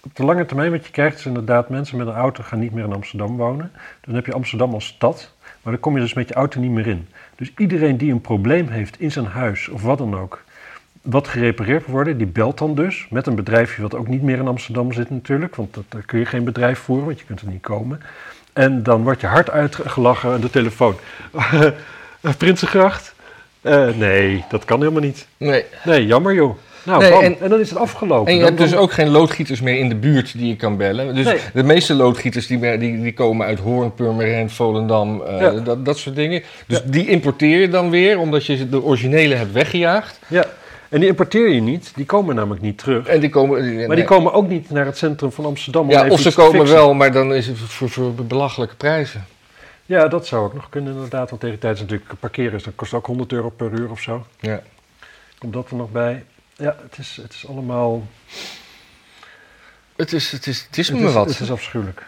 op 0.00 0.16
de 0.16 0.24
lange 0.24 0.46
termijn 0.46 0.70
wat 0.70 0.84
je 0.86 0.92
krijgt 0.92 1.18
is 1.18 1.26
inderdaad 1.26 1.68
mensen 1.68 1.96
met 1.98 2.06
een 2.06 2.12
auto 2.14 2.42
gaan 2.42 2.58
niet 2.58 2.72
meer 2.72 2.84
in 2.84 2.92
Amsterdam 2.92 3.36
wonen. 3.36 3.72
Dan 4.00 4.14
heb 4.14 4.26
je 4.26 4.32
Amsterdam 4.32 4.74
als 4.74 4.86
stad, 4.86 5.32
maar 5.62 5.72
dan 5.72 5.80
kom 5.82 5.94
je 5.94 6.00
dus 6.00 6.14
met 6.14 6.28
je 6.28 6.34
auto 6.34 6.60
niet 6.60 6.70
meer 6.70 6.86
in. 6.86 7.08
Dus 7.36 7.52
iedereen 7.56 7.96
die 7.96 8.12
een 8.12 8.20
probleem 8.20 8.68
heeft 8.68 9.00
in 9.00 9.12
zijn 9.12 9.26
huis 9.26 9.68
of 9.68 9.82
wat 9.82 9.98
dan 9.98 10.18
ook, 10.18 10.42
wat 11.02 11.28
gerepareerd 11.28 11.80
moet 11.86 11.94
worden, 11.94 12.18
die 12.18 12.26
belt 12.26 12.58
dan 12.58 12.74
dus 12.74 13.06
met 13.10 13.26
een 13.26 13.34
bedrijfje 13.34 13.82
wat 13.82 13.94
ook 13.94 14.08
niet 14.08 14.22
meer 14.22 14.38
in 14.38 14.48
Amsterdam 14.48 14.92
zit 14.92 15.10
natuurlijk, 15.10 15.56
want 15.56 15.74
dat, 15.74 15.84
daar 15.88 16.02
kun 16.02 16.18
je 16.18 16.26
geen 16.26 16.44
bedrijf 16.44 16.78
voeren, 16.78 17.06
want 17.06 17.18
je 17.20 17.26
kunt 17.26 17.40
er 17.40 17.48
niet 17.48 17.62
komen. 17.62 18.00
En 18.52 18.82
dan 18.82 19.02
wordt 19.02 19.20
je 19.20 19.26
hard 19.26 19.50
uitgelachen 19.50 20.32
aan 20.32 20.40
de 20.40 20.50
telefoon. 20.50 20.94
Prinsengracht? 22.38 23.14
Eh, 23.60 23.88
nee, 23.96 24.44
dat 24.48 24.64
kan 24.64 24.78
helemaal 24.78 25.00
niet. 25.02 25.26
Nee. 25.36 25.64
Nee, 25.84 26.06
jammer 26.06 26.34
joh. 26.34 26.56
Nou, 26.82 27.02
Nee, 27.02 27.12
en- 27.12 27.40
en, 27.40 27.48
dan 27.48 27.60
is 27.60 27.70
het 27.70 27.78
afgelopen. 27.78 28.26
En 28.26 28.32
je 28.34 28.38
Dan- 28.44 28.48
hebt 28.56 28.60
dus 28.70 28.74
ook 28.78 28.92
geen 28.92 29.08
loodgieters 29.08 29.60
meer 29.60 29.78
in 29.78 29.88
de 29.88 29.94
buurt 29.94 30.32
die 30.38 30.48
je 30.48 30.56
kan 30.56 30.76
bellen. 30.76 31.14
Dus 31.14 31.24
Nee. 31.24 31.38
de 31.54 31.62
meeste 31.62 31.94
loodgieters 31.94 32.46
die, 32.46 32.78
die, 32.78 33.02
die 33.02 33.12
komen 33.14 33.46
uit 33.46 33.58
Hoorn, 33.58 33.94
Purmerend, 33.94 34.52
Volendam, 34.52 35.22
eh, 35.22 35.40
Ja. 35.40 35.50
dat, 35.50 35.84
dat 35.84 35.98
soort 35.98 36.16
dingen. 36.16 36.42
Dus 36.66 36.82
die 36.84 37.06
importeer 37.08 37.60
je 37.60 37.68
dan 37.68 37.90
weer, 37.90 38.18
omdat 38.18 38.46
je 38.46 38.68
de 38.68 38.82
originele 38.82 39.34
hebt 39.34 39.52
weggejaagd. 39.52 40.18
Ja, 40.28 40.44
en 40.88 41.00
die 41.00 41.08
importeer 41.08 41.48
je 41.48 41.60
niet. 41.60 41.92
Die 41.94 42.04
komen 42.06 42.34
namelijk 42.34 42.62
niet 42.62 42.78
terug. 42.78 43.06
En 43.06 43.20
die 43.20 43.30
komen... 43.30 43.60
Maar 43.76 43.86
nee. 43.86 43.96
die 43.96 44.04
komen 44.04 44.32
ook 44.32 44.48
niet 44.48 44.70
naar 44.70 44.86
het 44.86 44.96
centrum 44.98 45.32
van 45.32 45.44
Amsterdam. 45.44 45.82
om 45.82 45.90
Ja, 45.90 46.00
even 46.00 46.10
of 46.12 46.20
ze 46.20 46.34
komen 46.34 46.54
fixen. 46.56 46.76
wel, 46.76 46.94
maar 46.94 47.12
dan 47.12 47.34
is 47.34 47.46
het 47.46 47.58
voor, 47.58 47.88
voor 47.90 48.12
belachelijke 48.12 48.74
prijzen. 48.76 49.24
Ja, 49.86 50.08
dat 50.08 50.26
zou 50.26 50.44
ook 50.44 50.54
nog 50.54 50.68
kunnen 50.68 50.92
inderdaad. 50.94 51.28
Want 51.30 51.40
tegen 51.40 51.56
de 51.56 51.60
tijd 51.62 51.74
is 51.74 51.80
natuurlijk 51.80 52.10
parkeren. 52.20 52.52
is- 52.54 52.62
Dat 52.62 52.72
kost 52.76 52.94
ook 52.94 53.06
100 53.06 53.32
euro 53.32 53.48
per 53.56 53.70
uur 53.72 53.90
of 53.90 54.00
zo. 54.00 54.26
Ja. 54.40 54.60
Komt 55.38 55.52
dat 55.52 55.70
er 55.70 55.76
nog 55.76 55.90
bij? 55.92 56.24
Ja, 56.58 56.76
het 56.82 56.98
is, 56.98 57.18
het 57.22 57.32
is 57.32 57.46
allemaal... 57.46 58.06
Het 59.96 60.12
is, 60.12 60.30
het 60.32 60.46
is, 60.46 60.62
het 60.66 60.78
is 60.78 60.88
Het 60.88 60.98
me 60.98 61.06
is, 61.06 61.12
wat. 61.12 61.28
het 61.28 61.40
is 61.40 61.50
afschuwelijk. 61.50 62.02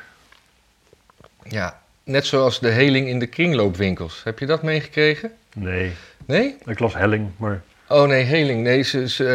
Ja, 1.48 1.80
net 2.04 2.26
zoals 2.26 2.60
de 2.60 2.68
heling 2.68 3.08
in 3.08 3.18
de 3.18 3.26
kringloopwinkels. 3.26 4.20
Heb 4.24 4.38
je 4.38 4.46
dat 4.46 4.62
meegekregen? 4.62 5.32
Nee, 5.54 5.92
Nee? 6.26 6.56
ik 6.64 6.78
las 6.78 6.94
helling, 6.94 7.30
maar... 7.36 7.62
Oh 7.88 8.08
nee, 8.08 8.22
heling. 8.24 8.62
Nee, 8.62 8.82
ze, 8.82 9.08
ze, 9.08 9.28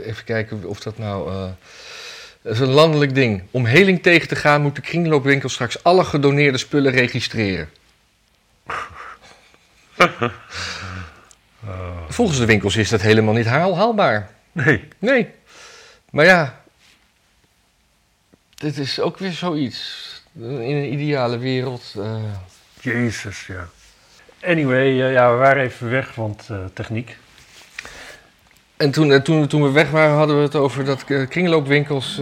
eh, 0.00 0.06
even 0.08 0.24
kijken 0.24 0.64
of 0.64 0.80
dat 0.80 0.98
nou. 0.98 1.30
eh, 1.32 1.48
Dat 2.42 2.52
is 2.52 2.60
een 2.60 2.68
landelijk 2.68 3.14
ding. 3.14 3.42
Om 3.50 3.64
heling 3.64 4.02
tegen 4.02 4.28
te 4.28 4.36
gaan 4.36 4.62
moet 4.62 4.74
de 4.74 4.80
kringloopwinkel 4.80 5.48
straks 5.48 5.82
alle 5.82 6.04
gedoneerde 6.04 6.58
spullen 6.58 6.92
registreren. 6.92 7.68
Volgens 12.08 12.38
de 12.38 12.44
winkels 12.46 12.76
is 12.76 12.88
dat 12.88 13.00
helemaal 13.00 13.34
niet 13.34 13.46
haal- 13.46 13.76
haalbaar. 13.76 14.30
Nee. 14.54 14.88
Nee. 14.98 15.28
Maar 16.10 16.24
ja, 16.24 16.60
dit 18.54 18.78
is 18.78 19.00
ook 19.00 19.18
weer 19.18 19.32
zoiets. 19.32 20.02
In 20.34 20.76
een 20.76 20.92
ideale 20.92 21.38
wereld. 21.38 21.94
eh, 21.98 22.22
Jezus, 22.80 23.46
ja. 23.46 23.68
Anyway, 24.42 25.02
eh, 25.02 25.12
ja, 25.12 25.30
we 25.30 25.36
waren 25.36 25.62
even 25.62 25.90
weg, 25.90 26.14
want 26.14 26.46
eh, 26.50 26.64
techniek. 26.72 27.16
En 28.76 28.90
toen, 28.90 29.22
toen, 29.22 29.46
toen 29.46 29.62
we 29.62 29.70
weg 29.70 29.90
waren, 29.90 30.16
hadden 30.16 30.36
we 30.36 30.42
het 30.42 30.54
over 30.54 30.84
dat 30.84 31.04
kringloopwinkels 31.04 32.20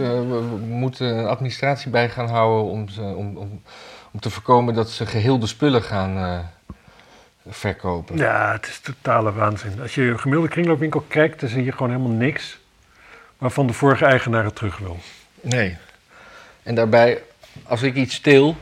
moeten 0.67 1.17
een 1.17 1.25
administratie 1.25 1.91
bij 1.91 2.09
gaan 2.09 2.27
houden 2.29 2.71
om, 2.71 2.87
om, 3.15 3.37
om, 3.37 3.61
om 4.11 4.19
te 4.19 4.29
voorkomen 4.29 4.73
dat 4.73 4.89
ze 4.89 5.05
geheel 5.05 5.39
de 5.39 5.47
spullen 5.47 5.83
gaan 5.83 6.51
verkopen. 7.47 8.17
Ja, 8.17 8.51
het 8.51 8.67
is 8.67 8.79
totale 8.79 9.33
waanzin. 9.33 9.81
Als 9.81 9.95
je 9.95 10.01
een 10.01 10.19
gemiddelde 10.19 10.51
kringloopwinkel 10.51 11.05
kijkt, 11.07 11.39
dan 11.39 11.49
zie 11.49 11.63
je 11.63 11.71
gewoon 11.71 11.89
helemaal 11.91 12.17
niks 12.17 12.57
waarvan 13.37 13.67
de 13.67 13.73
vorige 13.73 14.05
eigenaar 14.05 14.43
het 14.43 14.55
terug 14.55 14.77
wil. 14.77 14.99
Nee. 15.41 15.77
En 16.63 16.75
daarbij, 16.75 17.21
als 17.63 17.81
ik 17.81 17.95
iets 17.95 18.15
steel, 18.15 18.55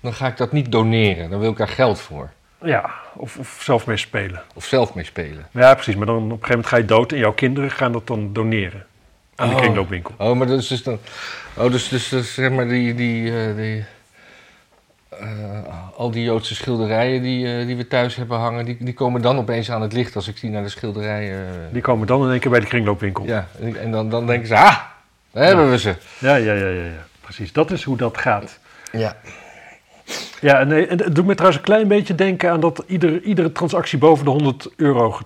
dan 0.00 0.12
ga 0.14 0.26
ik 0.26 0.36
dat 0.36 0.52
niet 0.52 0.72
doneren. 0.72 1.30
Dan 1.30 1.40
wil 1.40 1.50
ik 1.50 1.56
daar 1.56 1.68
geld 1.68 2.00
voor. 2.00 2.30
Ja, 2.62 2.90
of, 3.14 3.36
of 3.38 3.60
zelf 3.62 3.86
mee 3.86 3.96
spelen. 3.96 4.42
Of 4.54 4.64
zelf 4.64 4.94
mee 4.94 5.04
spelen. 5.04 5.46
Ja, 5.50 5.74
precies. 5.74 5.96
Maar 5.96 6.06
dan 6.06 6.16
op 6.16 6.22
een 6.22 6.30
gegeven 6.30 6.48
moment 6.48 6.66
ga 6.66 6.76
je 6.76 6.84
dood 6.84 7.12
en 7.12 7.18
jouw 7.18 7.32
kinderen 7.32 7.70
gaan 7.70 7.92
dat 7.92 8.06
dan 8.06 8.32
doneren 8.32 8.86
aan 9.34 9.48
de 9.48 9.54
Oh. 9.54 9.60
kringloopwinkel. 9.60 10.14
Oh, 10.18 10.36
maar 10.36 10.46
dat 10.46 10.58
is 10.58 10.66
dus 10.66 10.82
dan. 10.82 10.98
Oh, 11.54 11.70
dus, 11.70 11.88
dus, 11.88 12.08
dus 12.08 12.34
zeg 12.34 12.50
maar 12.50 12.68
die. 12.68 12.94
die, 12.94 13.38
eh, 13.48 13.56
die 13.56 13.84
eh, 15.08 15.26
al 15.96 16.10
die 16.10 16.24
Joodse 16.24 16.54
schilderijen 16.54 17.22
die, 17.22 17.58
eh, 17.58 17.66
die 17.66 17.76
we 17.76 17.86
thuis 17.86 18.16
hebben 18.16 18.38
hangen, 18.38 18.64
die, 18.64 18.76
die 18.80 18.94
komen 18.94 19.22
dan 19.22 19.38
opeens 19.38 19.70
aan 19.70 19.82
het 19.82 19.92
licht 19.92 20.16
als 20.16 20.28
ik 20.28 20.40
die 20.40 20.50
naar 20.50 20.62
de 20.62 20.68
schilderijen. 20.68 21.46
Die 21.72 21.82
komen 21.82 22.06
dan 22.06 22.24
in 22.24 22.30
één 22.30 22.40
keer 22.40 22.50
bij 22.50 22.60
de 22.60 22.66
kringloopwinkel. 22.66 23.24
ja, 23.24 23.48
en, 23.80 23.90
dan, 23.90 24.10
dan 24.10 24.26
denken 24.26 24.48
ze, 24.48 24.54
ah, 24.54 24.76
daar 25.30 25.46
hebben 25.46 25.70
we 25.70 25.78
ze. 25.78 25.94
ja, 26.18 26.34
ja, 26.34 26.52
ja, 26.52 26.68
ja, 26.68 26.84
ja. 26.84 27.06
Precies. 27.20 27.52
Dat 27.52 27.70
is 27.70 27.82
hoe 27.82 27.96
dat 27.96 28.18
gaat. 28.18 28.58
Ja. 28.92 29.16
Ja, 30.40 30.60
en, 30.60 30.72
eh, 30.72 30.90
en 30.90 31.02
het 31.02 31.14
doet 31.14 31.26
me 31.26 31.32
trouwens 31.32 31.58
een 31.58 31.66
klein 31.66 31.88
beetje 31.88 32.14
denken 32.14 32.50
aan 32.50 32.60
dat 32.60 32.84
ieder, 32.86 33.22
iedere 33.22 33.52
transactie 33.52 33.98
boven 33.98 34.24
de 34.24 34.30
100 34.30 34.68
euro 34.76 35.18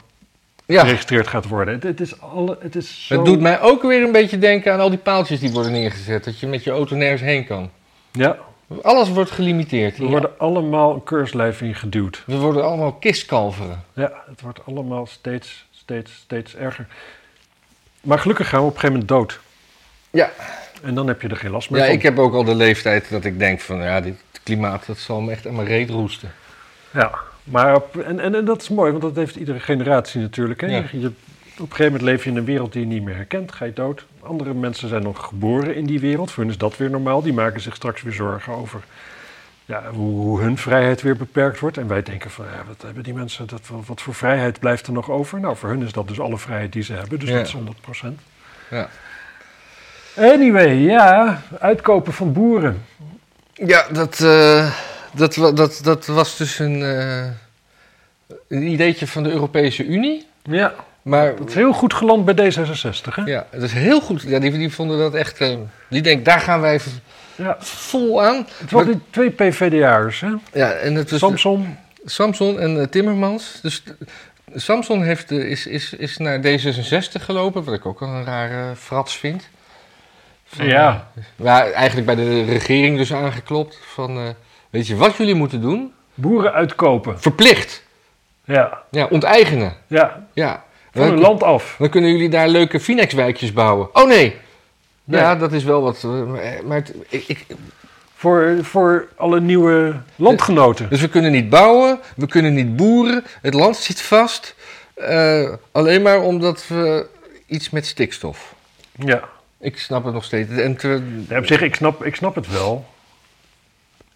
ja. 0.67 0.81
geregistreerd 0.81 1.27
gaat 1.27 1.49
worden. 1.49 1.75
Het, 1.75 1.83
het 1.83 2.01
is 2.01 2.21
alle, 2.21 2.59
het 2.61 2.77
is 2.77 3.07
zo... 3.07 3.15
Het 3.15 3.25
doet 3.25 3.41
mij 3.41 3.61
ook 3.61 3.83
weer 3.83 4.03
een 4.03 4.13
beetje 4.13 4.39
denken 4.39 4.73
aan 4.73 4.81
al 4.81 4.91
die 4.91 4.99
paaltjes 4.99 5.41
die 5.41 5.51
worden 5.51 5.73
neergezet. 5.73 6.25
Dat 6.25 6.39
je 6.39 6.47
met 6.47 6.65
je 6.65 6.71
auto 6.71 6.97
nergens 6.97 7.21
heen 7.21 7.47
kan. 7.47 7.71
Ja, 8.13 8.37
Alles 8.83 9.09
wordt 9.09 9.31
gelimiteerd. 9.31 9.99
we 9.99 10.05
worden 10.05 10.39
allemaal 10.39 10.95
een 10.95 11.05
keurslijf 11.05 11.61
ingeduwd. 11.61 12.23
We 12.27 12.37
worden 12.37 12.65
allemaal 12.65 12.93
kistkalveren. 12.93 13.85
Ja, 13.95 14.13
het 14.29 14.41
wordt 14.41 14.61
allemaal 14.67 15.07
steeds, 15.07 15.67
steeds, 15.71 16.13
steeds 16.13 16.57
erger. 16.57 16.87
Maar 18.01 18.19
gelukkig 18.19 18.49
gaan 18.49 18.61
we 18.61 18.67
op 18.67 18.75
een 18.75 18.81
gegeven 18.81 19.01
moment 19.01 19.09
dood. 19.19 19.41
Ja. 20.11 20.31
En 20.83 20.95
dan 20.95 21.07
heb 21.07 21.23
je 21.23 21.29
er 21.29 21.37
geen 21.37 21.51
last 21.51 21.71
meer 21.71 21.81
Ja, 21.81 21.87
van. 21.87 21.95
ik 21.95 22.03
heb 22.03 22.19
ook 22.19 22.35
al 22.35 22.45
de 22.45 22.55
leeftijd 22.55 23.11
dat 23.11 23.25
ik 23.25 23.39
denk 23.39 23.61
van, 23.61 23.83
ja, 23.83 24.01
dit 24.01 24.23
klimaat, 24.43 24.87
dat 24.87 24.99
zal 24.99 25.21
me 25.21 25.31
echt 25.31 25.47
aan 25.47 25.55
mijn 25.55 25.67
reet 25.67 25.91
roesten. 25.91 26.33
Ja, 26.93 27.19
maar 27.45 27.75
op, 27.77 27.97
en, 27.97 28.21
en, 28.21 28.35
en 28.35 28.45
dat 28.45 28.63
is 28.63 28.69
mooi, 28.69 28.91
want 28.91 29.03
dat 29.03 29.17
heeft 29.17 29.37
iedere 29.37 29.61
generatie 29.61 30.21
natuurlijk. 30.21 30.61
Hè? 30.61 30.67
Ja. 30.67 30.85
Je, 30.93 31.07
op 31.07 31.15
een 31.71 31.77
gegeven 31.77 31.85
moment 31.85 32.03
leef 32.03 32.25
je 32.25 32.31
in 32.31 32.37
een 32.37 32.45
wereld 32.45 32.73
die 32.73 32.81
je 32.83 32.87
niet 32.87 33.03
meer 33.03 33.15
herkent, 33.17 33.53
ga 33.53 33.65
je 33.65 33.73
dood. 33.73 34.05
Andere 34.23 34.55
mensen 34.55 34.89
zijn 34.89 35.03
nog 35.03 35.25
geboren 35.27 35.75
in 35.75 35.85
die 35.87 36.01
wereld, 36.01 36.31
voor 36.31 36.43
hen 36.43 36.53
is 36.53 36.59
dat 36.59 36.77
weer 36.77 36.91
normaal. 36.91 37.23
Die 37.23 37.33
maken 37.33 37.61
zich 37.61 37.75
straks 37.75 38.03
weer 38.03 38.13
zorgen 38.13 38.53
over 38.53 38.81
ja, 39.65 39.83
hoe, 39.91 40.21
hoe 40.21 40.41
hun 40.41 40.59
vrijheid 40.59 41.03
weer 41.03 41.17
beperkt 41.17 41.59
wordt. 41.59 41.77
En 41.79 41.89
wij 41.89 42.03
denken 42.03 42.31
van, 42.31 42.45
ja, 42.45 42.65
wat 42.67 42.83
hebben 42.83 43.03
die 43.03 43.15
mensen, 43.15 43.47
dat, 43.47 43.61
wat 43.87 44.01
voor 44.01 44.15
vrijheid 44.15 44.59
blijft 44.59 44.87
er 44.87 44.93
nog 44.93 45.11
over? 45.11 45.41
Nou, 45.41 45.57
voor 45.57 45.69
hun 45.69 45.83
is 45.83 45.93
dat 45.93 46.09
dus 46.09 46.21
alle 46.21 46.39
vrijheid 46.39 46.73
die 46.73 46.83
ze 46.83 46.93
hebben, 46.93 47.19
dus 47.19 47.29
Ja. 47.29 47.37
dat 47.37 47.47
is 47.47 47.53
100%. 47.53 48.21
Ja. 48.71 48.89
Anyway, 50.17 50.75
ja, 50.75 51.43
uitkopen 51.59 52.13
van 52.13 52.33
boeren. 52.33 52.85
Ja, 53.55 53.87
dat, 53.93 54.21
eh, 54.21 54.73
dat, 55.13 55.35
dat, 55.55 55.81
dat 55.83 56.07
was 56.07 56.37
dus 56.37 56.59
een, 56.59 56.83
eh, 56.83 57.27
een 58.49 58.63
ideetje 58.63 59.07
van 59.07 59.23
de 59.23 59.31
Europese 59.31 59.85
Unie. 59.85 60.27
Ja, 60.43 60.75
Maar 61.11 61.37
dat 61.37 61.49
is 61.49 61.55
heel 61.55 61.73
goed 61.73 61.95
geland 61.95 62.25
bij 62.25 62.35
D66, 62.53 63.15
hè? 63.15 63.23
ja, 63.25 63.47
dat 63.51 63.63
is 63.63 63.73
heel 63.73 64.01
goed. 64.01 64.23
Ja, 64.23 64.39
die, 64.39 64.51
die 64.53 64.73
vonden 64.73 64.99
dat 64.99 65.15
echt. 65.15 65.41
eh, 65.41 65.57
die 65.89 66.03
denken, 66.03 66.25
daar 66.25 66.41
gaan 66.41 66.61
wij 66.61 66.81
Ja. 67.35 67.57
vol 67.59 68.23
aan. 68.23 68.47
Het 68.59 68.71
waren 68.71 68.87
die 68.93 69.01
twee 69.11 69.31
PVDA'ers, 69.31 70.21
hè? 70.21 70.31
Ja, 70.53 70.71
en 70.71 70.95
het 70.95 71.11
was 71.11 71.21
Samson. 71.21 71.77
Samson 72.05 72.61
en 72.61 72.81
eh, 72.81 72.87
Timmermans. 72.87 73.59
Dus 73.63 73.83
eh, 73.85 73.93
Samson 74.55 75.03
heeft, 75.03 75.31
is, 75.31 75.67
is, 75.67 75.93
is 75.93 76.17
naar 76.17 76.39
D66 76.41 77.21
gelopen, 77.21 77.65
wat 77.65 77.75
ik 77.75 77.87
ook 77.87 78.01
een 78.01 78.25
rare 78.25 78.77
frats 78.77 79.17
vind. 79.17 79.49
Van, 80.47 80.67
Ja. 80.67 81.07
maar 81.37 81.71
eigenlijk 81.71 82.07
bij 82.07 82.15
de 82.17 82.45
regering 82.45 82.97
dus 82.97 83.13
aangeklopt 83.13 83.79
van, 83.87 84.35
weet 84.71 84.87
je 84.87 84.97
wat 84.97 85.17
jullie 85.17 85.35
moeten 85.35 85.61
doen? 85.61 85.93
Boeren 86.15 86.53
uitkopen. 86.53 87.21
Verplicht. 87.21 87.83
Ja, 88.45 88.79
Ja, 88.91 89.07
onteigenen. 89.11 89.75
ja. 89.87 90.27
Ja. 90.33 90.65
Van 90.93 91.03
hun 91.03 91.11
Dan, 91.11 91.21
land 91.21 91.43
af. 91.43 91.75
dan 91.79 91.89
kunnen 91.89 92.11
jullie 92.11 92.29
daar 92.29 92.49
leuke 92.49 92.81
Finex-wijkjes 92.81 93.53
bouwen. 93.53 93.89
Oh 93.93 94.07
nee. 94.09 94.37
Nee. 95.05 95.21
Ja, 95.21 95.37
dat 95.37 95.53
is 95.53 95.65
wel 95.65 95.83
wat. 95.83 96.05
eh, 96.05 96.61
maar- 96.65 96.77
het- 96.77 96.95
ik, 97.09 97.25
ik, 97.29 97.47
Voor, 98.15 98.59
voor 98.63 99.09
alle 99.17 99.41
nieuwe 99.41 99.97
landgenoten. 100.17 100.89
dus 100.89 101.01
we 101.01 101.09
kunnen 101.09 101.33
niet 101.33 101.49
bouwen, 101.49 101.99
we 102.17 102.27
kunnen 102.27 102.55
niet 102.55 102.77
boeren, 102.77 103.25
het 103.43 103.55
land 103.55 103.77
zit 103.77 104.03
vast. 104.03 104.55
eh, 104.95 105.53
alleen 105.73 106.03
maar 106.03 106.21
omdat 106.23 106.67
we 106.69 107.07
iets 107.47 107.71
met 107.71 107.87
stikstof. 107.87 108.55
Ja. 108.93 109.23
Ik 109.61 109.79
snap 109.79 110.05
het 110.05 110.15
nog 110.15 110.25
steeds. 110.25 110.51
En 110.51 110.77
te- 110.77 111.23
ja 111.29 111.39
op 111.39 111.47
zich, 111.47 111.61
ik 111.63 111.75
snap, 111.75 112.05
ik 112.05 112.15
snap 112.17 112.35
het 112.35 112.49
wel. 112.53 112.87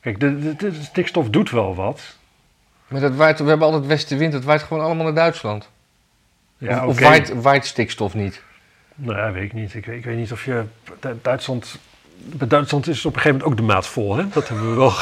Kijk, 0.01 0.21
de, 0.21 0.39
de, 0.39 0.57
de 0.57 0.73
stikstof 0.83 1.29
doet 1.29 1.51
wel 1.51 1.75
wat. 1.75 2.01
maar 2.89 3.01
dat 3.01 3.15
waait, 3.15 3.39
we 3.39 3.49
hebben 3.49 3.67
altijd 3.67 3.87
westenwind, 3.87 4.33
het 4.33 4.45
waait 4.45 4.63
gewoon 4.63 4.83
allemaal 4.85 5.05
naar 5.05 5.15
Duitsland. 5.15 5.69
Ja, 6.65 6.87
of 6.87 6.93
oké. 6.95 7.03
waait, 7.05 7.43
waait 7.43 7.67
stikstof 7.67 8.15
niet? 8.15 8.43
Nou 8.95 9.19
ja, 9.19 9.33
weet 9.33 9.45
ik 9.45 9.53
niet. 9.53 9.75
Ik, 9.75 9.87
weet- 9.87 9.97
ik 9.99 10.05
weet 10.05 10.17
niet 10.17 10.33
of 10.33 10.45
je... 10.45 10.65
Du- 11.01 11.19
Duitsland... 11.23 11.79
Bij 12.17 12.49
Duitsland 12.49 12.87
is 12.89 13.05
op 13.05 13.15
een 13.15 13.21
gegeven 13.21 13.39
moment 13.39 13.61
ook 13.61 13.67
de 13.67 13.73
maat 13.73 13.87
vol, 13.87 14.17
hè? 14.17 14.29
Dat 14.29 14.49
hebben 14.49 14.71
we 14.71 14.77
wel. 14.77 14.93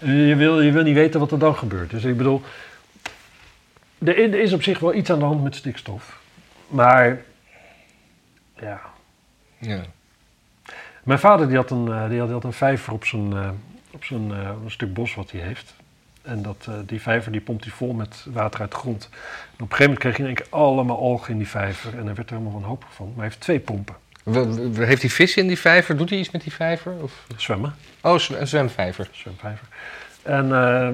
je, 0.28 0.34
wil, 0.36 0.60
je 0.60 0.72
wil 0.72 0.82
niet 0.82 0.94
weten 0.94 1.20
wat 1.20 1.32
er 1.32 1.38
dan 1.38 1.56
gebeurt. 1.56 1.90
Dus 1.90 2.04
ik 2.04 2.16
bedoel... 2.16 2.42
Er 4.04 4.34
is 4.34 4.52
op 4.52 4.62
zich 4.62 4.78
wel 4.78 4.94
iets 4.94 5.10
aan 5.10 5.18
de 5.18 5.24
hand 5.24 5.42
met 5.42 5.54
stikstof. 5.54 6.18
Maar... 6.68 7.20
Ja, 8.60 8.80
Ja. 9.58 9.80
Mijn 11.02 11.18
vader 11.18 11.46
die 11.48 11.56
had, 11.56 11.70
een, 11.70 11.88
eh, 11.92 12.08
die 12.08 12.18
had, 12.18 12.26
die 12.26 12.34
had 12.36 12.44
een 12.44 12.52
vijver 12.52 12.92
op 12.92 13.04
zijn, 13.04 13.32
eh, 13.32 13.50
op 13.90 14.04
zijn 14.04 14.32
eh, 14.32 14.50
een 14.64 14.70
stuk 14.70 14.94
bos 14.94 15.14
wat 15.14 15.30
hij 15.30 15.40
heeft. 15.40 15.74
En 16.22 16.42
dat, 16.42 16.66
eh, 16.68 16.74
die 16.86 17.00
vijver 17.00 17.32
die 17.32 17.40
pompt 17.40 17.64
hij 17.64 17.72
vol 17.72 17.92
met 17.92 18.26
water 18.32 18.60
uit 18.60 18.70
de 18.70 18.76
grond. 18.76 19.08
En 19.12 19.18
op 19.52 19.60
een 19.60 19.76
gegeven 19.76 19.82
moment 19.84 19.98
kreeg 19.98 20.16
hij 20.16 20.26
in 20.26 20.34
één 20.36 20.44
keer 20.44 20.58
allemaal 20.58 20.98
algen 20.98 21.30
in 21.32 21.38
die 21.38 21.48
vijver. 21.48 21.98
En 21.98 22.04
hij 22.06 22.14
werd 22.14 22.30
er 22.30 22.36
helemaal 22.36 22.60
wanhopig 22.60 22.88
van. 22.94 23.06
Maar 23.06 23.14
hij 23.16 23.24
heeft 23.24 23.40
twee 23.40 23.60
pompen. 23.60 23.94
We- 24.22 24.70
we- 24.70 24.84
Heeft 24.84 25.00
hij 25.02 25.10
vis 25.10 25.36
in 25.36 25.46
die 25.46 25.58
vijver? 25.58 25.96
Doet 25.96 26.10
hij 26.10 26.18
iets 26.18 26.30
met 26.30 26.42
die 26.42 26.52
vijver? 26.52 26.92
Of? 27.02 27.26
Zwemmen, 27.36 27.74
Oh, 28.00 28.20
een 28.28 28.46
zwemvijver. 28.46 29.08
zwemvijver. 29.12 29.66
En 30.22 30.52
eh, 30.54 30.88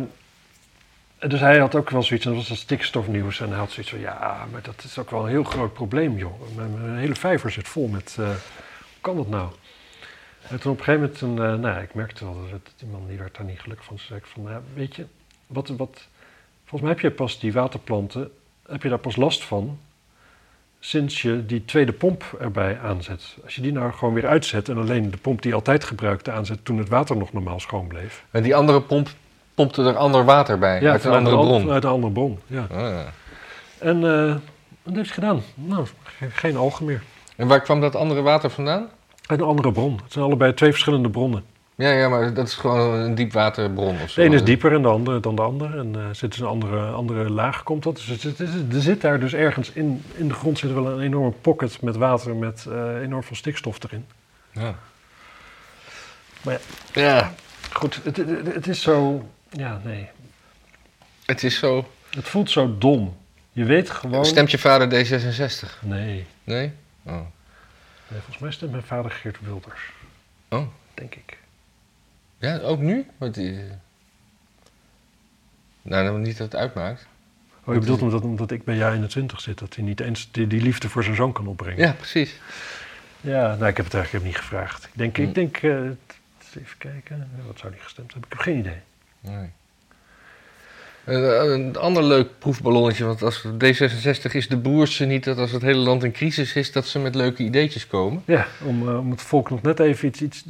dus 1.28 1.40
hij 1.40 1.58
had 1.58 1.74
ook 1.74 1.90
wel 1.90 2.02
zoiets, 2.02 2.24
en 2.26 2.30
dat 2.32 2.40
was 2.40 2.48
dat 2.48 2.58
stikstofnieuws. 2.58 3.40
En 3.40 3.48
hij 3.48 3.58
had 3.58 3.70
zoiets 3.70 3.90
van, 3.92 4.00
ja, 4.00 4.46
maar 4.52 4.62
dat 4.62 4.82
is 4.84 4.98
ook 4.98 5.10
wel 5.10 5.22
een 5.22 5.28
heel 5.30 5.44
groot 5.44 5.72
probleem, 5.72 6.16
joh. 6.18 6.40
Mijn, 6.56 6.80
mijn 6.82 6.98
hele 6.98 7.14
vijver 7.14 7.50
zit 7.50 7.68
vol 7.68 7.88
met, 7.88 8.16
eh, 8.18 8.26
hoe 8.26 8.34
kan 9.00 9.16
dat 9.16 9.28
nou? 9.28 9.48
En 10.48 10.60
toen 10.60 10.72
op 10.72 10.78
een 10.78 10.84
gegeven 10.84 11.00
moment, 11.00 11.20
een, 11.20 11.30
eh, 11.46 11.60
nou 11.60 11.74
ja, 11.74 11.78
ik 11.80 11.94
merkte 11.94 12.24
wel 12.24 12.34
dat 12.42 12.50
het, 12.50 12.70
die 12.76 12.88
man 12.88 13.04
die 13.08 13.18
werd 13.18 13.36
daar 13.36 13.46
niet 13.46 13.60
gelukkig 13.60 13.86
van. 13.86 13.96
Toen 13.96 14.04
zei 14.06 14.18
ik 14.18 14.26
van, 14.26 14.42
nou, 14.42 14.60
weet 14.74 14.96
je, 14.96 15.06
wat, 15.46 15.68
wat, 15.68 16.06
volgens 16.60 16.80
mij 16.80 16.90
heb 16.90 17.00
je 17.00 17.10
pas 17.10 17.38
die 17.40 17.52
waterplanten, 17.52 18.30
heb 18.68 18.82
je 18.82 18.88
daar 18.88 18.98
pas 18.98 19.16
last 19.16 19.44
van 19.44 19.78
sinds 20.80 21.22
je 21.22 21.46
die 21.46 21.64
tweede 21.64 21.92
pomp 21.92 22.24
erbij 22.40 22.78
aanzet. 22.80 23.36
Als 23.44 23.54
je 23.54 23.62
die 23.62 23.72
nou 23.72 23.92
gewoon 23.92 24.14
weer 24.14 24.26
uitzet 24.26 24.68
en 24.68 24.76
alleen 24.78 25.10
de 25.10 25.16
pomp 25.16 25.42
die 25.42 25.50
je 25.50 25.56
altijd 25.56 25.84
gebruikte 25.84 26.30
aanzet 26.30 26.64
toen 26.64 26.78
het 26.78 26.88
water 26.88 27.16
nog 27.16 27.32
normaal 27.32 27.60
schoon 27.60 27.86
bleef. 27.86 28.24
En 28.30 28.42
die 28.42 28.54
andere 28.56 28.80
pomp 28.82 29.08
pompte 29.54 29.82
er 29.82 29.96
ander 29.96 30.24
water 30.24 30.58
bij. 30.58 30.90
uit 30.90 31.04
een 31.04 31.12
andere 31.12 31.36
bron. 31.36 31.60
Vanuit 31.60 31.84
een 31.84 31.90
andere 31.90 32.12
bron, 32.12 32.38
ja. 32.46 32.66
Ah, 32.70 32.78
ja. 32.78 33.12
En 33.78 34.04
eh 34.04 34.34
wat 34.82 34.94
heeft 34.94 35.10
gedaan? 35.12 35.42
Nou, 35.54 35.86
ge- 36.02 36.30
geen 36.30 36.56
algen 36.56 36.84
meer. 36.84 37.02
En 37.36 37.46
waar 37.46 37.60
kwam 37.60 37.80
dat 37.80 37.94
andere 37.96 38.20
water 38.22 38.50
vandaan? 38.50 38.88
Een 39.26 39.40
andere 39.40 39.72
bron. 39.72 40.00
Het 40.02 40.12
zijn 40.12 40.24
allebei 40.24 40.54
twee 40.54 40.70
verschillende 40.70 41.10
bronnen. 41.10 41.44
Ja, 41.74 41.90
ja, 41.90 42.08
maar 42.08 42.34
dat 42.34 42.46
is 42.46 42.54
gewoon 42.54 42.94
een 42.94 43.14
diepwaterbron 43.14 44.00
of 44.02 44.10
zo. 44.10 44.20
De 44.20 44.26
ene 44.26 44.34
is 44.34 44.44
dieper 44.44 44.74
en 44.74 44.82
de 44.82 44.88
andere 44.88 45.20
dan 45.20 45.34
de 45.34 45.42
andere. 45.42 45.78
En 45.78 45.94
uh, 45.96 46.06
zit 46.12 46.30
dus 46.30 46.40
een 46.40 46.46
andere, 46.46 46.90
andere 46.90 47.30
laag 47.30 47.62
komt 47.62 47.82
dat. 47.82 47.96
Dus 48.06 48.24
er 48.72 48.80
zit 48.80 49.00
daar 49.00 49.20
dus 49.20 49.34
ergens 49.34 49.70
in, 49.70 50.02
in 50.14 50.28
de 50.28 50.34
grond 50.34 50.58
zit 50.58 50.72
wel 50.72 50.86
een 50.86 51.00
enorme 51.00 51.30
pocket 51.30 51.82
met 51.82 51.96
water 51.96 52.36
met 52.36 52.66
uh, 52.68 53.00
enorm 53.02 53.22
veel 53.22 53.36
stikstof 53.36 53.82
erin. 53.82 54.06
Ja. 54.52 54.74
Maar 56.42 56.60
ja, 56.92 57.02
Ja, 57.02 57.34
goed, 57.72 58.00
het, 58.02 58.16
het, 58.16 58.54
het 58.54 58.66
is 58.66 58.82
zo... 58.82 59.28
Ja, 59.50 59.80
nee. 59.84 60.08
het 61.24 61.42
is 61.42 61.58
zo. 61.58 61.88
Het 62.10 62.28
voelt 62.28 62.50
zo 62.50 62.78
dom. 62.78 63.16
Je 63.52 63.64
weet 63.64 63.90
gewoon... 63.90 64.24
Stemt 64.24 64.50
je 64.50 64.58
vader 64.58 65.06
D66? 65.06 65.68
Nee. 65.80 66.26
Nee? 66.44 66.72
Oh. 67.02 67.20
Nee. 68.08 68.20
Volgens 68.20 68.38
mij 68.38 68.50
stemt 68.50 68.70
mijn 68.70 68.82
vader 68.82 69.10
Geert 69.10 69.40
Wilders. 69.40 69.92
Oh. 70.48 70.66
Denk 70.94 71.14
ik. 71.14 71.38
Ja, 72.38 72.58
ook 72.58 72.80
nu? 72.80 73.06
Want 73.18 73.34
die... 73.34 73.60
Nou, 75.82 76.04
dan 76.04 76.20
niet 76.20 76.36
dat 76.36 76.52
het 76.52 76.60
uitmaakt. 76.60 77.06
Oh, 77.64 77.74
je 77.74 77.80
bedoelt 77.80 78.02
omdat, 78.02 78.22
omdat 78.22 78.50
ik 78.50 78.64
bij 78.64 78.76
jou 78.76 78.94
in 78.94 79.00
de 79.00 79.06
twintig 79.06 79.40
zit, 79.40 79.58
dat 79.58 79.74
hij 79.74 79.84
niet 79.84 80.00
eens 80.00 80.28
die, 80.30 80.46
die 80.46 80.62
liefde 80.62 80.88
voor 80.88 81.04
zijn 81.04 81.16
zoon 81.16 81.32
kan 81.32 81.46
opbrengen. 81.46 81.78
Ja, 81.86 81.92
precies. 81.92 82.40
Ja, 83.20 83.54
nou, 83.54 83.66
ik 83.66 83.76
heb 83.76 83.84
het 83.84 83.94
eigenlijk 83.94 84.24
niet 84.24 84.36
gevraagd. 84.36 84.84
Ik 84.84 84.90
denk, 84.94 85.18
ik 85.18 85.34
denk 85.34 85.56
eh, 85.56 85.70
even 86.54 86.78
kijken, 86.78 87.30
wat 87.46 87.58
zou 87.58 87.72
die 87.72 87.82
gestemd 87.82 88.12
hebben? 88.12 88.30
Ik 88.30 88.36
heb 88.36 88.46
geen 88.46 88.58
idee. 88.58 88.80
Nee. 89.20 89.50
Een, 91.06 91.76
ander 91.76 92.04
leuk 92.04 92.28
proefballonnetje, 92.38 93.04
want 93.04 93.22
als 93.22 93.44
D66 93.46 94.30
is 94.32 94.48
de 94.48 94.58
broers 94.58 94.96
ze 94.96 95.04
niet 95.04 95.24
dat 95.24 95.38
als 95.38 95.52
het 95.52 95.62
hele 95.62 95.78
land 95.78 96.04
in 96.04 96.12
crisis 96.12 96.54
is, 96.54 96.72
dat 96.72 96.86
ze 96.86 96.98
met 96.98 97.14
leuke 97.14 97.42
ideetjes 97.42 97.86
komen. 97.86 98.22
Ja, 98.24 98.46
om, 98.64 98.88
eh, 98.88 98.98
om 98.98 99.10
het 99.10 99.22
volk 99.22 99.50
nog 99.50 99.62
net 99.62 99.80
even 99.80 100.08
iets, 100.08 100.20
iets, 100.20 100.44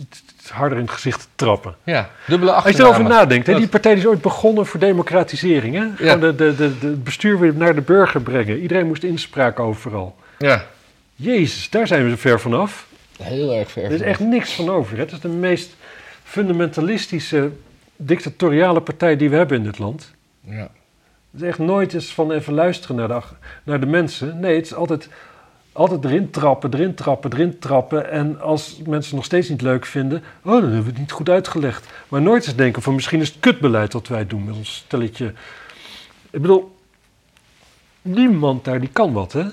harder 0.49 0.79
in 0.79 0.85
het 0.85 0.93
gezicht 0.93 1.21
te 1.21 1.27
trappen. 1.35 1.77
Ja, 1.85 2.11
dubbele 2.27 2.53
Als 2.53 2.77
je 2.77 2.83
erover 2.83 3.03
nadenkt, 3.03 3.47
hè, 3.47 3.55
die 3.55 3.69
partij 3.69 3.93
is 3.93 4.07
ooit 4.07 4.21
begonnen 4.21 4.67
voor 4.67 4.81
democratisering. 4.81 5.75
Hè? 5.75 5.87
Gewoon 5.97 6.21
de, 6.21 6.35
de, 6.35 6.55
de, 6.57 6.79
de, 6.79 6.87
het 6.87 7.05
bestuur 7.05 7.39
weer 7.39 7.55
naar 7.55 7.75
de 7.75 7.81
burger 7.81 8.21
brengen. 8.21 8.61
Iedereen 8.61 8.87
moest 8.87 9.03
inspraak 9.03 9.61
overal. 9.61 10.17
Ja, 10.39 10.67
Jezus, 11.15 11.71
daar 11.71 11.87
zijn 11.87 12.05
we 12.05 12.11
zo 12.11 12.17
ver 12.17 12.41
vanaf. 12.41 12.87
heel 13.23 13.53
erg 13.53 13.71
ver. 13.71 13.85
Er 13.85 13.93
is 13.93 14.01
echt 14.01 14.21
niks 14.21 14.53
van 14.53 14.71
over. 14.71 14.97
hè. 14.97 15.03
Het 15.03 15.13
is 15.13 15.21
de 15.21 15.29
meest 15.29 15.75
fundamentalistische, 16.25 17.51
dictatoriale 17.97 18.81
partij 18.81 19.17
die 19.17 19.31
we 19.31 19.37
hebben 19.37 19.57
in 19.57 19.65
dit 19.65 19.79
land. 19.79 20.15
Ja. 20.47 20.71
Het 21.31 21.41
is 21.41 21.49
echt 21.49 21.59
nooit 21.59 21.95
eens 21.95 22.13
van 22.13 22.33
even 22.33 22.53
luisteren 22.55 22.97
naar 22.97 23.09
de, 23.09 23.21
naar 23.65 23.81
de 23.81 23.87
mensen. 23.87 24.41
Nee, 24.41 24.57
het 24.57 24.65
is 24.65 24.75
altijd, 24.75 25.09
altijd 25.73 26.05
erin 26.05 26.31
trappen, 26.31 26.75
erin 26.75 26.95
trappen, 26.95 27.33
erin 27.33 27.59
trappen. 27.59 28.11
En 28.11 28.41
als 28.41 28.77
mensen 28.77 28.95
het 28.95 29.13
nog 29.13 29.25
steeds 29.25 29.49
niet 29.49 29.63
leuk 29.63 29.87
vinden, 29.87 30.23
oh, 30.43 30.53
dan 30.53 30.63
hebben 30.63 30.83
we 30.83 30.91
het 30.91 30.99
niet 30.99 31.13
goed 31.13 31.29
uitgelegd. 31.29 31.87
Maar 32.09 32.23
nooit 32.23 32.47
eens 32.47 32.57
denken 32.57 32.83
van 32.83 32.95
misschien 32.95 33.21
is 33.21 33.29
het 33.29 33.41
kutbeleid 33.41 33.93
wat 33.93 34.09
wij 34.09 34.27
doen 34.27 34.45
met 34.45 34.55
ons 34.55 34.75
stelletje. 34.75 35.33
Ik 36.31 36.41
bedoel, 36.41 36.77
niemand 38.03 38.65
daar 38.65 38.81
die 38.81 38.91
kan 38.93 39.13
wat, 39.13 39.33
hè? 39.33 39.45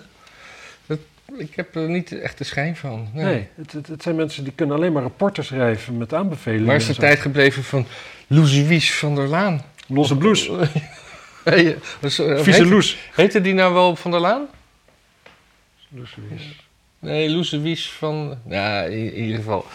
Ik 1.37 1.55
heb 1.55 1.75
er 1.75 1.89
niet 1.89 2.19
echt 2.19 2.37
de 2.37 2.43
schijn 2.43 2.75
van. 2.75 3.07
Nee. 3.13 3.25
Nee, 3.25 3.47
het, 3.55 3.71
het, 3.71 3.87
het 3.87 4.03
zijn 4.03 4.15
mensen 4.15 4.43
die 4.43 4.53
kunnen 4.53 4.75
alleen 4.75 4.91
maar 4.91 5.01
rapporten 5.01 5.45
schrijven 5.45 5.97
met 5.97 6.13
aanbevelingen. 6.13 6.65
Waar 6.65 6.75
is 6.75 6.87
de 6.87 6.95
tijd 6.95 7.19
gebleven 7.19 7.63
van 7.63 7.85
Louis 8.27 8.93
van 8.93 9.15
der 9.15 9.27
Laan? 9.27 9.61
Losse 9.87 10.17
bloes, 10.17 10.49
Hey, 11.43 11.77
eh, 12.01 12.37
vieze 12.39 12.65
loes. 12.65 12.97
Heette 13.13 13.41
die 13.41 13.53
nou 13.53 13.73
wel 13.73 13.95
van 13.95 14.11
der 14.11 14.19
Laan? 14.19 14.47
Loes 15.89 16.15
Wies. 16.29 16.41
Nee, 16.99 17.29
Loes 17.29 17.49
Wies 17.51 17.91
van... 17.91 18.37
Ja, 18.47 18.81
in, 18.81 19.13
in 19.13 19.21
ieder 19.23 19.35
geval. 19.37 19.65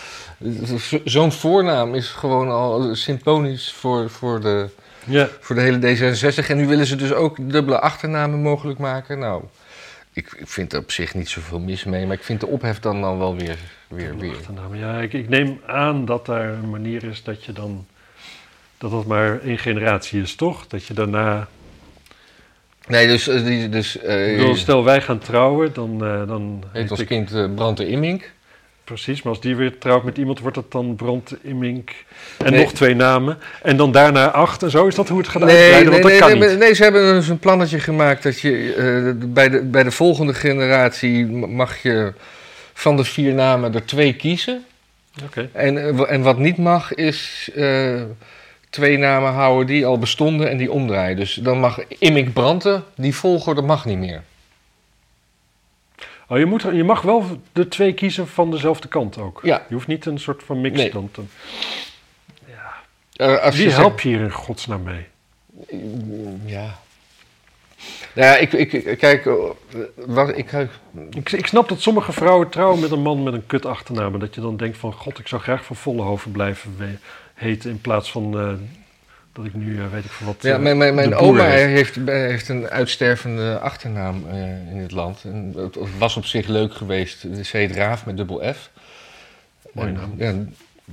Zo- 0.78 1.00
Zo'n 1.04 1.32
voornaam 1.32 1.94
is 1.94 2.08
gewoon 2.08 2.48
al 2.50 2.94
symptonisch 2.94 3.72
voor, 3.72 4.10
voor, 4.10 4.40
de, 4.40 4.68
Ja, 5.04 5.28
voor 5.40 5.54
de 5.56 5.60
hele 5.62 5.78
D66. 5.78 6.46
En 6.48 6.56
nu 6.56 6.66
willen 6.66 6.86
ze 6.86 6.96
dus 6.96 7.12
ook 7.12 7.50
dubbele 7.50 7.80
achternamen 7.80 8.42
mogelijk 8.42 8.78
maken. 8.78 9.18
Nou, 9.18 9.42
ik, 10.12 10.32
ik 10.38 10.48
vind 10.48 10.72
er 10.72 10.78
op 10.80 10.90
zich 10.92 11.14
niet 11.14 11.28
zoveel 11.28 11.58
mis 11.58 11.84
mee. 11.84 12.06
Maar 12.06 12.16
ik 12.16 12.24
vind 12.24 12.40
de 12.40 12.46
ophef 12.46 12.80
dan, 12.80 13.00
dan 13.00 13.18
wel 13.18 13.36
weer... 13.36 13.58
weer, 13.88 14.16
weer. 14.18 14.36
Ja, 14.72 15.00
ik, 15.00 15.12
ik 15.12 15.28
neem 15.28 15.60
aan 15.66 16.04
dat 16.04 16.26
daar 16.26 16.48
een 16.48 16.70
manier 16.70 17.04
is 17.04 17.22
dat 17.22 17.44
je 17.44 17.52
dan. 17.52 17.86
Dat 18.78 18.90
dat 18.90 19.06
maar 19.06 19.40
één 19.40 19.58
generatie 19.58 20.22
is, 20.22 20.34
toch? 20.34 20.66
Dat 20.66 20.84
je 20.86 20.94
daarna. 20.94 21.48
Nee, 22.86 23.06
dus... 23.06 23.28
eh, 23.28 23.70
dus 23.70 23.98
eh, 23.98 24.36
bedoel, 24.36 24.56
stel 24.56 24.84
wij 24.84 25.00
gaan 25.02 25.18
trouwen, 25.18 25.72
dan. 25.72 26.04
eh, 26.04 26.26
dan 26.28 26.64
heet 26.72 26.98
ik- 26.98 27.06
kind 27.06 27.32
eh, 27.34 27.44
Brand 27.54 27.76
de 27.76 27.86
Immink. 27.88 28.30
Precies, 28.84 29.22
maar 29.22 29.32
als 29.32 29.42
die 29.42 29.56
weer 29.56 29.78
trouwt 29.78 30.04
met 30.04 30.18
iemand, 30.18 30.40
wordt 30.40 30.56
het 30.56 30.70
dan 30.70 30.96
Brand, 30.96 31.34
Immink. 31.42 31.90
En 32.38 32.52
Nee. 32.52 32.60
nog 32.62 32.72
twee 32.72 32.94
namen. 32.94 33.38
En 33.62 33.76
dan 33.76 33.92
daarna 33.92 34.30
acht 34.30 34.62
en 34.62 34.70
zo. 34.70 34.86
Is 34.86 34.94
dat 34.94 35.08
hoe 35.08 35.18
het 35.18 35.28
gaat 35.28 35.42
Nee, 35.42 35.50
uitbreiden? 35.56 35.92
nee, 35.92 36.00
Want 36.00 36.04
nee, 36.12 36.20
dat 36.20 36.28
kan 36.28 36.38
nee, 36.38 36.48
niet. 36.48 36.58
nee, 36.58 36.74
ze 36.74 36.82
hebben 36.82 37.14
dus 37.14 37.28
een 37.28 37.38
plannetje 37.38 37.78
gemaakt 37.80 38.22
dat 38.22 38.40
je 38.40 39.14
bij, 39.26 39.48
de, 39.48 39.62
bij 39.62 39.82
de 39.82 39.90
volgende 39.90 40.34
generatie 40.34 41.26
mag 41.26 41.82
je 41.82 42.12
van 42.74 42.96
de 42.96 43.04
vier 43.04 43.34
namen 43.34 43.74
er 43.74 43.84
twee 43.84 44.14
kiezen. 44.14 44.64
Oké. 45.24 45.48
En, 45.52 46.06
en 46.08 46.22
wat 46.22 46.38
niet 46.38 46.56
mag 46.58 46.94
is 46.94 47.50
twee 48.70 48.98
namen 48.98 49.32
houden 49.32 49.66
die 49.66 49.86
al 49.86 49.98
bestonden 49.98 50.50
en 50.50 50.56
die 50.56 50.72
omdraaien. 50.72 51.16
Dus 51.16 51.34
dan 51.34 51.60
mag 51.60 51.86
Immik 51.86 52.32
Brandte, 52.32 52.82
die 52.96 53.14
volgorde 53.14 53.62
mag 53.62 53.84
niet 53.84 53.98
meer. 53.98 54.22
Oh, 56.28 56.38
je, 56.38 56.46
moet, 56.46 56.62
je 56.62 56.84
mag 56.84 57.02
wel 57.02 57.24
de 57.52 57.68
twee 57.68 57.92
kiezen 57.92 58.28
van 58.28 58.50
dezelfde 58.50 58.88
kant 58.88 59.18
ook. 59.18 59.40
Ja. 59.42 59.64
Je 59.68 59.74
hoeft 59.74 59.86
niet 59.86 60.06
een 60.06 60.18
soort 60.18 60.42
van 60.42 60.60
mix 60.60 60.76
Nee. 60.76 60.90
dan 60.90 61.08
te. 61.12 61.22
Eh, 63.12 63.38
als 63.38 63.56
Wie 63.56 63.64
je 63.68 63.72
helpt 63.72 64.02
je 64.02 64.08
hier 64.08 64.20
in 64.20 64.32
godsnaam 64.32 64.82
mee? 64.82 65.06
Ja. 66.44 66.78
Nou 68.14 68.28
ja, 68.28 68.36
ik, 68.36 68.52
ik, 68.52 68.98
kijk, 68.98 69.26
eh, 69.26 69.34
wat, 69.94 70.36
ik, 70.36 70.52
Ik, 71.10 71.32
ik 71.32 71.46
snap 71.46 71.68
dat 71.68 71.80
sommige 71.80 72.12
vrouwen 72.12 72.48
trouwen 72.48 72.80
met 72.80 72.90
een 72.90 73.02
man 73.02 73.22
met 73.22 73.34
een 73.34 73.46
kut 73.46 73.66
achternaam. 73.66 74.14
En 74.14 74.20
dat 74.20 74.34
je 74.34 74.40
dan 74.40 74.56
denkt 74.56 74.76
van, 74.76 74.92
god, 74.92 75.18
ik 75.18 75.28
zou 75.28 75.42
graag 75.42 75.64
van 75.64 75.76
Vollenhoven 75.76 76.32
blijven 76.32 77.00
heten... 77.38 77.70
in 77.70 77.80
plaats 77.80 78.10
van 78.10 78.38
eh, 78.38 78.52
dat 79.32 79.44
ik 79.44 79.54
nu, 79.54 79.78
eh, 79.78 79.90
weet 79.90 80.04
ik 80.04 80.10
veel 80.10 80.26
wat... 80.26 80.42
Ja, 80.42 80.54
eh, 80.54 80.60
mijn, 80.60 80.76
mijn, 80.76 80.94
mijn 80.94 81.14
oma 81.14 81.44
heet. 81.44 81.66
heeft, 81.66 81.96
heeft 82.06 82.48
een 82.48 82.68
uitstervende 82.68 83.58
achternaam 83.58 84.26
in 84.70 84.76
het 84.76 84.92
land. 84.92 85.24
En 85.24 85.52
het 85.56 85.76
was 85.98 86.16
op 86.16 86.24
zich 86.24 86.46
leuk 86.46 86.74
geweest. 86.74 87.20
Ze 87.42 87.56
heet 87.56 87.72
Raaf 87.72 88.06
met 88.06 88.16
dubbel 88.16 88.52
F. 88.54 88.70
Mooie 89.72 89.92
naam. 89.92 90.14
Ja, 90.16 90.34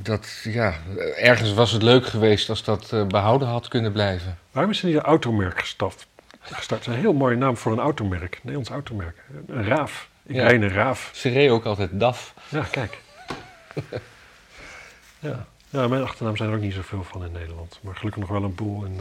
dat, 0.02 0.39
ja, 0.43 0.74
ergens 1.16 1.54
was 1.54 1.72
het 1.72 1.84
leuk 1.84 2.06
geweest 2.06 2.50
als 2.50 2.64
dat 2.64 2.91
eh, 2.93 3.06
behouden 3.08 3.48
had 3.48 3.68
kunnen 3.68 3.91
blijven. 3.91 4.38
Waarom 4.52 4.72
is 4.72 4.82
er 4.82 4.88
niet 4.88 4.96
een 4.96 5.02
automerk 5.02 5.60
gestart? 5.60 6.08
gestart? 6.41 6.86
Een 6.86 6.93
heel 6.93 7.14
mooie 7.14 7.36
naam 7.36 7.58
voor 7.58 7.72
een 7.72 7.80
automerk. 7.80 8.34
Een 8.34 8.39
Nederlands 8.41 8.70
automerk. 8.70 9.18
Een 9.48 9.64
Raaf. 9.64 10.10
Ik 10.26 10.36
Ja. 10.36 10.43
rij 10.43 10.56
een 10.56 10.70
Raaf. 10.70 11.12
Ze 11.14 11.30
reed 11.30 11.50
ook 11.50 11.66
altijd 11.66 11.89
DAF. 12.00 12.34
Ja, 12.50 12.64
kijk. 12.72 12.98
ja. 15.20 15.46
Ja, 15.76 15.88
mijn 15.88 16.04
achternaam 16.04 16.38
zijn 16.38 16.50
er 16.50 16.56
ook 16.56 16.62
niet 16.62 16.74
zoveel 16.74 17.04
van 17.04 17.26
in 17.26 17.32
Nederland. 17.32 17.80
Maar 17.82 17.96
gelukkig 17.96 18.22
nog 18.22 18.32
wel 18.32 18.44
een 18.44 18.56
boel 18.56 18.86
in 18.86 19.00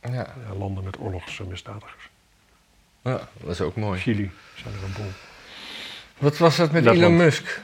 eh, 0.00 0.12
Ja, 0.12 0.34
landen 0.58 0.84
met 0.84 0.98
oorlogsmisdadigers. 1.00 2.08
ja, 3.02 3.28
dat 3.40 3.50
is 3.50 3.60
ook 3.60 3.76
mooi. 3.76 4.00
Chili 4.00 4.30
zijn 4.54 4.74
er 4.74 4.84
een 4.84 4.92
boel. 4.96 5.12
Wat 6.18 6.38
was 6.38 6.56
dat 6.56 6.72
met 6.72 6.84
Letland. 6.84 7.02
Elon 7.02 7.16
Musk? 7.16 7.60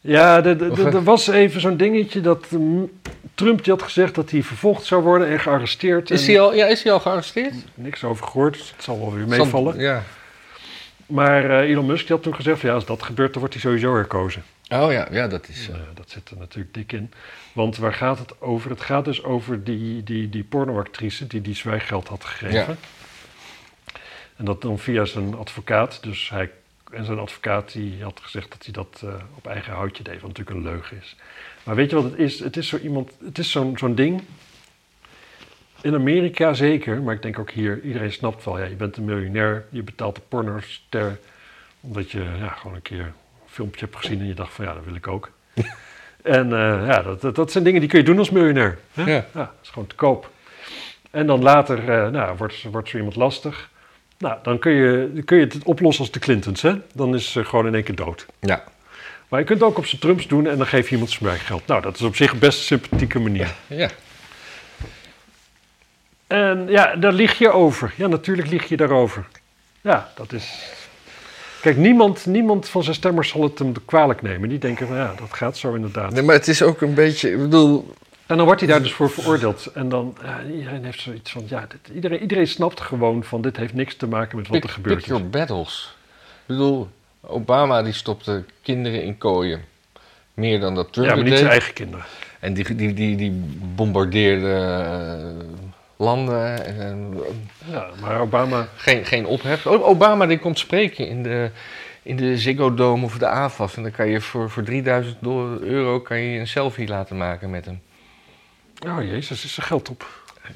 Ja, 0.00 0.44
er 0.44 1.04
was 1.04 1.26
even 1.28 1.60
zo'n 1.60 1.76
dingetje 1.76 2.20
dat 2.20 2.50
mm, 2.50 2.90
Trump 3.34 3.64
die 3.64 3.72
had 3.72 3.82
gezegd 3.82 4.14
dat 4.14 4.30
hij 4.30 4.42
vervolgd 4.42 4.84
zou 4.84 5.02
worden 5.02 5.28
en 5.28 5.40
gearresteerd. 5.40 6.10
Is 6.10 6.20
en 6.20 6.26
hij 6.26 6.40
al, 6.40 6.54
ja, 6.54 6.66
is 6.66 6.82
hij 6.82 6.92
al 6.92 7.00
gearresteerd? 7.00 7.54
Niks 7.74 8.04
over 8.04 8.26
gehoord, 8.26 8.52
dus 8.52 8.72
het 8.76 8.84
zal 8.84 8.98
wel 8.98 9.14
weer 9.14 9.26
meevallen. 9.26 9.78
Ja. 9.78 10.02
Maar 11.06 11.50
eh, 11.50 11.70
Elon 11.70 11.86
Musk 11.86 12.06
die 12.06 12.16
had 12.16 12.24
toen 12.24 12.34
gezegd, 12.34 12.60
ja, 12.60 12.74
als 12.74 12.84
dat 12.84 13.02
gebeurt, 13.02 13.30
dan 13.30 13.38
wordt 13.38 13.54
hij 13.54 13.62
sowieso 13.62 13.94
herkozen. 13.94 14.42
Oh 14.72 14.92
ja, 14.92 15.08
ja, 15.10 15.28
dat 15.28 15.48
is... 15.48 15.68
eh, 15.68 15.76
dat 15.94 16.10
zit 16.10 16.30
er 16.30 16.36
natuurlijk 16.36 16.74
dik 16.74 16.92
in. 16.92 17.12
Want 17.52 17.76
waar 17.76 17.94
gaat 17.94 18.18
het 18.18 18.40
over? 18.40 18.70
Het 18.70 18.80
gaat 18.80 19.04
dus 19.04 19.22
over 19.22 19.64
die, 19.64 20.02
die, 20.02 20.28
die 20.28 20.44
pornoactrice 20.44 21.26
die 21.26 21.40
die 21.40 21.54
zwijggeld 21.54 22.08
had 22.08 22.24
gegeven. 22.24 22.58
Ja. 22.58 22.76
En 24.36 24.44
dat 24.44 24.62
dan 24.62 24.78
via 24.78 25.04
zijn 25.04 25.34
advocaat. 25.34 26.02
Dus 26.02 26.30
hij 26.30 26.50
en 26.90 27.04
zijn 27.04 27.18
advocaat 27.18 27.72
die 27.72 28.02
had 28.02 28.20
gezegd 28.22 28.50
dat 28.50 28.64
hij 28.64 28.72
dat 28.72 29.02
eh, 29.04 29.14
op 29.34 29.46
eigen 29.46 29.72
houtje 29.72 30.02
deed, 30.02 30.20
wat 30.20 30.28
natuurlijk 30.36 30.56
een 30.56 30.72
leugen 30.72 30.96
is. 30.96 31.16
Maar 31.62 31.74
weet 31.74 31.90
je 31.90 31.96
wat 31.96 32.04
het 32.04 32.18
is? 32.18 32.40
Het 32.40 32.56
is 32.56 32.68
zo 32.68 32.78
iemand, 32.78 33.10
het 33.24 33.38
is 33.38 33.50
zo'n 33.50 33.78
zo'n 33.78 33.94
ding. 33.94 34.22
In 35.82 35.94
Amerika 35.94 36.52
zeker, 36.54 37.02
maar 37.02 37.14
ik 37.14 37.22
denk 37.22 37.38
ook 37.38 37.50
hier, 37.50 37.80
iedereen 37.80 38.12
snapt 38.12 38.44
wel, 38.44 38.58
ja, 38.58 38.64
je 38.64 38.74
bent 38.74 38.96
een 38.96 39.04
miljonair, 39.04 39.64
je 39.70 39.82
betaalt 39.82 40.14
de 40.14 40.20
pornoster, 40.28 41.18
omdat 41.80 42.10
je 42.10 42.20
ja, 42.38 42.48
gewoon 42.48 42.76
een 42.76 42.82
keer 42.82 43.12
filmpje 43.50 43.84
hebt 43.84 43.96
gezien 43.96 44.20
en 44.20 44.26
je 44.26 44.34
dacht 44.34 44.52
van 44.52 44.64
ja, 44.64 44.74
dat 44.74 44.84
wil 44.84 44.94
ik 44.94 45.08
ook. 45.08 45.30
en 46.22 46.52
eh, 46.52 46.86
ja, 46.86 47.02
dat, 47.02 47.20
dat, 47.20 47.34
dat 47.34 47.52
zijn 47.52 47.64
dingen 47.64 47.80
die 47.80 47.88
kun 47.88 47.98
je 47.98 48.04
doen 48.04 48.18
als 48.18 48.30
miljonair. 48.30 48.78
Hè? 48.92 49.14
Ja. 49.14 49.26
dat 49.32 49.50
is 49.62 49.68
gewoon 49.68 49.88
te 49.88 49.94
koop. 49.94 50.30
En 51.10 51.26
dan 51.26 51.42
later 51.42 51.78
eh, 51.88 52.10
nou, 52.10 52.36
wordt, 52.36 52.62
wordt 52.62 52.88
zo 52.88 52.96
iemand 52.96 53.16
lastig. 53.16 53.70
Nou, 54.18 54.38
dan 54.42 54.58
kun 54.58 54.72
je, 54.72 55.22
kun 55.24 55.38
je 55.38 55.44
het 55.44 55.64
oplossen 55.64 56.04
als 56.04 56.12
de 56.12 56.18
Clintons, 56.18 56.62
hè? 56.62 56.74
Dan 56.94 57.14
is 57.14 57.32
ze 57.32 57.44
gewoon 57.44 57.66
in 57.66 57.74
één 57.74 57.84
keer 57.84 57.94
dood. 57.94 58.26
ja. 58.40 58.64
Maar 59.28 59.40
je 59.40 59.46
kunt 59.46 59.62
ook 59.62 59.78
op 59.78 59.86
zijn 59.86 60.00
Trumps 60.00 60.26
doen 60.26 60.46
en 60.46 60.56
dan 60.56 60.66
geef 60.66 60.86
je 60.86 60.92
iemand 60.92 61.10
zijn 61.10 61.24
werkgeld. 61.24 61.66
Nou, 61.66 61.82
dat 61.82 61.94
is 61.94 62.02
op 62.02 62.16
zich 62.16 62.38
best 62.38 62.58
een 62.58 62.64
sympathieke 62.64 63.18
manier. 63.18 63.54
Ja. 63.66 63.90
En 66.26 66.66
ja, 66.68 66.96
daar 66.96 67.12
lieg 67.12 67.38
je 67.38 67.50
over. 67.50 67.92
Ja, 67.96 68.06
natuurlijk 68.06 68.48
lieg 68.48 68.68
je 68.68 68.76
daarover. 68.76 69.26
Ja, 69.80 70.12
dat 70.14 70.32
is... 70.32 70.72
Kijk, 71.60 71.76
niemand, 71.76 72.26
niemand 72.26 72.68
van 72.68 72.82
zijn 72.82 72.94
stemmers 72.94 73.28
zal 73.28 73.42
het 73.42 73.58
hem 73.58 73.72
kwalijk 73.84 74.22
nemen. 74.22 74.48
Die 74.48 74.58
denken 74.58 74.86
van, 74.86 74.96
ja, 74.96 75.14
dat 75.18 75.32
gaat 75.32 75.56
zo 75.56 75.74
inderdaad. 75.74 76.12
Nee, 76.12 76.22
maar 76.22 76.34
het 76.34 76.48
is 76.48 76.62
ook 76.62 76.80
een 76.80 76.94
beetje, 76.94 77.30
ik 77.30 77.38
bedoel, 77.38 77.94
En 78.26 78.36
dan 78.36 78.46
wordt 78.46 78.60
hij 78.60 78.70
daar 78.70 78.82
dus 78.82 78.92
voor 78.92 79.10
veroordeeld. 79.10 79.66
En 79.74 79.88
dan, 79.88 80.16
ja, 80.22 80.40
iedereen 80.54 80.84
heeft 80.84 81.00
zoiets 81.00 81.30
van, 81.30 81.42
ja, 81.48 81.66
dit- 81.68 81.94
iedereen, 81.94 82.20
iedereen 82.20 82.46
snapt 82.48 82.80
gewoon 82.80 83.24
van, 83.24 83.40
dit 83.40 83.56
heeft 83.56 83.74
niks 83.74 83.94
te 83.94 84.06
maken 84.06 84.36
met 84.36 84.48
wat 84.48 84.60
pick, 84.60 84.68
er 84.68 84.74
gebeurd 84.74 84.94
pick 84.96 85.04
is. 85.04 85.10
your 85.10 85.28
battles. 85.30 85.96
Ik 86.40 86.46
bedoel, 86.46 86.88
Obama 87.20 87.82
die 87.82 87.92
stopte 87.92 88.44
kinderen 88.62 89.02
in 89.02 89.18
kooien. 89.18 89.60
Meer 90.34 90.60
dan 90.60 90.74
dat 90.74 90.92
Trump 90.92 91.08
Ja, 91.08 91.14
maar 91.14 91.24
niet 91.24 91.38
zijn 91.38 91.50
eigen 91.50 91.72
kinderen. 91.74 92.04
En 92.40 92.54
die, 92.54 92.74
die, 92.74 92.94
die, 92.94 93.16
die 93.16 93.42
bombardeerde 93.74 94.52
eh, 94.52 95.46
landen. 96.00 96.66
En, 96.66 96.80
en, 96.80 97.20
Ja, 97.70 97.86
maar 98.00 98.20
Obama, 98.20 98.68
geen, 98.76 99.04
geen 99.04 99.26
ophef. 99.26 99.66
Obama 99.66 100.26
die 100.26 100.38
komt 100.38 100.58
spreken 100.58 101.08
in 101.08 101.22
de, 101.22 101.50
in 102.02 102.16
de 102.16 102.38
Ziggo 102.38 102.74
Dome 102.74 103.04
of 103.04 103.18
de 103.18 103.26
AFAS. 103.26 103.76
En 103.76 103.82
dan 103.82 103.92
kan 103.92 104.08
je 104.08 104.20
voor, 104.20 104.50
voor 104.50 104.62
3000 104.62 105.16
dollar- 105.20 105.60
euro 105.60 106.00
kan 106.00 106.20
je 106.20 106.38
een 106.38 106.48
selfie 106.48 106.88
laten 106.88 107.16
maken 107.16 107.50
met 107.50 107.64
hem. 107.64 107.80
oh 108.86 109.02
jezus, 109.02 109.44
is 109.44 109.56
er 109.56 109.62
geld 109.62 109.88
op. 109.88 110.06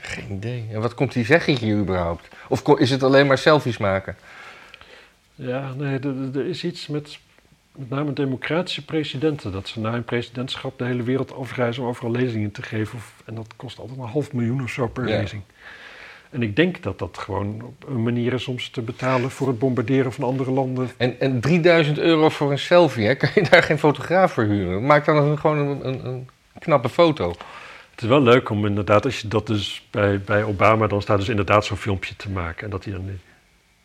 Geen 0.01 0.31
idee. 0.33 0.67
En 0.73 0.81
wat 0.81 0.95
komt 0.95 1.15
hij 1.15 1.25
zeggen 1.25 1.57
hier 1.57 1.77
überhaupt? 1.77 2.29
Of 2.49 2.79
is 2.79 2.91
het 2.91 3.03
alleen 3.03 3.27
maar 3.27 3.39
selfies 3.39 3.79
maken? 3.79 4.17
Ja, 5.35 5.73
nee, 5.77 5.99
er 6.35 6.47
is 6.47 6.65
iets 6.65 6.87
met 6.87 7.19
met 7.77 7.91
name 7.91 8.13
democratische 8.13 8.85
presidenten. 8.85 9.53
Dat 9.53 9.69
ze 9.69 9.81
na 9.81 9.91
hun 9.91 10.05
presidentschap 10.05 10.79
de 10.79 10.85
hele 10.85 11.03
wereld 11.03 11.35
afreizen 11.35 11.83
om 11.83 11.89
overal 11.89 12.11
lezingen 12.11 12.51
te 12.51 12.63
geven. 12.63 12.99
Of, 12.99 13.23
en 13.25 13.35
dat 13.35 13.53
kost 13.57 13.79
altijd 13.79 13.99
een 13.99 14.05
half 14.05 14.33
miljoen 14.33 14.63
of 14.63 14.71
zo 14.71 14.87
per 14.87 15.09
Ja. 15.09 15.19
lezing. 15.19 15.43
En 16.31 16.43
ik 16.43 16.57
denk 16.57 16.83
dat 16.83 16.99
dat 16.99 17.19
gewoon 17.19 17.63
op 17.63 17.89
een 17.89 18.03
manier 18.03 18.33
is 18.33 18.47
om 18.49 18.59
ze 18.59 18.71
te 18.71 18.83
betalen 18.83 19.31
voor 19.31 19.49
het 19.49 19.59
bombarderen 19.59 20.13
van 20.13 20.25
andere 20.25 20.51
landen. 20.51 20.91
En, 20.97 21.21
en 21.21 21.41
3000 21.41 21.99
euro 21.99 22.29
voor 22.29 22.51
een 22.51 22.59
selfie, 22.59 23.07
hè? 23.07 23.15
kan 23.25 23.29
je 23.35 23.43
daar 23.51 23.63
geen 23.63 23.79
fotograaf 23.79 24.33
voor 24.33 24.45
huren? 24.45 24.87
Maak 24.87 25.05
dan 25.05 25.39
gewoon 25.39 25.59
een, 25.59 25.89
een, 25.89 26.07
een 26.07 26.29
knappe 26.59 26.89
foto. 26.89 27.29
Het 27.91 28.03
is 28.03 28.09
wel 28.09 28.23
leuk 28.23 28.51
om 28.51 28.67
inderdaad, 28.67 29.05
als 29.05 29.21
je 29.21 29.29
dat 29.29 29.47
dus 29.47 29.87
bij, 29.91 30.21
bij 30.21 30.45
Obama, 30.45 30.87
dan 30.87 31.03
staat 31.03 31.19
dus 31.19 31.29
inderdaad 31.29 31.65
zo'n 31.65 31.77
filmpje 31.77 32.17
te 32.17 32.31
maken. 32.31 32.65
En 32.65 32.71
dat 32.71 32.85
hij 32.85 32.93
dan. 32.93 33.09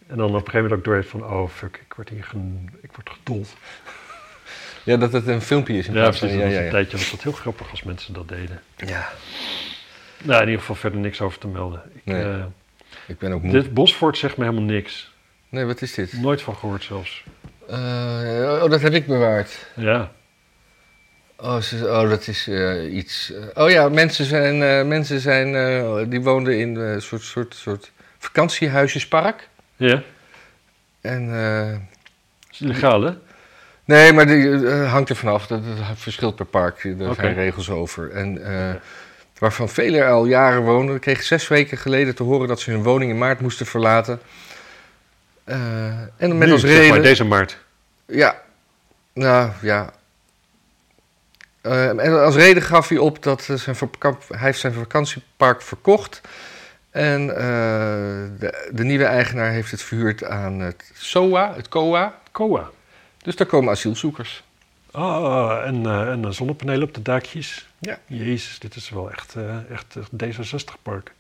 En 0.10 0.18
dan 0.18 0.28
op 0.28 0.34
een 0.34 0.40
gegeven 0.40 0.62
moment 0.62 0.78
ook 0.80 0.84
door 0.84 0.96
heeft 0.96 1.10
van, 1.10 1.24
oh 1.26 1.50
fuck, 1.50 1.80
ik 1.88 1.94
word 1.94 2.10
hier 2.10 2.24
gen, 2.24 2.70
ik 2.82 2.90
word 2.96 3.10
gedold. 3.10 3.54
Ja, 4.84 4.98
dat 4.98 5.14
het 5.14 5.28
een 5.28 5.42
filmpje 5.42 5.78
is. 5.78 5.88
in 5.88 5.94
Ja, 5.94 6.08
precies. 6.08 6.32
ja, 6.32 6.38
was 6.44 6.52
ja, 6.52 6.58
een 6.58 6.64
ja. 6.66 6.70
tijdje 6.72 6.98
was 6.98 7.12
dat 7.12 7.24
heel 7.24 7.32
grappig 7.32 7.72
als 7.72 7.84
mensen 7.84 8.14
dat 8.14 8.28
deden. 8.28 8.62
ja. 8.76 9.10
Nou, 10.24 10.40
in 10.42 10.46
ieder 10.46 10.60
geval 10.60 10.76
verder 10.76 11.00
niks 11.00 11.22
over 11.22 11.40
te 11.40 11.48
melden. 11.48 11.82
Ik, 11.94 12.02
Nee. 12.06 12.24
eh, 12.24 12.44
Ik 13.08 13.18
ben 13.18 13.32
ook 13.32 13.42
moe. 13.42 13.52
dit 13.52 13.74
Bosfort 13.74 14.18
zegt 14.18 14.38
me 14.38 14.44
helemaal 14.44 14.66
niks. 14.66 15.12
Nee, 15.50 15.66
wat 15.66 15.82
is 15.82 15.94
dit? 15.94 16.14
Nooit 16.14 16.42
van 16.42 16.56
gehoord 16.56 16.84
zelfs. 16.84 17.24
Eh, 17.68 17.78
oh, 18.64 18.70
dat 18.70 18.82
heb 18.82 18.94
ik 18.94 19.06
bewaard. 19.08 19.66
Ja. 19.76 20.12
Oh, 21.38 21.58
oh 21.84 22.10
dat 22.10 22.28
is 22.28 22.48
eh, 22.48 22.94
iets. 22.96 23.34
oh 23.54 23.70
ja, 23.70 23.90
mensen 23.90 24.26
zijn, 24.26 24.88
mensen 24.88 25.20
zijn 25.20 26.10
die 26.10 26.22
woonden 26.22 26.60
in 26.60 26.76
een 26.76 27.02
soort, 27.02 27.22
soort, 27.24 27.56
soort 27.56 27.92
vakantiehuisjespark. 28.18 29.50
Ja? 29.80 30.02
En 31.02 31.34
eh, 31.34 31.72
Is 32.52 32.62
illegaal, 32.62 33.02
hè? 33.02 33.12
nee, 33.86 34.14
maar 34.14 34.28
die 34.28 34.68
eh, 34.68 34.92
hangt 34.92 35.10
er 35.10 35.16
vanaf. 35.16 35.48
Dat, 35.48 35.62
dat 35.66 35.86
verschilt 35.96 36.36
per 36.36 36.46
park. 36.46 36.88
Oké. 37.00 37.14
zijn 37.14 37.34
regels 37.34 37.70
over. 37.70 38.12
En 38.12 38.46
eh, 38.46 38.76
waarvan 39.38 39.70
velen 39.70 40.08
al 40.08 40.26
jaren 40.26 40.62
wonen. 40.62 41.00
Kreeg 41.00 41.24
zes 41.24 41.48
weken 41.48 41.78
geleden 41.78 42.16
te 42.16 42.24
horen 42.24 42.48
dat 42.48 42.60
ze 42.60 42.72
hun 42.72 42.84
woning 42.84 43.12
in 43.12 43.18
maart 43.18 43.40
moesten 43.40 43.66
verlaten. 43.66 44.20
En 45.44 46.38
met 46.38 46.48
Nu, 46.48 46.52
als 46.52 46.62
zeg 46.62 46.72
maar, 46.72 46.82
reden. 46.82 47.04
deze 47.04 47.24
maart. 47.24 47.58
Ja, 48.06 48.42
nou 49.14 49.52
ja. 49.62 49.94
En 51.62 52.24
als 52.24 52.36
reden 52.36 52.64
gaf 52.64 52.88
hij 52.88 52.98
op 52.98 53.24
dat 53.24 53.42
zijn 53.42 53.78
hij 54.00 54.16
heeft 54.28 54.60
zijn 54.60 54.74
vakantiepark 54.74 55.62
verkocht. 55.62 56.22
En 56.90 57.30
eh, 57.36 58.40
de, 58.40 58.70
de 58.74 58.84
nieuwe 58.84 59.06
eigenaar 59.06 59.52
heeft 59.52 59.72
het 59.72 59.82
verhuurd 59.82 60.24
aan 60.24 60.60
het 60.60 60.92
SOA, 60.94 61.54
het 61.56 61.70
COA. 61.70 62.20
COA. 62.32 62.70
Dus 63.18 63.36
daar 63.36 63.48
komen 63.48 63.72
asielzoekers. 63.72 64.44
Ah, 64.92 65.62
en, 65.66 65.86
eh 65.86 66.10
en 66.12 66.34
zonnepanelen 66.34 66.88
op 66.88 66.94
de 66.94 67.02
dakjes. 67.02 67.68
Ja. 67.80 68.00
Jezus, 68.06 68.60
dit 68.60 68.76
is 68.76 68.90
wel 68.90 69.12
echt, 69.12 69.36
eh, 69.36 69.72
echt 69.72 69.96
echt 69.96 70.10
D66-park. 70.24 71.12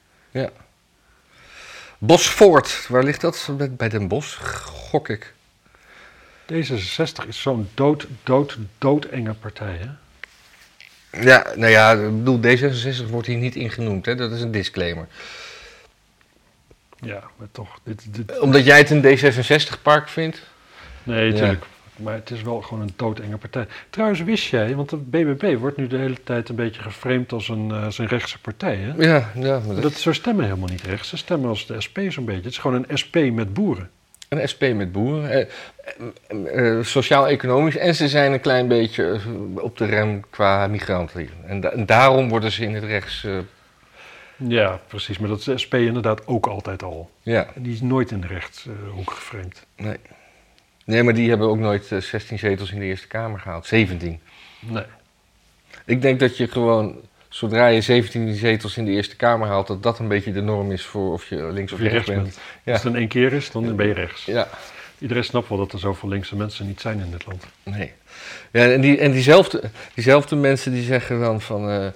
Bosvoort, 1.97 2.85
waar 2.89 3.03
ligt 3.03 3.21
dat? 3.21 3.49
Bij- 3.57 3.71
Bij 3.71 3.89
Den 3.89 4.07
Bosch, 4.07 4.37
gok 4.65 5.09
ik. 5.09 5.33
D66 6.53 7.27
is 7.27 7.41
zo'n 7.41 7.69
dood, 7.73 8.07
dood, 8.23 8.57
doodenge 8.77 9.33
partij, 9.33 9.79
hè? 9.79 9.89
Ja, 11.21 11.45
nou 11.55 11.71
ja, 11.71 11.91
ik 11.91 12.23
bedoel, 12.23 12.39
D66 12.39 13.09
wordt 13.09 13.27
hier 13.27 13.37
niet 13.37 13.55
ingenoemd, 13.55 14.05
hè? 14.05 14.15
dat 14.15 14.31
is 14.31 14.41
een 14.41 14.51
disclaimer. 14.51 15.07
Ja, 17.01 17.23
maar 17.37 17.47
toch. 17.51 17.79
Dit, 17.83 18.05
dit, 18.15 18.39
Omdat 18.39 18.65
jij 18.65 18.77
het 18.77 18.89
een 18.89 19.01
D66-park 19.03 20.09
vindt? 20.09 20.41
nee, 21.03 21.25
Ja. 21.25 21.31
natuurlijk. 21.31 21.63
Maar 21.95 22.13
het 22.13 22.29
is 22.31 22.41
wel 22.41 22.61
gewoon 22.61 22.83
een 22.83 22.93
doodenge 22.95 23.37
partij. 23.37 23.67
Trouwens, 23.89 24.21
wist 24.23 24.49
jij, 24.49 24.75
want 24.75 24.89
de 24.89 24.97
BBB 24.97 25.55
wordt 25.57 25.77
nu 25.77 25.87
de 25.87 25.97
hele 25.97 26.23
tijd 26.23 26.49
een 26.49 26.55
beetje 26.55 26.81
geframed 26.81 27.31
als 27.31 27.49
een, 27.49 27.71
eh, 27.71 27.83
als 27.83 27.97
een 27.97 28.07
rechtse 28.07 28.39
partij, 28.39 28.75
hè? 28.75 28.93
Ja, 29.09 29.31
ja 29.35 29.59
maar 29.65 29.73
dat 29.73 29.81
dat, 29.83 29.93
zo 29.93 30.13
stemmen 30.13 30.43
helemaal 30.45 30.67
niet 30.67 30.81
rechts. 30.81 31.09
Ze 31.09 31.17
stemmen 31.17 31.49
als 31.49 31.65
de 31.67 31.81
SP 31.85 31.97
zo'n 32.09 32.25
beetje. 32.25 32.41
Het 32.41 32.51
is 32.51 32.57
gewoon 32.57 32.85
een 32.87 32.97
SP 33.01 33.15
met 33.33 33.53
boeren. 33.53 33.89
Een 34.29 34.47
SP 34.51 34.63
met 34.75 34.91
boeren, 34.91 35.29
eh, 35.31 35.45
eh, 36.27 36.77
eh, 36.77 36.83
sociaal-economisch. 36.85 37.77
En 37.77 37.95
ze 37.95 38.07
zijn 38.07 38.33
een 38.33 38.39
klein 38.39 38.67
beetje 38.67 39.19
op 39.55 39.77
de 39.77 39.85
rem 39.85 40.23
qua 40.29 40.67
migranten. 40.67 41.29
En, 41.45 41.59
da- 41.61 41.69
en 41.71 41.85
daarom 41.85 42.29
worden 42.29 42.51
ze 42.51 42.63
in 42.63 42.73
het 42.75 42.83
rechts. 42.83 43.27
Eh, 44.39 44.49
Ja, 44.49 44.79
precies. 44.87 45.17
Maar 45.17 45.29
dat 45.29 45.39
is 45.39 45.43
de 45.45 45.57
SP 45.63 45.73
inderdaad 45.73 46.27
ook 46.27 46.47
altijd 46.47 46.83
al. 46.83 47.09
ja, 47.21 47.47
En 47.55 47.61
die 47.63 47.73
is 47.73 47.81
nooit 47.81 48.11
in 48.11 48.21
de 48.21 48.27
rechtshoek 48.27 49.11
geframed. 49.11 49.65
nee. 49.75 49.97
Nee, 50.85 51.03
maar 51.03 51.13
die 51.13 51.29
hebben 51.29 51.47
ook 51.47 51.57
nooit 51.57 51.91
eh, 51.91 51.99
16 52.01 52.39
zetels 52.39 52.71
in 52.71 52.79
de 52.79 52.85
Eerste 52.85 53.07
Kamer 53.07 53.39
gehaald. 53.39 53.65
17. 53.65 54.19
Nee. 54.59 54.83
Ik 55.85 56.01
denk 56.01 56.19
dat 56.19 56.37
je 56.37 56.47
gewoon, 56.47 56.95
zodra 57.27 57.67
je 57.67 57.81
17 57.81 58.35
zetels 58.35 58.77
in 58.77 58.85
de 58.85 58.91
Eerste 58.91 59.15
Kamer 59.15 59.47
haalt, 59.47 59.67
dat 59.67 59.83
dat 59.83 59.99
een 59.99 60.07
beetje 60.07 60.31
de 60.31 60.41
norm 60.41 60.71
is 60.71 60.85
voor 60.85 61.13
of 61.13 61.29
je 61.29 61.51
links 61.51 61.71
of, 61.71 61.77
Of 61.79 61.85
je 61.85 61.91
rechts 61.91 62.07
rechts 62.07 62.23
bent. 62.23 62.35
bent. 62.35 62.45
Ja. 62.63 62.73
Als 62.73 62.83
het 62.83 62.93
in 62.93 62.99
één 62.99 63.07
keer 63.07 63.33
is, 63.33 63.51
dan 63.51 63.75
ben 63.75 63.87
je 63.87 63.93
rechts. 63.93 64.25
Ja, 64.25 64.47
Iedereen 64.99 65.23
snapt 65.23 65.49
wel 65.49 65.57
dat 65.57 65.71
er 65.73 65.79
zoveel 65.79 66.09
linkse 66.09 66.35
mensen 66.35 66.67
niet 66.67 66.81
zijn 66.81 66.99
in 66.99 67.11
dit 67.11 67.25
land. 67.25 67.45
nee. 67.63 67.91
Ja, 68.51 68.71
en 68.71 68.81
die, 68.81 68.97
en 68.97 69.11
diezelfde, 69.11 69.61
diezelfde 69.93 70.35
mensen 70.35 70.71
die 70.71 70.83
zeggen 70.83 71.19
dan 71.19 71.41
van... 71.41 71.69
eh, 71.69 71.87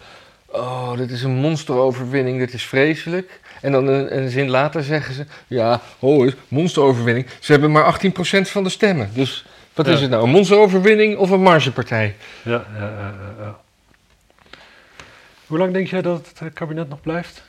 oh, 0.53 0.97
dit 0.97 1.11
is 1.11 1.23
een 1.23 1.31
monsteroverwinning, 1.35 2.39
dit 2.39 2.53
is 2.53 2.63
vreselijk. 2.65 3.39
En 3.61 3.71
dan 3.71 3.88
een, 3.88 4.17
een 4.17 4.30
zin 4.30 4.49
later 4.49 4.84
zeggen 4.84 5.13
ze... 5.13 5.25
Ja, 5.47 5.81
ho, 5.99 6.30
monsteroverwinning. 6.47 7.27
Ze 7.39 7.51
hebben 7.51 7.71
maar 7.71 7.99
18% 8.05 8.41
van 8.41 8.63
de 8.63 8.69
stemmen. 8.69 9.09
Dus 9.13 9.45
wat 9.73 9.85
Ja. 9.85 9.91
is 9.93 10.01
het 10.01 10.09
nou, 10.09 10.23
een 10.23 10.30
monsteroverwinning 10.30 11.17
of 11.17 11.30
een 11.30 11.41
margepartij? 11.41 12.15
Ja, 12.43 12.65
ja, 12.77 12.80
ja, 12.80 13.13
ja, 13.19 13.43
ja. 13.43 13.59
Hoe 15.47 15.57
lang 15.57 15.73
denk 15.73 15.88
jij 15.88 16.01
dat 16.01 16.27
het 16.27 16.41
eh, 16.41 16.47
kabinet 16.53 16.89
nog 16.89 17.01
blijft? 17.01 17.43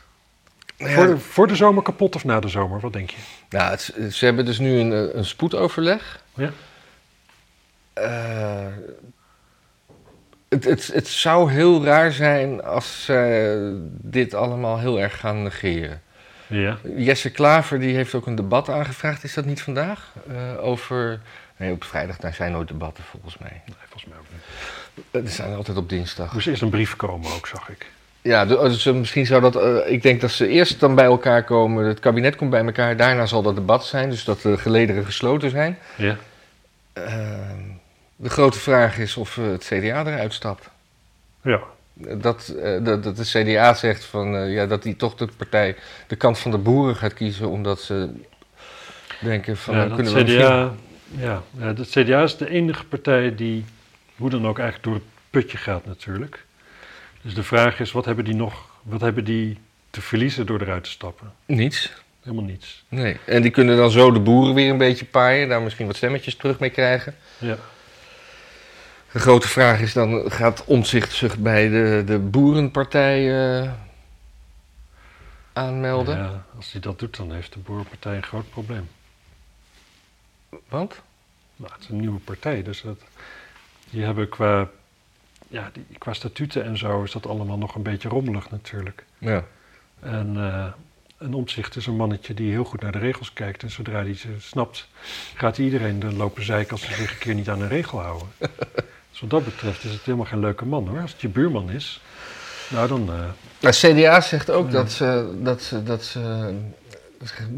Nou 0.78 0.93
Voor, 0.93 1.02
ja, 1.06 1.10
de, 1.14 1.18
voor 1.18 1.47
de 1.47 1.56
zomer 1.56 1.82
kapot 1.82 2.14
of 2.16 2.24
na 2.24 2.40
de 2.40 2.48
zomer? 2.48 2.81
Wat 2.81 2.93
denk 2.93 3.10
je? 3.10 3.16
nou, 3.48 3.70
het- 3.70 3.94
ze 4.14 4.24
hebben 4.24 4.44
dus 4.44 4.59
nu 4.59 4.78
een, 4.78 4.93
eh, 4.93 5.14
een 5.14 5.24
spoedoverleg. 5.24 6.20
Ja. 6.35 6.51
Eh, 7.93 8.66
het, 10.55 10.64
het, 10.64 10.90
het 10.94 11.09
zou 11.09 11.51
heel 11.52 11.85
raar 11.85 12.12
zijn 12.12 12.62
als 12.64 13.05
ze 13.05 13.81
dit 13.90 14.35
allemaal 14.35 14.78
heel 14.78 15.01
erg 15.01 15.18
gaan 15.20 15.43
negeren. 15.43 16.02
Ja. 16.47 16.76
Jesse 16.97 17.31
Klaver 17.31 17.81
die 17.81 17.94
heeft 17.94 18.14
ook 18.14 18.26
een 18.26 18.35
debat 18.35 18.68
aangevraagd, 18.68 19.24
is 19.24 19.35
dat 19.35 19.44
niet 19.44 19.62
vandaag? 19.62 20.12
Eh, 20.28 20.64
over. 20.64 21.20
Nee, 21.56 21.72
op 21.72 21.85
vrijdag 21.85 22.16
daar 22.16 22.35
zijn 22.35 22.52
nooit 22.52 22.68
debatten 22.68 23.05
volgens 23.05 23.39
mij. 23.39 23.62
Nee, 23.66 23.76
volgens 23.89 24.05
mij 24.05 24.18
ook 24.18 24.26
niet. 24.32 25.05
Eh, 25.10 25.20
Er 25.22 25.28
zijn 25.28 25.55
altijd 25.55 25.76
op 25.76 25.89
dinsdag. 25.89 26.32
Moest 26.32 26.47
eerst 26.47 26.62
een 26.62 26.70
brief 26.70 26.97
komen 26.97 27.31
ook, 27.32 27.47
zag 27.47 27.68
ik. 27.68 27.86
Ja, 28.22 28.47
de- 28.47 28.56
dus 28.59 28.86
eh, 28.86 28.94
misschien 28.94 29.26
zou 29.26 29.40
dat. 29.40 29.56
eh, 29.56 29.93
ik 29.93 30.02
denk 30.02 30.20
dat 30.20 30.31
ze 30.31 30.48
eerst 30.48 30.81
dan 30.81 30.94
bij 30.94 31.05
elkaar 31.05 31.44
komen. 31.44 31.85
Het 31.85 32.01
kabinet 32.01 32.36
komt 32.36 32.51
bij 32.51 32.64
elkaar. 32.64 32.97
Daarna 32.97 33.26
zal 33.26 33.43
dat 33.43 33.55
debat 33.55 33.86
zijn. 33.86 34.10
Dus 34.10 34.24
dat 34.24 34.40
de 34.40 34.59
gelederen 34.59 35.05
gesloten 35.05 35.51
zijn. 35.51 35.78
Ja. 35.97 36.16
Ehm, 36.93 37.59
de 38.24 38.30
grote 38.30 38.59
vraag 38.59 38.98
is 38.98 39.16
of 39.16 39.38
eh, 39.38 39.44
het 39.44 39.64
CDA 39.64 40.06
eruit 40.06 40.32
stapt. 40.32 40.70
Ja. 41.42 41.60
Dat, 41.94 42.48
eh, 42.48 42.84
dat, 42.84 43.02
dat 43.02 43.16
de 43.16 43.24
CDA 43.24 43.74
zegt 43.74 44.05
van, 44.05 44.36
eh, 44.36 44.55
ja, 44.55 44.66
dat 44.66 44.82
die 44.82 44.96
toch 44.96 45.14
de 45.14 45.28
partij 45.36 45.76
de 46.06 46.16
kant 46.16 46.38
van 46.38 46.51
de 46.51 46.59
boeren 46.59 46.96
gaat 46.96 47.14
kiezen. 47.14 47.48
Omdat 47.48 47.80
ze 47.80 48.10
denken 49.20 49.56
van. 49.56 49.76
ja 49.76 49.94
kunnen 49.94 50.14
we 50.14 50.22
CDA, 50.24 50.72
ja, 51.16 51.42
ja, 51.59 51.74
het 51.74 51.88
CDA 51.88 52.22
is 52.22 52.36
de 52.36 52.51
enige 52.51 52.84
partij 52.84 53.34
die 53.34 53.64
hoe 54.16 54.30
dan 54.30 54.46
ook 54.46 54.59
eigenlijk 54.59 54.88
door 54.88 54.94
het 54.94 55.10
putje 55.30 55.59
gaat 55.59 55.86
natuurlijk. 55.86 56.44
Dus 57.22 57.34
de 57.34 57.42
vraag 57.42 57.80
is, 57.80 57.92
wat 57.92 58.05
hebben 58.05 58.24
die 58.24 58.34
nog, 58.34 58.68
wat 58.82 59.01
hebben 59.01 59.24
die 59.24 59.59
te 59.90 60.01
verliezen 60.01 60.46
door 60.46 60.60
eruit 60.60 60.84
te 60.84 60.90
stappen? 60.90 61.32
Niets. 61.46 61.92
Helemaal 62.22 62.44
niets. 62.44 62.84
Nee. 62.88 63.16
En 63.24 63.42
die 63.42 63.51
kunnen 63.51 63.76
dan 63.76 63.90
zo 63.90 64.12
de 64.12 64.20
boeren 64.20 64.55
weer 64.55 64.70
een 64.70 64.78
beetje 64.78 65.05
paaien. 65.05 65.48
Daar 65.48 65.62
misschien 65.62 65.86
wat 65.86 65.96
stemmetjes 65.96 66.36
terug 66.36 66.59
mee 66.59 66.70
krijgen. 66.70 67.14
Ja. 67.38 67.59
De 69.15 69.20
grote 69.20 69.49
vraag 69.49 69.81
is 69.81 69.93
dan, 69.93 70.31
gaat 70.31 70.65
Omtzigt 70.65 71.12
zich 71.12 71.39
bij 71.39 71.69
de, 71.69 72.03
de 72.07 72.19
boerenpartij 72.19 73.20
eh, 73.62 73.70
aanmelden? 75.53 76.16
ja, 76.16 76.45
als 76.57 76.73
hij 76.73 76.81
dat 76.81 76.99
doet, 76.99 77.16
dan 77.16 77.32
heeft 77.32 77.53
de 77.53 77.59
Boerenpartij 77.59 78.16
een 78.16 78.23
groot 78.23 78.51
probleem. 78.51 78.89
Want? 80.69 81.03
Nou, 81.57 81.73
het 81.73 81.82
is 81.82 81.89
een 81.89 82.01
nieuwe 82.01 82.19
partij, 82.19 82.62
dus 82.62 82.82
dat, 82.82 83.01
die 83.91 84.05
hebben 84.05 84.28
qua, 84.28 84.69
ja, 85.49 85.70
die, 85.73 85.86
qua 85.99 86.12
statuten 86.12 86.65
en 86.65 86.78
zo 86.78 87.03
is 87.03 87.12
dat 87.12 87.27
allemaal 87.27 87.59
nog 87.59 87.74
een 87.74 87.82
beetje 87.82 88.09
rommelig 88.09 88.51
natuurlijk. 88.51 89.05
Ja. 89.19 89.45
En 90.01 90.35
uh, 90.36 90.66
een 91.19 91.35
omzicht 91.35 91.77
is 91.77 91.86
een 91.86 91.97
mannetje 91.97 92.35
die 92.35 92.51
heel 92.51 92.65
goed 92.65 92.81
naar 92.81 92.93
de 92.93 92.99
regels 92.99 93.32
kijkt. 93.32 93.62
En 93.62 93.70
zodra 93.70 94.03
hij 94.03 94.15
ze 94.15 94.28
snapt, 94.39 94.89
gaat 95.35 95.59
iedereen 95.59 96.03
er 96.03 96.12
lopen 96.12 96.45
zeiken 96.45 96.73
als 96.73 96.82
ze 96.82 96.95
zich 96.95 97.12
een 97.12 97.19
keer 97.19 97.35
niet 97.35 97.49
aan 97.49 97.61
een 97.61 97.69
regel 97.69 98.01
houden. 98.01 98.28
dus 99.15 99.20
wat 99.20 99.31
dat 99.31 99.45
betreft 99.45 99.85
is 99.85 99.91
het 99.93 100.03
helemaal 100.03 100.27
geen 100.27 100.41
leuke 100.41 100.65
man 100.65 100.89
hoor. 100.89 101.01
Als 101.01 101.12
het 101.12 101.20
je 101.20 101.28
buurman 101.28 101.70
is, 101.70 102.01
nou 102.70 102.89
dan... 102.89 103.09
Uh, 103.11 103.24
de 103.61 103.70
CDA 103.70 104.20
zegt 104.20 104.51
ook 104.51 104.66
Ja. 104.66 104.73
dat, 104.73 104.93
ze, 104.93 105.39
dat, 105.43 105.62
ze, 105.62 105.82
dat 105.82 106.05
ze 106.05 106.53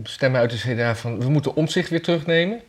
stemmen 0.03 0.41
uit 0.41 0.51
de 0.51 0.75
CDA 0.75 0.97
van 0.97 1.21
we 1.21 1.29
moeten 1.29 1.55
omzicht 1.55 1.91
weer 1.91 2.03
terugnemen. 2.03 2.61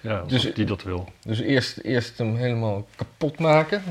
ja, 0.00 0.22
Dus- 0.26 0.54
die 0.54 0.64
dat 0.66 0.82
wil. 0.82 1.08
Dus 1.24 1.40
eerst, 1.40 1.78
eerst 1.78 2.18
hem 2.18 2.36
helemaal 2.36 2.88
kapot 2.96 3.38
maken. 3.38 3.82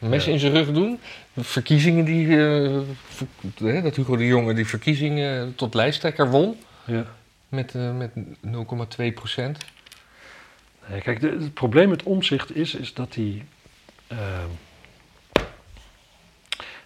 Een 0.00 0.08
mes 0.08 0.24
Ja. 0.24 0.32
in 0.32 0.38
zijn 0.38 0.52
rug 0.52 0.72
doen. 0.72 0.98
Verkiezingen 1.36 2.04
die. 2.04 2.26
eh, 2.28 2.78
ver- 3.08 3.82
dat 3.82 3.96
Hugo 3.96 4.16
de 4.16 4.26
Jonge 4.26 4.54
die 4.54 4.66
verkiezingen 4.66 5.54
tot 5.54 5.74
lijsttrekker 5.74 6.30
won. 6.30 6.56
Ja. 6.84 7.04
Met, 7.48 7.74
eh, 7.74 7.96
met 7.96 8.10
0,2 8.40 9.12
procent. 9.12 9.58
Nee, 10.88 11.00
kijk, 11.00 11.20
de- 11.20 11.36
het 11.40 11.54
probleem 11.54 11.88
met 11.88 12.02
omzicht 12.02 12.56
is, 12.56 12.74
is 12.74 12.94
dat 12.94 13.14
hij... 13.14 13.44
eh, 14.18 15.42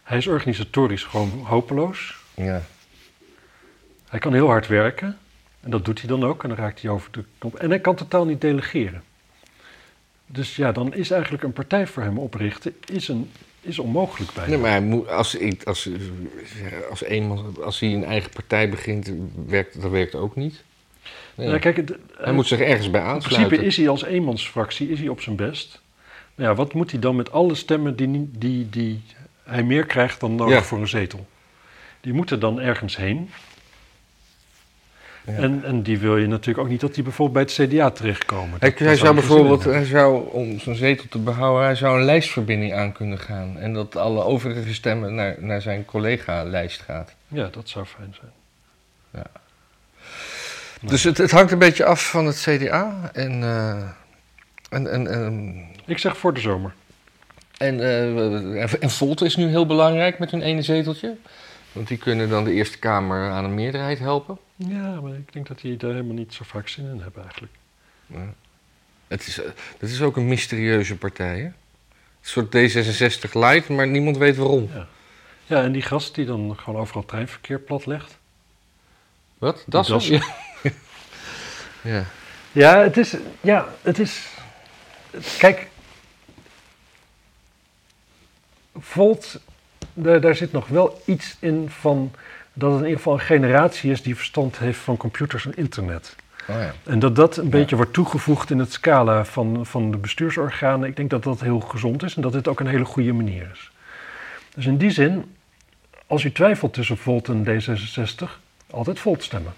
hij 0.02 0.18
is 0.18 0.26
organisatorisch 0.26 1.04
gewoon 1.04 1.30
hopeloos. 1.44 2.16
Ja. 2.34 2.62
Hij 4.08 4.18
kan 4.18 4.32
heel 4.32 4.46
hard 4.46 4.66
werken. 4.66 5.18
En 5.60 5.70
dat 5.70 5.84
doet 5.84 5.98
hij 5.98 6.08
dan 6.08 6.24
ook. 6.24 6.42
En 6.42 6.48
dan 6.48 6.58
raakt 6.58 6.82
hij 6.82 6.90
over 6.90 7.10
de 7.12 7.24
knop. 7.38 7.54
En 7.54 7.68
hij 7.70 7.80
kan 7.80 7.94
totaal 7.94 8.24
niet 8.24 8.40
delegeren. 8.40 9.02
Dus 10.26 10.56
ja, 10.56 10.72
dan 10.72 10.94
is 10.94 11.10
eigenlijk 11.10 11.42
een 11.42 11.52
partij 11.52 11.86
voor 11.86 12.02
hem 12.02 12.18
oprichten 12.18 12.76
is, 12.92 13.08
een, 13.08 13.30
is 13.60 13.78
onmogelijk 13.78 14.32
bij 14.32 14.46
Nee, 14.48 14.58
maar 14.58 14.70
hij 14.70 14.80
moet, 14.80 15.08
als, 15.08 15.36
als, 15.64 15.88
als, 16.90 17.02
eenmaal, 17.02 17.44
als 17.62 17.80
hij 17.80 17.92
een 17.94 18.04
eigen 18.04 18.30
partij 18.30 18.68
begint, 18.70 19.10
werkt, 19.46 19.80
dat 19.82 19.90
werkt 19.90 20.14
ook 20.14 20.36
niet. 20.36 20.64
Nee. 21.34 21.46
Nou, 21.48 21.58
kijk, 21.58 21.76
het- 21.76 21.92
hij 22.16 22.32
moet 22.32 22.46
zich 22.46 22.60
ergens 22.60 22.90
bij 22.90 23.00
in 23.00 23.06
aansluiten. 23.06 23.46
principe 23.48 23.66
is 23.66 23.76
hij 23.76 23.88
als 23.88 24.04
eenmansfractie 24.04 24.90
is 24.90 24.98
hij 24.98 25.08
op 25.08 25.20
zijn 25.20 25.36
best. 25.36 25.80
Ja, 26.36 26.54
wat 26.54 26.72
moet 26.74 26.90
hij 26.90 27.00
dan 27.00 27.16
met 27.16 27.32
alle 27.32 27.54
stemmen 27.54 27.96
die, 27.96 28.30
die, 28.32 28.68
die 28.70 29.02
hij 29.42 29.62
meer 29.62 29.86
krijgt 29.86 30.20
dan 30.20 30.34
nodig 30.34 30.54
Ja. 30.54 30.62
voor 30.62 30.78
een 30.78 30.88
zetel? 30.88 31.26
Die 32.00 32.12
moeten 32.12 32.40
dan 32.40 32.60
ergens 32.60 32.96
heen. 32.96 33.30
Ja. 35.26 35.32
En, 35.32 35.64
en 35.64 35.82
die 35.82 35.98
wil 35.98 36.16
je 36.16 36.26
natuurlijk 36.26 36.58
ook 36.64 36.70
niet 36.70 36.80
dat 36.80 36.94
die 36.94 37.02
bijvoorbeeld 37.02 37.46
bij 37.56 37.64
het 37.64 37.70
CDA 37.72 37.90
terechtkomen. 37.90 38.58
Hij, 38.60 38.96
zou 38.96 39.14
bijvoorbeeld, 39.14 39.64
hij 39.64 39.84
zou, 39.84 40.30
om 40.32 40.60
zijn 40.60 40.76
zetel 40.76 41.06
te 41.08 41.18
behouden, 41.18 41.64
hij 41.64 41.74
zou 41.74 41.98
een 41.98 42.04
lijstverbinding 42.04 42.74
aan 42.74 42.92
kunnen 42.92 43.18
gaan. 43.18 43.58
En 43.58 43.72
dat 43.72 43.96
alle 43.96 44.24
overige 44.24 44.74
stemmen 44.74 45.14
naar, 45.14 45.36
naar 45.38 45.62
zijn 45.62 45.84
collega-lijst 45.84 46.80
gaat. 46.80 47.14
Ja, 47.28 47.48
dat 47.52 47.68
zou 47.68 47.84
fijn 47.84 48.14
zijn. 48.20 48.32
Dus 50.80 51.02
het, 51.02 51.18
het 51.18 51.30
hangt 51.30 51.52
een 51.52 51.58
beetje 51.58 51.84
af 51.84 52.10
van 52.10 52.26
het 52.26 52.40
CDA. 52.40 53.10
En, 53.12 53.42
eh, 53.42 53.88
en, 54.68 54.92
en, 54.92 55.06
en, 55.06 55.66
Ik 55.84 55.98
zeg 55.98 56.16
voor 56.16 56.34
de 56.34 56.40
zomer. 56.40 56.74
en, 57.58 57.80
eh, 57.80 58.82
en 58.82 58.90
Volt 58.90 59.22
is 59.22 59.36
nu 59.36 59.48
heel 59.48 59.66
belangrijk 59.66 60.18
met 60.18 60.30
hun 60.30 60.42
ene 60.42 60.62
zeteltje. 60.62 61.16
Want 61.72 61.88
die 61.88 61.98
kunnen 61.98 62.28
dan 62.28 62.44
de 62.44 62.52
Eerste 62.52 62.78
Kamer 62.78 63.30
aan 63.30 63.44
een 63.44 63.54
meerderheid 63.54 63.98
helpen. 63.98 64.38
Ja, 64.54 65.00
maar 65.00 65.14
ik 65.14 65.32
denk 65.32 65.48
dat 65.48 65.60
die 65.60 65.76
daar 65.76 65.90
helemaal 65.90 66.14
niet 66.14 66.34
zo 66.34 66.44
vaak 66.44 66.68
zin 66.68 66.84
in 66.90 67.00
hebben 67.00 67.22
eigenlijk. 67.22 67.52
Ja. 68.06 68.34
Het, 69.08 69.26
is, 69.26 69.40
eh, 69.40 69.46
het 69.78 69.90
is 69.90 70.02
ook 70.02 70.16
een 70.16 70.28
mysterieuze 70.28 70.96
partij. 70.96 71.38
Hè? 71.38 71.44
Een 71.44 71.52
soort 72.20 72.56
D66 72.56 73.32
light, 73.32 73.68
maar 73.68 73.86
niemand 73.86 74.16
weet 74.16 74.36
waarom. 74.36 74.70
Ja, 75.46 75.62
en 75.62 75.72
die 75.72 75.82
gast 75.82 76.14
die 76.14 76.24
dan 76.26 76.56
gewoon 76.58 76.80
overal 76.80 77.04
treinverkeer 77.04 77.58
platlegt. 77.58 78.18
Wat? 79.38 79.64
Dat 79.66 79.86
Dat 79.86 80.04
Ja. 80.04 80.22
ja. 81.92 82.04
Ja, 82.52 82.82
het 82.82 82.96
is. 82.96 83.16
Ja, 83.40 83.68
het 83.82 83.98
is. 83.98 84.35
Kijk. 85.38 85.68
Volt, 88.78 89.40
daar, 89.94 90.20
daar 90.20 90.34
zit 90.34 90.52
nog 90.52 90.68
wel 90.68 91.02
iets 91.04 91.36
in 91.40 91.70
van. 91.70 92.10
Dat 92.52 92.70
het 92.70 92.80
in 92.80 92.84
ieder 92.86 93.02
geval 93.02 93.12
een 93.12 93.24
generatie 93.24 93.90
is 93.90 94.02
die 94.02 94.16
verstand 94.16 94.58
heeft 94.58 94.78
van 94.78 94.96
computers 94.96 95.46
en 95.46 95.56
internet. 95.56 96.16
Oh 96.48 96.56
ja. 96.56 96.74
En 96.84 96.98
dat 96.98 97.16
dat 97.16 97.36
een 97.36 97.50
beetje 97.50 97.76
wordt 97.76 97.92
toegevoegd 97.92 98.50
in 98.50 98.58
het 98.58 98.72
scala 98.72 99.24
van, 99.24 99.66
van 99.66 99.90
de 99.90 99.96
bestuursorganen. 99.96 100.88
Ik 100.88 100.96
denk 100.96 101.10
dat 101.10 101.22
dat 101.22 101.40
heel 101.40 101.60
gezond 101.60 102.02
is 102.02 102.16
en 102.16 102.22
dat 102.22 102.32
dit 102.32 102.48
ook 102.48 102.60
een 102.60 102.66
hele 102.66 102.84
goede 102.84 103.12
manier 103.12 103.50
is. 103.52 103.70
Dus 104.54 104.66
in 104.66 104.76
die 104.76 104.90
zin, 104.90 105.36
als 106.06 106.24
u 106.24 106.32
twijfelt 106.32 106.72
tussen 106.72 106.96
Volt 106.96 107.28
en 107.28 107.44
D66, 107.44 108.30
altijd 108.70 108.98
Volt 108.98 109.22
stemmen. 109.22 109.54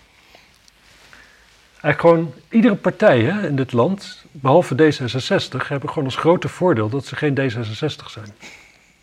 Eigenlijk 1.83 2.01
gewoon 2.01 2.35
iedere 2.49 2.75
partij 2.75 3.21
hè, 3.21 3.47
in 3.47 3.57
dit 3.57 3.73
land, 3.73 4.25
behalve 4.31 4.75
D66, 4.75 5.67
hebben 5.69 5.89
gewoon 5.89 6.05
als 6.05 6.17
grote 6.17 6.49
voordeel 6.49 6.89
dat 6.89 7.07
ze 7.07 7.17
geen 7.17 7.39
D66 7.41 8.07
zijn. 8.11 8.35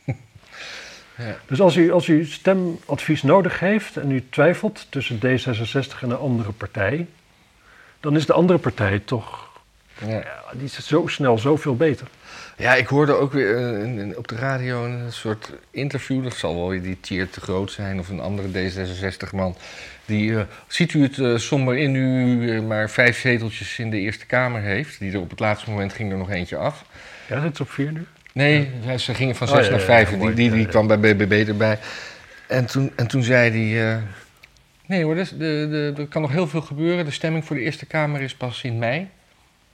Ja. 1.18 1.38
Dus 1.48 1.62
als 1.62 1.76
u, 1.76 1.92
als 1.92 2.08
u 2.08 2.26
stemadvies 2.26 3.24
nodig 3.24 3.60
heeft 3.60 3.98
en 3.98 4.12
u 4.12 4.24
twijfelt 4.30 4.88
tussen 4.90 5.18
D66 5.18 6.00
en 6.02 6.10
een 6.10 6.18
andere 6.18 6.52
partij, 6.52 7.08
dan 8.00 8.16
is 8.16 8.26
de 8.26 8.34
andere 8.34 8.60
partij 8.60 9.00
toch, 9.00 9.50
Ja. 10.08 10.08
ja, 10.18 10.44
die 10.54 10.64
is 10.64 10.88
zo 10.88 11.08
snel 11.08 11.38
zoveel 11.38 11.76
beter. 11.76 12.08
Ja, 12.58 12.74
ik 12.76 12.88
hoorde 12.88 13.14
ook 13.14 13.34
weer 13.34 13.56
eh, 13.58 13.84
in- 13.84 14.00
in- 14.00 14.18
op 14.18 14.28
de 14.28 14.36
radio 14.36 14.86
een 14.86 15.14
soort 15.14 15.52
interview. 15.72 16.24
Dat 16.24 16.36
zal 16.36 16.56
wel 16.56 16.82
die 16.82 17.00
Tier 17.00 17.30
te 17.30 17.42
groot 17.42 17.72
zijn 17.72 18.00
of 18.00 18.10
een 18.10 18.20
andere 18.20 18.48
D66-man. 18.72 19.56
Die, 20.06 20.36
eh, 20.38 20.42
ziet 20.68 20.94
u 20.94 21.02
het 21.04 21.20
eh, 21.20 21.36
somber 21.38 21.78
in 21.78 21.96
u 21.96 22.50
eh, 22.52 22.62
maar 22.62 22.90
vijf 22.90 23.20
zeteltjes 23.20 23.80
in 23.80 23.90
de 23.90 24.00
Eerste 24.00 24.26
Kamer 24.26 24.62
heeft? 24.62 25.00
Die 25.00 25.12
er 25.14 25.20
op 25.20 25.30
het 25.30 25.40
laatste 25.40 25.70
moment 25.70 25.94
ging 25.94 26.12
er 26.12 26.18
nog 26.18 26.30
eentje 26.32 26.58
af. 26.58 26.86
Ja, 27.28 27.42
zit 27.42 27.56
ze 27.58 27.62
op 27.62 27.70
vier 27.70 27.92
nu? 27.92 28.06
Nee, 28.34 28.70
ja, 28.86 28.98
ze 28.98 29.14
gingen 29.14 29.36
van 29.36 29.48
Oh, 29.48 29.56
zes 29.56 29.66
ja, 29.66 29.72
naar 29.72 29.82
vijf. 29.82 30.12
ja, 30.12 30.18
die 30.18 30.34
die, 30.34 30.52
die 30.52 30.66
kwam 30.66 30.88
bij 30.88 31.00
BBB 31.00 31.48
erbij. 31.48 31.80
En 32.48 32.66
toen, 32.66 32.92
en 32.96 33.08
toen 33.08 33.24
zei 33.24 33.74
hij... 33.74 34.02
nee 34.86 35.04
hoor, 35.04 35.16
dus 35.16 35.30
de, 35.30 35.38
de, 35.38 35.94
er 36.02 36.08
kan 36.08 36.22
nog 36.22 36.32
heel 36.32 36.48
veel 36.48 36.62
gebeuren. 36.62 37.06
De 37.06 37.12
stemming 37.12 37.46
voor 37.46 37.56
de 37.56 37.62
Eerste 37.62 37.86
Kamer 37.86 38.22
is 38.22 38.36
pas 38.36 38.64
in 38.64 38.80
mei. 38.80 39.10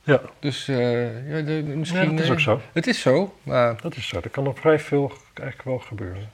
Ja, 0.03 0.21
Dus 0.39 0.65
ja, 0.65 0.73
de, 1.41 1.63
misschien... 1.75 2.01
ja 2.03 2.09
dat 2.09 2.19
is 2.19 2.29
ook 2.29 2.39
zo. 2.39 2.61
Het 2.73 2.87
is 2.87 3.01
zo, 3.01 3.37
maar... 3.43 3.81
Dat 3.81 3.95
is 3.95 4.07
zo. 4.07 4.19
Er 4.23 4.29
kan 4.29 4.43
nog 4.43 4.59
vrij 4.59 4.79
veel 4.79 5.11
eigenlijk 5.33 5.63
wel 5.63 5.79
gebeuren. 5.79 6.29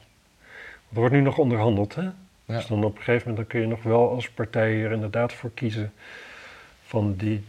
Er 0.90 0.96
wordt 1.00 1.14
nu 1.14 1.22
nog 1.22 1.38
onderhandeld, 1.38 1.96
hè? 1.96 2.10
Ja. 2.48 2.56
Dus 2.56 2.68
dan 2.68 2.84
op 2.84 2.98
een 2.98 3.04
gegeven 3.04 3.30
moment 3.30 3.38
dan 3.38 3.48
kun 3.48 3.60
je 3.60 3.76
nog 3.76 3.84
wel 3.84 4.10
als 4.10 4.30
partij 4.30 4.84
er 4.84 4.92
inderdaad 4.92 5.34
voor 5.34 5.52
kiezen 5.54 5.94
van 6.84 7.16
die... 7.16 7.46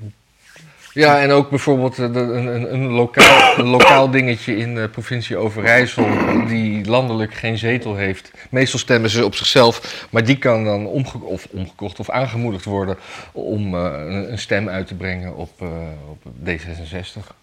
Ja, 0.92 1.20
en 1.20 1.30
ook 1.30 1.50
bijvoorbeeld 1.50 1.98
eh, 1.98 2.04
een, 2.04 2.16
een, 2.16 2.72
een, 2.74 2.86
lokaal, 2.86 3.58
een 3.58 3.66
lokaal 3.66 4.10
dingetje 4.10 4.56
in 4.56 4.74
de 4.74 4.88
provincie 4.88 5.36
Overijssel, 5.36 6.06
die 6.46 6.84
landelijk 6.86 7.34
geen 7.34 7.58
zetel 7.58 7.96
heeft. 7.96 8.32
Meestal 8.50 8.78
stemmen 8.78 9.10
ze 9.10 9.24
op 9.24 9.34
zichzelf, 9.34 10.06
maar 10.10 10.24
die 10.24 10.38
kan 10.38 10.64
dan 10.64 10.86
omge 10.86 11.18
of 11.18 11.46
omgekocht 11.50 12.00
of 12.00 12.10
aangemoedigd 12.10 12.64
worden 12.64 12.96
om 13.32 13.74
eh, 13.74 14.28
een, 14.30 14.38
stem 14.38 14.68
uit 14.68 14.86
te 14.86 14.94
brengen 14.94 15.36
op, 15.36 15.62
eh, 15.62 15.68
op 16.08 16.24
D66, 16.44 17.36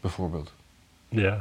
bijvoorbeeld. 0.00 0.52
Ja. 1.08 1.40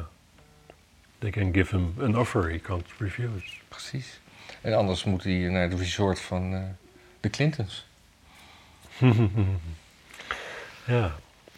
They 1.20 1.30
can 1.30 1.54
give 1.54 1.76
him 1.76 1.94
an 2.02 2.20
offer, 2.20 2.50
he 2.50 2.60
can't 2.60 2.88
refuse. 2.98 3.58
Precies. 3.68 4.21
En 4.62 4.74
anders 4.74 5.04
moet 5.04 5.24
hij 5.24 5.34
naar 5.34 5.70
de 5.70 5.76
resort 5.76 6.20
van 6.20 6.54
eh, 6.54 6.62
de 7.20 7.30
Clintons. 7.30 7.88
ja. 10.86 11.16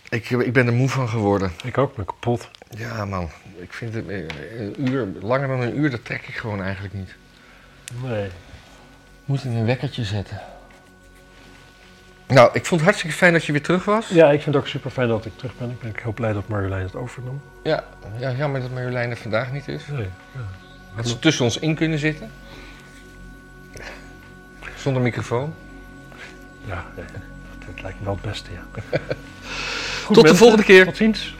Ik, 0.09 0.31
eh, 0.31 0.39
ik 0.39 0.53
ben 0.53 0.67
er 0.67 0.73
moe 0.73 0.89
van 0.89 1.09
geworden. 1.09 1.51
Ik 1.63 1.77
ook, 1.77 1.95
ben 1.95 2.05
kapot. 2.05 2.49
Ja, 2.69 3.05
man. 3.05 3.29
Ik 3.55 3.73
vind 3.73 3.93
het 3.93 4.07
eh, 4.07 4.19
een 4.59 4.89
uur, 4.89 5.07
langer 5.21 5.47
dan 5.47 5.61
een 5.61 5.77
uur, 5.77 5.89
dat 5.89 6.05
trek 6.05 6.27
ik 6.27 6.35
gewoon 6.35 6.61
eigenlijk 6.61 6.93
niet. 6.93 7.15
Nee. 8.03 8.29
Moet 9.25 9.43
ik 9.43 9.45
een 9.45 9.65
wekkertje 9.65 10.03
zetten. 10.03 10.41
Nou, 12.27 12.49
ik 12.53 12.65
vond 12.65 12.79
het 12.79 12.89
hartstikke 12.89 13.15
fijn 13.15 13.33
dat 13.33 13.45
je 13.45 13.51
weer 13.51 13.61
terug 13.61 13.85
was. 13.85 14.07
Ja, 14.07 14.31
ik 14.31 14.41
vind 14.41 14.55
het 14.55 14.63
ook 14.63 14.69
super 14.69 14.91
fijn 14.91 15.07
dat 15.07 15.25
ik 15.25 15.37
terug 15.37 15.57
ben. 15.57 15.69
Ik 15.69 15.79
ben 15.79 15.93
heel 16.01 16.13
blij 16.13 16.33
dat 16.33 16.47
Marjolein 16.47 16.83
het 16.83 16.95
overnam. 16.95 17.41
Ja, 17.63 17.83
ja 18.19 18.31
jammer 18.31 18.61
dat 18.61 18.71
Marjolein 18.71 19.09
er 19.09 19.17
vandaag 19.17 19.51
niet 19.51 19.67
is. 19.67 19.87
Nee, 19.87 20.07
ja. 20.33 20.41
Had 20.95 21.07
ze 21.07 21.19
tussen 21.19 21.45
ons 21.45 21.59
in 21.59 21.75
kunnen 21.75 21.99
zitten. 21.99 22.31
Zonder 24.83 25.01
microfoon? 25.01 25.53
Ja, 26.65 26.85
dat 27.65 27.81
lijkt 27.81 27.99
me 27.99 28.05
wel 28.05 28.13
het 28.13 28.23
beste, 28.23 28.49
ja. 28.51 28.81
Tot 30.13 30.27
de 30.27 30.35
volgende 30.35 30.63
keer. 30.63 30.85
Tot 30.85 30.97
ziens. 30.97 31.35